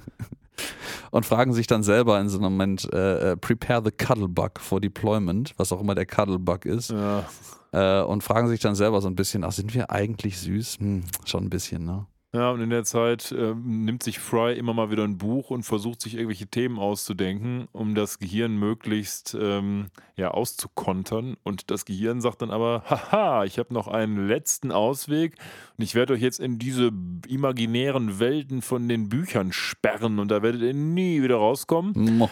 Und 1.10 1.26
fragen 1.26 1.54
sich 1.54 1.66
dann 1.66 1.82
selber 1.82 2.20
in 2.20 2.30
so 2.30 2.38
einem 2.38 2.54
Moment, 2.54 2.88
äh, 2.94 3.32
äh, 3.32 3.38
prepare 3.38 3.82
the 3.84 3.92
Cuddlebug 3.92 4.60
for 4.60 4.80
deployment, 4.80 5.54
was 5.58 5.72
auch 5.72 5.82
immer 5.82 5.96
der 5.96 6.06
Cuddlebug 6.06 6.66
ist. 6.66 6.92
ja. 6.92 7.26
Äh, 7.74 8.04
und 8.04 8.22
fragen 8.22 8.50
sich 8.50 8.60
dann 8.60 8.76
selber 8.76 9.02
so 9.02 9.08
ein 9.08 9.16
bisschen, 9.16 9.44
ach, 9.44 9.54
sind 9.54 9.74
wir 9.74 9.90
eigentlich 9.92 10.38
süß? 10.40 10.80
Hm, 10.80 11.04
schon 11.26 11.46
ein 11.46 11.50
bisschen, 11.50 11.86
ne? 11.86 12.06
Ja, 12.34 12.52
und 12.52 12.62
in 12.62 12.70
der 12.70 12.86
Zeit 12.86 13.36
ähm, 13.38 13.84
nimmt 13.84 14.04
sich 14.04 14.20
Fry 14.20 14.54
immer 14.54 14.74
mal 14.74 14.90
wieder 14.90 15.04
ein 15.04 15.18
Buch 15.18 15.50
und 15.50 15.64
versucht 15.64 16.02
sich 16.02 16.14
irgendwelche 16.14 16.48
Themen 16.48 16.80
auszudenken, 16.80 17.68
um 17.74 17.94
das 17.94 18.20
Gehirn 18.20 18.56
möglichst 18.56 19.36
ähm, 19.38 19.88
ja, 20.16 20.32
auszukontern. 20.32 21.36
Und 21.44 21.72
das 21.72 21.84
Gehirn 21.84 22.22
sagt 22.22 22.42
dann 22.42 22.50
aber, 22.50 22.84
haha, 22.90 23.44
ich 23.44 23.60
habe 23.60 23.74
noch 23.74 23.90
einen 23.90 24.30
letzten 24.30 24.72
Ausweg 24.72 25.36
und 25.78 25.84
ich 25.84 25.94
werde 25.94 26.14
euch 26.14 26.22
jetzt 26.22 26.40
in 26.40 26.58
diese 26.58 26.92
imaginären 27.28 28.20
Welten 28.20 28.62
von 28.62 28.88
den 28.88 29.10
Büchern 29.10 29.52
sperren 29.52 30.18
und 30.18 30.32
da 30.32 30.42
werdet 30.42 30.62
ihr 30.62 30.74
nie 30.74 31.22
wieder 31.22 31.36
rauskommen. 31.36 31.92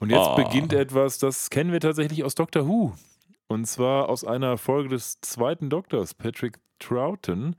Und 0.00 0.10
jetzt 0.10 0.36
beginnt 0.36 0.72
etwas, 0.72 1.18
das 1.18 1.50
kennen 1.50 1.72
wir 1.72 1.80
tatsächlich 1.80 2.24
aus 2.24 2.34
Doctor 2.34 2.66
Who. 2.66 2.94
Und 3.46 3.66
zwar 3.66 4.08
aus 4.08 4.24
einer 4.24 4.58
Folge 4.58 4.90
des 4.90 5.20
zweiten 5.20 5.70
Doktors, 5.70 6.14
Patrick 6.14 6.58
Troughton, 6.78 7.56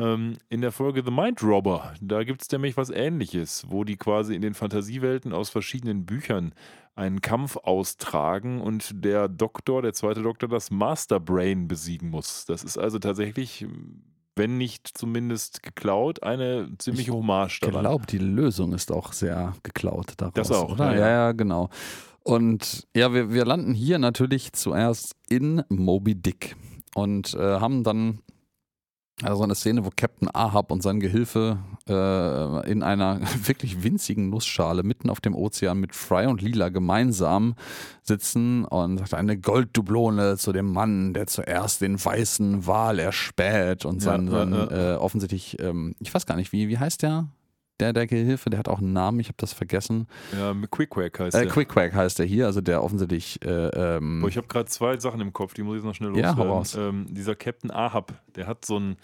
ähm, 0.00 0.36
in 0.48 0.60
der 0.60 0.72
Folge 0.72 1.02
The 1.04 1.10
Mind 1.10 1.42
Robber. 1.42 1.94
Da 2.00 2.24
gibt 2.24 2.42
es 2.42 2.50
nämlich 2.50 2.76
was 2.76 2.90
ähnliches, 2.90 3.66
wo 3.68 3.84
die 3.84 3.96
quasi 3.96 4.34
in 4.34 4.42
den 4.42 4.54
Fantasiewelten 4.54 5.32
aus 5.32 5.50
verschiedenen 5.50 6.06
Büchern 6.06 6.54
einen 6.94 7.20
Kampf 7.20 7.56
austragen 7.56 8.60
und 8.60 9.04
der 9.04 9.28
Doktor, 9.28 9.82
der 9.82 9.92
zweite 9.92 10.22
Doktor, 10.22 10.48
das 10.48 10.70
Master 10.70 11.20
Brain 11.20 11.68
besiegen 11.68 12.10
muss. 12.10 12.44
Das 12.46 12.64
ist 12.64 12.78
also 12.78 12.98
tatsächlich, 12.98 13.66
wenn 14.36 14.58
nicht 14.58 14.88
zumindest 14.98 15.62
geklaut, 15.62 16.22
eine 16.22 16.68
ziemliche 16.78 17.12
Hommage 17.12 17.54
Ich 17.54 17.60
daran. 17.60 17.82
glaube, 17.82 18.06
die 18.06 18.18
Lösung 18.18 18.72
ist 18.74 18.92
auch 18.92 19.12
sehr 19.12 19.54
geklaut 19.62 20.14
daraus. 20.16 20.34
Das 20.34 20.50
auch, 20.52 20.72
oder? 20.72 20.92
ja, 20.92 20.92
Ja, 20.92 21.00
ja. 21.00 21.08
ja, 21.10 21.32
genau. 21.32 21.70
Und 22.22 22.86
ja, 22.94 23.14
wir, 23.14 23.32
wir 23.32 23.46
landen 23.46 23.72
hier 23.72 23.98
natürlich 23.98 24.52
zuerst 24.52 25.14
in 25.28 25.62
Moby 25.70 26.14
Dick 26.16 26.54
und 26.94 27.32
äh, 27.34 27.38
haben 27.38 27.82
dann 27.82 28.20
also 29.22 29.42
eine 29.42 29.54
Szene, 29.54 29.84
wo 29.84 29.90
Captain 29.94 30.28
Ahab 30.32 30.70
und 30.70 30.82
sein 30.82 31.00
Gehilfe 31.00 31.58
äh, 31.88 32.70
in 32.70 32.82
einer 32.82 33.20
wirklich 33.44 33.82
winzigen 33.82 34.30
Nussschale 34.30 34.82
mitten 34.82 35.10
auf 35.10 35.20
dem 35.20 35.34
Ozean 35.34 35.78
mit 35.78 35.94
Fry 35.94 36.26
und 36.26 36.42
Lila 36.42 36.68
gemeinsam 36.68 37.54
sitzen 38.02 38.64
und 38.64 38.98
sagt 38.98 39.14
eine 39.14 39.38
Golddublone 39.38 40.36
zu 40.36 40.52
dem 40.52 40.72
Mann, 40.72 41.14
der 41.14 41.26
zuerst 41.26 41.80
den 41.80 42.02
weißen 42.02 42.66
Wal 42.66 42.98
erspäht 42.98 43.84
und 43.84 43.96
Ja, 43.96 44.12
sein, 44.12 44.26
ja, 44.26 44.32
sein 44.32 44.52
ja. 44.52 44.94
Äh, 44.94 44.96
offensichtlich, 44.96 45.58
ähm, 45.60 45.94
ich 46.00 46.12
weiß 46.12 46.26
gar 46.26 46.36
nicht, 46.36 46.52
wie, 46.52 46.68
wie 46.68 46.78
heißt 46.78 47.02
der? 47.02 47.28
Der, 47.80 47.92
der 47.92 48.06
Gehilfe, 48.06 48.50
der 48.50 48.58
hat 48.58 48.68
auch 48.68 48.78
einen 48.78 48.92
Namen, 48.92 49.18
ich 49.20 49.28
habe 49.28 49.36
das 49.38 49.52
vergessen. 49.52 50.06
Ja, 50.38 50.54
Quick 50.70 50.90
Quack 50.90 51.18
heißt 51.18 51.34
Äh, 51.36 51.44
der. 51.44 51.48
Quick 51.52 51.68
Quack 51.70 51.94
heißt 51.94 52.18
der 52.18 52.26
hier, 52.26 52.46
also 52.46 52.60
der 52.60 52.82
offensichtlich 52.84 53.42
äh, 53.44 53.96
ähm, 53.96 54.20
Boah, 54.20 54.28
ich 54.28 54.36
habe 54.36 54.46
gerade 54.46 54.66
zwei 54.68 54.96
Sachen 54.98 55.20
im 55.20 55.32
Kopf, 55.32 55.54
die 55.54 55.62
muss 55.62 55.76
ich 55.76 55.82
jetzt 55.82 55.86
noch 55.86 55.94
schnell 55.94 56.16
Ja, 56.16 56.36
hau 56.36 56.44
loswerden. 56.44 56.52
raus. 56.52 56.74
Ähm, 56.76 57.06
dieser 57.10 57.34
Captain 57.34 57.70
Ahab, 57.70 58.12
der 58.36 58.46
hat 58.46 58.64
so 58.64 58.76
einen 58.76 58.96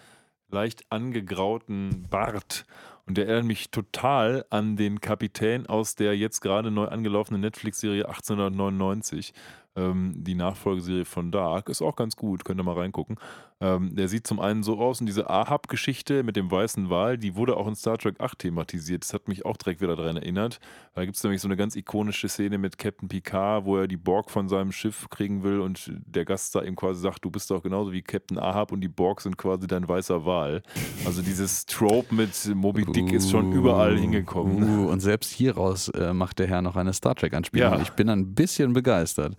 leicht 0.50 0.84
angegrauten 0.90 2.06
Bart 2.10 2.66
und 3.06 3.16
der 3.18 3.26
erinnert 3.26 3.46
mich 3.46 3.70
total 3.70 4.44
an 4.50 4.76
den 4.76 5.00
Kapitän 5.00 5.66
aus 5.66 5.94
der 5.94 6.16
jetzt 6.16 6.40
gerade 6.40 6.70
neu 6.70 6.86
angelaufenen 6.86 7.40
Netflix-Serie 7.40 8.06
1899. 8.08 9.32
Ähm, 9.76 10.12
die 10.16 10.34
Nachfolgeserie 10.34 11.04
von 11.04 11.30
Dark 11.30 11.68
ist 11.68 11.82
auch 11.82 11.96
ganz 11.96 12.16
gut, 12.16 12.44
könnt 12.44 12.60
ihr 12.60 12.64
mal 12.64 12.74
reingucken. 12.78 13.16
Ähm, 13.58 13.96
der 13.96 14.08
sieht 14.08 14.26
zum 14.26 14.38
einen 14.38 14.62
so 14.62 14.78
aus 14.78 15.00
und 15.00 15.06
diese 15.06 15.30
Ahab-Geschichte 15.30 16.22
mit 16.22 16.36
dem 16.36 16.50
weißen 16.50 16.90
Wal, 16.90 17.16
die 17.16 17.36
wurde 17.36 17.56
auch 17.56 17.66
in 17.66 17.74
Star 17.74 17.96
Trek 17.96 18.20
8 18.20 18.38
thematisiert. 18.38 19.02
Das 19.02 19.14
hat 19.14 19.28
mich 19.28 19.46
auch 19.46 19.56
direkt 19.56 19.80
wieder 19.80 19.96
daran 19.96 20.16
erinnert. 20.16 20.58
Da 20.94 21.04
gibt 21.04 21.16
es 21.16 21.22
nämlich 21.22 21.40
so 21.40 21.48
eine 21.48 21.56
ganz 21.56 21.74
ikonische 21.74 22.28
Szene 22.28 22.58
mit 22.58 22.76
Captain 22.76 23.08
Picard, 23.08 23.64
wo 23.64 23.78
er 23.78 23.88
die 23.88 23.96
Borg 23.96 24.30
von 24.30 24.50
seinem 24.50 24.72
Schiff 24.72 25.08
kriegen 25.08 25.42
will 25.42 25.60
und 25.60 25.90
der 26.04 26.26
Gast 26.26 26.54
da 26.54 26.62
ihm 26.62 26.76
quasi 26.76 27.00
sagt, 27.00 27.24
du 27.24 27.30
bist 27.30 27.50
doch 27.50 27.62
genauso 27.62 27.92
wie 27.92 28.02
Captain 28.02 28.38
Ahab 28.38 28.72
und 28.72 28.82
die 28.82 28.88
Borg 28.88 29.22
sind 29.22 29.38
quasi 29.38 29.66
dein 29.66 29.88
weißer 29.88 30.26
Wal. 30.26 30.62
Also 31.06 31.22
dieses 31.22 31.64
Trope 31.64 32.14
mit 32.14 32.32
Moby 32.54 32.84
Dick 32.84 33.12
ist 33.12 33.30
schon 33.30 33.52
überall 33.52 33.96
hingekommen. 33.96 34.60
ne? 34.60 34.86
Uh, 34.86 34.90
und 34.90 35.00
selbst 35.00 35.32
hieraus 35.32 35.88
äh, 35.88 36.12
macht 36.12 36.38
der 36.38 36.46
Herr 36.46 36.60
noch 36.60 36.76
eine 36.76 36.92
Star 36.92 37.14
Trek-Anspielung. 37.14 37.72
Ja. 37.72 37.80
Ich 37.80 37.92
bin 37.92 38.10
ein 38.10 38.34
bisschen 38.34 38.74
begeistert. 38.74 39.34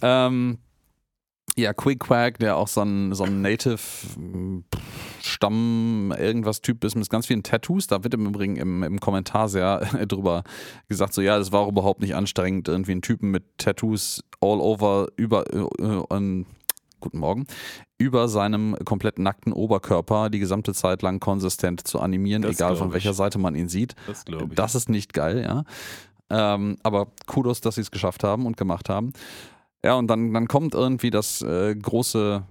ähm, 0.00 0.58
ja, 1.58 1.72
Quick 1.72 2.00
Quack, 2.00 2.38
der 2.38 2.56
auch 2.56 2.68
so 2.68 2.82
ein, 2.82 3.12
so 3.14 3.24
ein 3.24 3.42
Native-Stamm, 3.42 4.62
irgendwas 6.16 6.62
Typ 6.62 6.84
ist 6.84 6.94
mit 6.94 7.10
ganz 7.10 7.26
vielen 7.26 7.42
Tattoos. 7.42 7.88
Da 7.88 8.04
wird 8.04 8.14
im 8.14 8.26
Übrigen 8.26 8.56
im, 8.56 8.84
im 8.84 9.00
Kommentar 9.00 9.48
sehr 9.48 9.80
drüber 10.06 10.44
gesagt, 10.88 11.14
so 11.14 11.20
ja, 11.20 11.36
das 11.38 11.50
war 11.50 11.60
auch 11.62 11.68
überhaupt 11.68 12.00
nicht 12.00 12.14
anstrengend, 12.14 12.68
irgendwie 12.68 12.92
einen 12.92 13.02
Typen 13.02 13.30
mit 13.32 13.44
Tattoos 13.58 14.22
all 14.40 14.60
over 14.60 15.08
über 15.16 15.44
äh, 15.52 15.66
äh, 16.14 16.44
guten 17.00 17.18
Morgen, 17.18 17.46
über 17.98 18.28
seinem 18.28 18.76
komplett 18.84 19.18
nackten 19.18 19.52
Oberkörper 19.52 20.30
die 20.30 20.38
gesamte 20.38 20.74
Zeit 20.74 21.02
lang 21.02 21.20
konsistent 21.20 21.86
zu 21.86 22.00
animieren, 22.00 22.42
Das 22.42 22.52
egal 22.52 22.76
von 22.76 22.88
ich. 22.88 22.94
welcher 22.94 23.14
Seite 23.14 23.38
man 23.38 23.54
ihn 23.54 23.68
sieht. 23.68 23.94
Das 24.06 24.24
glaube 24.24 24.46
ich. 24.50 24.54
Das 24.54 24.74
ist 24.74 24.88
nicht 24.88 25.12
geil, 25.12 25.42
ja. 25.42 25.64
Ähm, 26.30 26.76
aber 26.82 27.08
Kudos, 27.26 27.60
dass 27.60 27.76
sie 27.76 27.80
es 27.80 27.90
geschafft 27.90 28.22
haben 28.24 28.46
und 28.46 28.56
gemacht 28.56 28.88
haben. 28.88 29.12
Ja, 29.88 29.94
und 29.94 30.06
dann, 30.08 30.34
dann 30.34 30.48
kommt 30.48 30.74
irgendwie 30.74 31.08
das 31.08 31.40
äh, 31.40 31.74
große 31.74 32.42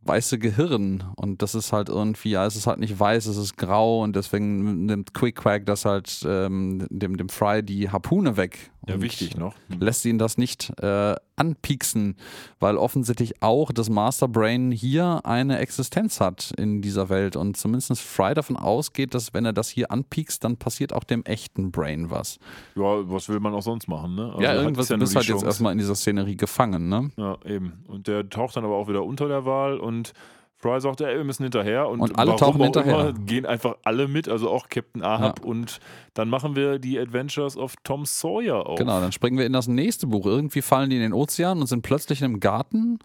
weiße 0.00 0.38
Gehirn 0.38 1.04
und 1.16 1.42
das 1.42 1.54
ist 1.54 1.70
halt 1.70 1.90
irgendwie, 1.90 2.30
ja, 2.30 2.46
es 2.46 2.56
ist 2.56 2.66
halt 2.66 2.78
nicht 2.78 2.98
weiß, 2.98 3.26
es 3.26 3.36
ist 3.36 3.58
grau 3.58 4.02
und 4.02 4.16
deswegen 4.16 4.86
nimmt 4.86 5.12
Quick 5.12 5.36
Quack 5.36 5.66
das 5.66 5.84
halt 5.84 6.24
ähm, 6.26 6.86
dem, 6.88 7.18
dem 7.18 7.28
Fry 7.28 7.62
die 7.62 7.90
Harpune 7.90 8.38
weg. 8.38 8.70
ja, 8.88 8.98
wichtig 9.02 9.36
noch. 9.36 9.54
Lässt 9.78 10.06
ihn 10.06 10.16
das 10.16 10.38
nicht 10.38 10.72
äh, 10.80 11.16
anpieksen, 11.36 12.16
weil 12.58 12.76
offensichtlich 12.76 13.42
auch 13.42 13.72
das 13.72 13.88
Master 13.88 14.28
Brain 14.28 14.70
hier 14.70 15.20
eine 15.24 15.58
Existenz 15.58 16.20
hat 16.20 16.52
in 16.56 16.82
dieser 16.82 17.08
Welt 17.08 17.36
und 17.36 17.56
zumindest 17.56 18.00
Fry 18.00 18.34
davon 18.34 18.56
ausgeht, 18.56 19.14
dass 19.14 19.34
wenn 19.34 19.44
er 19.44 19.52
das 19.52 19.68
hier 19.68 19.90
anpiekst, 19.90 20.42
dann 20.42 20.56
passiert 20.56 20.92
auch 20.92 21.04
dem 21.04 21.24
echten 21.24 21.70
Brain 21.70 22.10
was. 22.10 22.38
Ja, 22.74 23.08
was 23.08 23.28
will 23.28 23.40
man 23.40 23.54
auch 23.54 23.62
sonst 23.62 23.88
machen, 23.88 24.14
ne? 24.14 24.30
Also 24.32 24.42
ja, 24.42 24.54
irgendwas, 24.54 24.88
ja 24.88 24.96
bist 24.96 25.14
halt 25.14 25.26
jetzt 25.26 25.44
erstmal 25.44 25.72
in 25.72 25.78
dieser 25.78 25.94
Szenerie 25.94 26.36
gefangen, 26.36 26.88
ne? 26.88 27.10
Ja, 27.16 27.38
eben. 27.44 27.84
Und 27.86 28.06
der 28.08 28.28
taucht 28.28 28.56
dann 28.56 28.64
aber 28.64 28.76
auch 28.76 28.88
wieder 28.88 29.04
unter 29.04 29.28
der 29.28 29.44
Wahl 29.44 29.78
und 29.78 30.12
Fry 30.58 30.80
sagt, 30.80 31.02
ey, 31.02 31.16
wir 31.16 31.24
müssen 31.24 31.42
hinterher 31.42 31.88
und, 31.88 32.00
Und 32.00 32.18
alle 32.18 32.30
warum 32.30 32.38
tauchen 32.38 32.60
auch 32.60 32.64
hinterher. 32.64 33.00
Immer, 33.08 33.12
gehen 33.12 33.44
einfach 33.44 33.76
alle 33.84 34.08
mit, 34.08 34.28
also 34.28 34.50
auch 34.50 34.68
Captain 34.68 35.02
Ahab 35.02 35.44
und 35.44 35.80
dann 36.14 36.30
machen 36.30 36.56
wir 36.56 36.78
die 36.78 36.98
Adventures 36.98 37.56
of 37.56 37.74
Tom 37.84 38.06
Sawyer 38.06 38.66
auf. 38.66 38.78
Genau, 38.78 39.00
dann 39.00 39.12
springen 39.12 39.38
wir 39.38 39.44
in 39.44 39.52
das 39.52 39.68
nächste 39.68 40.06
Buch. 40.06 40.24
Irgendwie 40.24 40.62
fallen 40.62 40.88
die 40.88 40.96
in 40.96 41.02
den 41.02 41.12
Ozean 41.12 41.60
und 41.60 41.66
sind 41.66 41.82
plötzlich 41.82 42.20
in 42.20 42.26
einem 42.26 42.40
Garten 42.40 42.98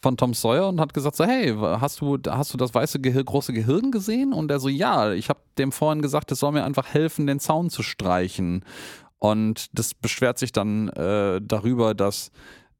von 0.00 0.16
Tom 0.16 0.34
Sawyer 0.34 0.68
und 0.68 0.80
hat 0.80 0.94
gesagt 0.94 1.16
so, 1.16 1.24
hey, 1.24 1.54
hast 1.56 2.00
du, 2.00 2.18
hast 2.28 2.54
du 2.54 2.58
das 2.58 2.74
weiße 2.74 3.00
Gehir 3.00 3.24
große 3.24 3.52
Gehirn 3.52 3.90
gesehen? 3.90 4.32
Und 4.32 4.50
er 4.50 4.60
so, 4.60 4.68
ja, 4.68 5.12
ich 5.12 5.28
habe 5.28 5.40
dem 5.58 5.72
vorhin 5.72 6.00
gesagt, 6.00 6.32
es 6.32 6.40
soll 6.40 6.52
mir 6.52 6.64
einfach 6.64 6.86
helfen, 6.86 7.26
den 7.26 7.40
Zaun 7.40 7.70
zu 7.70 7.82
streichen. 7.82 8.64
Und 9.18 9.66
das 9.78 9.94
beschwert 9.94 10.38
sich 10.38 10.52
dann 10.52 10.88
äh, 10.88 11.40
darüber, 11.42 11.94
dass 11.94 12.30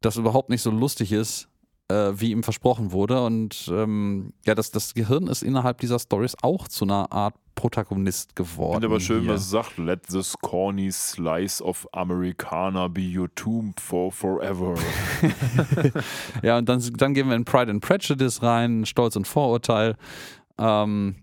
das 0.00 0.16
überhaupt 0.16 0.50
nicht 0.50 0.62
so 0.62 0.70
lustig 0.70 1.12
ist, 1.12 1.48
äh, 1.88 2.12
wie 2.16 2.30
ihm 2.32 2.42
versprochen 2.42 2.92
wurde. 2.92 3.22
Und 3.24 3.70
ähm, 3.72 4.32
ja, 4.44 4.54
das, 4.54 4.70
das 4.70 4.94
Gehirn 4.94 5.26
ist 5.28 5.42
innerhalb 5.42 5.78
dieser 5.80 5.98
Stories 5.98 6.36
auch 6.42 6.68
zu 6.68 6.84
einer 6.84 7.12
Art 7.12 7.34
Protagonist 7.54 8.30
Ich 8.32 8.34
geworden. 8.34 8.74
finde 8.74 8.86
aber 8.88 9.00
schön, 9.00 9.22
hier. 9.22 9.32
was 9.32 9.42
es 9.42 9.50
sagt. 9.50 9.78
Let 9.78 10.02
this 10.08 10.34
corny 10.42 10.92
slice 10.92 11.62
of 11.62 11.86
Americana 11.92 12.86
be 12.88 13.00
your 13.16 13.34
tomb 13.34 13.72
for 13.80 14.12
forever. 14.12 14.74
Ja, 16.42 16.58
und 16.58 16.68
dann, 16.68 16.82
dann 16.96 17.14
gehen 17.14 17.28
wir 17.28 17.36
in 17.36 17.44
Pride 17.44 17.70
and 17.70 17.82
Prejudice 17.82 18.42
rein, 18.42 18.84
Stolz 18.86 19.16
und 19.16 19.26
Vorurteil, 19.26 19.96
ähm, 20.58 21.16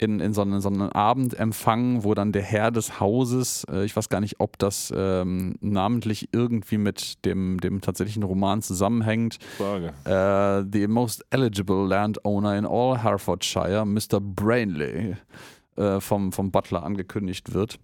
in, 0.00 0.18
in, 0.20 0.32
so 0.32 0.40
einen, 0.40 0.60
so 0.62 0.70
einen 0.70 0.90
Abendempfang, 0.90 2.04
wo 2.04 2.14
dann 2.14 2.32
der 2.32 2.42
Herr 2.42 2.70
des 2.70 3.00
Hauses, 3.00 3.64
äh, 3.70 3.84
ich 3.84 3.94
weiß 3.94 4.08
gar 4.08 4.20
nicht, 4.20 4.36
ob 4.38 4.58
das 4.58 4.92
ähm, 4.96 5.56
namentlich 5.60 6.30
irgendwie 6.32 6.78
mit 6.78 7.24
dem, 7.26 7.60
dem 7.60 7.82
tatsächlichen 7.82 8.22
Roman 8.22 8.62
zusammenhängt, 8.62 9.38
Frage. 9.58 9.92
äh, 10.04 10.64
the 10.72 10.86
most 10.86 11.24
eligible 11.30 11.86
landowner 11.86 12.56
in 12.56 12.64
all 12.64 13.02
Herefordshire, 13.02 13.84
Mr. 13.84 14.20
Brainley, 14.20 15.16
äh, 15.76 16.00
vom, 16.00 16.32
vom 16.32 16.50
Butler 16.50 16.82
angekündigt 16.82 17.52
wird. 17.52 17.78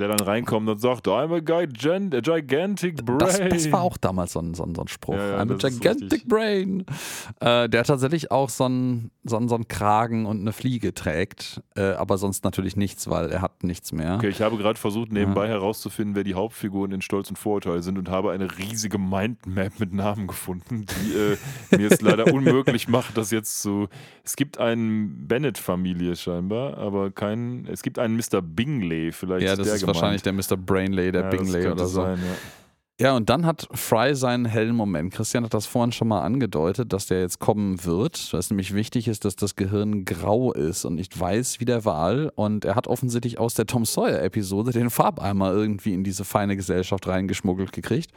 Der 0.00 0.08
dann 0.08 0.20
reinkommt 0.20 0.68
und 0.68 0.80
sagt, 0.80 1.06
I'm 1.06 1.32
a 1.34 1.38
gigan- 1.38 2.14
a 2.16 2.20
gigantic 2.20 3.04
brain. 3.04 3.18
Das, 3.18 3.38
das 3.38 3.70
war 3.70 3.82
auch 3.82 3.96
damals 3.96 4.32
so 4.32 4.40
ein, 4.40 4.54
so 4.54 4.64
ein, 4.64 4.74
so 4.74 4.80
ein 4.82 4.88
Spruch. 4.88 5.14
Ja, 5.14 5.28
ja, 5.36 5.42
I'm 5.42 5.52
a 5.52 5.68
gigantic 5.68 6.26
brain. 6.26 6.84
Äh, 7.40 7.68
der 7.68 7.84
tatsächlich 7.84 8.30
auch 8.30 8.48
so 8.48 8.64
einen 8.64 9.10
so 9.22 9.36
einen- 9.36 9.48
so 9.48 9.54
einen 9.54 9.68
Kragen 9.68 10.24
und 10.24 10.40
eine 10.40 10.52
Fliege 10.52 10.94
trägt, 10.94 11.60
äh, 11.76 11.82
aber 11.92 12.16
sonst 12.16 12.42
natürlich 12.42 12.74
nichts, 12.76 13.10
weil 13.10 13.30
er 13.30 13.42
hat 13.42 13.62
nichts 13.62 13.92
mehr. 13.92 14.14
Okay, 14.14 14.28
ich 14.30 14.40
habe 14.40 14.56
gerade 14.56 14.78
versucht, 14.78 15.12
nebenbei 15.12 15.46
herauszufinden, 15.48 16.14
wer 16.16 16.24
die 16.24 16.32
Hauptfiguren 16.34 16.90
in 16.92 17.02
Stolz 17.02 17.28
und 17.28 17.36
Vorurteil 17.36 17.82
sind 17.82 17.98
und 17.98 18.08
habe 18.08 18.32
eine 18.32 18.56
riesige 18.58 18.96
Mindmap 18.98 19.78
mit 19.78 19.92
Namen 19.92 20.26
gefunden, 20.26 20.86
die 20.86 21.12
äh, 21.12 21.36
mir 21.78 21.90
es 21.92 22.00
leider 22.00 22.32
unmöglich 22.32 22.88
macht, 22.88 23.16
das 23.18 23.30
jetzt 23.30 23.60
zu. 23.60 23.88
Es 24.24 24.36
gibt 24.36 24.56
einen 24.58 25.26
Bennett-Familie 25.28 26.16
scheinbar, 26.16 26.78
aber 26.78 27.10
keinen. 27.10 27.66
Es 27.66 27.82
gibt 27.82 27.98
einen 27.98 28.16
Mr. 28.16 28.40
Bingley, 28.40 29.12
vielleicht. 29.12 29.44
Ja, 29.46 29.52
ist 29.52 29.58
der 29.66 29.74
ist. 29.74 29.82
Wahrscheinlich 29.94 30.22
der 30.22 30.32
Mr. 30.32 30.56
Brainley, 30.56 31.12
der 31.12 31.22
Ja, 31.22 31.30
Bingley 31.30 31.68
oder 31.68 31.86
so. 31.86 32.02
Sein, 32.02 32.18
ja. 32.18 32.36
Ja, 33.00 33.16
und 33.16 33.30
dann 33.30 33.46
hat 33.46 33.66
Fry 33.72 34.14
seinen 34.14 34.44
hellen 34.44 34.76
Moment. 34.76 35.14
Christian 35.14 35.42
hat 35.44 35.54
das 35.54 35.64
vorhin 35.64 35.90
schon 35.90 36.08
mal 36.08 36.20
angedeutet, 36.20 36.92
dass 36.92 37.06
der 37.06 37.20
jetzt 37.20 37.38
kommen 37.38 37.82
wird. 37.86 38.30
Dass 38.34 38.50
nämlich 38.50 38.74
wichtig 38.74 39.08
ist, 39.08 39.24
dass 39.24 39.36
das 39.36 39.56
Gehirn 39.56 40.04
grau 40.04 40.52
ist 40.52 40.84
und 40.84 40.96
nicht 40.96 41.18
weiß 41.18 41.60
wie 41.60 41.64
der 41.64 41.86
Wal. 41.86 42.30
Und 42.34 42.66
er 42.66 42.74
hat 42.74 42.88
offensichtlich 42.88 43.38
aus 43.38 43.54
der 43.54 43.64
Tom 43.64 43.86
Sawyer-Episode 43.86 44.72
den 44.72 44.90
Farbeimer 44.90 45.50
irgendwie 45.50 45.94
in 45.94 46.04
diese 46.04 46.26
feine 46.26 46.56
Gesellschaft 46.56 47.06
reingeschmuggelt 47.06 47.72
gekriegt. 47.72 48.10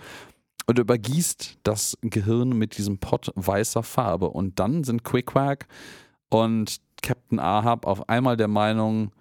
Und 0.66 0.80
übergießt 0.80 1.60
das 1.64 1.98
Gehirn 2.02 2.50
mit 2.50 2.78
diesem 2.78 2.98
Pott 2.98 3.32
weißer 3.36 3.84
Farbe. 3.84 4.32
Und 4.32 4.60
dann 4.60 4.84
sind 4.84 5.06
Quickquack 5.06 5.66
und 6.28 6.82
Captain 7.02 7.40
Ahab 7.40 7.86
auf 7.86 8.10
einmal 8.10 8.36
der 8.36 8.50
Meinung, 8.50 9.14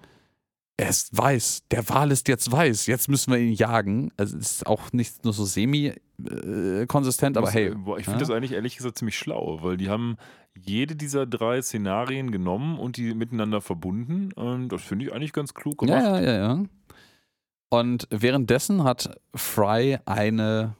er 0.77 0.89
ist 0.89 1.16
weiß, 1.16 1.65
der 1.70 1.89
Wal 1.89 2.11
ist 2.11 2.28
jetzt 2.28 2.51
weiß, 2.51 2.86
jetzt 2.86 3.09
müssen 3.09 3.32
wir 3.32 3.39
ihn 3.39 3.53
jagen. 3.53 4.11
Also 4.16 4.36
es 4.39 4.53
ist 4.53 4.66
auch 4.66 4.93
nicht 4.93 5.23
nur 5.24 5.32
so 5.32 5.44
semi-konsistent, 5.44 7.36
aber 7.36 7.47
Muss- 7.47 7.55
hey. 7.55 7.69
ich 7.99 8.05
finde 8.05 8.12
ja? 8.12 8.19
das 8.19 8.31
eigentlich 8.31 8.53
ehrlich 8.53 8.77
gesagt 8.77 8.99
ziemlich 8.99 9.16
schlau, 9.19 9.59
weil 9.62 9.77
die 9.77 9.89
haben 9.89 10.16
jede 10.59 10.97
dieser 10.97 11.27
drei 11.27 11.62
Szenarien 11.62 12.31
genommen 12.31 12.78
und 12.78 12.97
die 12.97 13.15
miteinander 13.15 13.61
verbunden. 13.61 14.32
Und 14.32 14.69
das 14.69 14.82
finde 14.82 15.07
ich 15.07 15.12
eigentlich 15.12 15.32
ganz 15.32 15.55
klug 15.55 15.78
gemacht. 15.78 16.03
Ja, 16.03 16.20
ja, 16.20 16.32
ja, 16.32 16.36
ja. 16.57 16.65
Und 17.70 18.07
währenddessen 18.11 18.85
hat 18.85 19.19
Fry 19.35 19.99
eine 20.05 20.77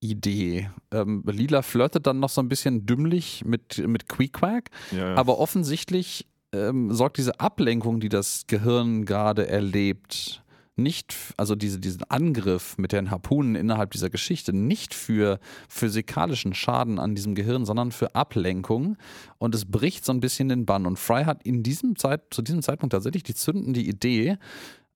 Idee. 0.00 0.68
Ähm, 0.92 1.22
Lila 1.26 1.62
flirtet 1.62 2.06
dann 2.08 2.18
noch 2.18 2.30
so 2.30 2.40
ein 2.40 2.48
bisschen 2.48 2.84
dümmlich 2.86 3.44
mit, 3.44 3.78
mit 3.86 4.08
Queequeg, 4.08 4.70
Ja, 4.90 5.10
ja. 5.10 5.14
aber 5.14 5.38
offensichtlich 5.38 6.26
ähm, 6.52 6.92
sorgt 6.92 7.18
diese 7.18 7.40
Ablenkung, 7.40 8.00
die 8.00 8.08
das 8.08 8.44
Gehirn 8.46 9.04
gerade 9.04 9.48
erlebt, 9.48 10.42
nicht, 10.74 11.14
also 11.36 11.54
diese, 11.54 11.78
diesen 11.78 12.04
Angriff 12.04 12.78
mit 12.78 12.92
den 12.92 13.10
Harpunen 13.10 13.56
innerhalb 13.56 13.90
dieser 13.90 14.08
Geschichte, 14.08 14.54
nicht 14.54 14.94
für 14.94 15.38
physikalischen 15.68 16.54
Schaden 16.54 16.98
an 16.98 17.14
diesem 17.14 17.34
Gehirn, 17.34 17.66
sondern 17.66 17.92
für 17.92 18.14
Ablenkung. 18.14 18.96
Und 19.38 19.54
es 19.54 19.70
bricht 19.70 20.04
so 20.04 20.12
ein 20.12 20.20
bisschen 20.20 20.48
den 20.48 20.64
Bann. 20.64 20.86
Und 20.86 20.98
Fry 20.98 21.24
hat 21.24 21.42
in 21.42 21.62
diesem 21.62 21.96
Zeit, 21.96 22.22
zu 22.30 22.40
diesem 22.40 22.62
Zeitpunkt 22.62 22.92
tatsächlich 22.92 23.22
die 23.22 23.34
zündende 23.34 23.80
Idee, 23.80 24.38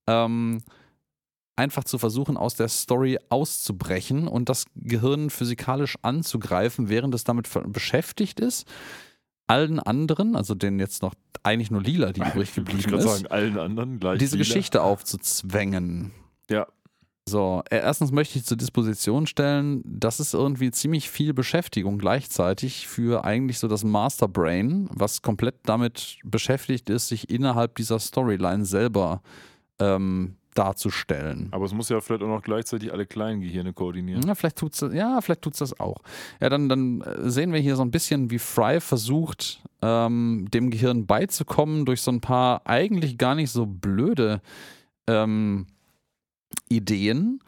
ähm, 0.07 0.63
einfach 1.57 1.85
zu 1.85 1.99
versuchen, 1.99 2.37
aus 2.37 2.55
der 2.55 2.69
Story 2.69 3.19
auszubrechen 3.29 4.29
und 4.29 4.49
das 4.49 4.67
Gehirn 4.77 5.31
physikalisch 5.31 5.97
anzugreifen, 6.03 6.89
während 6.89 7.15
es 7.15 7.25
damit 7.25 7.49
beschäftigt 7.73 8.41
ist, 8.41 8.67
allen 9.47 9.79
anderen, 9.79 10.37
also 10.37 10.55
den 10.55 10.79
jetzt 10.79 11.03
noch 11.03 11.15
eigentlich 11.43 11.71
nur 11.71 11.83
Lila, 11.83 12.13
die 12.13 12.21
übrig 12.35 12.55
geblieben 12.55 12.95
ist, 12.95 13.05
sagen, 13.05 13.27
allen 13.29 13.59
anderen 13.59 14.01
gleich. 14.01 14.19
diese 14.19 14.37
lila. 14.37 14.47
Geschichte 14.47 14.83
aufzuzwängen. 14.83 16.13
Ja. 16.51 16.67
So, 17.29 17.63
äh, 17.71 17.79
erstens 17.79 18.13
möchte 18.13 18.39
ich 18.39 18.45
zur 18.45 18.57
Disposition 18.57 19.27
stellen, 19.27 19.83
das 19.85 20.21
ist 20.21 20.33
irgendwie 20.33 20.71
ziemlich 20.71 21.11
viel 21.11 21.35
Beschäftigung 21.35 21.99
gleichzeitig 21.99 22.87
für 22.87 23.25
eigentlich 23.25 23.59
so 23.59 23.67
das 23.67 23.83
Masterbrain, 23.83 24.89
was 24.93 25.23
komplett 25.23 25.57
damit 25.65 26.19
beschäftigt 26.25 26.89
ist, 26.89 27.09
sich 27.09 27.29
innerhalb 27.29 27.75
dieser 27.75 27.99
Storyline 27.99 28.65
selber 28.65 29.23
ähm, 29.81 30.37
darzustellen. 30.59 31.49
Aber 31.51 31.65
es 31.65 31.73
muss 31.73 31.89
ja 31.89 32.01
vielleicht 32.01 32.23
auch 32.23 32.29
noch 32.29 32.43
gleichzeitig 32.43 32.93
alle 32.93 33.07
kleinen 33.07 33.41
Gehirne 33.41 33.73
koordinieren. 33.73 34.27
Ja, 34.27 34.35
vielleicht 34.35 34.57
tut's 34.57 34.79
das, 34.79 34.93
ja, 34.93 35.21
vielleicht 35.21 35.43
tut's 35.43 35.59
das 35.59 35.79
auch. 35.79 35.99
Ja, 36.41 36.49
dann, 36.49 36.69
dann 36.69 37.01
äh, 37.03 37.31
sehen 37.31 37.53
wir 37.53 37.61
hier 37.61 37.77
so 37.77 37.83
ein 37.83 37.91
bisschen, 37.91 38.31
wie 38.31 38.39
Fry 38.39 38.81
versucht, 38.81 39.63
ähm, 39.83 40.47
dem 40.53 40.71
Gehirn 40.71 41.07
beizukommen 41.07 41.85
durch 41.85 42.03
so 42.03 42.11
ein 42.11 42.21
paar 42.21 42.63
eigentlich 42.67 43.19
gar 43.19 43.35
nicht 43.35 43.51
so 43.51 43.67
blöde 43.67 44.41
ähm, 45.07 45.67
Ideen. 46.69 47.41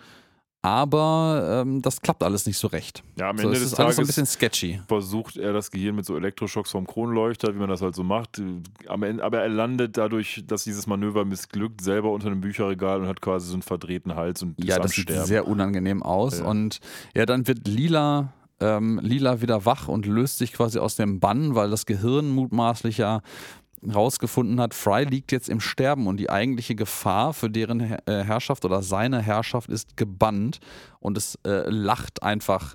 Aber 0.63 1.63
ähm, 1.63 1.83
das 1.83 2.01
klappt 2.03 2.23
alles 2.25 2.45
nicht 2.45 2.59
so 2.59 2.67
recht. 2.67 3.05
Ja, 3.17 3.31
am 3.31 3.39
So, 3.39 3.45
Ende 3.45 3.57
es 3.57 3.63
des 3.63 3.73
ist 3.73 3.79
alles 3.79 3.97
so 3.97 4.03
ein 4.03 4.05
Tages 4.05 4.09
bisschen 4.09 4.27
sketchy. 4.27 4.81
versucht 4.89 5.37
er 5.37 5.53
das 5.53 5.71
Gehirn 5.71 5.95
mit 5.95 6.05
so 6.05 6.17
Elektroschocks 6.17 6.73
vom 6.73 6.85
Kronleuchter, 6.87 7.55
wie 7.55 7.59
man 7.59 7.69
das 7.69 7.81
halt 7.81 7.95
so 7.95 8.03
macht. 8.03 8.39
Ende, 8.39 9.23
aber 9.25 9.41
er 9.41 9.49
landet 9.49 9.97
dadurch, 9.97 10.43
dass 10.47 10.65
dieses 10.65 10.89
Manöver 10.89 11.25
missglückt, 11.25 11.81
selber 11.81 12.11
unter 12.11 12.27
einem 12.27 12.41
Bücherregal 12.41 13.01
und 13.01 13.07
hat 13.07 13.21
quasi 13.21 13.47
so 13.47 13.53
einen 13.53 13.63
verdrehten 13.63 14.17
Hals 14.17 14.43
und 14.43 14.57
Ja, 14.63 14.77
ist 14.77 14.85
das 14.85 14.93
sieht 14.93 15.11
sehr 15.11 15.47
unangenehm 15.47 16.03
aus. 16.03 16.41
Ja. 16.41 16.47
Und 16.47 16.81
ja, 17.15 17.25
dann 17.25 17.47
wird 17.47 17.69
Lila, 17.69 18.33
ähm, 18.59 18.99
Lila 19.01 19.41
wieder 19.41 19.65
wach 19.65 19.87
und 19.87 20.07
löst 20.07 20.39
sich 20.39 20.53
quasi 20.53 20.81
aus 20.81 20.97
dem 20.97 21.21
Bann, 21.21 21.55
weil 21.55 21.71
das 21.71 21.87
Gehirn 21.87 22.31
mutmaßlich 22.31 22.99
ja 22.99 23.21
rausgefunden 23.83 24.61
hat, 24.61 24.75
Fry 24.75 25.05
liegt 25.05 25.33
jetzt 25.33 25.49
im 25.49 25.61
Sterben 25.61 26.07
und 26.07 26.19
die 26.19 26.31
eigentliche 26.31 26.75
Gefahr 26.75 27.35
für 27.35 27.51
deren 27.51 27.81
äh, 27.81 27.99
Herrschaft 28.07 28.65
oder 28.65 28.83
seine 28.83 29.21
Herrschaft 29.21 29.71
ist 29.71 29.97
gebannt 29.97 30.59
und 31.01 31.17
es 31.17 31.37
äh, 31.47 31.69
lacht 31.69 32.23
einfach 32.23 32.75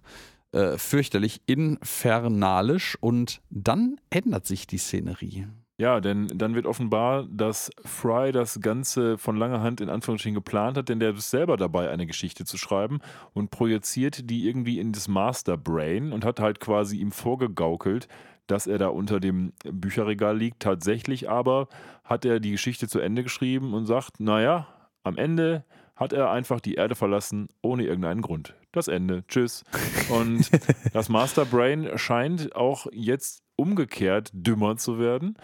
äh, 0.52 0.78
fürchterlich 0.78 1.42
infernalisch 1.46 2.98
und 3.02 3.42
dann 3.50 3.98
ändert 4.10 4.46
sich 4.46 4.68
die 4.68 4.78
Szenerie. 4.78 5.48
Ja, 5.80 6.00
denn 6.00 6.28
dann 6.28 6.54
wird 6.54 6.68
offenbar, 6.68 7.24
dass 7.24 7.72
Fry 7.84 8.32
das 8.32 8.62
Ganze 8.62 9.18
von 9.18 9.36
langer 9.36 9.62
Hand 9.62 9.82
in 9.82 9.90
Anführungsstrichen 9.90 10.36
geplant 10.36 10.78
hat, 10.78 10.88
denn 10.88 11.00
der 11.00 11.16
ist 11.16 11.32
selber 11.32 11.58
dabei, 11.58 11.90
eine 11.90 12.06
Geschichte 12.06 12.46
zu 12.46 12.58
schreiben 12.58 13.00
und 13.34 13.50
projiziert 13.50 14.30
die 14.30 14.48
irgendwie 14.48 14.80
in 14.80 14.92
das 14.92 15.08
Master 15.08 15.58
Brain 15.58 16.14
und 16.14 16.24
hat 16.24 16.40
halt 16.40 16.60
quasi 16.60 16.98
ihm 16.98 17.12
vorgegaukelt, 17.12 18.08
dass 18.48 18.68
er 18.68 18.78
da 18.78 18.88
unter 18.88 19.20
dem 19.20 19.53
Bücherregal 19.64 20.38
liegt. 20.38 20.61
Tatsächlich 20.61 21.30
aber 21.30 21.68
hat 22.03 22.26
er 22.26 22.40
die 22.40 22.52
Geschichte 22.52 22.88
zu 22.88 22.99
Ende 22.99 23.24
geschrieben 23.24 23.74
und 23.74 23.86
sagt, 23.86 24.20
naja, 24.20 24.68
am 25.03 25.18
Ende 25.18 25.64
hat 25.95 26.14
er 26.14 26.32
einfach 26.32 26.60
die 26.60 26.74
Erde 26.76 26.95
verlassen, 26.95 27.48
ohne 27.61 27.86
irgendeinen 27.86 28.22
Grund. 28.22 28.56
Das 28.72 28.88
Ende. 28.88 29.24
Tschüss. 29.28 29.64
Und 30.10 30.49
das 30.94 31.10
Master 31.10 31.45
Brain 31.45 31.90
scheint 31.98 32.56
auch 32.56 32.88
jetzt 32.91 33.44
umgekehrt 33.56 34.30
dümmer 34.34 34.78
zu 34.78 34.98
werden. 34.99 35.38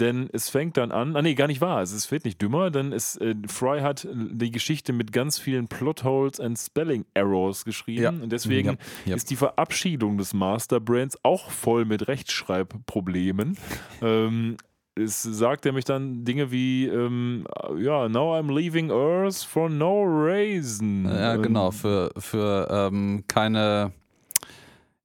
Denn 0.00 0.28
es 0.32 0.48
fängt 0.50 0.76
dann 0.76 0.92
an, 0.92 1.16
ah 1.16 1.22
nee, 1.22 1.34
gar 1.34 1.46
nicht 1.48 1.60
wahr, 1.60 1.82
es 1.82 2.10
wird 2.10 2.24
nicht 2.24 2.40
dümmer, 2.40 2.70
denn 2.70 2.92
es, 2.92 3.16
äh, 3.16 3.34
Fry 3.46 3.80
hat 3.80 4.06
die 4.12 4.50
Geschichte 4.50 4.92
mit 4.92 5.12
ganz 5.12 5.38
vielen 5.38 5.68
Plotholes 5.68 6.40
and 6.40 6.58
Spelling 6.58 7.04
Errors 7.14 7.64
geschrieben 7.64 8.02
Ja. 8.02 8.10
und 8.10 8.30
deswegen 8.30 8.70
Ja, 8.70 8.76
ja. 9.06 9.16
ist 9.16 9.30
die 9.30 9.36
Verabschiedung 9.36 10.18
des 10.18 10.34
Masterbrands 10.34 11.18
auch 11.24 11.50
voll 11.50 11.84
mit 11.84 12.08
Rechtschreibproblemen. 12.08 13.56
ähm, 14.02 14.56
es 14.94 15.22
sagt 15.22 15.64
nämlich 15.64 15.84
dann 15.84 16.24
Dinge 16.24 16.50
wie, 16.50 16.86
ähm, 16.86 17.46
ja, 17.78 18.08
now 18.08 18.34
I'm 18.36 18.52
leaving 18.52 18.90
Earth 18.90 19.44
for 19.44 19.68
no 19.70 20.02
reason. 20.02 21.04
Ja, 21.04 21.34
Ähm, 21.34 21.42
genau, 21.42 21.70
für, 21.70 22.10
für 22.18 22.66
ähm, 22.68 23.22
keine. 23.28 23.92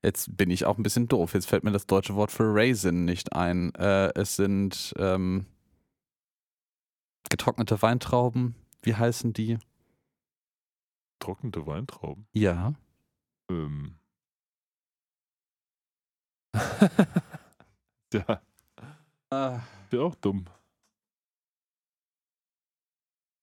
Jetzt 0.03 0.35
bin 0.35 0.51
ich 0.51 0.65
auch 0.65 0.77
ein 0.77 0.83
bisschen 0.83 1.07
doof. 1.07 1.33
Jetzt 1.33 1.47
fällt 1.47 1.63
mir 1.63 1.71
das 1.71 1.87
deutsche 1.87 2.15
Wort 2.15 2.31
für 2.31 2.53
Raisin 2.53 3.05
nicht 3.05 3.33
ein. 3.33 3.73
Äh, 3.75 4.11
es 4.15 4.35
sind 4.35 4.93
ähm, 4.97 5.45
getrocknete 7.29 7.81
Weintrauben. 7.81 8.55
Wie 8.81 8.95
heißen 8.95 9.31
die? 9.31 9.59
Trocknete 11.19 11.65
Weintrauben. 11.65 12.27
Ja. 12.33 12.73
Ähm. 13.49 13.95
ja, 18.13 18.41
wäre 19.31 20.03
auch 20.03 20.15
dumm. 20.15 20.45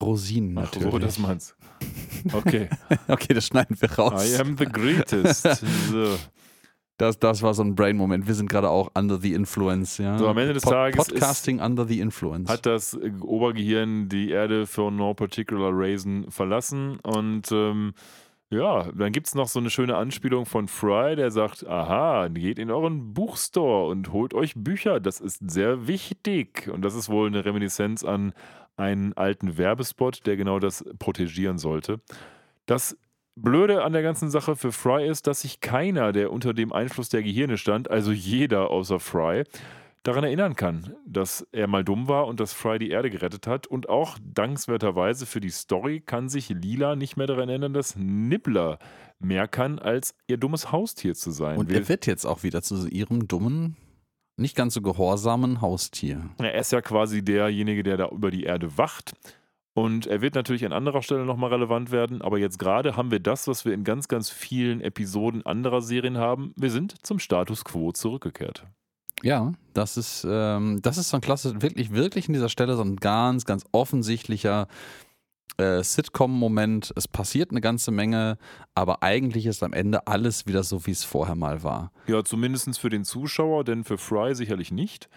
Rosinen 0.03 0.57
Ach 0.59 0.63
natürlich. 0.63 0.93
so, 0.93 0.99
das 0.99 1.19
meinst 1.19 1.57
Okay. 2.33 2.69
okay, 3.09 3.35
das 3.35 3.47
schneiden 3.47 3.81
wir 3.81 3.91
raus. 3.93 4.31
I 4.31 4.37
am 4.41 4.57
the 4.57 4.67
greatest. 4.67 5.47
So. 5.91 6.19
Das, 7.01 7.19
das 7.19 7.41
war 7.43 7.55
so 7.55 7.63
ein 7.63 7.75
Brain-Moment. 7.75 8.27
Wir 8.27 8.35
sind 8.35 8.51
gerade 8.51 8.69
auch 8.69 8.91
under 8.95 9.19
the 9.19 9.33
influence. 9.33 9.97
Ja? 9.99 10.19
So, 10.19 10.29
am 10.29 10.37
Ende 10.37 10.53
des 10.53 10.63
Tages 10.65 10.99
ist- 11.01 11.13
Podcasting 11.13 11.61
under 11.61 11.87
the 11.87 11.99
influence. 12.01 12.51
Hat 12.51 12.67
das 12.67 12.95
äh, 12.95 13.11
Obergehirn 13.23 14.09
die 14.09 14.31
Erde 14.31 14.67
for 14.67 14.91
no 14.91 15.15
particular 15.15 15.71
reason 15.77 16.27
verlassen 16.31 16.99
und 17.03 17.51
ähm, 17.53 17.95
ja, 18.53 18.91
dann 18.93 19.13
gibt 19.13 19.29
es 19.29 19.35
noch 19.37 19.47
so 19.47 19.61
eine 19.61 19.71
schöne 19.71 19.97
Anspielung 19.97 20.45
von 20.45 20.67
Fry, 20.67 21.15
der 21.15 21.31
sagt, 21.31 21.65
aha, 21.67 22.27
geht 22.29 22.59
in 22.59 22.71
euren 22.71 23.15
Buchstore 23.15 23.89
und 23.89 24.13
holt 24.13 24.35
euch 24.35 24.55
Bücher, 24.57 24.99
das 24.99 25.21
ist 25.21 25.49
sehr 25.49 25.87
wichtig. 25.87 26.69
Und 26.69 26.83
das 26.85 26.97
ist 26.97 27.09
wohl 27.09 27.29
eine 27.29 27.45
Reminiszenz 27.45 28.03
an 28.05 28.33
einen 28.77 29.13
alten 29.13 29.57
Werbespot, 29.57 30.27
der 30.27 30.37
genau 30.37 30.59
das 30.59 30.85
protegieren 30.99 31.59
sollte. 31.59 32.01
Das 32.67 32.97
Blöde 33.43 33.83
an 33.83 33.93
der 33.93 34.03
ganzen 34.03 34.31
Sache 34.31 34.57
für 34.57 34.73
Fry 34.73 35.09
ist, 35.09 35.27
dass 35.27 35.43
sich 35.43 35.61
keiner, 35.61 36.13
der 36.13 36.33
unter 36.33 36.55
dem 36.55 36.73
Einfluss 36.73 37.09
der 37.09 37.23
Gehirne 37.23 37.57
stand, 37.59 37.91
also 37.91 38.13
jeder 38.13 38.71
außer 38.71 39.01
Fry, 39.01 39.45
daran 40.03 40.25
erinnern 40.25 40.57
kann, 40.57 40.95
dass 41.07 41.47
er 41.53 41.67
mal 41.67 41.85
dumm 41.85 42.09
war 42.09 42.27
und 42.27 42.41
dass 42.41 42.53
Fry 42.53 42.79
die 42.79 42.91
Erde 42.91 43.11
gerettet 43.11 43.47
hat. 43.47 43.67
Und 43.67 43.89
auch 43.89 44.19
dankenswerterweise 44.23 45.27
für 45.27 45.41
die 45.41 45.51
Story 45.51 46.01
kann 46.01 46.29
sich 46.29 46.49
Lila 46.49 46.97
nicht 46.97 47.17
mehr 47.17 47.27
daran 47.27 47.49
erinnern, 47.49 47.75
dass 47.75 47.97
Nibbler 47.97 48.79
mehr 49.19 49.49
kann, 49.49 49.79
als 49.79 50.15
ihr 50.27 50.39
dummes 50.39 50.73
Haustier 50.73 51.15
zu 51.15 51.31
sein. 51.31 51.59
Und 51.59 51.71
er 51.71 51.89
wird 51.89 52.07
jetzt 52.07 52.25
auch 52.25 52.43
wieder 52.43 52.63
zu 52.63 52.89
ihrem 52.89 53.29
dummen, 53.29 53.77
nicht 54.37 54.57
ganz 54.57 54.73
so 54.75 54.81
gehorsamen 54.81 55.61
Haustier. 55.61 56.31
Er 56.39 56.55
ist 56.55 56.73
ja 56.73 56.81
quasi 56.81 57.23
derjenige, 57.23 57.83
der 57.83 57.99
da 57.99 58.09
über 58.09 58.31
die 58.31 58.45
Erde 58.45 58.79
wacht. 58.79 59.13
Und 59.81 60.07
er 60.07 60.21
wird 60.21 60.35
natürlich 60.35 60.67
an 60.67 60.75
anderer 60.75 61.01
Stelle 61.01 61.25
nochmal 61.25 61.55
relevant 61.55 61.91
werden. 61.91 62.21
Aber 62.21 62.39
jetzt 62.39 62.59
gerade 62.59 62.99
haben 62.99 63.11
wir 63.11 63.19
das, 63.19 63.49
was 63.49 63.65
wir 63.65 63.73
in 63.73 63.83
ganz, 63.83 64.09
ganz 64.09 64.29
vielen 64.29 64.83
Episoden 64.83 65.47
anderer 65.47 65.81
Serien 65.81 66.19
haben. 66.19 66.53
Wir 66.55 66.71
sind 66.71 66.95
zum 67.07 67.19
Status 67.19 67.65
quo 67.65 67.91
zurückgekehrt. 67.91 68.67
Ja, 69.23 69.53
das 69.73 69.97
ist, 69.97 70.27
ähm, 70.29 70.83
das 70.83 70.99
ist 70.99 71.09
so 71.09 71.17
ein 71.17 71.23
klasse, 71.23 71.63
wirklich, 71.63 71.95
wirklich 71.95 72.29
in 72.29 72.35
dieser 72.35 72.51
Stelle 72.51 72.77
so 72.77 72.83
ein 72.83 72.97
ganz, 72.97 73.47
ganz 73.47 73.65
offensichtlicher 73.73 74.69
äh, 75.57 75.83
Sitcom-Moment. 75.83 76.93
Es 76.95 77.09
passiert 77.09 77.51
eine 77.51 77.63
ganze 77.63 77.91
Menge, 77.91 78.37
aber 78.75 79.03
eigentlich 79.03 79.47
ist 79.47 79.63
am 79.63 79.73
Ende 79.73 80.07
alles 80.07 80.47
wieder 80.47 80.63
so, 80.63 80.85
wie 80.85 80.91
es 80.91 81.05
vorher 81.05 81.37
mal 81.37 81.63
war. 81.63 81.91
Ja, 82.07 82.23
zumindest 82.23 82.79
für 82.79 82.91
den 82.91 83.05
Zuschauer, 83.05 83.65
denn 83.65 83.85
für 83.85 83.97
Fry 83.97 84.35
sicherlich 84.35 84.73
nicht. 84.73 85.09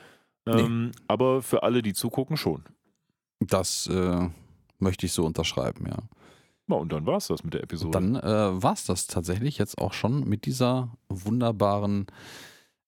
Ähm, 0.46 0.92
Aber 1.08 1.42
für 1.42 1.64
alle, 1.64 1.82
die 1.82 1.94
zugucken, 1.94 2.38
schon. 2.38 2.64
Das 3.40 3.88
äh, 3.88 4.30
möchte 4.84 5.06
ich 5.06 5.14
so 5.14 5.26
unterschreiben, 5.26 5.86
ja. 5.88 5.98
Ja, 6.68 6.76
und 6.78 6.94
dann 6.94 7.06
war 7.06 7.18
es 7.18 7.28
das 7.28 7.44
mit 7.44 7.54
der 7.54 7.64
Episode. 7.64 7.92
Dann 7.92 8.16
äh, 8.16 8.64
war 8.64 8.74
es 8.74 8.86
das 8.86 9.08
tatsächlich 9.08 9.58
jetzt 9.58 9.78
auch 9.80 9.94
schon 9.94 10.28
mit 10.28 10.46
dieser 10.46 10.96
wunderbaren 11.10 12.08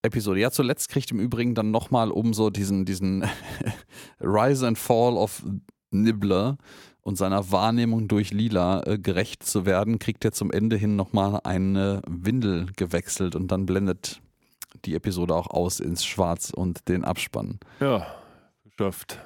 Episode. 0.01 0.39
Ja, 0.39 0.51
zuletzt 0.51 0.89
kriegt 0.89 1.11
im 1.11 1.19
Übrigen 1.19 1.55
dann 1.55 1.72
nochmal 1.72 2.11
um 2.11 2.34
so 2.34 2.49
diesen, 2.49 2.85
diesen 2.85 3.26
Rise 4.22 4.67
and 4.67 4.77
Fall 4.77 5.17
of 5.17 5.43
Nibbler 5.91 6.57
und 7.01 7.17
seiner 7.17 7.51
Wahrnehmung 7.51 8.07
durch 8.07 8.31
Lila 8.31 8.81
äh, 8.85 8.97
gerecht 8.97 9.43
zu 9.43 9.65
werden, 9.65 9.99
kriegt 9.99 10.23
er 10.26 10.31
zum 10.31 10.51
Ende 10.51 10.77
hin 10.77 10.95
nochmal 10.95 11.41
eine 11.43 12.01
Windel 12.07 12.67
gewechselt 12.77 13.35
und 13.35 13.51
dann 13.51 13.65
blendet 13.65 14.22
die 14.85 14.95
Episode 14.95 15.35
auch 15.35 15.47
aus 15.47 15.80
ins 15.80 16.05
Schwarz 16.05 16.49
und 16.49 16.88
den 16.88 17.03
Abspann. 17.03 17.59
ja, 17.80 18.07
geschafft. 18.63 19.19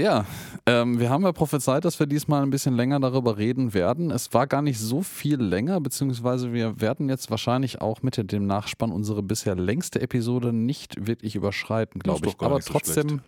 Ja, 0.00 0.26
ähm, 0.66 1.00
wir 1.00 1.10
haben 1.10 1.24
ja 1.24 1.32
prophezeit, 1.32 1.84
dass 1.84 1.98
wir 1.98 2.06
diesmal 2.06 2.42
ein 2.42 2.50
bisschen 2.50 2.76
länger 2.76 3.00
darüber 3.00 3.36
reden 3.36 3.74
werden. 3.74 4.12
Es 4.12 4.32
war 4.32 4.46
gar 4.46 4.62
nicht 4.62 4.78
so 4.78 5.02
viel 5.02 5.42
länger, 5.42 5.80
beziehungsweise 5.80 6.52
wir 6.52 6.80
werden 6.80 7.08
jetzt 7.08 7.30
wahrscheinlich 7.32 7.80
auch 7.80 8.02
mit 8.02 8.30
dem 8.30 8.46
Nachspann 8.46 8.92
unsere 8.92 9.24
bisher 9.24 9.56
längste 9.56 10.00
Episode 10.00 10.52
nicht 10.52 11.08
wirklich 11.08 11.34
überschreiten, 11.34 12.00
glaube 12.00 12.28
ich. 12.28 12.36
Aber 12.38 12.56
nicht 12.56 12.66
so 12.66 12.74
trotzdem, 12.74 13.22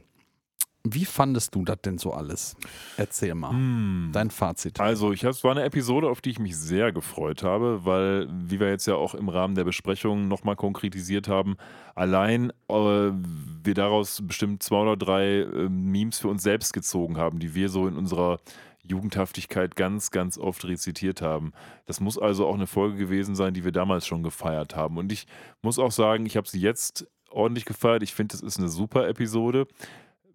wie 0.85 1.05
fandest 1.05 1.55
du 1.55 1.65
das 1.65 1.79
denn 1.83 1.99
so 1.99 2.13
alles? 2.13 2.57
Erzähl 2.97 3.35
mal. 3.35 3.51
Hm. 3.51 4.11
Dein 4.13 4.31
Fazit. 4.31 4.81
Also, 4.81 5.13
ich, 5.13 5.25
es 5.25 5.45
war 5.45 5.51
eine 5.51 5.65
Episode, 5.65 6.09
auf 6.09 6.21
die 6.21 6.31
ich 6.31 6.39
mich 6.39 6.57
sehr 6.57 6.91
gefreut 6.91 7.43
habe, 7.43 7.85
weil, 7.85 8.29
wie 8.31 8.61
wir 8.61 8.69
jetzt 8.69 8.87
ja 8.87 8.95
auch 8.95 9.15
im 9.15 9.29
Rahmen 9.29 9.55
der 9.55 9.65
Besprechung 9.65 10.29
nochmal 10.29 10.57
konkretisiert 10.57 11.29
haben, 11.29 11.57
allein 11.95 12.51
äh, 12.69 12.73
wir 13.13 13.75
daraus 13.75 14.23
bestimmt 14.27 14.63
zwei 14.63 14.79
oder 14.83 14.97
drei 14.97 15.41
äh, 15.41 15.69
Memes 15.69 16.19
für 16.19 16.29
uns 16.29 16.43
selbst 16.43 16.73
gezogen 16.73 17.19
haben, 17.19 17.41
die 17.41 17.55
wir 17.55 17.69
so 17.69 17.87
in 17.87 17.97
unserer 17.97 18.39
Jugendhaftigkeit 18.83 19.77
ganz, 19.77 20.11
ganz 20.11 20.39
oft 20.39 20.65
rezitiert 20.65 21.21
haben. 21.21 21.53
Das 21.85 22.01
muss 22.01 22.19
also 22.19 22.47
auch 22.47 22.55
eine 22.55 22.67
Folge 22.67 22.97
gewesen 22.97 23.35
sein, 23.35 23.53
die 23.53 23.65
wir 23.65 23.73
damals 23.73 24.07
schon 24.07 24.23
gefeiert 24.23 24.75
haben. 24.77 24.97
Und 24.97 25.13
ich 25.13 25.27
muss 25.61 25.79
auch 25.79 25.93
sagen, 25.93 26.25
ich 26.25 26.39
habe 26.39 26.49
sie 26.49 26.61
jetzt 26.61 27.07
ordentlich 27.31 27.67
gefeiert. 27.67 28.03
Ich 28.03 28.15
finde, 28.15 28.35
es 28.35 28.43
ist 28.43 28.59
eine 28.59 28.69
super 28.69 29.09
Episode 29.09 29.67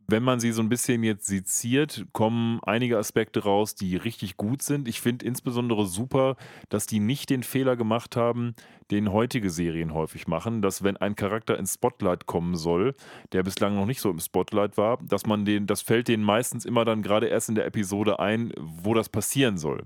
wenn 0.08 0.24
man 0.24 0.40
sie 0.40 0.52
so 0.52 0.62
ein 0.62 0.70
bisschen 0.70 1.04
jetzt 1.04 1.26
seziert, 1.26 2.06
kommen 2.14 2.60
einige 2.64 2.98
Aspekte 2.98 3.44
raus, 3.44 3.76
die 3.76 3.96
richtig 3.96 4.38
gut 4.38 4.62
sind. 4.62 4.88
Ich 4.88 5.02
finde 5.02 5.26
insbesondere 5.26 5.86
super, 5.86 6.36
dass 6.70 6.86
die 6.86 7.00
nicht 7.00 7.30
den 7.30 7.44
Fehler 7.44 7.76
gemacht 7.76 8.16
haben, 8.16 8.56
den 8.92 9.12
heutige 9.12 9.50
Serien 9.50 9.94
häufig 9.94 10.28
machen, 10.28 10.62
dass 10.62 10.84
wenn 10.84 10.98
ein 10.98 11.16
Charakter 11.16 11.58
ins 11.58 11.74
Spotlight 11.74 12.28
kommen 12.28 12.56
soll, 12.56 12.94
der 13.32 13.44
bislang 13.44 13.76
noch 13.76 13.88
nicht 13.88 14.00
so 14.00 14.12
im 14.12 14.20
Spotlight 14.20 14.78
war, 14.78 15.00
dass 15.02 15.26
man 15.26 15.44
den, 15.44 15.66
das 15.66 15.82
fällt 15.82 16.08
denen 16.08 16.24
meistens 16.24 16.66
immer 16.66 16.86
dann 16.86 17.02
gerade 17.02 17.28
erst 17.28 17.50
in 17.50 17.56
der 17.56 17.66
Episode 17.66 18.20
ein, 18.20 18.54
wo 18.58 18.94
das 18.94 19.10
passieren 19.10 19.58
soll. 19.58 19.84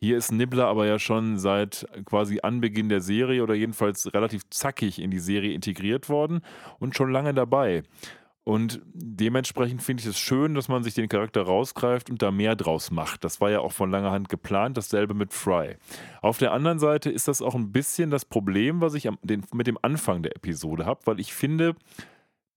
Hier 0.00 0.16
ist 0.16 0.30
Nibbler 0.30 0.66
aber 0.66 0.86
ja 0.86 0.98
schon 1.00 1.38
seit 1.38 1.86
quasi 2.04 2.38
Anbeginn 2.42 2.88
der 2.88 3.00
Serie 3.00 3.42
oder 3.42 3.54
jedenfalls 3.54 4.14
relativ 4.14 4.48
zackig 4.48 5.00
in 5.00 5.10
die 5.10 5.18
Serie 5.18 5.52
integriert 5.52 6.08
worden 6.08 6.40
und 6.78 6.96
schon 6.96 7.10
lange 7.10 7.34
dabei. 7.34 7.82
Und 8.48 8.80
dementsprechend 8.94 9.82
finde 9.82 10.00
ich 10.00 10.06
es 10.06 10.18
schön, 10.18 10.54
dass 10.54 10.68
man 10.68 10.82
sich 10.82 10.94
den 10.94 11.10
Charakter 11.10 11.42
rausgreift 11.42 12.08
und 12.08 12.22
da 12.22 12.30
mehr 12.30 12.56
draus 12.56 12.90
macht. 12.90 13.22
Das 13.22 13.42
war 13.42 13.50
ja 13.50 13.60
auch 13.60 13.72
von 13.72 13.90
langer 13.90 14.10
Hand 14.10 14.30
geplant, 14.30 14.78
dasselbe 14.78 15.12
mit 15.12 15.34
Fry. 15.34 15.76
Auf 16.22 16.38
der 16.38 16.52
anderen 16.52 16.78
Seite 16.78 17.10
ist 17.10 17.28
das 17.28 17.42
auch 17.42 17.54
ein 17.54 17.72
bisschen 17.72 18.10
das 18.10 18.24
Problem, 18.24 18.80
was 18.80 18.94
ich 18.94 19.06
am, 19.06 19.18
den, 19.20 19.44
mit 19.52 19.66
dem 19.66 19.76
Anfang 19.82 20.22
der 20.22 20.34
Episode 20.34 20.86
habe, 20.86 21.02
weil 21.04 21.20
ich 21.20 21.34
finde, 21.34 21.76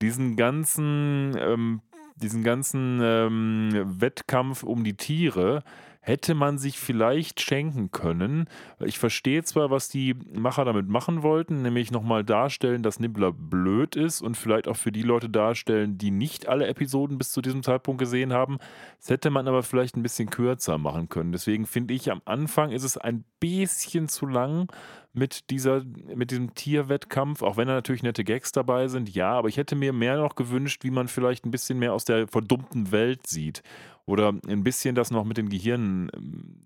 diesen 0.00 0.34
ganzen, 0.34 1.36
ähm, 1.38 1.82
diesen 2.16 2.42
ganzen 2.42 2.98
ähm, 3.02 4.00
Wettkampf 4.00 4.62
um 4.62 4.84
die 4.84 4.96
Tiere 4.96 5.62
hätte 6.04 6.34
man 6.34 6.58
sich 6.58 6.80
vielleicht 6.80 7.40
schenken 7.40 7.92
können. 7.92 8.48
Ich 8.80 8.98
verstehe 8.98 9.44
zwar, 9.44 9.70
was 9.70 9.88
die 9.88 10.14
Macher 10.34 10.64
damit 10.64 10.88
machen 10.88 11.22
wollten, 11.22 11.62
nämlich 11.62 11.92
nochmal 11.92 12.24
darstellen, 12.24 12.82
dass 12.82 12.98
Nibbler 12.98 13.32
blöd 13.32 13.94
ist 13.94 14.20
und 14.20 14.36
vielleicht 14.36 14.66
auch 14.66 14.76
für 14.76 14.90
die 14.90 15.02
Leute 15.02 15.30
darstellen, 15.30 15.98
die 15.98 16.10
nicht 16.10 16.48
alle 16.48 16.66
Episoden 16.66 17.18
bis 17.18 17.30
zu 17.30 17.40
diesem 17.40 17.62
Zeitpunkt 17.62 18.00
gesehen 18.00 18.32
haben. 18.32 18.58
Das 18.98 19.10
hätte 19.10 19.30
man 19.30 19.46
aber 19.46 19.62
vielleicht 19.62 19.96
ein 19.96 20.02
bisschen 20.02 20.28
kürzer 20.28 20.76
machen 20.76 21.08
können. 21.08 21.30
Deswegen 21.30 21.66
finde 21.66 21.94
ich, 21.94 22.10
am 22.10 22.20
Anfang 22.24 22.72
ist 22.72 22.82
es 22.82 22.98
ein 22.98 23.24
bisschen 23.38 24.08
zu 24.08 24.26
lang 24.26 24.72
mit, 25.12 25.50
dieser, 25.50 25.84
mit 26.14 26.30
diesem 26.30 26.54
Tierwettkampf, 26.54 27.42
auch 27.42 27.56
wenn 27.56 27.68
da 27.68 27.74
natürlich 27.74 28.02
nette 28.02 28.24
Gags 28.24 28.50
dabei 28.52 28.88
sind. 28.88 29.14
Ja, 29.14 29.32
aber 29.32 29.48
ich 29.48 29.56
hätte 29.56 29.76
mir 29.76 29.92
mehr 29.92 30.16
noch 30.16 30.34
gewünscht, 30.34 30.84
wie 30.84 30.90
man 30.90 31.06
vielleicht 31.06 31.44
ein 31.44 31.50
bisschen 31.50 31.78
mehr 31.78 31.92
aus 31.92 32.04
der 32.04 32.26
verdummten 32.28 32.92
Welt 32.92 33.26
sieht. 33.26 33.62
Oder 34.06 34.34
ein 34.48 34.64
bisschen 34.64 34.94
das 34.94 35.10
noch 35.10 35.24
mit 35.24 35.36
den 35.36 35.48
Gehirnen, 35.48 36.10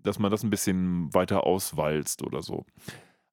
dass 0.03 0.19
man 0.19 0.31
das 0.31 0.43
ein 0.43 0.49
bisschen 0.49 1.13
weiter 1.13 1.45
auswalzt 1.45 2.23
oder 2.23 2.41
so. 2.41 2.65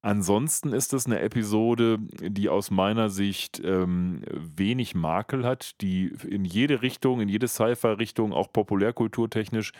Ansonsten 0.05 0.71
ist 0.71 0.93
das 0.93 1.07
eine 1.07 1.19
Episode, 1.21 1.97
die 2.21 2.47
aus 2.47 2.69
meiner 2.69 3.09
Sicht 3.09 3.59
ähm, 3.65 4.21
wenig 4.31 4.93
Makel 4.93 5.43
hat, 5.43 5.81
die 5.81 6.13
in 6.29 6.45
jede 6.45 6.83
Richtung, 6.83 7.21
in 7.21 7.27
jede 7.27 7.47
Sci-Fi-Richtung, 7.47 8.31
auch 8.31 8.53
populärkulturtechnisch 8.53 9.71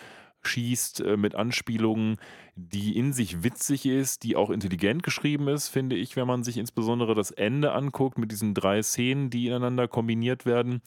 schießt 0.48 1.02
äh, 1.02 1.18
mit 1.18 1.36
Anspielungen, 1.36 2.18
die 2.56 2.98
in 2.98 3.14
sich 3.14 3.44
witzig 3.44 3.86
ist, 3.86 4.24
die 4.24 4.36
auch 4.36 4.50
intelligent 4.50 5.04
geschrieben 5.04 5.48
ist, 5.48 5.68
finde 5.68 5.96
ich, 5.96 6.16
wenn 6.16 6.28
man 6.28 6.44
sich 6.44 6.58
insbesondere 6.58 7.14
das 7.14 7.32
Ende 7.32 7.74
anguckt 7.74 8.18
mit 8.18 8.32
diesen 8.32 8.54
drei 8.54 8.82
Szenen, 8.82 9.30
die 9.30 9.48
ineinander 9.48 9.88
kombiniert 9.88 10.46
werden. 10.46 10.82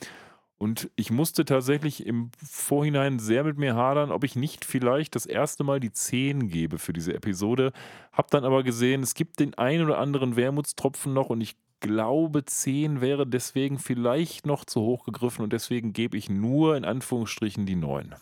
Und 0.59 0.91
ich 0.97 1.13
musste 1.13 1.45
tatsächlich 1.45 2.05
im 2.05 2.31
Vorhinein 2.45 3.21
sehr 3.21 3.45
mit 3.45 3.59
mir 3.59 3.77
hadern, 3.77 4.11
ob 4.11 4.25
ich 4.25 4.35
nicht 4.35 4.65
vielleicht 4.65 5.15
das 5.15 5.25
erste 5.25 5.63
Mal 5.63 5.79
die 5.79 5.93
10 5.93 6.49
gebe 6.49 6.79
für 6.79 6.93
diese 6.93 7.15
Episode. 7.15 7.73
Hab 8.13 8.31
dann 8.33 8.45
aber 8.45 8.65
gesehen, 8.65 9.05
es 9.05 9.15
gibt 9.15 9.39
den 9.39 9.55
einen 9.55 9.85
oder 9.85 9.99
anderen 9.99 10.35
Wermutstropfen 10.35 11.13
noch 11.13 11.31
und 11.31 11.41
ich 11.41 11.57
glaube, 11.79 12.45
10 12.45 13.01
wäre 13.01 13.25
deswegen 13.25 13.79
vielleicht 13.79 14.47
noch 14.47 14.65
zu 14.65 14.81
hoch 14.81 15.05
gegriffen 15.05 15.43
und 15.45 15.53
deswegen 15.53 15.93
gebe 15.93 16.17
ich 16.17 16.29
nur 16.29 16.77
in 16.77 16.85
Anführungsstrichen 16.85 17.65
die 17.65 17.77
9. 17.77 18.17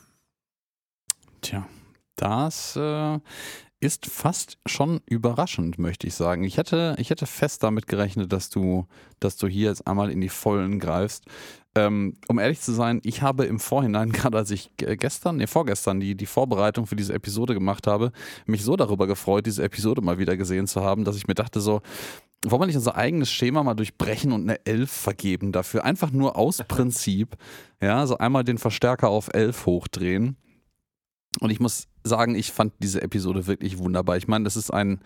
Tja, 1.40 1.66
das 2.16 2.76
äh, 2.76 3.18
ist 3.80 4.06
fast 4.06 4.58
schon 4.66 5.00
überraschend, 5.06 5.78
möchte 5.78 6.06
ich 6.06 6.14
sagen. 6.14 6.44
Ich 6.44 6.56
hätte, 6.56 6.96
ich 6.98 7.10
hätte 7.10 7.26
fest 7.26 7.62
damit 7.62 7.86
gerechnet, 7.86 8.32
dass 8.32 8.48
du, 8.48 8.86
dass 9.20 9.36
du 9.36 9.46
hier 9.48 9.68
jetzt 9.68 9.86
einmal 9.86 10.10
in 10.10 10.20
die 10.20 10.30
Vollen 10.30 10.78
greifst. 10.78 11.24
Ähm, 11.74 12.14
um 12.26 12.38
ehrlich 12.38 12.60
zu 12.60 12.72
sein, 12.72 13.02
ich 13.04 13.20
habe 13.20 13.44
im 13.44 13.60
Vorhinein, 13.60 14.12
gerade 14.12 14.38
als 14.38 14.50
ich 14.50 14.70
gestern, 14.76 15.36
nee, 15.36 15.46
vorgestern 15.46 16.00
die, 16.00 16.14
die 16.14 16.26
Vorbereitung 16.26 16.86
für 16.86 16.96
diese 16.96 17.12
Episode 17.12 17.52
gemacht 17.52 17.86
habe, 17.86 18.12
mich 18.46 18.64
so 18.64 18.76
darüber 18.76 19.06
gefreut, 19.06 19.44
diese 19.44 19.62
Episode 19.62 20.00
mal 20.00 20.18
wieder 20.18 20.38
gesehen 20.38 20.66
zu 20.66 20.82
haben, 20.82 21.04
dass 21.04 21.16
ich 21.16 21.26
mir 21.26 21.34
dachte 21.34 21.60
so, 21.60 21.82
wollen 22.44 22.62
wir 22.62 22.66
nicht 22.66 22.76
unser 22.76 22.96
eigenes 22.96 23.30
Schema 23.30 23.62
mal 23.62 23.74
durchbrechen 23.74 24.32
und 24.32 24.42
eine 24.42 24.64
11 24.64 24.90
vergeben 24.90 25.52
dafür? 25.52 25.84
Einfach 25.84 26.12
nur 26.12 26.36
aus 26.36 26.62
Prinzip. 26.68 27.36
Ja, 27.82 28.06
so 28.06 28.16
einmal 28.18 28.44
den 28.44 28.58
Verstärker 28.58 29.08
auf 29.08 29.28
11 29.34 29.66
hochdrehen. 29.66 30.36
Und 31.40 31.50
ich 31.50 31.60
muss 31.60 31.88
sagen, 32.08 32.34
ich 32.34 32.52
fand 32.52 32.72
diese 32.80 33.02
Episode 33.02 33.46
wirklich 33.46 33.78
wunderbar. 33.78 34.16
Ich 34.16 34.28
meine, 34.28 34.44
das 34.44 34.56
ist 34.56 34.72
ein, 34.72 35.00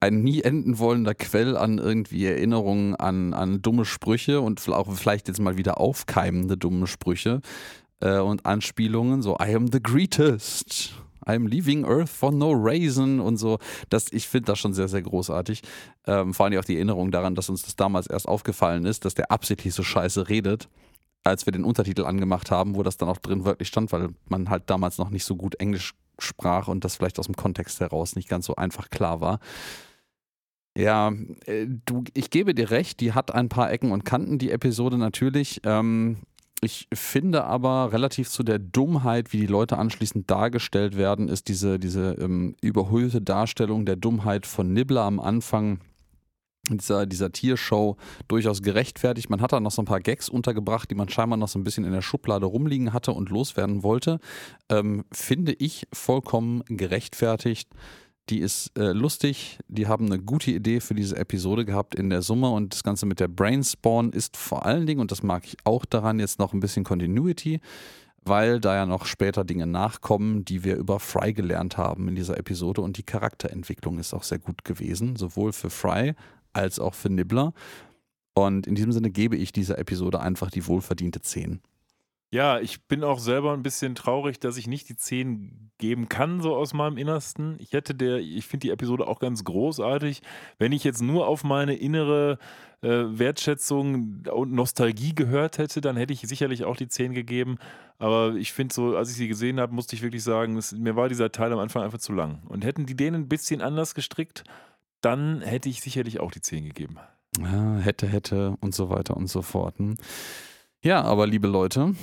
ein 0.00 0.22
nie 0.22 0.42
enden 0.42 0.78
wollender 0.78 1.14
Quell 1.14 1.56
an 1.56 1.78
irgendwie 1.78 2.26
Erinnerungen 2.26 2.94
an, 2.96 3.34
an 3.34 3.62
dumme 3.62 3.84
Sprüche 3.84 4.40
und 4.40 4.66
auch 4.68 4.92
vielleicht 4.94 5.28
jetzt 5.28 5.40
mal 5.40 5.56
wieder 5.56 5.80
aufkeimende 5.80 6.56
dumme 6.56 6.86
Sprüche 6.86 7.40
äh, 8.00 8.18
und 8.18 8.46
Anspielungen. 8.46 9.22
So, 9.22 9.36
I 9.40 9.54
am 9.54 9.70
the 9.70 9.82
greatest. 9.82 10.92
I'm 11.26 11.48
leaving 11.48 11.84
Earth 11.84 12.08
for 12.08 12.30
no 12.30 12.52
reason 12.52 13.18
und 13.20 13.36
so. 13.36 13.58
Das, 13.90 14.12
ich 14.12 14.28
finde 14.28 14.52
das 14.52 14.58
schon 14.60 14.74
sehr, 14.74 14.86
sehr 14.86 15.02
großartig. 15.02 15.62
Ähm, 16.06 16.32
vor 16.32 16.46
allem 16.46 16.58
auch 16.58 16.64
die 16.64 16.76
Erinnerung 16.76 17.10
daran, 17.10 17.34
dass 17.34 17.48
uns 17.48 17.62
das 17.62 17.74
damals 17.74 18.06
erst 18.06 18.28
aufgefallen 18.28 18.84
ist, 18.86 19.04
dass 19.04 19.14
der 19.14 19.30
absichtlich 19.32 19.74
so 19.74 19.82
scheiße 19.82 20.28
redet, 20.28 20.68
als 21.24 21.44
wir 21.46 21.52
den 21.52 21.64
Untertitel 21.64 22.04
angemacht 22.04 22.52
haben, 22.52 22.76
wo 22.76 22.84
das 22.84 22.96
dann 22.96 23.08
auch 23.08 23.18
drin 23.18 23.44
wirklich 23.44 23.68
stand, 23.68 23.90
weil 23.90 24.10
man 24.28 24.50
halt 24.50 24.70
damals 24.70 24.98
noch 24.98 25.10
nicht 25.10 25.24
so 25.24 25.34
gut 25.34 25.56
Englisch 25.56 25.94
sprach 26.18 26.68
und 26.68 26.84
das 26.84 26.96
vielleicht 26.96 27.18
aus 27.18 27.26
dem 27.26 27.36
Kontext 27.36 27.80
heraus 27.80 28.16
nicht 28.16 28.28
ganz 28.28 28.46
so 28.46 28.56
einfach 28.56 28.90
klar 28.90 29.20
war. 29.20 29.40
Ja, 30.76 31.12
äh, 31.46 31.66
du, 31.86 32.04
ich 32.12 32.30
gebe 32.30 32.54
dir 32.54 32.70
recht, 32.70 33.00
die 33.00 33.12
hat 33.12 33.34
ein 33.34 33.48
paar 33.48 33.72
Ecken 33.72 33.92
und 33.92 34.04
Kanten, 34.04 34.38
die 34.38 34.50
Episode 34.50 34.98
natürlich. 34.98 35.60
Ähm, 35.64 36.18
ich 36.60 36.88
finde 36.92 37.44
aber 37.44 37.92
relativ 37.92 38.30
zu 38.30 38.42
der 38.42 38.58
Dummheit, 38.58 39.32
wie 39.32 39.40
die 39.40 39.46
Leute 39.46 39.78
anschließend 39.78 40.30
dargestellt 40.30 40.96
werden, 40.96 41.28
ist 41.28 41.48
diese, 41.48 41.78
diese 41.78 42.12
ähm, 42.14 42.56
überhöhte 42.62 43.20
Darstellung 43.20 43.84
der 43.84 43.96
Dummheit 43.96 44.46
von 44.46 44.72
Nibbler 44.72 45.02
am 45.02 45.20
Anfang 45.20 45.80
dieser, 46.68 47.06
dieser 47.06 47.32
Tiershow 47.32 47.96
durchaus 48.28 48.62
gerechtfertigt. 48.62 49.30
Man 49.30 49.40
hat 49.40 49.52
da 49.52 49.60
noch 49.60 49.70
so 49.70 49.82
ein 49.82 49.86
paar 49.86 50.00
Gags 50.00 50.28
untergebracht, 50.28 50.90
die 50.90 50.94
man 50.94 51.08
scheinbar 51.08 51.36
noch 51.36 51.48
so 51.48 51.58
ein 51.58 51.64
bisschen 51.64 51.84
in 51.84 51.92
der 51.92 52.02
Schublade 52.02 52.46
rumliegen 52.46 52.92
hatte 52.92 53.12
und 53.12 53.30
loswerden 53.30 53.82
wollte. 53.82 54.18
Ähm, 54.68 55.04
finde 55.12 55.52
ich 55.52 55.86
vollkommen 55.92 56.62
gerechtfertigt. 56.68 57.68
Die 58.28 58.40
ist 58.40 58.76
äh, 58.76 58.90
lustig, 58.90 59.60
die 59.68 59.86
haben 59.86 60.06
eine 60.06 60.18
gute 60.18 60.50
Idee 60.50 60.80
für 60.80 60.94
diese 60.94 61.16
Episode 61.16 61.64
gehabt 61.64 61.94
in 61.94 62.10
der 62.10 62.22
Summe 62.22 62.50
und 62.50 62.74
das 62.74 62.82
Ganze 62.82 63.06
mit 63.06 63.20
der 63.20 63.28
Brainspawn 63.28 64.10
ist 64.10 64.36
vor 64.36 64.66
allen 64.66 64.84
Dingen, 64.84 65.00
und 65.00 65.12
das 65.12 65.22
mag 65.22 65.44
ich 65.46 65.56
auch 65.62 65.84
daran, 65.84 66.18
jetzt 66.18 66.40
noch 66.40 66.52
ein 66.52 66.58
bisschen 66.58 66.82
Continuity, 66.82 67.60
weil 68.24 68.58
da 68.58 68.74
ja 68.74 68.86
noch 68.86 69.06
später 69.06 69.44
Dinge 69.44 69.68
nachkommen, 69.68 70.44
die 70.44 70.64
wir 70.64 70.74
über 70.74 70.98
Fry 70.98 71.32
gelernt 71.32 71.76
haben 71.76 72.08
in 72.08 72.16
dieser 72.16 72.36
Episode 72.36 72.80
und 72.80 72.98
die 72.98 73.04
Charakterentwicklung 73.04 74.00
ist 74.00 74.12
auch 74.12 74.24
sehr 74.24 74.40
gut 74.40 74.64
gewesen, 74.64 75.14
sowohl 75.14 75.52
für 75.52 75.70
Fry 75.70 76.14
als 76.56 76.78
auch 76.78 76.94
für 76.94 77.10
Nibbler. 77.10 77.52
Und 78.34 78.66
in 78.66 78.74
diesem 78.74 78.92
Sinne 78.92 79.10
gebe 79.10 79.36
ich 79.36 79.52
dieser 79.52 79.78
Episode 79.78 80.20
einfach 80.20 80.50
die 80.50 80.66
wohlverdiente 80.66 81.20
10. 81.20 81.60
Ja, 82.32 82.58
ich 82.58 82.82
bin 82.86 83.04
auch 83.04 83.20
selber 83.20 83.52
ein 83.52 83.62
bisschen 83.62 83.94
traurig, 83.94 84.40
dass 84.40 84.56
ich 84.56 84.66
nicht 84.66 84.88
die 84.88 84.96
10 84.96 85.70
geben 85.78 86.08
kann, 86.08 86.40
so 86.42 86.56
aus 86.56 86.74
meinem 86.74 86.98
Innersten. 86.98 87.56
Ich 87.60 87.72
hätte 87.72 87.94
der, 87.94 88.18
ich 88.18 88.46
finde 88.46 88.66
die 88.66 88.72
Episode 88.72 89.06
auch 89.06 89.20
ganz 89.20 89.44
großartig. 89.44 90.22
Wenn 90.58 90.72
ich 90.72 90.82
jetzt 90.82 91.00
nur 91.00 91.28
auf 91.28 91.44
meine 91.44 91.76
innere 91.76 92.38
äh, 92.82 92.88
Wertschätzung 92.88 94.24
und 94.30 94.52
Nostalgie 94.52 95.14
gehört 95.14 95.58
hätte, 95.58 95.80
dann 95.80 95.96
hätte 95.96 96.12
ich 96.12 96.22
sicherlich 96.22 96.64
auch 96.64 96.76
die 96.76 96.88
10 96.88 97.14
gegeben. 97.14 97.58
Aber 97.98 98.34
ich 98.34 98.52
finde 98.52 98.74
so, 98.74 98.96
als 98.96 99.10
ich 99.10 99.16
sie 99.16 99.28
gesehen 99.28 99.60
habe, 99.60 99.72
musste 99.72 99.94
ich 99.94 100.02
wirklich 100.02 100.24
sagen, 100.24 100.56
es, 100.56 100.72
mir 100.72 100.96
war 100.96 101.08
dieser 101.08 101.30
Teil 101.30 101.52
am 101.52 101.60
Anfang 101.60 101.84
einfach 101.84 101.98
zu 101.98 102.12
lang. 102.12 102.42
Und 102.48 102.64
hätten 102.64 102.86
die 102.86 102.96
den 102.96 103.14
ein 103.14 103.28
bisschen 103.28 103.62
anders 103.62 103.94
gestrickt, 103.94 104.42
dann 105.06 105.40
hätte 105.40 105.68
ich 105.68 105.82
sicherlich 105.82 106.18
auch 106.18 106.32
die 106.32 106.40
10 106.40 106.64
gegeben. 106.64 106.96
Ja, 107.40 107.76
hätte, 107.76 108.08
hätte 108.08 108.56
und 108.60 108.74
so 108.74 108.90
weiter 108.90 109.16
und 109.16 109.28
so 109.28 109.40
fort. 109.40 109.78
Hm. 109.78 109.96
Ja, 110.82 111.02
aber 111.02 111.28
liebe 111.28 111.46
Leute, 111.46 111.94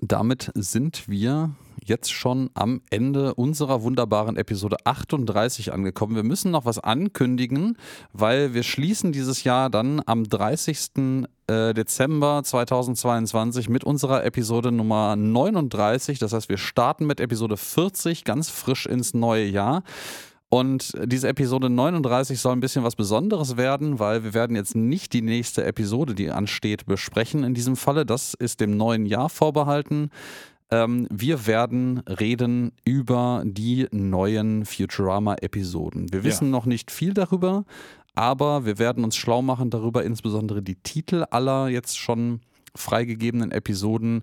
damit 0.00 0.52
sind 0.54 1.08
wir 1.08 1.56
jetzt 1.82 2.12
schon 2.12 2.50
am 2.54 2.82
Ende 2.90 3.34
unserer 3.34 3.82
wunderbaren 3.82 4.36
Episode 4.36 4.76
38 4.84 5.72
angekommen. 5.72 6.14
Wir 6.14 6.22
müssen 6.22 6.52
noch 6.52 6.66
was 6.66 6.78
ankündigen, 6.78 7.76
weil 8.12 8.54
wir 8.54 8.62
schließen 8.62 9.10
dieses 9.10 9.42
Jahr 9.42 9.68
dann 9.68 10.00
am 10.06 10.22
30. 10.22 11.26
Äh, 11.48 11.74
Dezember 11.74 12.42
2022 12.44 13.68
mit 13.68 13.82
unserer 13.82 14.24
Episode 14.24 14.70
Nummer 14.70 15.16
39. 15.16 16.20
Das 16.20 16.32
heißt, 16.32 16.48
wir 16.48 16.58
starten 16.58 17.06
mit 17.06 17.18
Episode 17.18 17.56
40 17.56 18.22
ganz 18.22 18.50
frisch 18.50 18.86
ins 18.86 19.14
neue 19.14 19.46
Jahr. 19.46 19.82
Und 20.50 20.94
diese 21.04 21.28
Episode 21.28 21.68
39 21.68 22.40
soll 22.40 22.52
ein 22.52 22.60
bisschen 22.60 22.82
was 22.82 22.96
Besonderes 22.96 23.58
werden, 23.58 23.98
weil 23.98 24.24
wir 24.24 24.32
werden 24.32 24.56
jetzt 24.56 24.74
nicht 24.74 25.12
die 25.12 25.20
nächste 25.20 25.64
Episode, 25.64 26.14
die 26.14 26.30
ansteht, 26.30 26.86
besprechen 26.86 27.44
in 27.44 27.52
diesem 27.52 27.76
Falle. 27.76 28.06
Das 28.06 28.32
ist 28.32 28.60
dem 28.60 28.76
neuen 28.76 29.04
Jahr 29.04 29.28
vorbehalten. 29.28 30.10
Ähm, 30.70 31.06
wir 31.10 31.46
werden 31.46 31.98
reden 32.00 32.72
über 32.84 33.42
die 33.44 33.88
neuen 33.90 34.64
Futurama-Episoden. 34.64 36.12
Wir 36.12 36.24
wissen 36.24 36.46
ja. 36.46 36.50
noch 36.50 36.64
nicht 36.64 36.90
viel 36.90 37.12
darüber, 37.12 37.64
aber 38.14 38.64
wir 38.64 38.78
werden 38.78 39.04
uns 39.04 39.16
schlau 39.16 39.42
machen 39.42 39.68
darüber, 39.68 40.02
insbesondere 40.02 40.62
die 40.62 40.76
Titel 40.76 41.24
aller 41.30 41.68
jetzt 41.68 41.98
schon 41.98 42.40
freigegebenen 42.74 43.50
Episoden 43.50 44.22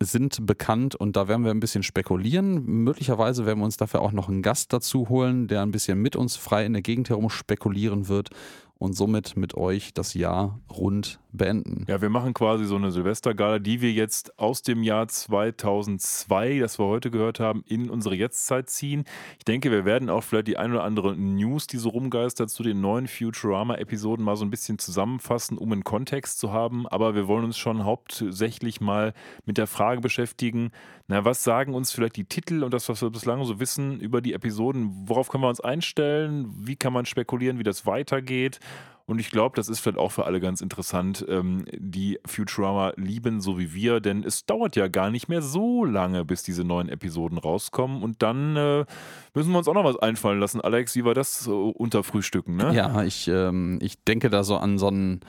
sind 0.00 0.46
bekannt 0.46 0.94
und 0.94 1.16
da 1.16 1.26
werden 1.26 1.44
wir 1.44 1.50
ein 1.50 1.60
bisschen 1.60 1.82
spekulieren. 1.82 2.64
Möglicherweise 2.64 3.46
werden 3.46 3.58
wir 3.58 3.64
uns 3.64 3.76
dafür 3.76 4.02
auch 4.02 4.12
noch 4.12 4.28
einen 4.28 4.42
Gast 4.42 4.72
dazu 4.72 5.08
holen, 5.08 5.48
der 5.48 5.62
ein 5.62 5.72
bisschen 5.72 6.00
mit 6.00 6.14
uns 6.14 6.36
frei 6.36 6.64
in 6.64 6.72
der 6.72 6.82
Gegend 6.82 7.08
herum 7.08 7.30
spekulieren 7.30 8.08
wird 8.08 8.30
und 8.78 8.96
somit 8.96 9.36
mit 9.36 9.54
euch 9.54 9.92
das 9.92 10.14
Jahr 10.14 10.60
rund 10.70 11.18
beenden. 11.38 11.86
Ja, 11.88 12.02
wir 12.02 12.10
machen 12.10 12.34
quasi 12.34 12.66
so 12.66 12.76
eine 12.76 12.92
Silvestergala, 12.92 13.58
die 13.58 13.80
wir 13.80 13.92
jetzt 13.92 14.38
aus 14.38 14.62
dem 14.62 14.82
Jahr 14.82 15.08
2002, 15.08 16.58
das 16.58 16.78
wir 16.78 16.84
heute 16.84 17.10
gehört 17.10 17.40
haben, 17.40 17.64
in 17.66 17.88
unsere 17.88 18.14
Jetztzeit 18.14 18.68
ziehen. 18.68 19.04
Ich 19.38 19.44
denke, 19.44 19.70
wir 19.70 19.86
werden 19.86 20.10
auch 20.10 20.22
vielleicht 20.22 20.48
die 20.48 20.58
ein 20.58 20.72
oder 20.72 20.84
andere 20.84 21.16
News, 21.16 21.66
die 21.66 21.78
so 21.78 21.88
rumgeistert, 21.88 22.50
zu 22.50 22.62
den 22.62 22.82
neuen 22.82 23.08
Futurama-Episoden 23.08 24.24
mal 24.24 24.36
so 24.36 24.44
ein 24.44 24.50
bisschen 24.50 24.78
zusammenfassen, 24.78 25.56
um 25.56 25.72
einen 25.72 25.84
Kontext 25.84 26.38
zu 26.38 26.52
haben. 26.52 26.86
Aber 26.86 27.14
wir 27.14 27.26
wollen 27.26 27.44
uns 27.44 27.56
schon 27.56 27.84
hauptsächlich 27.84 28.82
mal 28.82 29.14
mit 29.46 29.56
der 29.56 29.66
Frage 29.66 30.02
beschäftigen, 30.02 30.72
na, 31.06 31.24
was 31.24 31.42
sagen 31.42 31.72
uns 31.72 31.90
vielleicht 31.90 32.16
die 32.16 32.26
Titel 32.26 32.62
und 32.62 32.74
das, 32.74 32.88
was 32.90 33.00
wir 33.00 33.08
bislang 33.08 33.42
so 33.44 33.58
wissen 33.58 33.98
über 33.98 34.20
die 34.20 34.34
Episoden? 34.34 35.08
Worauf 35.08 35.30
können 35.30 35.42
wir 35.42 35.48
uns 35.48 35.60
einstellen? 35.60 36.52
Wie 36.54 36.76
kann 36.76 36.92
man 36.92 37.06
spekulieren, 37.06 37.58
wie 37.58 37.62
das 37.62 37.86
weitergeht? 37.86 38.60
Und 39.08 39.20
ich 39.20 39.30
glaube, 39.30 39.56
das 39.56 39.70
ist 39.70 39.80
vielleicht 39.80 39.96
auch 39.96 40.12
für 40.12 40.26
alle 40.26 40.38
ganz 40.38 40.60
interessant, 40.60 41.24
ähm, 41.30 41.64
die 41.72 42.18
Futurama 42.26 42.92
lieben, 42.96 43.40
so 43.40 43.58
wie 43.58 43.72
wir, 43.72 44.00
denn 44.00 44.22
es 44.22 44.44
dauert 44.44 44.76
ja 44.76 44.88
gar 44.88 45.10
nicht 45.10 45.28
mehr 45.28 45.40
so 45.40 45.86
lange, 45.86 46.26
bis 46.26 46.42
diese 46.42 46.62
neuen 46.62 46.90
Episoden 46.90 47.38
rauskommen. 47.38 48.02
Und 48.02 48.22
dann 48.22 48.54
äh, 48.56 48.84
müssen 49.32 49.50
wir 49.50 49.58
uns 49.58 49.66
auch 49.66 49.72
noch 49.72 49.84
was 49.84 49.96
einfallen 49.96 50.38
lassen. 50.38 50.60
Alex, 50.60 50.94
wie 50.94 51.06
war 51.06 51.14
das 51.14 51.40
so 51.40 51.70
unter 51.70 52.04
Frühstücken? 52.04 52.56
Ne? 52.56 52.74
Ja, 52.74 53.02
ich, 53.02 53.28
ähm, 53.28 53.78
ich 53.80 54.04
denke 54.04 54.28
da 54.28 54.44
so 54.44 54.58
an 54.58 54.76
so 54.76 54.88
einen. 54.88 55.20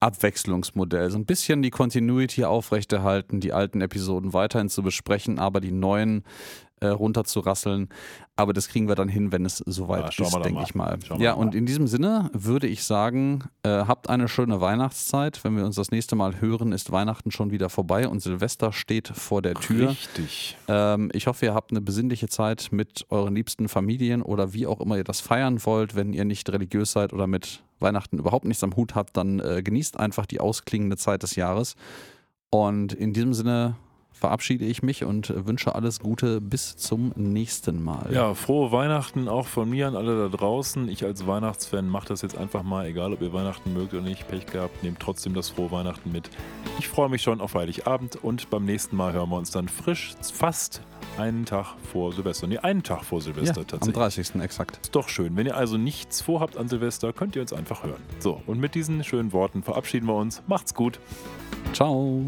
Abwechslungsmodell. 0.00 1.10
So 1.10 1.18
ein 1.18 1.26
bisschen 1.26 1.60
die 1.60 1.70
Continuity 1.70 2.44
aufrechterhalten, 2.44 3.40
die 3.40 3.52
alten 3.52 3.80
Episoden 3.80 4.32
weiterhin 4.32 4.68
zu 4.68 4.84
besprechen, 4.84 5.40
aber 5.40 5.60
die 5.60 5.72
neuen 5.72 6.22
äh, 6.80 6.88
runterzurasseln. 6.88 7.88
Aber 8.36 8.52
das 8.52 8.68
kriegen 8.68 8.88
wir 8.88 8.94
dann 8.94 9.08
hin, 9.08 9.32
wenn 9.32 9.44
es 9.44 9.58
Ja, 9.58 9.72
soweit 9.72 10.16
wir 10.18 10.26
ist, 10.26 10.44
denke 10.44 10.62
ich 10.62 10.74
mal. 10.74 10.96
Schauen 11.04 11.20
Ja, 11.20 11.32
und 11.32 11.54
in 11.54 11.66
diesem 11.66 11.88
Sinne 11.88 12.30
würde 12.32 12.68
ich 12.68 12.84
sagen, 12.84 13.44
äh, 13.64 13.68
habt 13.68 14.08
eine 14.08 14.28
schöne 14.28 14.60
Weihnachtszeit. 14.60 15.42
Wenn 15.42 15.56
wir 15.56 15.64
uns 15.64 15.76
das 15.76 15.90
nächste 15.90 16.14
Mal 16.14 16.40
hören, 16.40 16.72
ist 16.72 16.92
Weihnachten 16.92 17.30
schon 17.30 17.50
wieder 17.50 17.68
vorbei 17.68 18.06
und 18.08 18.20
Silvester 18.20 18.72
steht 18.72 19.08
vor 19.08 19.42
der 19.42 19.54
Tür. 19.54 19.90
Richtig. 19.90 20.56
Ähm, 20.68 21.10
ich 21.12 21.26
hoffe, 21.26 21.46
ihr 21.46 21.54
habt 21.54 21.72
eine 21.72 21.80
besinnliche 21.80 22.28
Zeit 22.28 22.68
mit 22.70 23.06
euren 23.10 23.34
liebsten 23.34 23.68
Familien 23.68 24.22
oder 24.22 24.52
wie 24.52 24.66
auch 24.66 24.80
immer 24.80 24.96
ihr 24.96 25.04
das 25.04 25.20
feiern 25.20 25.64
wollt. 25.64 25.96
Wenn 25.96 26.12
ihr 26.12 26.24
nicht 26.24 26.48
religiös 26.50 26.92
seid 26.92 27.12
oder 27.12 27.26
mit 27.26 27.62
Weihnachten 27.80 28.18
überhaupt 28.18 28.44
nichts 28.44 28.62
am 28.62 28.76
Hut 28.76 28.94
habt, 28.94 29.16
dann 29.16 29.40
äh, 29.40 29.62
genießt 29.62 29.98
einfach 29.98 30.26
die 30.26 30.40
ausklingende 30.40 30.96
Zeit 30.96 31.22
des 31.22 31.36
Jahres. 31.36 31.74
Und 32.50 32.92
in 32.92 33.12
diesem 33.12 33.34
Sinne 33.34 33.76
verabschiede 34.18 34.64
ich 34.64 34.82
mich 34.82 35.04
und 35.04 35.32
wünsche 35.46 35.74
alles 35.74 36.00
Gute 36.00 36.40
bis 36.40 36.76
zum 36.76 37.12
nächsten 37.16 37.82
Mal. 37.82 38.12
Ja, 38.12 38.34
frohe 38.34 38.72
Weihnachten 38.72 39.28
auch 39.28 39.46
von 39.46 39.70
mir 39.70 39.86
an 39.88 39.96
alle 39.96 40.28
da 40.28 40.36
draußen. 40.36 40.88
Ich 40.88 41.04
als 41.04 41.26
Weihnachtsfan 41.26 41.88
mache 41.88 42.08
das 42.08 42.22
jetzt 42.22 42.36
einfach 42.36 42.62
mal, 42.62 42.86
egal 42.86 43.12
ob 43.12 43.22
ihr 43.22 43.32
Weihnachten 43.32 43.72
mögt 43.72 43.94
oder 43.94 44.02
nicht, 44.02 44.28
Pech 44.28 44.46
gehabt, 44.46 44.82
nehmt 44.82 45.00
trotzdem 45.00 45.34
das 45.34 45.50
frohe 45.50 45.70
Weihnachten 45.70 46.10
mit. 46.12 46.30
Ich 46.78 46.88
freue 46.88 47.08
mich 47.08 47.22
schon 47.22 47.40
auf 47.40 47.54
Heiligabend 47.54 48.16
und 48.22 48.50
beim 48.50 48.64
nächsten 48.64 48.96
Mal 48.96 49.12
hören 49.12 49.30
wir 49.30 49.36
uns 49.36 49.50
dann 49.50 49.68
frisch, 49.68 50.14
fast 50.32 50.82
einen 51.16 51.44
Tag 51.44 51.74
vor 51.92 52.12
Silvester. 52.12 52.46
Nee, 52.46 52.58
einen 52.58 52.82
Tag 52.82 53.04
vor 53.04 53.18
Ja, 53.18 53.24
Silvester 53.24 53.60
am 53.60 53.66
tatsächlich. 53.66 53.94
30. 53.96 54.34
exakt. 54.42 54.78
Ist 54.82 54.94
doch 54.94 55.08
schön. 55.08 55.36
Wenn 55.36 55.46
ihr 55.46 55.56
also 55.56 55.76
nichts 55.76 56.20
vorhabt 56.20 56.56
an 56.56 56.68
Silvester, 56.68 57.12
könnt 57.12 57.34
ihr 57.36 57.42
uns 57.42 57.52
einfach 57.52 57.82
hören. 57.84 58.02
So, 58.18 58.42
und 58.46 58.60
mit 58.60 58.74
diesen 58.74 59.02
schönen 59.04 59.32
Worten 59.32 59.62
verabschieden 59.62 60.06
wir 60.06 60.14
uns. 60.14 60.42
Macht's 60.46 60.74
gut. 60.74 61.00
Ciao. 61.72 62.24